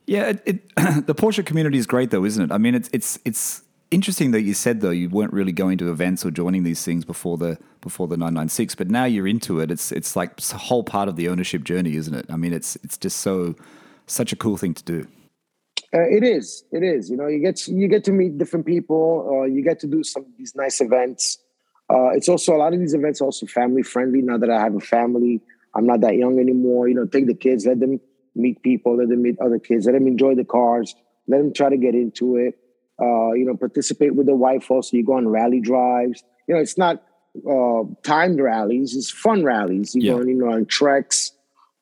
Yeah, 0.06 0.28
it, 0.28 0.42
it, 0.46 0.76
the 1.06 1.14
Porsche 1.14 1.44
community 1.44 1.76
is 1.76 1.86
great, 1.86 2.10
though, 2.10 2.24
isn't 2.24 2.44
it? 2.44 2.54
I 2.54 2.58
mean, 2.58 2.76
it's 2.76 2.88
it's 2.92 3.18
it's 3.24 3.62
interesting 3.90 4.30
that 4.32 4.42
you 4.42 4.54
said 4.54 4.80
though 4.80 4.90
you 4.90 5.08
weren't 5.08 5.32
really 5.32 5.52
going 5.52 5.78
to 5.78 5.90
events 5.90 6.24
or 6.24 6.30
joining 6.30 6.62
these 6.62 6.84
things 6.84 7.04
before 7.04 7.36
the 7.36 7.58
before 7.80 8.06
the 8.06 8.16
996, 8.16 8.74
but 8.74 8.88
now 8.88 9.04
you're 9.04 9.26
into 9.26 9.60
it. 9.60 9.70
It's 9.70 9.90
it's 9.90 10.14
like 10.16 10.32
it's 10.38 10.52
a 10.52 10.58
whole 10.58 10.84
part 10.84 11.08
of 11.08 11.16
the 11.16 11.28
ownership 11.28 11.64
journey, 11.64 11.96
isn't 11.96 12.14
it? 12.14 12.26
I 12.30 12.36
mean, 12.36 12.52
it's 12.52 12.76
it's 12.76 12.96
just 12.96 13.18
so 13.18 13.56
such 14.06 14.32
a 14.32 14.36
cool 14.36 14.56
thing 14.56 14.74
to 14.74 14.84
do. 14.84 15.06
Uh, 15.94 16.00
it 16.02 16.24
is. 16.24 16.64
It 16.72 16.82
is. 16.82 17.08
You 17.10 17.16
know, 17.16 17.26
you 17.26 17.40
get 17.40 17.66
you 17.68 17.88
get 17.88 18.04
to 18.04 18.12
meet 18.12 18.38
different 18.38 18.66
people. 18.66 19.28
Uh, 19.30 19.44
you 19.44 19.62
get 19.62 19.78
to 19.80 19.86
do 19.86 20.02
some 20.02 20.22
of 20.24 20.28
these 20.36 20.54
nice 20.54 20.80
events. 20.80 21.38
Uh, 21.88 22.10
it's 22.10 22.28
also 22.28 22.56
a 22.56 22.58
lot 22.58 22.74
of 22.74 22.80
these 22.80 22.94
events 22.94 23.20
are 23.20 23.26
also 23.26 23.46
family 23.46 23.82
friendly. 23.82 24.20
Now 24.20 24.38
that 24.38 24.50
I 24.50 24.60
have 24.60 24.74
a 24.74 24.80
family, 24.80 25.40
I'm 25.74 25.86
not 25.86 26.00
that 26.00 26.16
young 26.16 26.38
anymore. 26.40 26.88
You 26.88 26.96
know, 26.96 27.06
take 27.06 27.26
the 27.26 27.34
kids, 27.34 27.66
let 27.66 27.78
them 27.80 28.00
meet 28.34 28.62
people, 28.62 28.96
let 28.96 29.08
them 29.08 29.22
meet 29.22 29.38
other 29.40 29.58
kids, 29.58 29.86
let 29.86 29.92
them 29.92 30.06
enjoy 30.06 30.34
the 30.34 30.44
cars, 30.44 30.94
let 31.28 31.38
them 31.38 31.52
try 31.52 31.68
to 31.70 31.76
get 31.76 31.94
into 31.94 32.36
it. 32.36 32.58
Uh, 33.00 33.32
you 33.32 33.44
know, 33.44 33.56
participate 33.56 34.14
with 34.14 34.26
the 34.26 34.34
wife. 34.34 34.70
Also, 34.70 34.96
you 34.96 35.04
go 35.04 35.14
on 35.14 35.28
rally 35.28 35.60
drives. 35.60 36.24
You 36.48 36.54
know, 36.54 36.60
it's 36.60 36.78
not 36.78 37.02
uh, 37.48 37.82
timed 38.02 38.40
rallies; 38.40 38.96
it's 38.96 39.10
fun 39.10 39.44
rallies. 39.44 39.94
You 39.94 40.02
yeah. 40.02 40.12
go, 40.12 40.20
on, 40.20 40.28
you 40.28 40.34
know, 40.34 40.52
on 40.52 40.66
treks. 40.66 41.32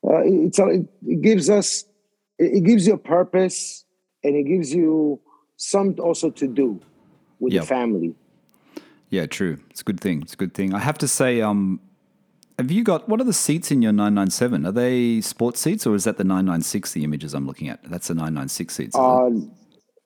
Uh, 0.07 0.21
it's 0.25 0.59
it, 0.59 0.87
it 1.07 1.23
gives 1.23 1.49
us 1.49 1.85
it, 2.39 2.65
gives 2.65 2.87
you 2.87 2.95
a 2.95 2.99
purpose 2.99 3.85
and 4.23 4.37
it 4.37 4.45
gives 4.45 4.75
you 4.75 5.21
some 5.57 5.95
also 6.01 6.31
to 6.31 6.47
do 6.47 6.81
with 7.39 7.53
yep. 7.53 7.63
the 7.63 7.67
family. 7.67 8.15
Yeah, 9.11 9.27
true. 9.27 9.59
It's 9.71 9.81
a 9.81 9.85
good 9.85 10.01
thing. 10.01 10.23
It's 10.23 10.35
a 10.35 10.37
good 10.37 10.55
thing. 10.55 10.75
I 10.75 10.79
have 10.79 10.99
to 10.99 11.09
say, 11.09 11.41
um, 11.41 11.81
have 12.59 12.71
you 12.71 12.85
got 12.85 13.09
what 13.09 13.21
are 13.21 13.25
the 13.25 13.33
seats 13.33 13.71
in 13.71 13.83
your 13.83 13.93
997? 13.93 14.67
Are 14.67 14.73
they 14.73 15.21
sports 15.21 15.61
seats 15.61 15.87
or 15.87 15.95
is 15.95 16.05
that 16.05 16.17
the 16.19 16.25
996? 16.25 16.93
The 16.93 17.05
images 17.05 17.35
I'm 17.35 17.47
looking 17.47 17.69
at 17.69 17.83
that's 17.85 18.09
the 18.09 18.15
996 18.15 18.75
seats. 18.75 18.97
Uh, 18.97 19.31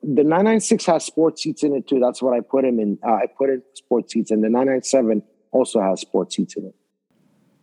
the 0.02 0.22
996 0.22 0.86
has 0.86 1.04
sports 1.04 1.42
seats 1.42 1.62
in 1.62 1.74
it 1.74 1.88
too. 1.88 1.98
That's 1.98 2.22
what 2.22 2.34
I 2.34 2.40
put 2.40 2.64
him 2.64 2.78
in. 2.78 2.98
Uh, 3.06 3.14
I 3.14 3.26
put 3.36 3.50
in 3.50 3.62
sports 3.74 4.12
seats, 4.12 4.30
and 4.30 4.42
the 4.42 4.48
997 4.48 5.22
also 5.50 5.80
has 5.80 6.00
sports 6.00 6.36
seats 6.36 6.56
in 6.56 6.66
it. 6.66 6.74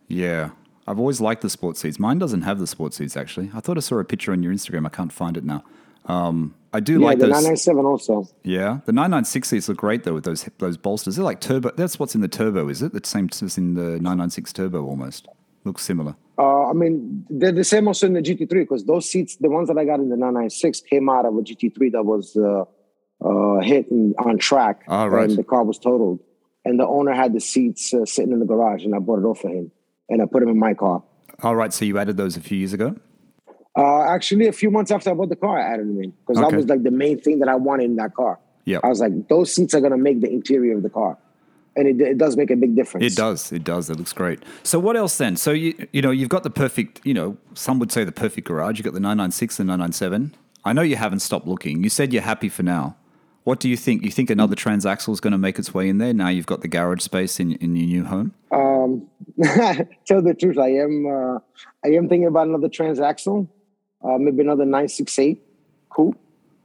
Yeah, 0.08 0.50
I've 0.86 0.98
always 0.98 1.20
liked 1.20 1.42
the 1.42 1.50
sports 1.50 1.80
seats. 1.80 1.98
Mine 1.98 2.18
doesn't 2.18 2.42
have 2.42 2.58
the 2.58 2.66
sports 2.66 2.96
seats 2.96 3.16
actually. 3.16 3.50
I 3.54 3.60
thought 3.60 3.76
I 3.76 3.80
saw 3.80 3.98
a 3.98 4.04
picture 4.04 4.32
on 4.32 4.42
your 4.42 4.52
Instagram. 4.52 4.86
I 4.86 4.90
can't 4.90 5.12
find 5.12 5.36
it 5.36 5.44
now. 5.44 5.64
Um, 6.06 6.54
I 6.72 6.80
do 6.80 7.00
yeah, 7.00 7.06
like 7.06 7.18
the 7.18 7.26
those. 7.26 7.42
997 7.44 7.84
also. 7.84 8.28
Yeah, 8.44 8.80
the 8.86 8.92
996 8.92 9.48
seats 9.48 9.68
look 9.68 9.78
great 9.78 10.04
though 10.04 10.14
with 10.14 10.24
those 10.24 10.48
those 10.58 10.76
bolsters. 10.76 11.16
They're 11.16 11.24
like 11.24 11.40
turbo. 11.40 11.72
That's 11.76 11.98
what's 11.98 12.14
in 12.14 12.20
the 12.20 12.28
turbo, 12.28 12.68
is 12.68 12.82
it? 12.82 12.92
The 12.92 13.00
same 13.04 13.28
as 13.42 13.58
in 13.58 13.74
the 13.74 13.82
996 13.98 14.52
turbo 14.52 14.84
almost. 14.84 15.26
Looks 15.64 15.82
similar. 15.82 16.14
Uh, 16.38 16.68
I 16.70 16.74
mean, 16.74 17.24
they're 17.28 17.50
the 17.50 17.64
same 17.64 17.88
also 17.88 18.06
in 18.06 18.12
the 18.12 18.20
GT3 18.22 18.48
because 18.48 18.84
those 18.84 19.10
seats, 19.10 19.36
the 19.36 19.48
ones 19.50 19.66
that 19.68 19.78
I 19.78 19.84
got 19.84 19.98
in 19.98 20.10
the 20.10 20.16
996, 20.16 20.82
came 20.82 21.08
out 21.08 21.24
of 21.26 21.34
a 21.34 21.40
GT3 21.40 21.90
that 21.92 22.04
was 22.04 22.36
uh, 22.36 22.64
uh, 23.26 23.60
hit 23.62 23.90
and, 23.90 24.14
on 24.18 24.38
track, 24.38 24.84
Oh, 24.86 25.06
right. 25.08 25.28
and 25.28 25.36
the 25.36 25.42
car 25.42 25.64
was 25.64 25.78
totaled. 25.78 26.20
And 26.64 26.78
the 26.78 26.86
owner 26.86 27.12
had 27.12 27.32
the 27.32 27.40
seats 27.40 27.92
uh, 27.94 28.04
sitting 28.04 28.32
in 28.32 28.38
the 28.38 28.44
garage, 28.46 28.84
and 28.84 28.94
I 28.94 28.98
bought 29.00 29.18
it 29.18 29.24
off 29.24 29.40
for 29.40 29.48
him, 29.48 29.72
and 30.08 30.22
I 30.22 30.26
put 30.26 30.40
them 30.40 30.48
in 30.48 30.58
my 30.58 30.74
car. 30.74 31.02
All 31.42 31.56
right. 31.56 31.72
So 31.72 31.84
you 31.84 31.98
added 31.98 32.16
those 32.16 32.36
a 32.36 32.40
few 32.40 32.56
years 32.58 32.72
ago. 32.72 32.96
Uh, 33.76 34.02
actually, 34.02 34.46
a 34.46 34.52
few 34.52 34.70
months 34.70 34.90
after 34.90 35.10
I 35.10 35.14
bought 35.14 35.28
the 35.28 35.36
car, 35.36 35.58
I 35.58 35.74
added 35.74 35.86
them 35.88 36.02
in 36.02 36.10
because 36.26 36.38
Okay. 36.42 36.50
that 36.50 36.56
was 36.56 36.66
like 36.66 36.82
the 36.82 36.90
main 36.90 37.20
thing 37.20 37.40
that 37.40 37.48
I 37.48 37.56
wanted 37.56 37.84
in 37.84 37.96
that 37.96 38.14
car. 38.14 38.38
Yeah. 38.64 38.78
I 38.82 38.88
was 38.88 39.00
like, 39.00 39.28
those 39.28 39.52
seats 39.54 39.74
are 39.74 39.80
gonna 39.80 39.98
make 39.98 40.20
the 40.22 40.30
interior 40.30 40.76
of 40.76 40.82
the 40.82 40.88
car, 40.88 41.18
and 41.76 41.86
it, 41.86 42.00
it 42.00 42.16
does 42.18 42.36
make 42.38 42.50
a 42.50 42.56
big 42.56 42.74
difference. 42.74 43.04
It 43.12 43.16
does. 43.16 43.52
It 43.52 43.64
does. 43.64 43.90
It 43.90 43.98
looks 43.98 44.14
great. 44.14 44.42
So 44.62 44.78
what 44.78 44.96
else 44.96 45.18
then? 45.18 45.36
So 45.36 45.50
you 45.52 45.74
you 45.92 46.00
know 46.00 46.10
you've 46.10 46.30
got 46.30 46.42
the 46.42 46.50
perfect. 46.50 47.00
You 47.04 47.12
know 47.14 47.36
some 47.54 47.78
would 47.80 47.92
say 47.92 48.02
the 48.02 48.12
perfect 48.12 48.46
garage. 48.48 48.78
You 48.78 48.82
have 48.82 48.92
got 48.92 48.94
the 48.94 49.00
996 49.00 49.60
and 49.60 49.66
997. 49.68 50.34
I 50.64 50.72
know 50.72 50.82
you 50.82 50.96
haven't 50.96 51.20
stopped 51.20 51.46
looking. 51.46 51.84
You 51.84 51.90
said 51.90 52.12
you're 52.14 52.22
happy 52.22 52.48
for 52.48 52.62
now. 52.62 52.96
What 53.44 53.60
do 53.60 53.68
you 53.68 53.76
think? 53.76 54.02
You 54.04 54.10
think 54.10 54.30
another 54.30 54.56
transaxle 54.56 55.12
is 55.12 55.20
going 55.20 55.30
to 55.32 55.38
make 55.38 55.56
its 55.58 55.72
way 55.72 55.88
in 55.88 55.98
there 55.98 56.12
now? 56.14 56.28
You've 56.28 56.46
got 56.46 56.62
the 56.62 56.68
garage 56.68 57.02
space 57.02 57.38
in 57.38 57.52
in 57.56 57.76
your 57.76 57.86
new 57.86 58.04
home. 58.06 58.32
Um, 58.86 59.08
tell 60.06 60.22
the 60.22 60.34
truth, 60.38 60.58
I 60.58 60.68
am 60.84 61.06
uh, 61.06 61.38
I 61.84 61.88
am 61.96 62.08
thinking 62.08 62.26
about 62.26 62.46
another 62.48 62.68
transaxle, 62.68 63.48
uh, 64.04 64.16
maybe 64.18 64.42
another 64.42 64.64
nine 64.64 64.88
six 64.88 65.18
eight 65.18 65.42
coupe, 65.90 66.18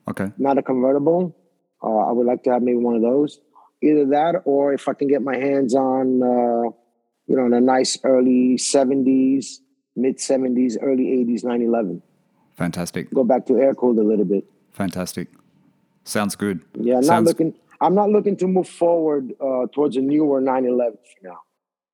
Okay. 0.09 0.32
not 0.38 0.57
a 0.57 0.61
convertible. 0.63 1.36
Uh, 1.84 1.97
I 2.09 2.11
would 2.11 2.28
like 2.28 2.43
to 2.43 2.51
have 2.51 2.61
maybe 2.61 2.78
one 2.78 2.95
of 2.95 3.01
those. 3.01 3.39
Either 3.82 4.05
that, 4.07 4.41
or 4.45 4.74
if 4.74 4.88
I 4.88 4.93
can 4.93 5.07
get 5.07 5.24
my 5.24 5.36
hands 5.36 5.74
on, 5.74 6.22
uh, 6.22 6.69
you 7.28 7.36
know, 7.36 7.45
in 7.45 7.53
a 7.53 7.61
nice 7.61 7.97
early 8.03 8.57
seventies, 8.57 9.61
mid 9.95 10.19
seventies, 10.19 10.78
early 10.82 11.11
eighties, 11.11 11.43
911. 11.43 12.01
Fantastic. 12.55 13.11
Go 13.11 13.24
back 13.24 13.47
to 13.47 13.57
air 13.57 13.74
cooled 13.74 13.97
a 13.97 14.03
little 14.03 14.26
bit. 14.26 14.45
Fantastic. 14.72 15.30
Sounds 16.03 16.36
good. 16.36 16.61
Yeah, 16.80 16.95
not 16.95 17.05
Sounds- 17.05 17.28
looking. 17.28 17.53
I'm 17.84 17.95
not 17.95 18.09
looking 18.11 18.38
to 18.38 18.47
move 18.47 18.69
forward 18.69 19.34
uh, 19.41 19.65
towards 19.74 19.97
a 19.97 20.01
newer 20.01 20.39
911 20.39 20.97
for 21.01 21.28
now. 21.28 21.39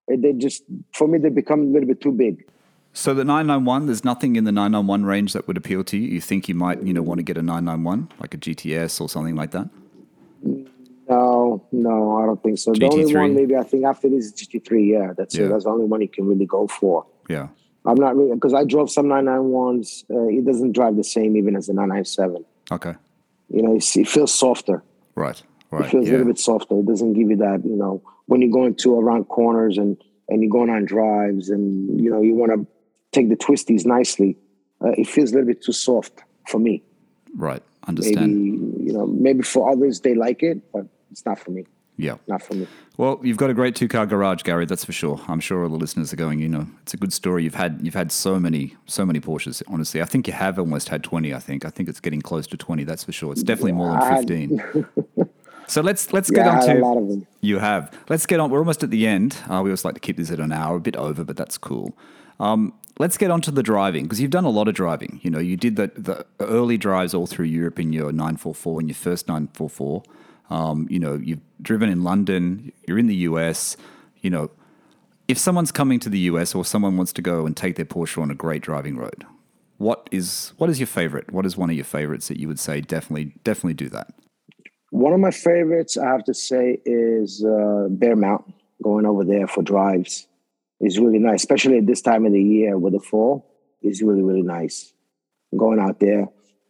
They 0.08 0.34
just 0.34 0.64
for 0.94 1.08
me 1.08 1.18
they 1.18 1.30
become 1.30 1.62
a 1.62 1.66
little 1.66 1.88
bit 1.88 2.02
too 2.02 2.12
big. 2.12 2.46
So 2.94 3.14
the 3.14 3.24
991, 3.24 3.86
there's 3.86 4.04
nothing 4.04 4.38
in 4.38 4.46
the 4.46 4.52
991 4.52 5.06
range 5.06 5.34
that 5.34 5.48
would 5.48 5.56
appeal 5.58 5.84
to 5.84 5.98
you. 5.98 6.08
You 6.08 6.22
think 6.22 6.50
you 6.50 6.56
might, 6.56 6.82
you 6.82 6.94
know, 6.94 7.04
want 7.04 7.20
to 7.20 7.24
get 7.24 7.38
a 7.38 7.44
991, 7.44 8.10
like 8.20 8.34
a 8.34 8.38
GTS 8.38 9.00
or 9.00 9.08
something 9.08 9.36
like 9.36 9.52
that? 9.52 9.70
No, 11.10 11.64
no, 11.72 12.18
I 12.18 12.26
don't 12.26 12.42
think 12.42 12.58
so. 12.58 12.74
The 12.74 12.86
only 12.86 13.06
GT3? 13.06 13.16
one 13.22 13.36
maybe 13.36 13.56
I 13.56 13.64
think 13.64 13.86
after 13.86 14.10
this 14.10 14.26
is 14.26 14.34
GT3. 14.34 14.90
Yeah, 14.90 15.14
that's 15.16 15.36
Yeah. 15.36 15.46
it. 15.46 15.50
That's 15.50 15.66
the 15.66 15.70
only 15.70 15.86
one 15.86 16.02
you 16.02 16.08
can 16.08 16.28
really 16.28 16.46
go 16.46 16.68
for. 16.68 17.06
Yeah. 17.30 17.50
I'm 17.86 17.96
not 17.96 18.18
really 18.18 18.34
because 18.34 18.54
I 18.54 18.64
drove 18.66 18.90
some 18.90 19.06
991s. 19.06 20.04
Uh, 20.10 20.28
it 20.28 20.46
doesn't 20.46 20.72
drive 20.74 20.96
the 20.98 21.04
same 21.04 21.38
even 21.38 21.56
as 21.56 21.68
the 21.68 21.74
997. 21.74 22.44
Okay. 22.72 22.96
You 23.50 23.62
know, 23.62 23.76
it 23.76 23.84
feels 23.84 24.34
softer. 24.34 24.84
Right. 25.16 25.42
It 25.72 25.76
Right. 25.76 25.90
feels 25.92 26.08
a 26.08 26.12
little 26.12 26.28
bit 26.28 26.40
softer. 26.40 26.80
It 26.80 26.86
doesn't 26.86 27.14
give 27.14 27.30
you 27.30 27.36
that. 27.38 27.62
You 27.66 27.76
know, 27.76 28.02
when 28.28 28.42
you're 28.42 28.52
going 28.52 28.76
to 28.76 29.00
around 29.00 29.26
corners 29.26 29.78
and 29.78 29.98
and 30.30 30.42
you're 30.42 30.52
going 30.52 30.70
on 30.70 30.86
drives 30.86 31.50
and 31.50 32.00
you 32.02 32.10
know 32.10 32.22
you 32.22 32.34
want 32.36 32.52
to 32.54 32.66
take 33.12 33.30
the 33.30 33.36
twisties 33.38 33.86
nicely. 33.86 34.38
Uh, 34.84 34.90
it 34.98 35.08
feels 35.08 35.32
a 35.32 35.36
little 35.36 35.48
bit 35.48 35.62
too 35.64 35.72
soft 35.72 36.24
for 36.48 36.60
me. 36.60 36.84
Right. 37.36 37.64
understand. 37.88 38.32
Maybe 38.36 38.84
you 38.88 38.94
know, 38.94 39.08
maybe 39.08 39.42
for 39.44 39.70
others 39.72 40.02
they 40.02 40.14
like 40.16 40.44
it, 40.44 40.72
but 40.72 40.86
it's 41.12 41.26
not 41.26 41.40
for 41.40 41.52
me. 41.52 41.66
Yeah. 42.00 42.18
Not 42.28 42.44
for 42.44 42.54
me. 42.54 42.68
Well, 42.98 43.20
you've 43.24 43.38
got 43.38 43.50
a 43.50 43.56
great 43.56 43.76
two 43.76 43.88
car 43.88 44.06
garage, 44.06 44.44
Gary. 44.44 44.66
That's 44.68 44.86
for 44.86 44.92
sure. 44.92 45.20
I'm 45.28 45.40
sure 45.40 45.64
all 45.64 45.70
the 45.70 45.78
listeners 45.78 46.14
are 46.14 46.16
going. 46.16 46.38
You 46.40 46.48
know, 46.50 46.68
it's 46.84 46.94
a 46.94 46.98
good 46.98 47.12
story. 47.12 47.44
You've 47.44 47.56
had 47.56 47.80
you've 47.82 47.96
had 47.96 48.12
so 48.12 48.40
many 48.40 48.76
so 48.86 49.04
many 49.06 49.20
Porsches. 49.20 49.64
Honestly, 49.68 50.00
I 50.02 50.06
think 50.06 50.28
you 50.28 50.34
have 50.34 50.60
almost 50.60 50.90
had 50.90 51.04
20. 51.04 51.34
I 51.34 51.40
think 51.40 51.66
I 51.66 51.70
think 51.70 51.90
it's 51.90 52.00
getting 52.00 52.22
close 52.22 52.46
to 52.48 52.58
20. 52.58 52.84
That's 52.84 53.04
for 53.04 53.12
sure. 53.12 53.32
It's 53.32 53.42
definitely 53.44 53.72
more 53.74 53.92
than 54.00 54.18
15. 54.18 54.86
so 55.68 55.82
let's 55.82 56.14
let's 56.14 56.30
get 56.32 56.46
Yeah, 56.46 56.54
I 56.54 56.56
on 56.60 56.66
to 56.68 56.74
a 56.80 56.82
lot 56.86 56.98
of 56.98 57.08
them. 57.08 57.28
you 57.42 57.60
have. 57.60 57.92
Let's 58.10 58.26
get 58.26 58.40
on. 58.40 58.50
We're 58.50 58.60
almost 58.60 58.84
at 58.84 58.90
the 58.90 59.06
end. 59.08 59.36
Uh, 59.46 59.62
we 59.64 59.70
always 59.70 59.86
like 59.86 59.94
to 59.96 60.00
keep 60.00 60.18
this 60.18 60.32
at 60.32 60.40
an 60.40 60.52
hour, 60.52 60.78
a 60.78 60.80
bit 60.80 60.96
over, 60.96 61.24
but 61.24 61.38
that's 61.38 61.58
cool. 61.58 61.98
Um, 62.40 62.74
let's 63.00 63.18
get 63.18 63.32
on 63.32 63.42
to 63.42 63.52
the 63.52 63.64
driving 63.64 64.04
because 64.04 64.22
you've 64.22 64.32
done 64.32 64.46
a 64.46 64.50
lot 64.50 64.68
of 64.68 64.76
driving. 64.76 65.20
You 65.24 65.32
know, 65.32 65.40
you 65.40 65.58
did 65.58 65.76
the, 65.76 65.92
the 65.96 66.26
early 66.40 66.78
drives 66.78 67.14
all 67.14 67.28
through 67.28 67.46
Europe 67.46 67.80
in 67.80 67.94
your 67.94 68.12
944 68.12 68.80
and 68.80 68.90
your 68.90 68.96
first 68.96 69.28
944. 69.28 70.04
Um, 70.50 70.88
you 70.90 71.00
know, 71.00 71.16
you've 71.16 71.42
driven 71.62 71.90
in 71.90 72.04
London, 72.04 72.72
you're 72.88 73.00
in 73.00 73.08
the 73.08 73.16
US. 73.30 73.76
You 74.22 74.30
know, 74.30 74.52
if 75.28 75.38
someone's 75.38 75.72
coming 75.72 76.00
to 76.00 76.10
the 76.10 76.20
US 76.32 76.56
or 76.56 76.64
someone 76.64 76.96
wants 76.96 77.12
to 77.14 77.22
go 77.22 77.46
and 77.46 77.58
take 77.58 77.76
their 77.76 77.86
Porsche 77.86 78.22
on 78.22 78.32
a 78.32 78.36
great 78.36 78.62
driving 78.62 78.98
road, 78.98 79.26
what 79.78 80.08
is 80.12 80.54
what 80.58 80.70
is 80.70 80.80
your 80.80 80.88
favorite? 80.88 81.32
What 81.34 81.46
is 81.46 81.58
one 81.58 81.70
of 81.70 81.76
your 81.76 81.86
favorites 81.86 82.30
that 82.30 82.40
you 82.40 82.48
would 82.48 82.60
say 82.60 82.82
definitely 82.82 83.34
definitely 83.44 83.74
do 83.74 83.90
that? 83.90 84.14
One 84.98 85.14
of 85.14 85.20
my 85.20 85.30
favorites, 85.30 85.96
I 85.96 86.08
have 86.08 86.24
to 86.24 86.34
say, 86.34 86.82
is 86.84 87.46
uh, 87.46 87.86
Bear 87.92 88.16
Mountain. 88.16 88.54
Going 88.82 89.06
over 89.06 89.24
there 89.24 89.48
for 89.48 89.62
drives 89.62 90.28
is 90.80 90.98
really 91.00 91.20
nice, 91.20 91.42
especially 91.42 91.78
at 91.80 91.86
this 91.86 92.02
time 92.02 92.26
of 92.26 92.32
the 92.32 92.42
year 92.42 92.78
with 92.80 92.94
the 92.94 93.00
fall. 93.00 93.46
is 93.84 94.02
really 94.02 94.24
really 94.24 94.42
nice. 94.42 94.94
Going 95.56 95.80
out 95.80 96.00
there, 96.00 96.24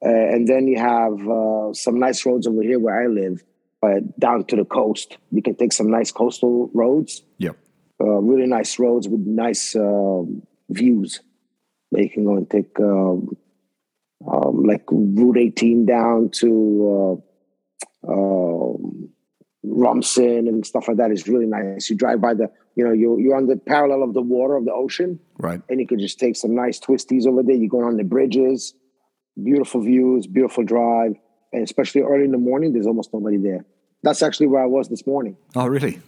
uh, 0.05 0.25
and 0.33 0.45
then 0.47 0.67
you 0.67 0.77
have 0.77 1.15
uh, 1.27 1.73
some 1.73 1.99
nice 1.99 2.25
roads 2.25 2.47
over 2.47 2.61
here 2.61 2.79
where 2.79 3.01
I 3.01 3.07
live, 3.07 3.43
uh, 3.81 4.01
down 4.19 4.43
to 4.45 4.55
the 4.57 4.65
coast. 4.65 5.17
You 5.31 5.41
can 5.41 5.55
take 5.55 5.71
some 5.73 5.89
nice 5.89 6.11
coastal 6.11 6.69
roads, 6.73 7.23
Yep. 7.39 7.55
uh, 8.01 8.05
really 8.31 8.47
nice 8.47 8.77
roads 8.77 9.07
with 9.07 9.21
nice 9.21 9.73
um, 9.75 10.43
views. 10.69 11.21
That 11.91 12.03
you 12.03 12.09
can 12.09 12.25
go 12.25 12.35
and 12.35 12.49
take, 12.49 12.77
um, 12.79 13.35
um, 14.29 14.63
like 14.63 14.83
Route 14.91 15.37
18 15.37 15.85
down 15.85 16.29
to 16.41 16.49
uh, 16.93 17.26
um, 18.07 19.09
Rumson 19.63 20.47
and 20.47 20.65
stuff 20.65 20.87
like 20.87 20.97
that 20.97 21.11
is 21.11 21.27
really 21.27 21.45
nice. 21.45 21.89
You 21.89 21.95
drive 21.95 22.21
by 22.21 22.33
the, 22.33 22.49
you 22.75 22.83
know, 22.83 22.93
you 22.93 23.17
you're 23.19 23.35
on 23.35 23.47
the 23.47 23.57
parallel 23.57 24.03
of 24.03 24.13
the 24.13 24.21
water 24.21 24.55
of 24.55 24.65
the 24.65 24.73
ocean, 24.73 25.19
Right. 25.39 25.61
and 25.69 25.79
you 25.79 25.87
can 25.87 25.99
just 25.99 26.19
take 26.19 26.35
some 26.35 26.55
nice 26.55 26.79
twisties 26.79 27.25
over 27.27 27.43
there. 27.43 27.55
You're 27.55 27.69
going 27.69 27.85
on 27.85 27.97
the 27.97 28.03
bridges, 28.03 28.73
beautiful 29.41 29.81
views, 29.81 30.27
beautiful 30.27 30.63
drive, 30.63 31.15
and 31.53 31.63
especially 31.63 32.01
early 32.01 32.25
in 32.25 32.31
the 32.31 32.37
morning, 32.37 32.73
there's 32.73 32.87
almost 32.87 33.13
nobody 33.13 33.37
there. 33.37 33.65
That's 34.03 34.21
actually 34.21 34.47
where 34.47 34.61
I 34.63 34.67
was 34.67 34.89
this 34.89 35.05
morning. 35.07 35.35
Oh, 35.55 35.67
really? 35.67 35.99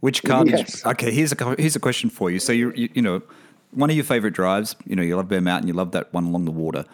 Which 0.00 0.22
car? 0.22 0.46
Yes. 0.46 0.82
you, 0.84 0.90
okay, 0.92 1.12
here's 1.12 1.32
a 1.32 1.54
here's 1.58 1.76
a 1.76 1.80
question 1.80 2.08
for 2.08 2.30
you. 2.30 2.38
So 2.38 2.52
you, 2.52 2.72
you 2.74 2.88
you 2.94 3.02
know, 3.02 3.20
one 3.72 3.90
of 3.90 3.96
your 3.96 4.04
favorite 4.04 4.32
drives. 4.34 4.74
You 4.86 4.96
know, 4.96 5.02
you 5.02 5.16
love 5.16 5.28
Bear 5.28 5.40
Mountain. 5.40 5.68
You 5.68 5.74
love 5.74 5.92
that 5.92 6.12
one 6.14 6.24
along 6.26 6.44
the 6.44 6.50
water. 6.50 6.84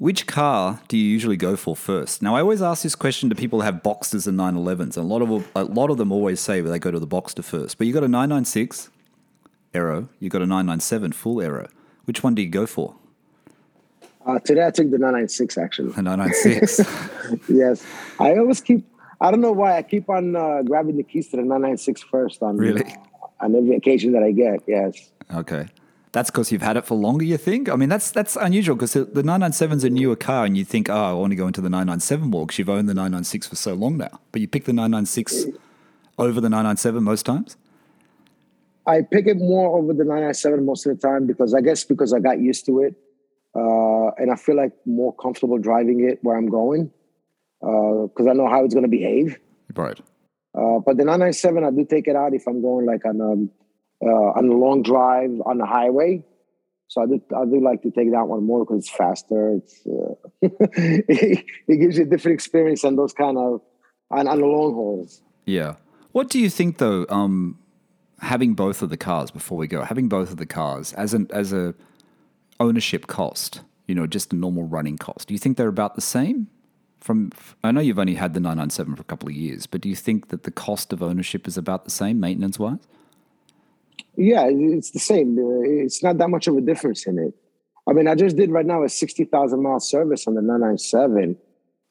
Which 0.00 0.26
car 0.26 0.80
do 0.88 0.96
you 0.96 1.04
usually 1.06 1.36
go 1.36 1.56
for 1.56 1.76
first? 1.76 2.22
Now, 2.22 2.34
I 2.34 2.40
always 2.40 2.62
ask 2.62 2.82
this 2.82 2.94
question 2.94 3.28
to 3.28 3.34
people 3.36 3.60
who 3.60 3.66
have 3.66 3.82
Boxsters 3.82 4.26
and 4.26 4.38
911s, 4.38 4.96
and 4.96 4.96
a 4.96 5.02
lot 5.02 5.20
of 5.20 5.46
a 5.54 5.64
lot 5.64 5.90
of 5.90 5.98
them 5.98 6.10
always 6.10 6.40
say 6.40 6.62
they 6.62 6.78
go 6.78 6.90
to 6.90 6.98
the 6.98 7.06
Boxster 7.06 7.44
first. 7.44 7.76
But 7.76 7.86
you 7.86 7.92
got 7.92 8.02
a 8.02 8.08
996 8.08 8.88
Aero, 9.74 10.08
you 10.18 10.30
got 10.30 10.40
a 10.40 10.46
997 10.46 11.12
full 11.12 11.42
Aero. 11.42 11.68
Which 12.06 12.22
one 12.24 12.34
do 12.34 12.40
you 12.40 12.48
go 12.48 12.64
for? 12.64 12.94
Uh, 14.24 14.38
today 14.38 14.66
I 14.66 14.70
took 14.70 14.90
the 14.90 14.96
996 14.96 15.58
actually. 15.58 15.92
A 15.94 16.00
996. 16.00 17.48
yes, 17.50 17.84
I 18.18 18.38
always 18.38 18.62
keep. 18.62 18.86
I 19.20 19.30
don't 19.30 19.42
know 19.42 19.52
why 19.52 19.76
I 19.76 19.82
keep 19.82 20.08
on 20.08 20.34
uh, 20.34 20.62
grabbing 20.62 20.96
the 20.96 21.02
keys 21.02 21.28
to 21.28 21.36
the 21.36 21.42
996 21.42 22.04
first 22.04 22.42
on 22.42 22.56
Really? 22.56 22.96
on 23.40 23.54
every 23.54 23.76
occasion 23.76 24.12
that 24.12 24.22
I 24.22 24.30
get. 24.32 24.60
Yes. 24.66 25.10
Okay. 25.34 25.66
That's 26.12 26.30
because 26.30 26.50
you've 26.50 26.62
had 26.62 26.76
it 26.76 26.84
for 26.84 26.96
longer, 26.96 27.24
you 27.24 27.36
think? 27.36 27.68
I 27.68 27.76
mean, 27.76 27.88
that's 27.88 28.10
that's 28.10 28.36
unusual 28.36 28.74
because 28.74 28.94
the, 28.94 29.04
the 29.04 29.22
997's 29.22 29.84
a 29.84 29.90
newer 29.90 30.16
car 30.16 30.44
and 30.44 30.56
you 30.56 30.64
think, 30.64 30.88
oh, 30.88 30.94
I 30.94 31.12
want 31.12 31.30
to 31.30 31.36
go 31.36 31.46
into 31.46 31.60
the 31.60 31.70
997 31.70 32.28
more 32.28 32.46
because 32.46 32.58
you've 32.58 32.68
owned 32.68 32.88
the 32.88 32.94
996 32.94 33.46
for 33.46 33.56
so 33.56 33.74
long 33.74 33.96
now. 33.96 34.20
But 34.32 34.40
you 34.40 34.48
pick 34.48 34.64
the 34.64 34.72
996 34.72 35.46
over 36.18 36.40
the 36.40 36.48
997 36.48 37.02
most 37.04 37.24
times? 37.24 37.56
I 38.86 39.02
pick 39.02 39.28
it 39.28 39.36
more 39.36 39.78
over 39.78 39.92
the 39.92 40.04
997 40.04 40.64
most 40.64 40.84
of 40.86 40.98
the 40.98 41.06
time 41.06 41.26
because 41.26 41.54
I 41.54 41.60
guess 41.60 41.84
because 41.84 42.12
I 42.12 42.18
got 42.18 42.40
used 42.40 42.66
to 42.66 42.80
it, 42.80 42.94
uh, 43.54 44.08
and 44.16 44.32
I 44.32 44.36
feel 44.36 44.56
like 44.56 44.72
more 44.86 45.14
comfortable 45.14 45.58
driving 45.58 46.08
it 46.08 46.18
where 46.22 46.36
I'm 46.36 46.48
going 46.48 46.90
because 47.60 48.26
I 48.28 48.32
know 48.32 48.48
how 48.48 48.64
it's 48.64 48.74
going 48.74 48.84
to 48.84 48.90
behave. 48.90 49.38
Right. 49.76 50.00
Uh, 50.54 50.80
but 50.84 50.96
the 50.96 51.04
997, 51.04 51.62
I 51.62 51.70
do 51.70 51.84
take 51.84 52.08
it 52.08 52.16
out 52.16 52.34
if 52.34 52.48
I'm 52.48 52.60
going 52.60 52.86
like 52.86 53.04
on 53.04 53.20
um, 53.20 53.50
uh, 54.02 54.38
on 54.38 54.48
a 54.48 54.54
long 54.54 54.82
drive 54.82 55.30
on 55.46 55.58
the 55.58 55.66
highway. 55.66 56.24
So 56.88 57.02
I 57.02 57.06
do 57.06 57.22
I 57.36 57.44
do 57.44 57.60
like 57.60 57.82
to 57.82 57.90
take 57.90 58.10
that 58.12 58.26
one 58.26 58.44
more 58.44 58.64
because 58.64 58.78
it's 58.78 58.90
faster. 58.90 59.54
It's 59.54 59.86
uh, 59.86 60.14
it, 60.42 61.44
it 61.68 61.76
gives 61.76 61.98
you 61.98 62.04
a 62.04 62.06
different 62.06 62.34
experience 62.34 62.84
on 62.84 62.96
those 62.96 63.12
kind 63.12 63.38
of 63.38 63.60
on, 64.10 64.26
on 64.26 64.40
the 64.40 64.46
long 64.46 64.74
hauls. 64.74 65.22
Yeah. 65.46 65.74
What 66.12 66.28
do 66.28 66.40
you 66.40 66.50
think, 66.50 66.78
though, 66.78 67.06
um, 67.08 67.58
having 68.20 68.54
both 68.54 68.82
of 68.82 68.90
the 68.90 68.96
cars 68.96 69.30
before 69.30 69.56
we 69.56 69.66
go, 69.66 69.84
having 69.84 70.08
both 70.08 70.30
of 70.30 70.36
the 70.36 70.46
cars 70.46 70.92
as 70.94 71.14
an 71.14 71.28
as 71.32 71.52
a 71.52 71.74
ownership 72.58 73.06
cost, 73.06 73.60
you 73.86 73.94
know, 73.94 74.06
just 74.06 74.32
a 74.32 74.36
normal 74.36 74.64
running 74.64 74.98
cost, 74.98 75.28
do 75.28 75.34
you 75.34 75.38
think 75.38 75.56
they're 75.56 75.68
about 75.68 75.94
the 75.94 76.00
same? 76.00 76.48
From 77.00 77.30
I 77.64 77.70
know 77.70 77.80
you've 77.80 77.98
only 77.98 78.16
had 78.16 78.34
the 78.34 78.40
997 78.40 78.96
for 78.96 79.00
a 79.00 79.04
couple 79.04 79.28
of 79.28 79.34
years, 79.34 79.66
but 79.66 79.80
do 79.80 79.88
you 79.88 79.96
think 79.96 80.28
that 80.28 80.42
the 80.42 80.50
cost 80.50 80.92
of 80.92 81.02
ownership 81.02 81.46
is 81.46 81.56
about 81.56 81.84
the 81.84 81.90
same 81.90 82.20
maintenance 82.20 82.58
wise? 82.58 82.86
Yeah, 84.16 84.48
it's 84.50 84.90
the 84.90 84.98
same. 84.98 85.38
Uh, 85.38 85.62
It's 85.84 86.02
not 86.02 86.18
that 86.18 86.28
much 86.28 86.46
of 86.46 86.56
a 86.56 86.60
difference 86.60 87.06
in 87.06 87.18
it. 87.18 87.34
I 87.88 87.92
mean, 87.92 88.06
I 88.08 88.14
just 88.14 88.36
did 88.36 88.50
right 88.50 88.66
now 88.66 88.82
a 88.84 88.88
60,000 88.88 89.62
mile 89.62 89.80
service 89.80 90.26
on 90.26 90.34
the 90.34 90.42
997, 90.42 91.36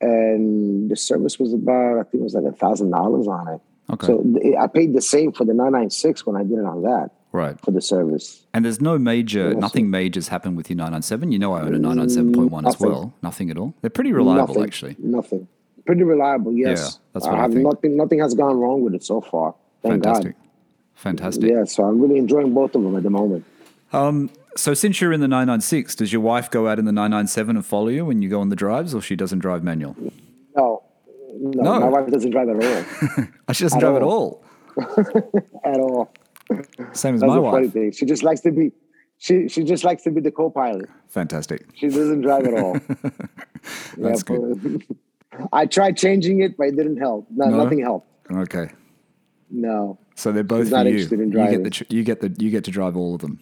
and 0.01 0.89
the 0.89 0.95
service 0.95 1.39
was 1.39 1.53
about 1.53 1.99
I 1.99 2.03
think 2.03 2.21
it 2.21 2.23
was 2.23 2.33
like 2.35 2.45
a 2.45 2.55
thousand 2.55 2.91
dollars 2.91 3.27
on 3.27 3.47
it. 3.49 3.61
Okay. 3.91 4.07
So 4.07 4.23
I 4.59 4.67
paid 4.67 4.93
the 4.93 5.01
same 5.01 5.31
for 5.31 5.45
the 5.45 5.53
996 5.53 6.25
when 6.25 6.35
I 6.35 6.43
did 6.43 6.59
it 6.59 6.65
on 6.65 6.83
that 6.83 7.09
Right. 7.31 7.59
for 7.61 7.71
the 7.71 7.81
service. 7.81 8.45
And 8.53 8.63
there's 8.63 8.79
no 8.81 8.97
major, 8.99 9.49
Yeah, 9.49 9.59
nothing 9.59 9.89
majors 9.89 10.27
happen 10.27 10.55
with 10.55 10.69
your 10.69 10.77
997. 10.77 11.31
You 11.31 11.39
know 11.39 11.53
I 11.53 11.61
own 11.61 11.73
a 11.73 11.79
997.1 11.79 12.67
as 12.67 12.79
well. 12.79 13.13
Nothing 13.23 13.49
at 13.49 13.57
all. 13.57 13.73
They're 13.81 13.89
pretty 13.89 14.13
reliable, 14.13 14.47
nothing, 14.55 14.63
actually. 14.63 14.95
Nothing. 14.99 15.47
Pretty 15.85 16.03
reliable, 16.03 16.53
yes. 16.53 16.79
Yeah, 16.79 16.99
that's 17.13 17.25
what 17.25 17.35
I 17.35 17.41
have 17.41 17.51
think. 17.53 17.63
nothing. 17.65 17.97
Nothing 17.97 18.19
has 18.19 18.35
gone 18.35 18.57
wrong 18.59 18.81
with 18.83 18.93
it 18.93 19.03
so 19.03 19.21
far. 19.21 19.55
Thank 19.81 20.03
Fantastic. 20.03 20.35
God. 20.37 20.48
Fantastic. 21.03 21.49
Yeah, 21.49 21.63
so 21.63 21.83
I'm 21.83 21.99
really 22.01 22.17
enjoying 22.17 22.53
both 22.53 22.75
of 22.75 22.83
them 22.83 22.95
at 22.95 23.03
the 23.03 23.09
moment. 23.09 23.45
Um, 23.93 24.29
so 24.55 24.73
since 24.73 24.99
you're 24.99 25.13
in 25.13 25.21
the 25.21 25.27
996, 25.27 25.95
does 25.95 26.11
your 26.11 26.21
wife 26.21 26.51
go 26.51 26.67
out 26.67 26.77
in 26.77 26.85
the 26.85 26.91
997 26.91 27.55
and 27.55 27.65
follow 27.65 27.87
you 27.87 28.05
when 28.05 28.21
you 28.21 28.29
go 28.29 28.41
on 28.41 28.49
the 28.49 28.55
drives, 28.55 28.93
or 28.93 29.01
she 29.01 29.15
doesn't 29.15 29.39
drive 29.39 29.63
manual? 29.63 29.95
No, 30.55 30.83
no, 31.37 31.61
No. 31.63 31.79
my 31.79 31.87
wife 31.87 32.11
doesn't 32.11 32.31
drive 32.31 32.49
at 32.49 32.55
all. 32.63 33.25
Oh, 33.47 33.53
she 33.53 33.63
doesn't 33.63 33.77
At 33.77 33.81
drive 33.81 33.95
at 33.95 34.01
all. 34.03 34.43
all. 34.77 34.77
at 35.65 35.79
all. 35.79 36.11
Same 36.93 37.15
as 37.15 37.21
That's 37.21 37.29
my 37.29 37.37
a 37.37 37.41
funny 37.51 37.65
wife. 37.67 37.73
thing. 37.73 37.91
She 37.91 38.05
just 38.05 38.23
likes 38.23 38.41
to 38.41 38.51
be. 38.51 38.71
She 39.17 39.47
she 39.49 39.63
just 39.63 39.83
likes 39.83 40.03
to 40.03 40.11
be 40.11 40.21
the 40.21 40.31
co-pilot. 40.31 40.89
Fantastic. 41.07 41.65
She 41.75 41.87
doesn't 41.87 42.21
drive 42.21 42.45
at 42.45 42.53
all. 42.53 42.73
That's 43.97 44.23
Yeah, 44.29 44.37
but- 44.37 45.47
I 45.53 45.65
tried 45.65 45.95
changing 45.97 46.41
it, 46.41 46.57
but 46.57 46.67
it 46.67 46.75
didn't 46.75 46.97
help. 46.97 47.27
No, 47.31 47.45
No? 47.49 47.63
Nothing 47.63 47.79
helped. 47.79 48.07
Okay. 48.31 48.69
No. 49.49 49.97
So 50.19 50.33
they're 50.33 50.43
both 50.43 50.69
not 50.69 50.85
you. 50.85 50.91
interested 50.91 51.21
in 51.21 51.31
you 51.31 51.49
get 51.49 51.63
the 51.63 51.85
you 51.89 52.03
get 52.03 52.19
the 52.19 52.35
you 52.37 52.49
get 52.49 52.65
to 52.65 52.71
drive 52.71 52.97
all 52.97 53.15
of 53.15 53.21
them. 53.21 53.39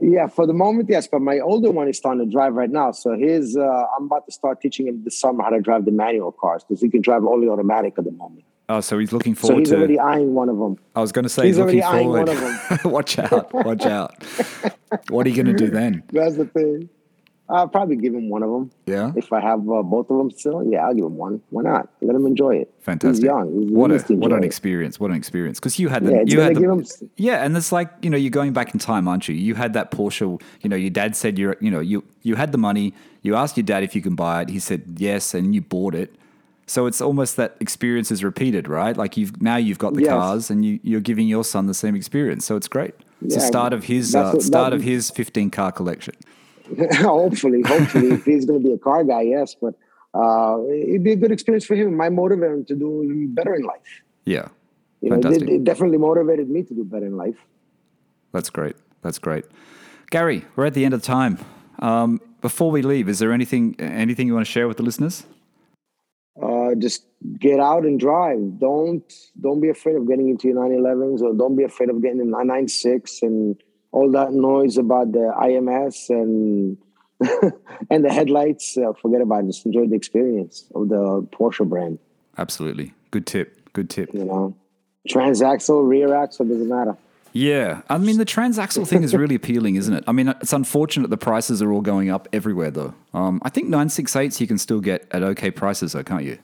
Yeah, 0.00 0.26
for 0.28 0.46
the 0.46 0.54
moment, 0.54 0.88
yes. 0.88 1.06
But 1.06 1.20
my 1.20 1.40
older 1.40 1.70
one 1.70 1.88
is 1.88 1.98
starting 1.98 2.24
to 2.24 2.30
drive 2.30 2.54
right 2.54 2.70
now. 2.70 2.92
So 2.92 3.16
his, 3.16 3.56
uh, 3.56 3.84
I'm 3.98 4.04
about 4.04 4.26
to 4.26 4.32
start 4.32 4.60
teaching 4.60 4.86
him 4.86 5.02
this 5.04 5.18
summer 5.18 5.42
how 5.42 5.50
to 5.50 5.60
drive 5.60 5.84
the 5.84 5.90
manual 5.90 6.32
cars 6.32 6.64
because 6.64 6.80
he 6.80 6.88
can 6.88 7.02
drive 7.02 7.24
only 7.24 7.48
automatic 7.48 7.94
at 7.98 8.04
the 8.04 8.12
moment. 8.12 8.44
Oh, 8.70 8.80
so 8.80 8.98
he's 8.98 9.12
looking 9.12 9.34
forward. 9.34 9.56
So 9.56 9.58
he's 9.58 9.68
to. 9.70 9.76
already 9.76 9.98
eyeing 9.98 10.34
one 10.34 10.48
of 10.48 10.58
them. 10.58 10.78
I 10.94 11.00
was 11.00 11.10
going 11.10 11.24
to 11.24 11.28
say 11.28 11.46
he's, 11.46 11.56
he's 11.56 11.64
looking 11.64 11.82
already 11.82 11.98
eyeing 11.98 12.06
forward. 12.06 12.28
one 12.28 12.68
of 12.70 12.82
them. 12.82 12.90
watch 12.92 13.18
out! 13.18 13.52
Watch 13.52 13.86
out! 13.86 14.24
what 15.10 15.26
are 15.26 15.30
you 15.30 15.42
going 15.42 15.56
to 15.56 15.64
do 15.64 15.68
then? 15.68 16.04
That's 16.12 16.36
the 16.36 16.46
thing. 16.46 16.88
I'll 17.50 17.66
probably 17.68 17.96
give 17.96 18.14
him 18.14 18.28
one 18.28 18.42
of 18.42 18.50
them 18.50 18.70
Yeah. 18.86 19.12
if 19.16 19.32
I 19.32 19.40
have 19.40 19.60
uh, 19.70 19.82
both 19.82 20.10
of 20.10 20.18
them 20.18 20.30
still. 20.30 20.62
Yeah, 20.70 20.86
I'll 20.86 20.94
give 20.94 21.06
him 21.06 21.16
one. 21.16 21.40
Why 21.48 21.62
not? 21.62 21.88
Let 22.02 22.14
him 22.14 22.26
enjoy 22.26 22.56
it. 22.56 22.74
Fantastic. 22.80 23.22
He's 23.22 23.24
young. 23.24 23.60
He's, 23.62 23.70
what 23.70 23.90
he 23.90 23.96
a 23.96 24.16
what 24.18 24.32
an 24.32 24.42
it. 24.42 24.46
experience! 24.46 25.00
What 25.00 25.10
an 25.10 25.16
experience! 25.16 25.58
Because 25.58 25.78
you 25.78 25.88
had 25.88 26.04
the 26.04 26.12
Yeah, 26.12 26.22
you 26.26 26.40
had 26.40 26.56
the, 26.56 26.60
give 26.60 26.70
him. 26.70 26.84
yeah, 27.16 27.42
and 27.44 27.56
it's 27.56 27.72
like 27.72 27.90
you 28.02 28.10
know 28.10 28.18
you're 28.18 28.30
going 28.30 28.52
back 28.52 28.74
in 28.74 28.78
time, 28.80 29.08
aren't 29.08 29.28
you? 29.28 29.34
You 29.34 29.54
had 29.54 29.72
that 29.72 29.90
Porsche. 29.90 30.40
You 30.60 30.68
know, 30.70 30.76
your 30.76 30.90
dad 30.90 31.16
said 31.16 31.38
you're 31.38 31.56
you 31.60 31.70
know 31.70 31.80
you 31.80 32.04
you 32.22 32.34
had 32.36 32.52
the 32.52 32.58
money. 32.58 32.92
You 33.22 33.34
asked 33.34 33.56
your 33.56 33.64
dad 33.64 33.82
if 33.82 33.94
you 33.96 34.02
can 34.02 34.14
buy 34.14 34.42
it. 34.42 34.50
He 34.50 34.58
said 34.58 34.82
yes, 34.98 35.32
and 35.34 35.54
you 35.54 35.60
bought 35.62 35.94
it. 35.94 36.14
So 36.66 36.84
it's 36.84 37.00
almost 37.00 37.36
that 37.36 37.56
experience 37.60 38.10
is 38.10 38.22
repeated, 38.22 38.68
right? 38.68 38.94
Like 38.94 39.16
you've 39.16 39.40
now 39.40 39.56
you've 39.56 39.78
got 39.78 39.94
the 39.94 40.02
Yes. 40.02 40.10
cars, 40.10 40.50
and 40.50 40.66
you 40.66 40.80
you're 40.82 41.00
giving 41.00 41.26
your 41.28 41.44
son 41.44 41.64
the 41.66 41.72
same 41.72 41.94
experience. 41.96 42.44
So 42.44 42.56
it's 42.56 42.68
great. 42.68 42.94
It's 43.24 43.34
the 43.36 43.40
start 43.40 43.72
of 43.72 43.84
his 43.84 44.14
uh, 44.14 44.32
what- 44.32 44.42
start 44.42 44.72
of 44.74 44.82
his 44.82 45.10
15 45.10 45.50
car 45.50 45.72
collection. 45.72 46.14
hopefully, 46.96 47.62
hopefully, 47.62 48.08
if 48.12 48.24
he's 48.24 48.44
going 48.44 48.62
to 48.62 48.68
be 48.68 48.74
a 48.74 48.78
car 48.78 49.04
guy, 49.04 49.22
yes. 49.22 49.54
But 49.60 49.74
uh, 50.14 50.58
it'd 50.70 51.04
be 51.04 51.12
a 51.12 51.16
good 51.16 51.32
experience 51.32 51.64
for 51.64 51.74
him. 51.74 51.88
It 51.88 51.96
might 51.96 52.12
motivate 52.12 52.50
him 52.50 52.64
to 52.66 52.74
do 52.74 53.26
better 53.30 53.54
in 53.54 53.62
life. 53.62 54.02
Yeah, 54.24 54.48
You 55.00 55.10
know, 55.10 55.16
it, 55.16 55.22
fantastic. 55.22 55.48
it 55.48 55.64
definitely 55.64 55.98
motivated 55.98 56.50
me 56.50 56.62
to 56.62 56.74
do 56.74 56.84
better 56.84 57.06
in 57.06 57.16
life. 57.16 57.36
That's 58.32 58.50
great. 58.50 58.76
That's 59.02 59.18
great. 59.18 59.46
Gary, 60.10 60.44
we're 60.56 60.66
at 60.66 60.74
the 60.74 60.84
end 60.84 60.94
of 60.94 61.02
time. 61.02 61.38
Um, 61.78 62.20
before 62.40 62.70
we 62.70 62.82
leave, 62.82 63.08
is 63.08 63.18
there 63.18 63.32
anything 63.32 63.76
anything 63.78 64.26
you 64.26 64.34
want 64.34 64.46
to 64.46 64.52
share 64.52 64.68
with 64.68 64.76
the 64.76 64.82
listeners? 64.82 65.24
Uh, 66.40 66.74
just 66.76 67.04
get 67.38 67.58
out 67.58 67.84
and 67.84 67.98
drive. 67.98 68.58
Don't 68.58 69.12
don't 69.40 69.60
be 69.60 69.68
afraid 69.68 69.96
of 69.96 70.06
getting 70.08 70.28
into 70.28 70.48
your 70.48 70.56
911s 70.56 71.20
or 71.20 71.34
don't 71.34 71.56
be 71.56 71.64
afraid 71.64 71.90
of 71.90 72.00
getting 72.02 72.20
in 72.20 72.30
996 72.30 73.22
and 73.22 73.56
all 73.92 74.10
that 74.12 74.32
noise 74.32 74.76
about 74.76 75.12
the 75.12 75.32
IMS 75.40 76.10
and 76.10 76.76
and 77.90 78.04
the 78.04 78.12
headlights. 78.12 78.76
Uh, 78.76 78.92
forget 78.92 79.20
about 79.20 79.44
it. 79.44 79.48
Just 79.48 79.66
enjoy 79.66 79.86
the 79.86 79.96
experience 79.96 80.64
of 80.74 80.88
the 80.88 81.26
Porsche 81.32 81.68
brand. 81.68 81.98
Absolutely. 82.36 82.94
Good 83.10 83.26
tip. 83.26 83.72
Good 83.72 83.90
tip. 83.90 84.12
You 84.14 84.24
know, 84.24 84.56
transaxle, 85.08 85.88
rear 85.88 86.14
axle 86.14 86.46
doesn't 86.46 86.68
matter. 86.68 86.96
Yeah. 87.32 87.82
I 87.88 87.98
mean, 87.98 88.18
the 88.18 88.24
transaxle 88.24 88.86
thing 88.86 89.02
is 89.02 89.14
really 89.14 89.34
appealing, 89.34 89.76
isn't 89.76 89.92
it? 89.92 90.04
I 90.06 90.12
mean, 90.12 90.28
it's 90.28 90.52
unfortunate 90.52 91.10
the 91.10 91.18
prices 91.18 91.60
are 91.62 91.70
all 91.72 91.82
going 91.82 92.10
up 92.10 92.26
everywhere, 92.32 92.70
though. 92.70 92.94
Um, 93.12 93.40
I 93.44 93.50
think 93.50 93.68
968s 93.68 94.40
you 94.40 94.46
can 94.46 94.58
still 94.58 94.80
get 94.80 95.06
at 95.10 95.22
okay 95.22 95.50
prices, 95.50 95.92
though, 95.92 96.02
can't 96.02 96.24
you? 96.24 96.38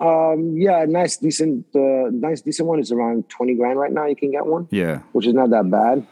Um, 0.00 0.56
yeah, 0.56 0.84
nice, 0.88 1.16
decent, 1.16 1.66
uh, 1.74 2.10
nice, 2.10 2.40
decent 2.40 2.68
one 2.68 2.80
is 2.80 2.90
around 2.92 3.28
20 3.28 3.54
grand 3.54 3.78
right 3.78 3.92
now. 3.92 4.06
You 4.06 4.16
can 4.16 4.30
get 4.32 4.44
one, 4.46 4.66
Yeah. 4.70 5.00
which 5.12 5.26
is 5.26 5.34
not 5.34 5.50
that 5.50 5.70
bad. 5.70 6.06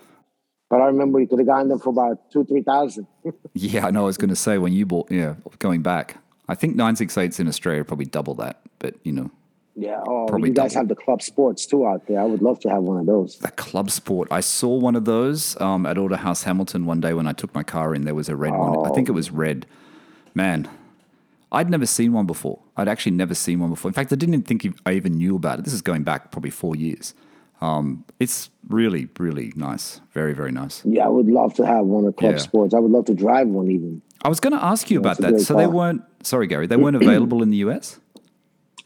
But 0.71 0.81
I 0.81 0.87
remember 0.87 1.21
you 1.21 1.27
could 1.27 1.39
have 1.39 1.49
gotten 1.49 1.69
them 1.69 1.79
for 1.81 1.91
about 1.91 2.31
two, 2.31 2.45
three 2.45 2.63
thousand. 2.63 3.07
Yeah, 3.55 3.87
I 3.87 3.91
know. 3.91 4.03
I 4.05 4.07
was 4.07 4.17
going 4.17 4.31
to 4.31 4.37
say 4.37 4.57
when 4.57 4.73
you 4.73 4.87
bought, 4.87 5.11
yeah, 5.11 5.35
going 5.59 5.83
back. 5.83 6.17
I 6.49 6.55
think 6.55 6.77
968s 6.77 7.39
in 7.41 7.47
Australia 7.49 7.85
probably 7.85 8.07
double 8.07 8.35
that, 8.37 8.61
but 8.79 8.95
you 9.05 9.13
know, 9.13 9.31
Yeah. 9.77 10.01
Oh, 10.07 10.27
Probably 10.29 10.49
you 10.51 10.55
guys 10.55 10.73
double. 10.73 10.81
have 10.83 10.89
the 10.89 10.97
club 10.97 11.21
sports 11.21 11.67
too 11.67 11.87
out 11.87 12.07
there. 12.07 12.21
I 12.21 12.25
would 12.25 12.41
love 12.41 12.59
to 12.61 12.71
have 12.71 12.83
one 12.83 12.99
of 12.99 13.07
those. 13.07 13.39
the 13.39 13.51
club 13.51 13.91
sport. 13.91 14.29
I 14.31 14.41
saw 14.41 14.75
one 14.79 14.97
of 14.97 15.05
those 15.05 15.61
um, 15.61 15.85
at 15.87 15.99
Order 15.99 16.17
House 16.17 16.45
Hamilton 16.45 16.87
one 16.87 17.01
day 17.01 17.13
when 17.15 17.27
I 17.27 17.33
took 17.33 17.55
my 17.55 17.63
car 17.63 17.95
in. 17.95 18.05
There 18.05 18.15
was 18.15 18.29
a 18.31 18.37
red 18.37 18.53
one. 18.53 18.87
I 18.87 18.95
think 18.95 19.09
it 19.09 19.13
was 19.13 19.31
red. 19.31 19.67
Man, 20.35 20.69
I'd 21.53 21.71
never 21.71 21.87
seen 21.87 22.13
one 22.13 22.27
before. 22.27 22.59
I'd 22.77 22.89
actually 22.89 23.13
never 23.13 23.35
seen 23.35 23.61
one 23.61 23.71
before. 23.71 23.89
In 23.89 23.93
fact, 23.95 24.13
I 24.13 24.17
didn't 24.17 24.35
even 24.35 24.45
think 24.45 24.67
I 24.87 24.93
even 24.93 25.13
knew 25.13 25.37
about 25.37 25.59
it. 25.59 25.65
This 25.65 25.75
is 25.75 25.83
going 25.83 26.03
back 26.03 26.33
probably 26.33 26.51
four 26.51 26.75
years. 26.75 27.15
Um, 27.61 28.05
it's 28.19 28.51
really, 28.69 29.09
really 29.21 29.53
nice. 29.55 30.01
Very, 30.13 30.33
very 30.35 30.51
nice. 30.51 30.83
Yeah, 30.85 31.05
I 31.05 31.09
would 31.09 31.27
love 31.29 31.55
to 31.55 31.67
have 31.67 31.85
one 31.87 32.05
of 32.07 32.17
club 32.17 32.33
Yeah. 32.33 32.39
sports. 32.39 32.75
I 32.75 32.79
would 32.81 32.91
love 32.91 33.05
to 33.05 33.15
drive 33.15 33.47
one 33.49 33.71
even. 33.71 34.03
I 34.25 34.29
was 34.29 34.41
going 34.41 34.53
to 34.53 34.65
ask 34.65 34.91
you 34.91 34.99
about 34.99 35.19
that. 35.19 35.41
So 35.41 35.55
they 35.55 35.67
weren't. 35.69 36.03
Sorry, 36.25 36.47
Gary. 36.49 36.67
They 36.67 36.77
weren't 36.77 36.97
available 37.03 37.43
in 37.43 37.51
the 37.51 37.59
US. 37.59 38.01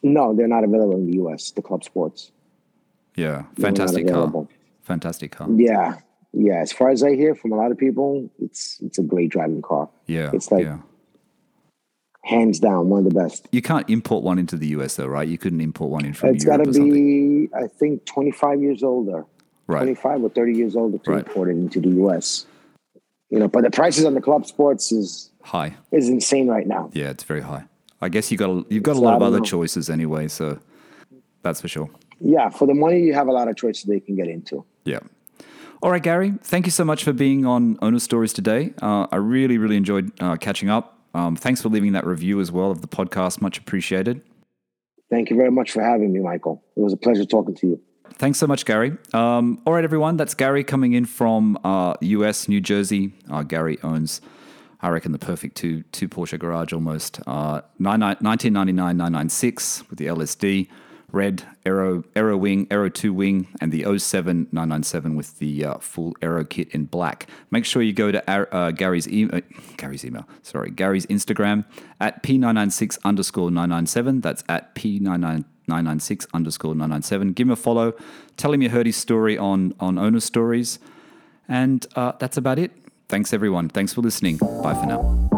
No, 0.03 0.35
they're 0.35 0.49
not 0.49 0.65
available 0.65 0.97
in 0.97 1.07
the 1.11 1.17
US, 1.25 1.53
the 1.53 1.63
club 1.63 1.85
sports. 1.85 2.33
Yeah, 3.15 3.45
fantastic 3.59 4.09
car. 4.09 4.31
Fantastic 4.83 5.33
car. 5.33 5.49
Yeah. 5.51 5.95
Yeah. 6.33 6.61
As 6.61 6.71
far 6.71 6.91
as 6.91 7.03
I 7.03 7.15
hear 7.17 7.35
from 7.35 7.53
a 7.53 7.57
lot 7.57 7.71
of 7.71 7.79
people, 7.79 8.31
it's 8.41 8.79
it's 8.83 8.99
a 8.99 9.03
great 9.03 9.31
driving 9.31 9.63
car. 9.63 9.89
Yeah, 10.07 10.31
It's 10.35 10.51
like- 10.53 10.65
yeah. 10.65 10.79
Hands 12.27 12.59
down, 12.59 12.89
one 12.89 13.07
of 13.07 13.13
the 13.13 13.19
best. 13.19 13.47
You 13.53 13.63
can't 13.63 13.89
import 13.89 14.25
one 14.25 14.39
into 14.39 14.57
the 14.57 14.67
US 14.69 14.97
though, 14.97 15.07
right? 15.07 15.29
You 15.29 15.39
couldn't 15.39 15.61
import 15.61 15.91
one 15.91 16.05
in 16.05 16.13
from 16.13 16.31
It's 16.35 16.45
got 16.45 16.57
to 16.57 16.65
something. 16.65 16.93
be, 16.93 17.49
I 17.55 17.69
think, 17.69 18.05
25 18.07 18.61
years 18.61 18.83
older. 18.83 19.25
Right. 19.69 19.79
25 19.83 20.25
or 20.25 20.29
30 20.31 20.53
years 20.55 20.75
older 20.77 20.99
to 20.99 21.11
Right. 21.11 21.27
import 21.27 21.49
it 21.49 21.53
into 21.53 21.81
the 21.81 21.89
US. 22.05 22.47
You 23.31 23.39
know, 23.39 23.47
but 23.49 23.63
the 23.63 23.71
prices 23.71 24.05
on 24.05 24.15
the 24.15 24.21
club 24.21 24.45
sports 24.47 24.91
is 24.93 25.31
High. 25.43 25.77
is 25.93 26.09
insane 26.09 26.49
right 26.49 26.67
now. 26.67 26.91
Yeah, 26.93 27.11
it's 27.11 27.23
very 27.25 27.41
high. 27.43 27.65
I 28.01 28.09
guess 28.09 28.31
you 28.33 28.37
got 28.39 28.51
a, 28.51 28.65
you've 28.71 28.83
got 28.83 28.97
a 28.97 29.01
lot 29.01 29.15
of 29.15 29.23
other 29.23 29.39
know. 29.39 29.45
choices 29.45 29.89
anyway, 29.89 30.27
so 30.29 30.59
that's 31.43 31.61
for 31.61 31.69
sure. 31.69 31.89
Yeah, 32.21 32.49
for 32.51 32.67
the 32.67 32.75
money, 32.75 33.01
you 33.03 33.15
have 33.15 33.29
a 33.29 33.33
lot 33.33 33.47
of 33.49 33.57
choices 33.57 33.85
they 33.85 34.01
can 34.01 34.17
get 34.17 34.27
into. 34.29 34.65
Yeah. 34.85 34.99
All 35.83 35.91
right, 35.91 36.03
Gary. 36.03 36.35
Thank 36.43 36.67
you 36.67 36.73
so 36.73 36.85
much 36.85 37.05
for 37.05 37.13
being 37.13 37.47
on 37.47 37.79
Owner 37.83 37.99
Stories 38.01 38.33
today. 38.33 38.75
Uh, 38.83 39.07
I 39.13 39.17
really, 39.17 39.59
really 39.59 39.77
enjoyed 39.77 40.11
uh, 40.21 40.37
catching 40.37 40.69
up. 40.71 40.96
Um, 41.17 41.35
thanks 41.35 41.63
for 41.63 41.71
leaving 41.71 41.93
that 41.93 42.07
review 42.07 42.41
as 42.41 42.53
well 42.53 42.71
of 42.71 42.83
the 42.83 42.89
podcast. 42.89 43.41
Much 43.41 43.57
appreciated. 43.57 44.21
Thank 45.09 45.31
you 45.31 45.37
very 45.37 45.51
much 45.51 45.73
for 45.73 45.83
having 45.83 46.13
me, 46.13 46.21
Michael. 46.21 46.63
It 46.77 46.81
was 46.81 46.93
a 46.93 46.97
pleasure 46.99 47.25
talking 47.25 47.55
to 47.55 47.67
you. 47.69 47.81
Thanks 48.15 48.39
so 48.39 48.47
much, 48.47 48.67
Gary. 48.67 48.99
Um, 49.15 49.63
all 49.67 49.73
right, 49.73 49.83
everyone. 49.83 50.19
That's 50.19 50.35
Gary 50.35 50.63
coming 50.63 50.93
in 50.93 51.07
from 51.07 51.59
uh, 51.65 51.95
US, 52.03 52.49
New 52.49 52.61
Jersey. 52.61 53.15
Uh, 53.31 53.43
Gary 53.43 53.79
owns, 53.83 54.21
I 54.83 54.91
reckon, 54.91 55.13
the 55.13 55.19
perfect 55.19 55.57
two 55.57 55.85
two 55.85 56.07
Porsche 56.07 56.39
garage 56.39 56.75
almost. 56.75 57.21
Uh, 57.27 57.63
99 57.79 58.17
1999 58.21 58.97
996 58.97 59.89
with 59.89 59.99
the 59.99 60.07
LSD, 60.07 60.69
red 61.17 61.43
Aero 61.65 62.05
Aero 62.15 62.37
wing, 62.37 62.67
Aero 62.71 62.89
2 62.89 63.13
wing, 63.13 63.49
and 63.61 63.73
the 63.73 63.99
07 63.99 64.49
997 64.53 65.17
with 65.17 65.39
the 65.39 65.65
uh, 65.65 65.79
full 65.79 66.15
Aero 66.23 66.45
kit 66.45 66.69
in 66.69 66.85
black. 66.85 67.29
Make 67.51 67.65
sure 67.65 67.83
you 67.83 67.93
go 67.93 68.13
to 68.13 68.21
Ar- 68.31 68.49
uh, 68.53 68.71
Gary's 68.71 69.09
email. 69.09 69.41
Gary's 69.79 70.05
email. 70.05 70.29
Sorry, 70.43 70.71
Gary's 70.71 71.07
Instagram 71.07 71.65
at 72.01 72.23
p996 72.23 72.99
underscore 73.05 73.51
997. 73.51 74.21
That's 74.21 74.45
at 74.49 74.75
p99. 74.75 75.45
996 75.69 76.29
underscore 76.33 76.77
997. 76.77 77.33
Give 77.33 77.49
him 77.49 77.51
a 77.53 77.57
follow. 77.57 77.93
Tell 78.37 78.53
him 78.53 78.63
you 78.63 78.69
heard 78.69 78.87
his 78.87 78.97
story 78.97 79.37
on, 79.37 79.75
on 79.81 79.99
Owner 79.99 80.21
Stories. 80.21 80.79
And 81.49 81.85
uh, 81.97 82.13
that's 82.21 82.37
about 82.37 82.61
it. 82.61 82.71
Thanks, 83.09 83.33
everyone. 83.33 83.69
Thanks 83.69 83.93
for 83.93 84.01
listening. 84.01 84.37
Bye 84.37 84.75
for 84.75 84.87
now. 84.87 85.36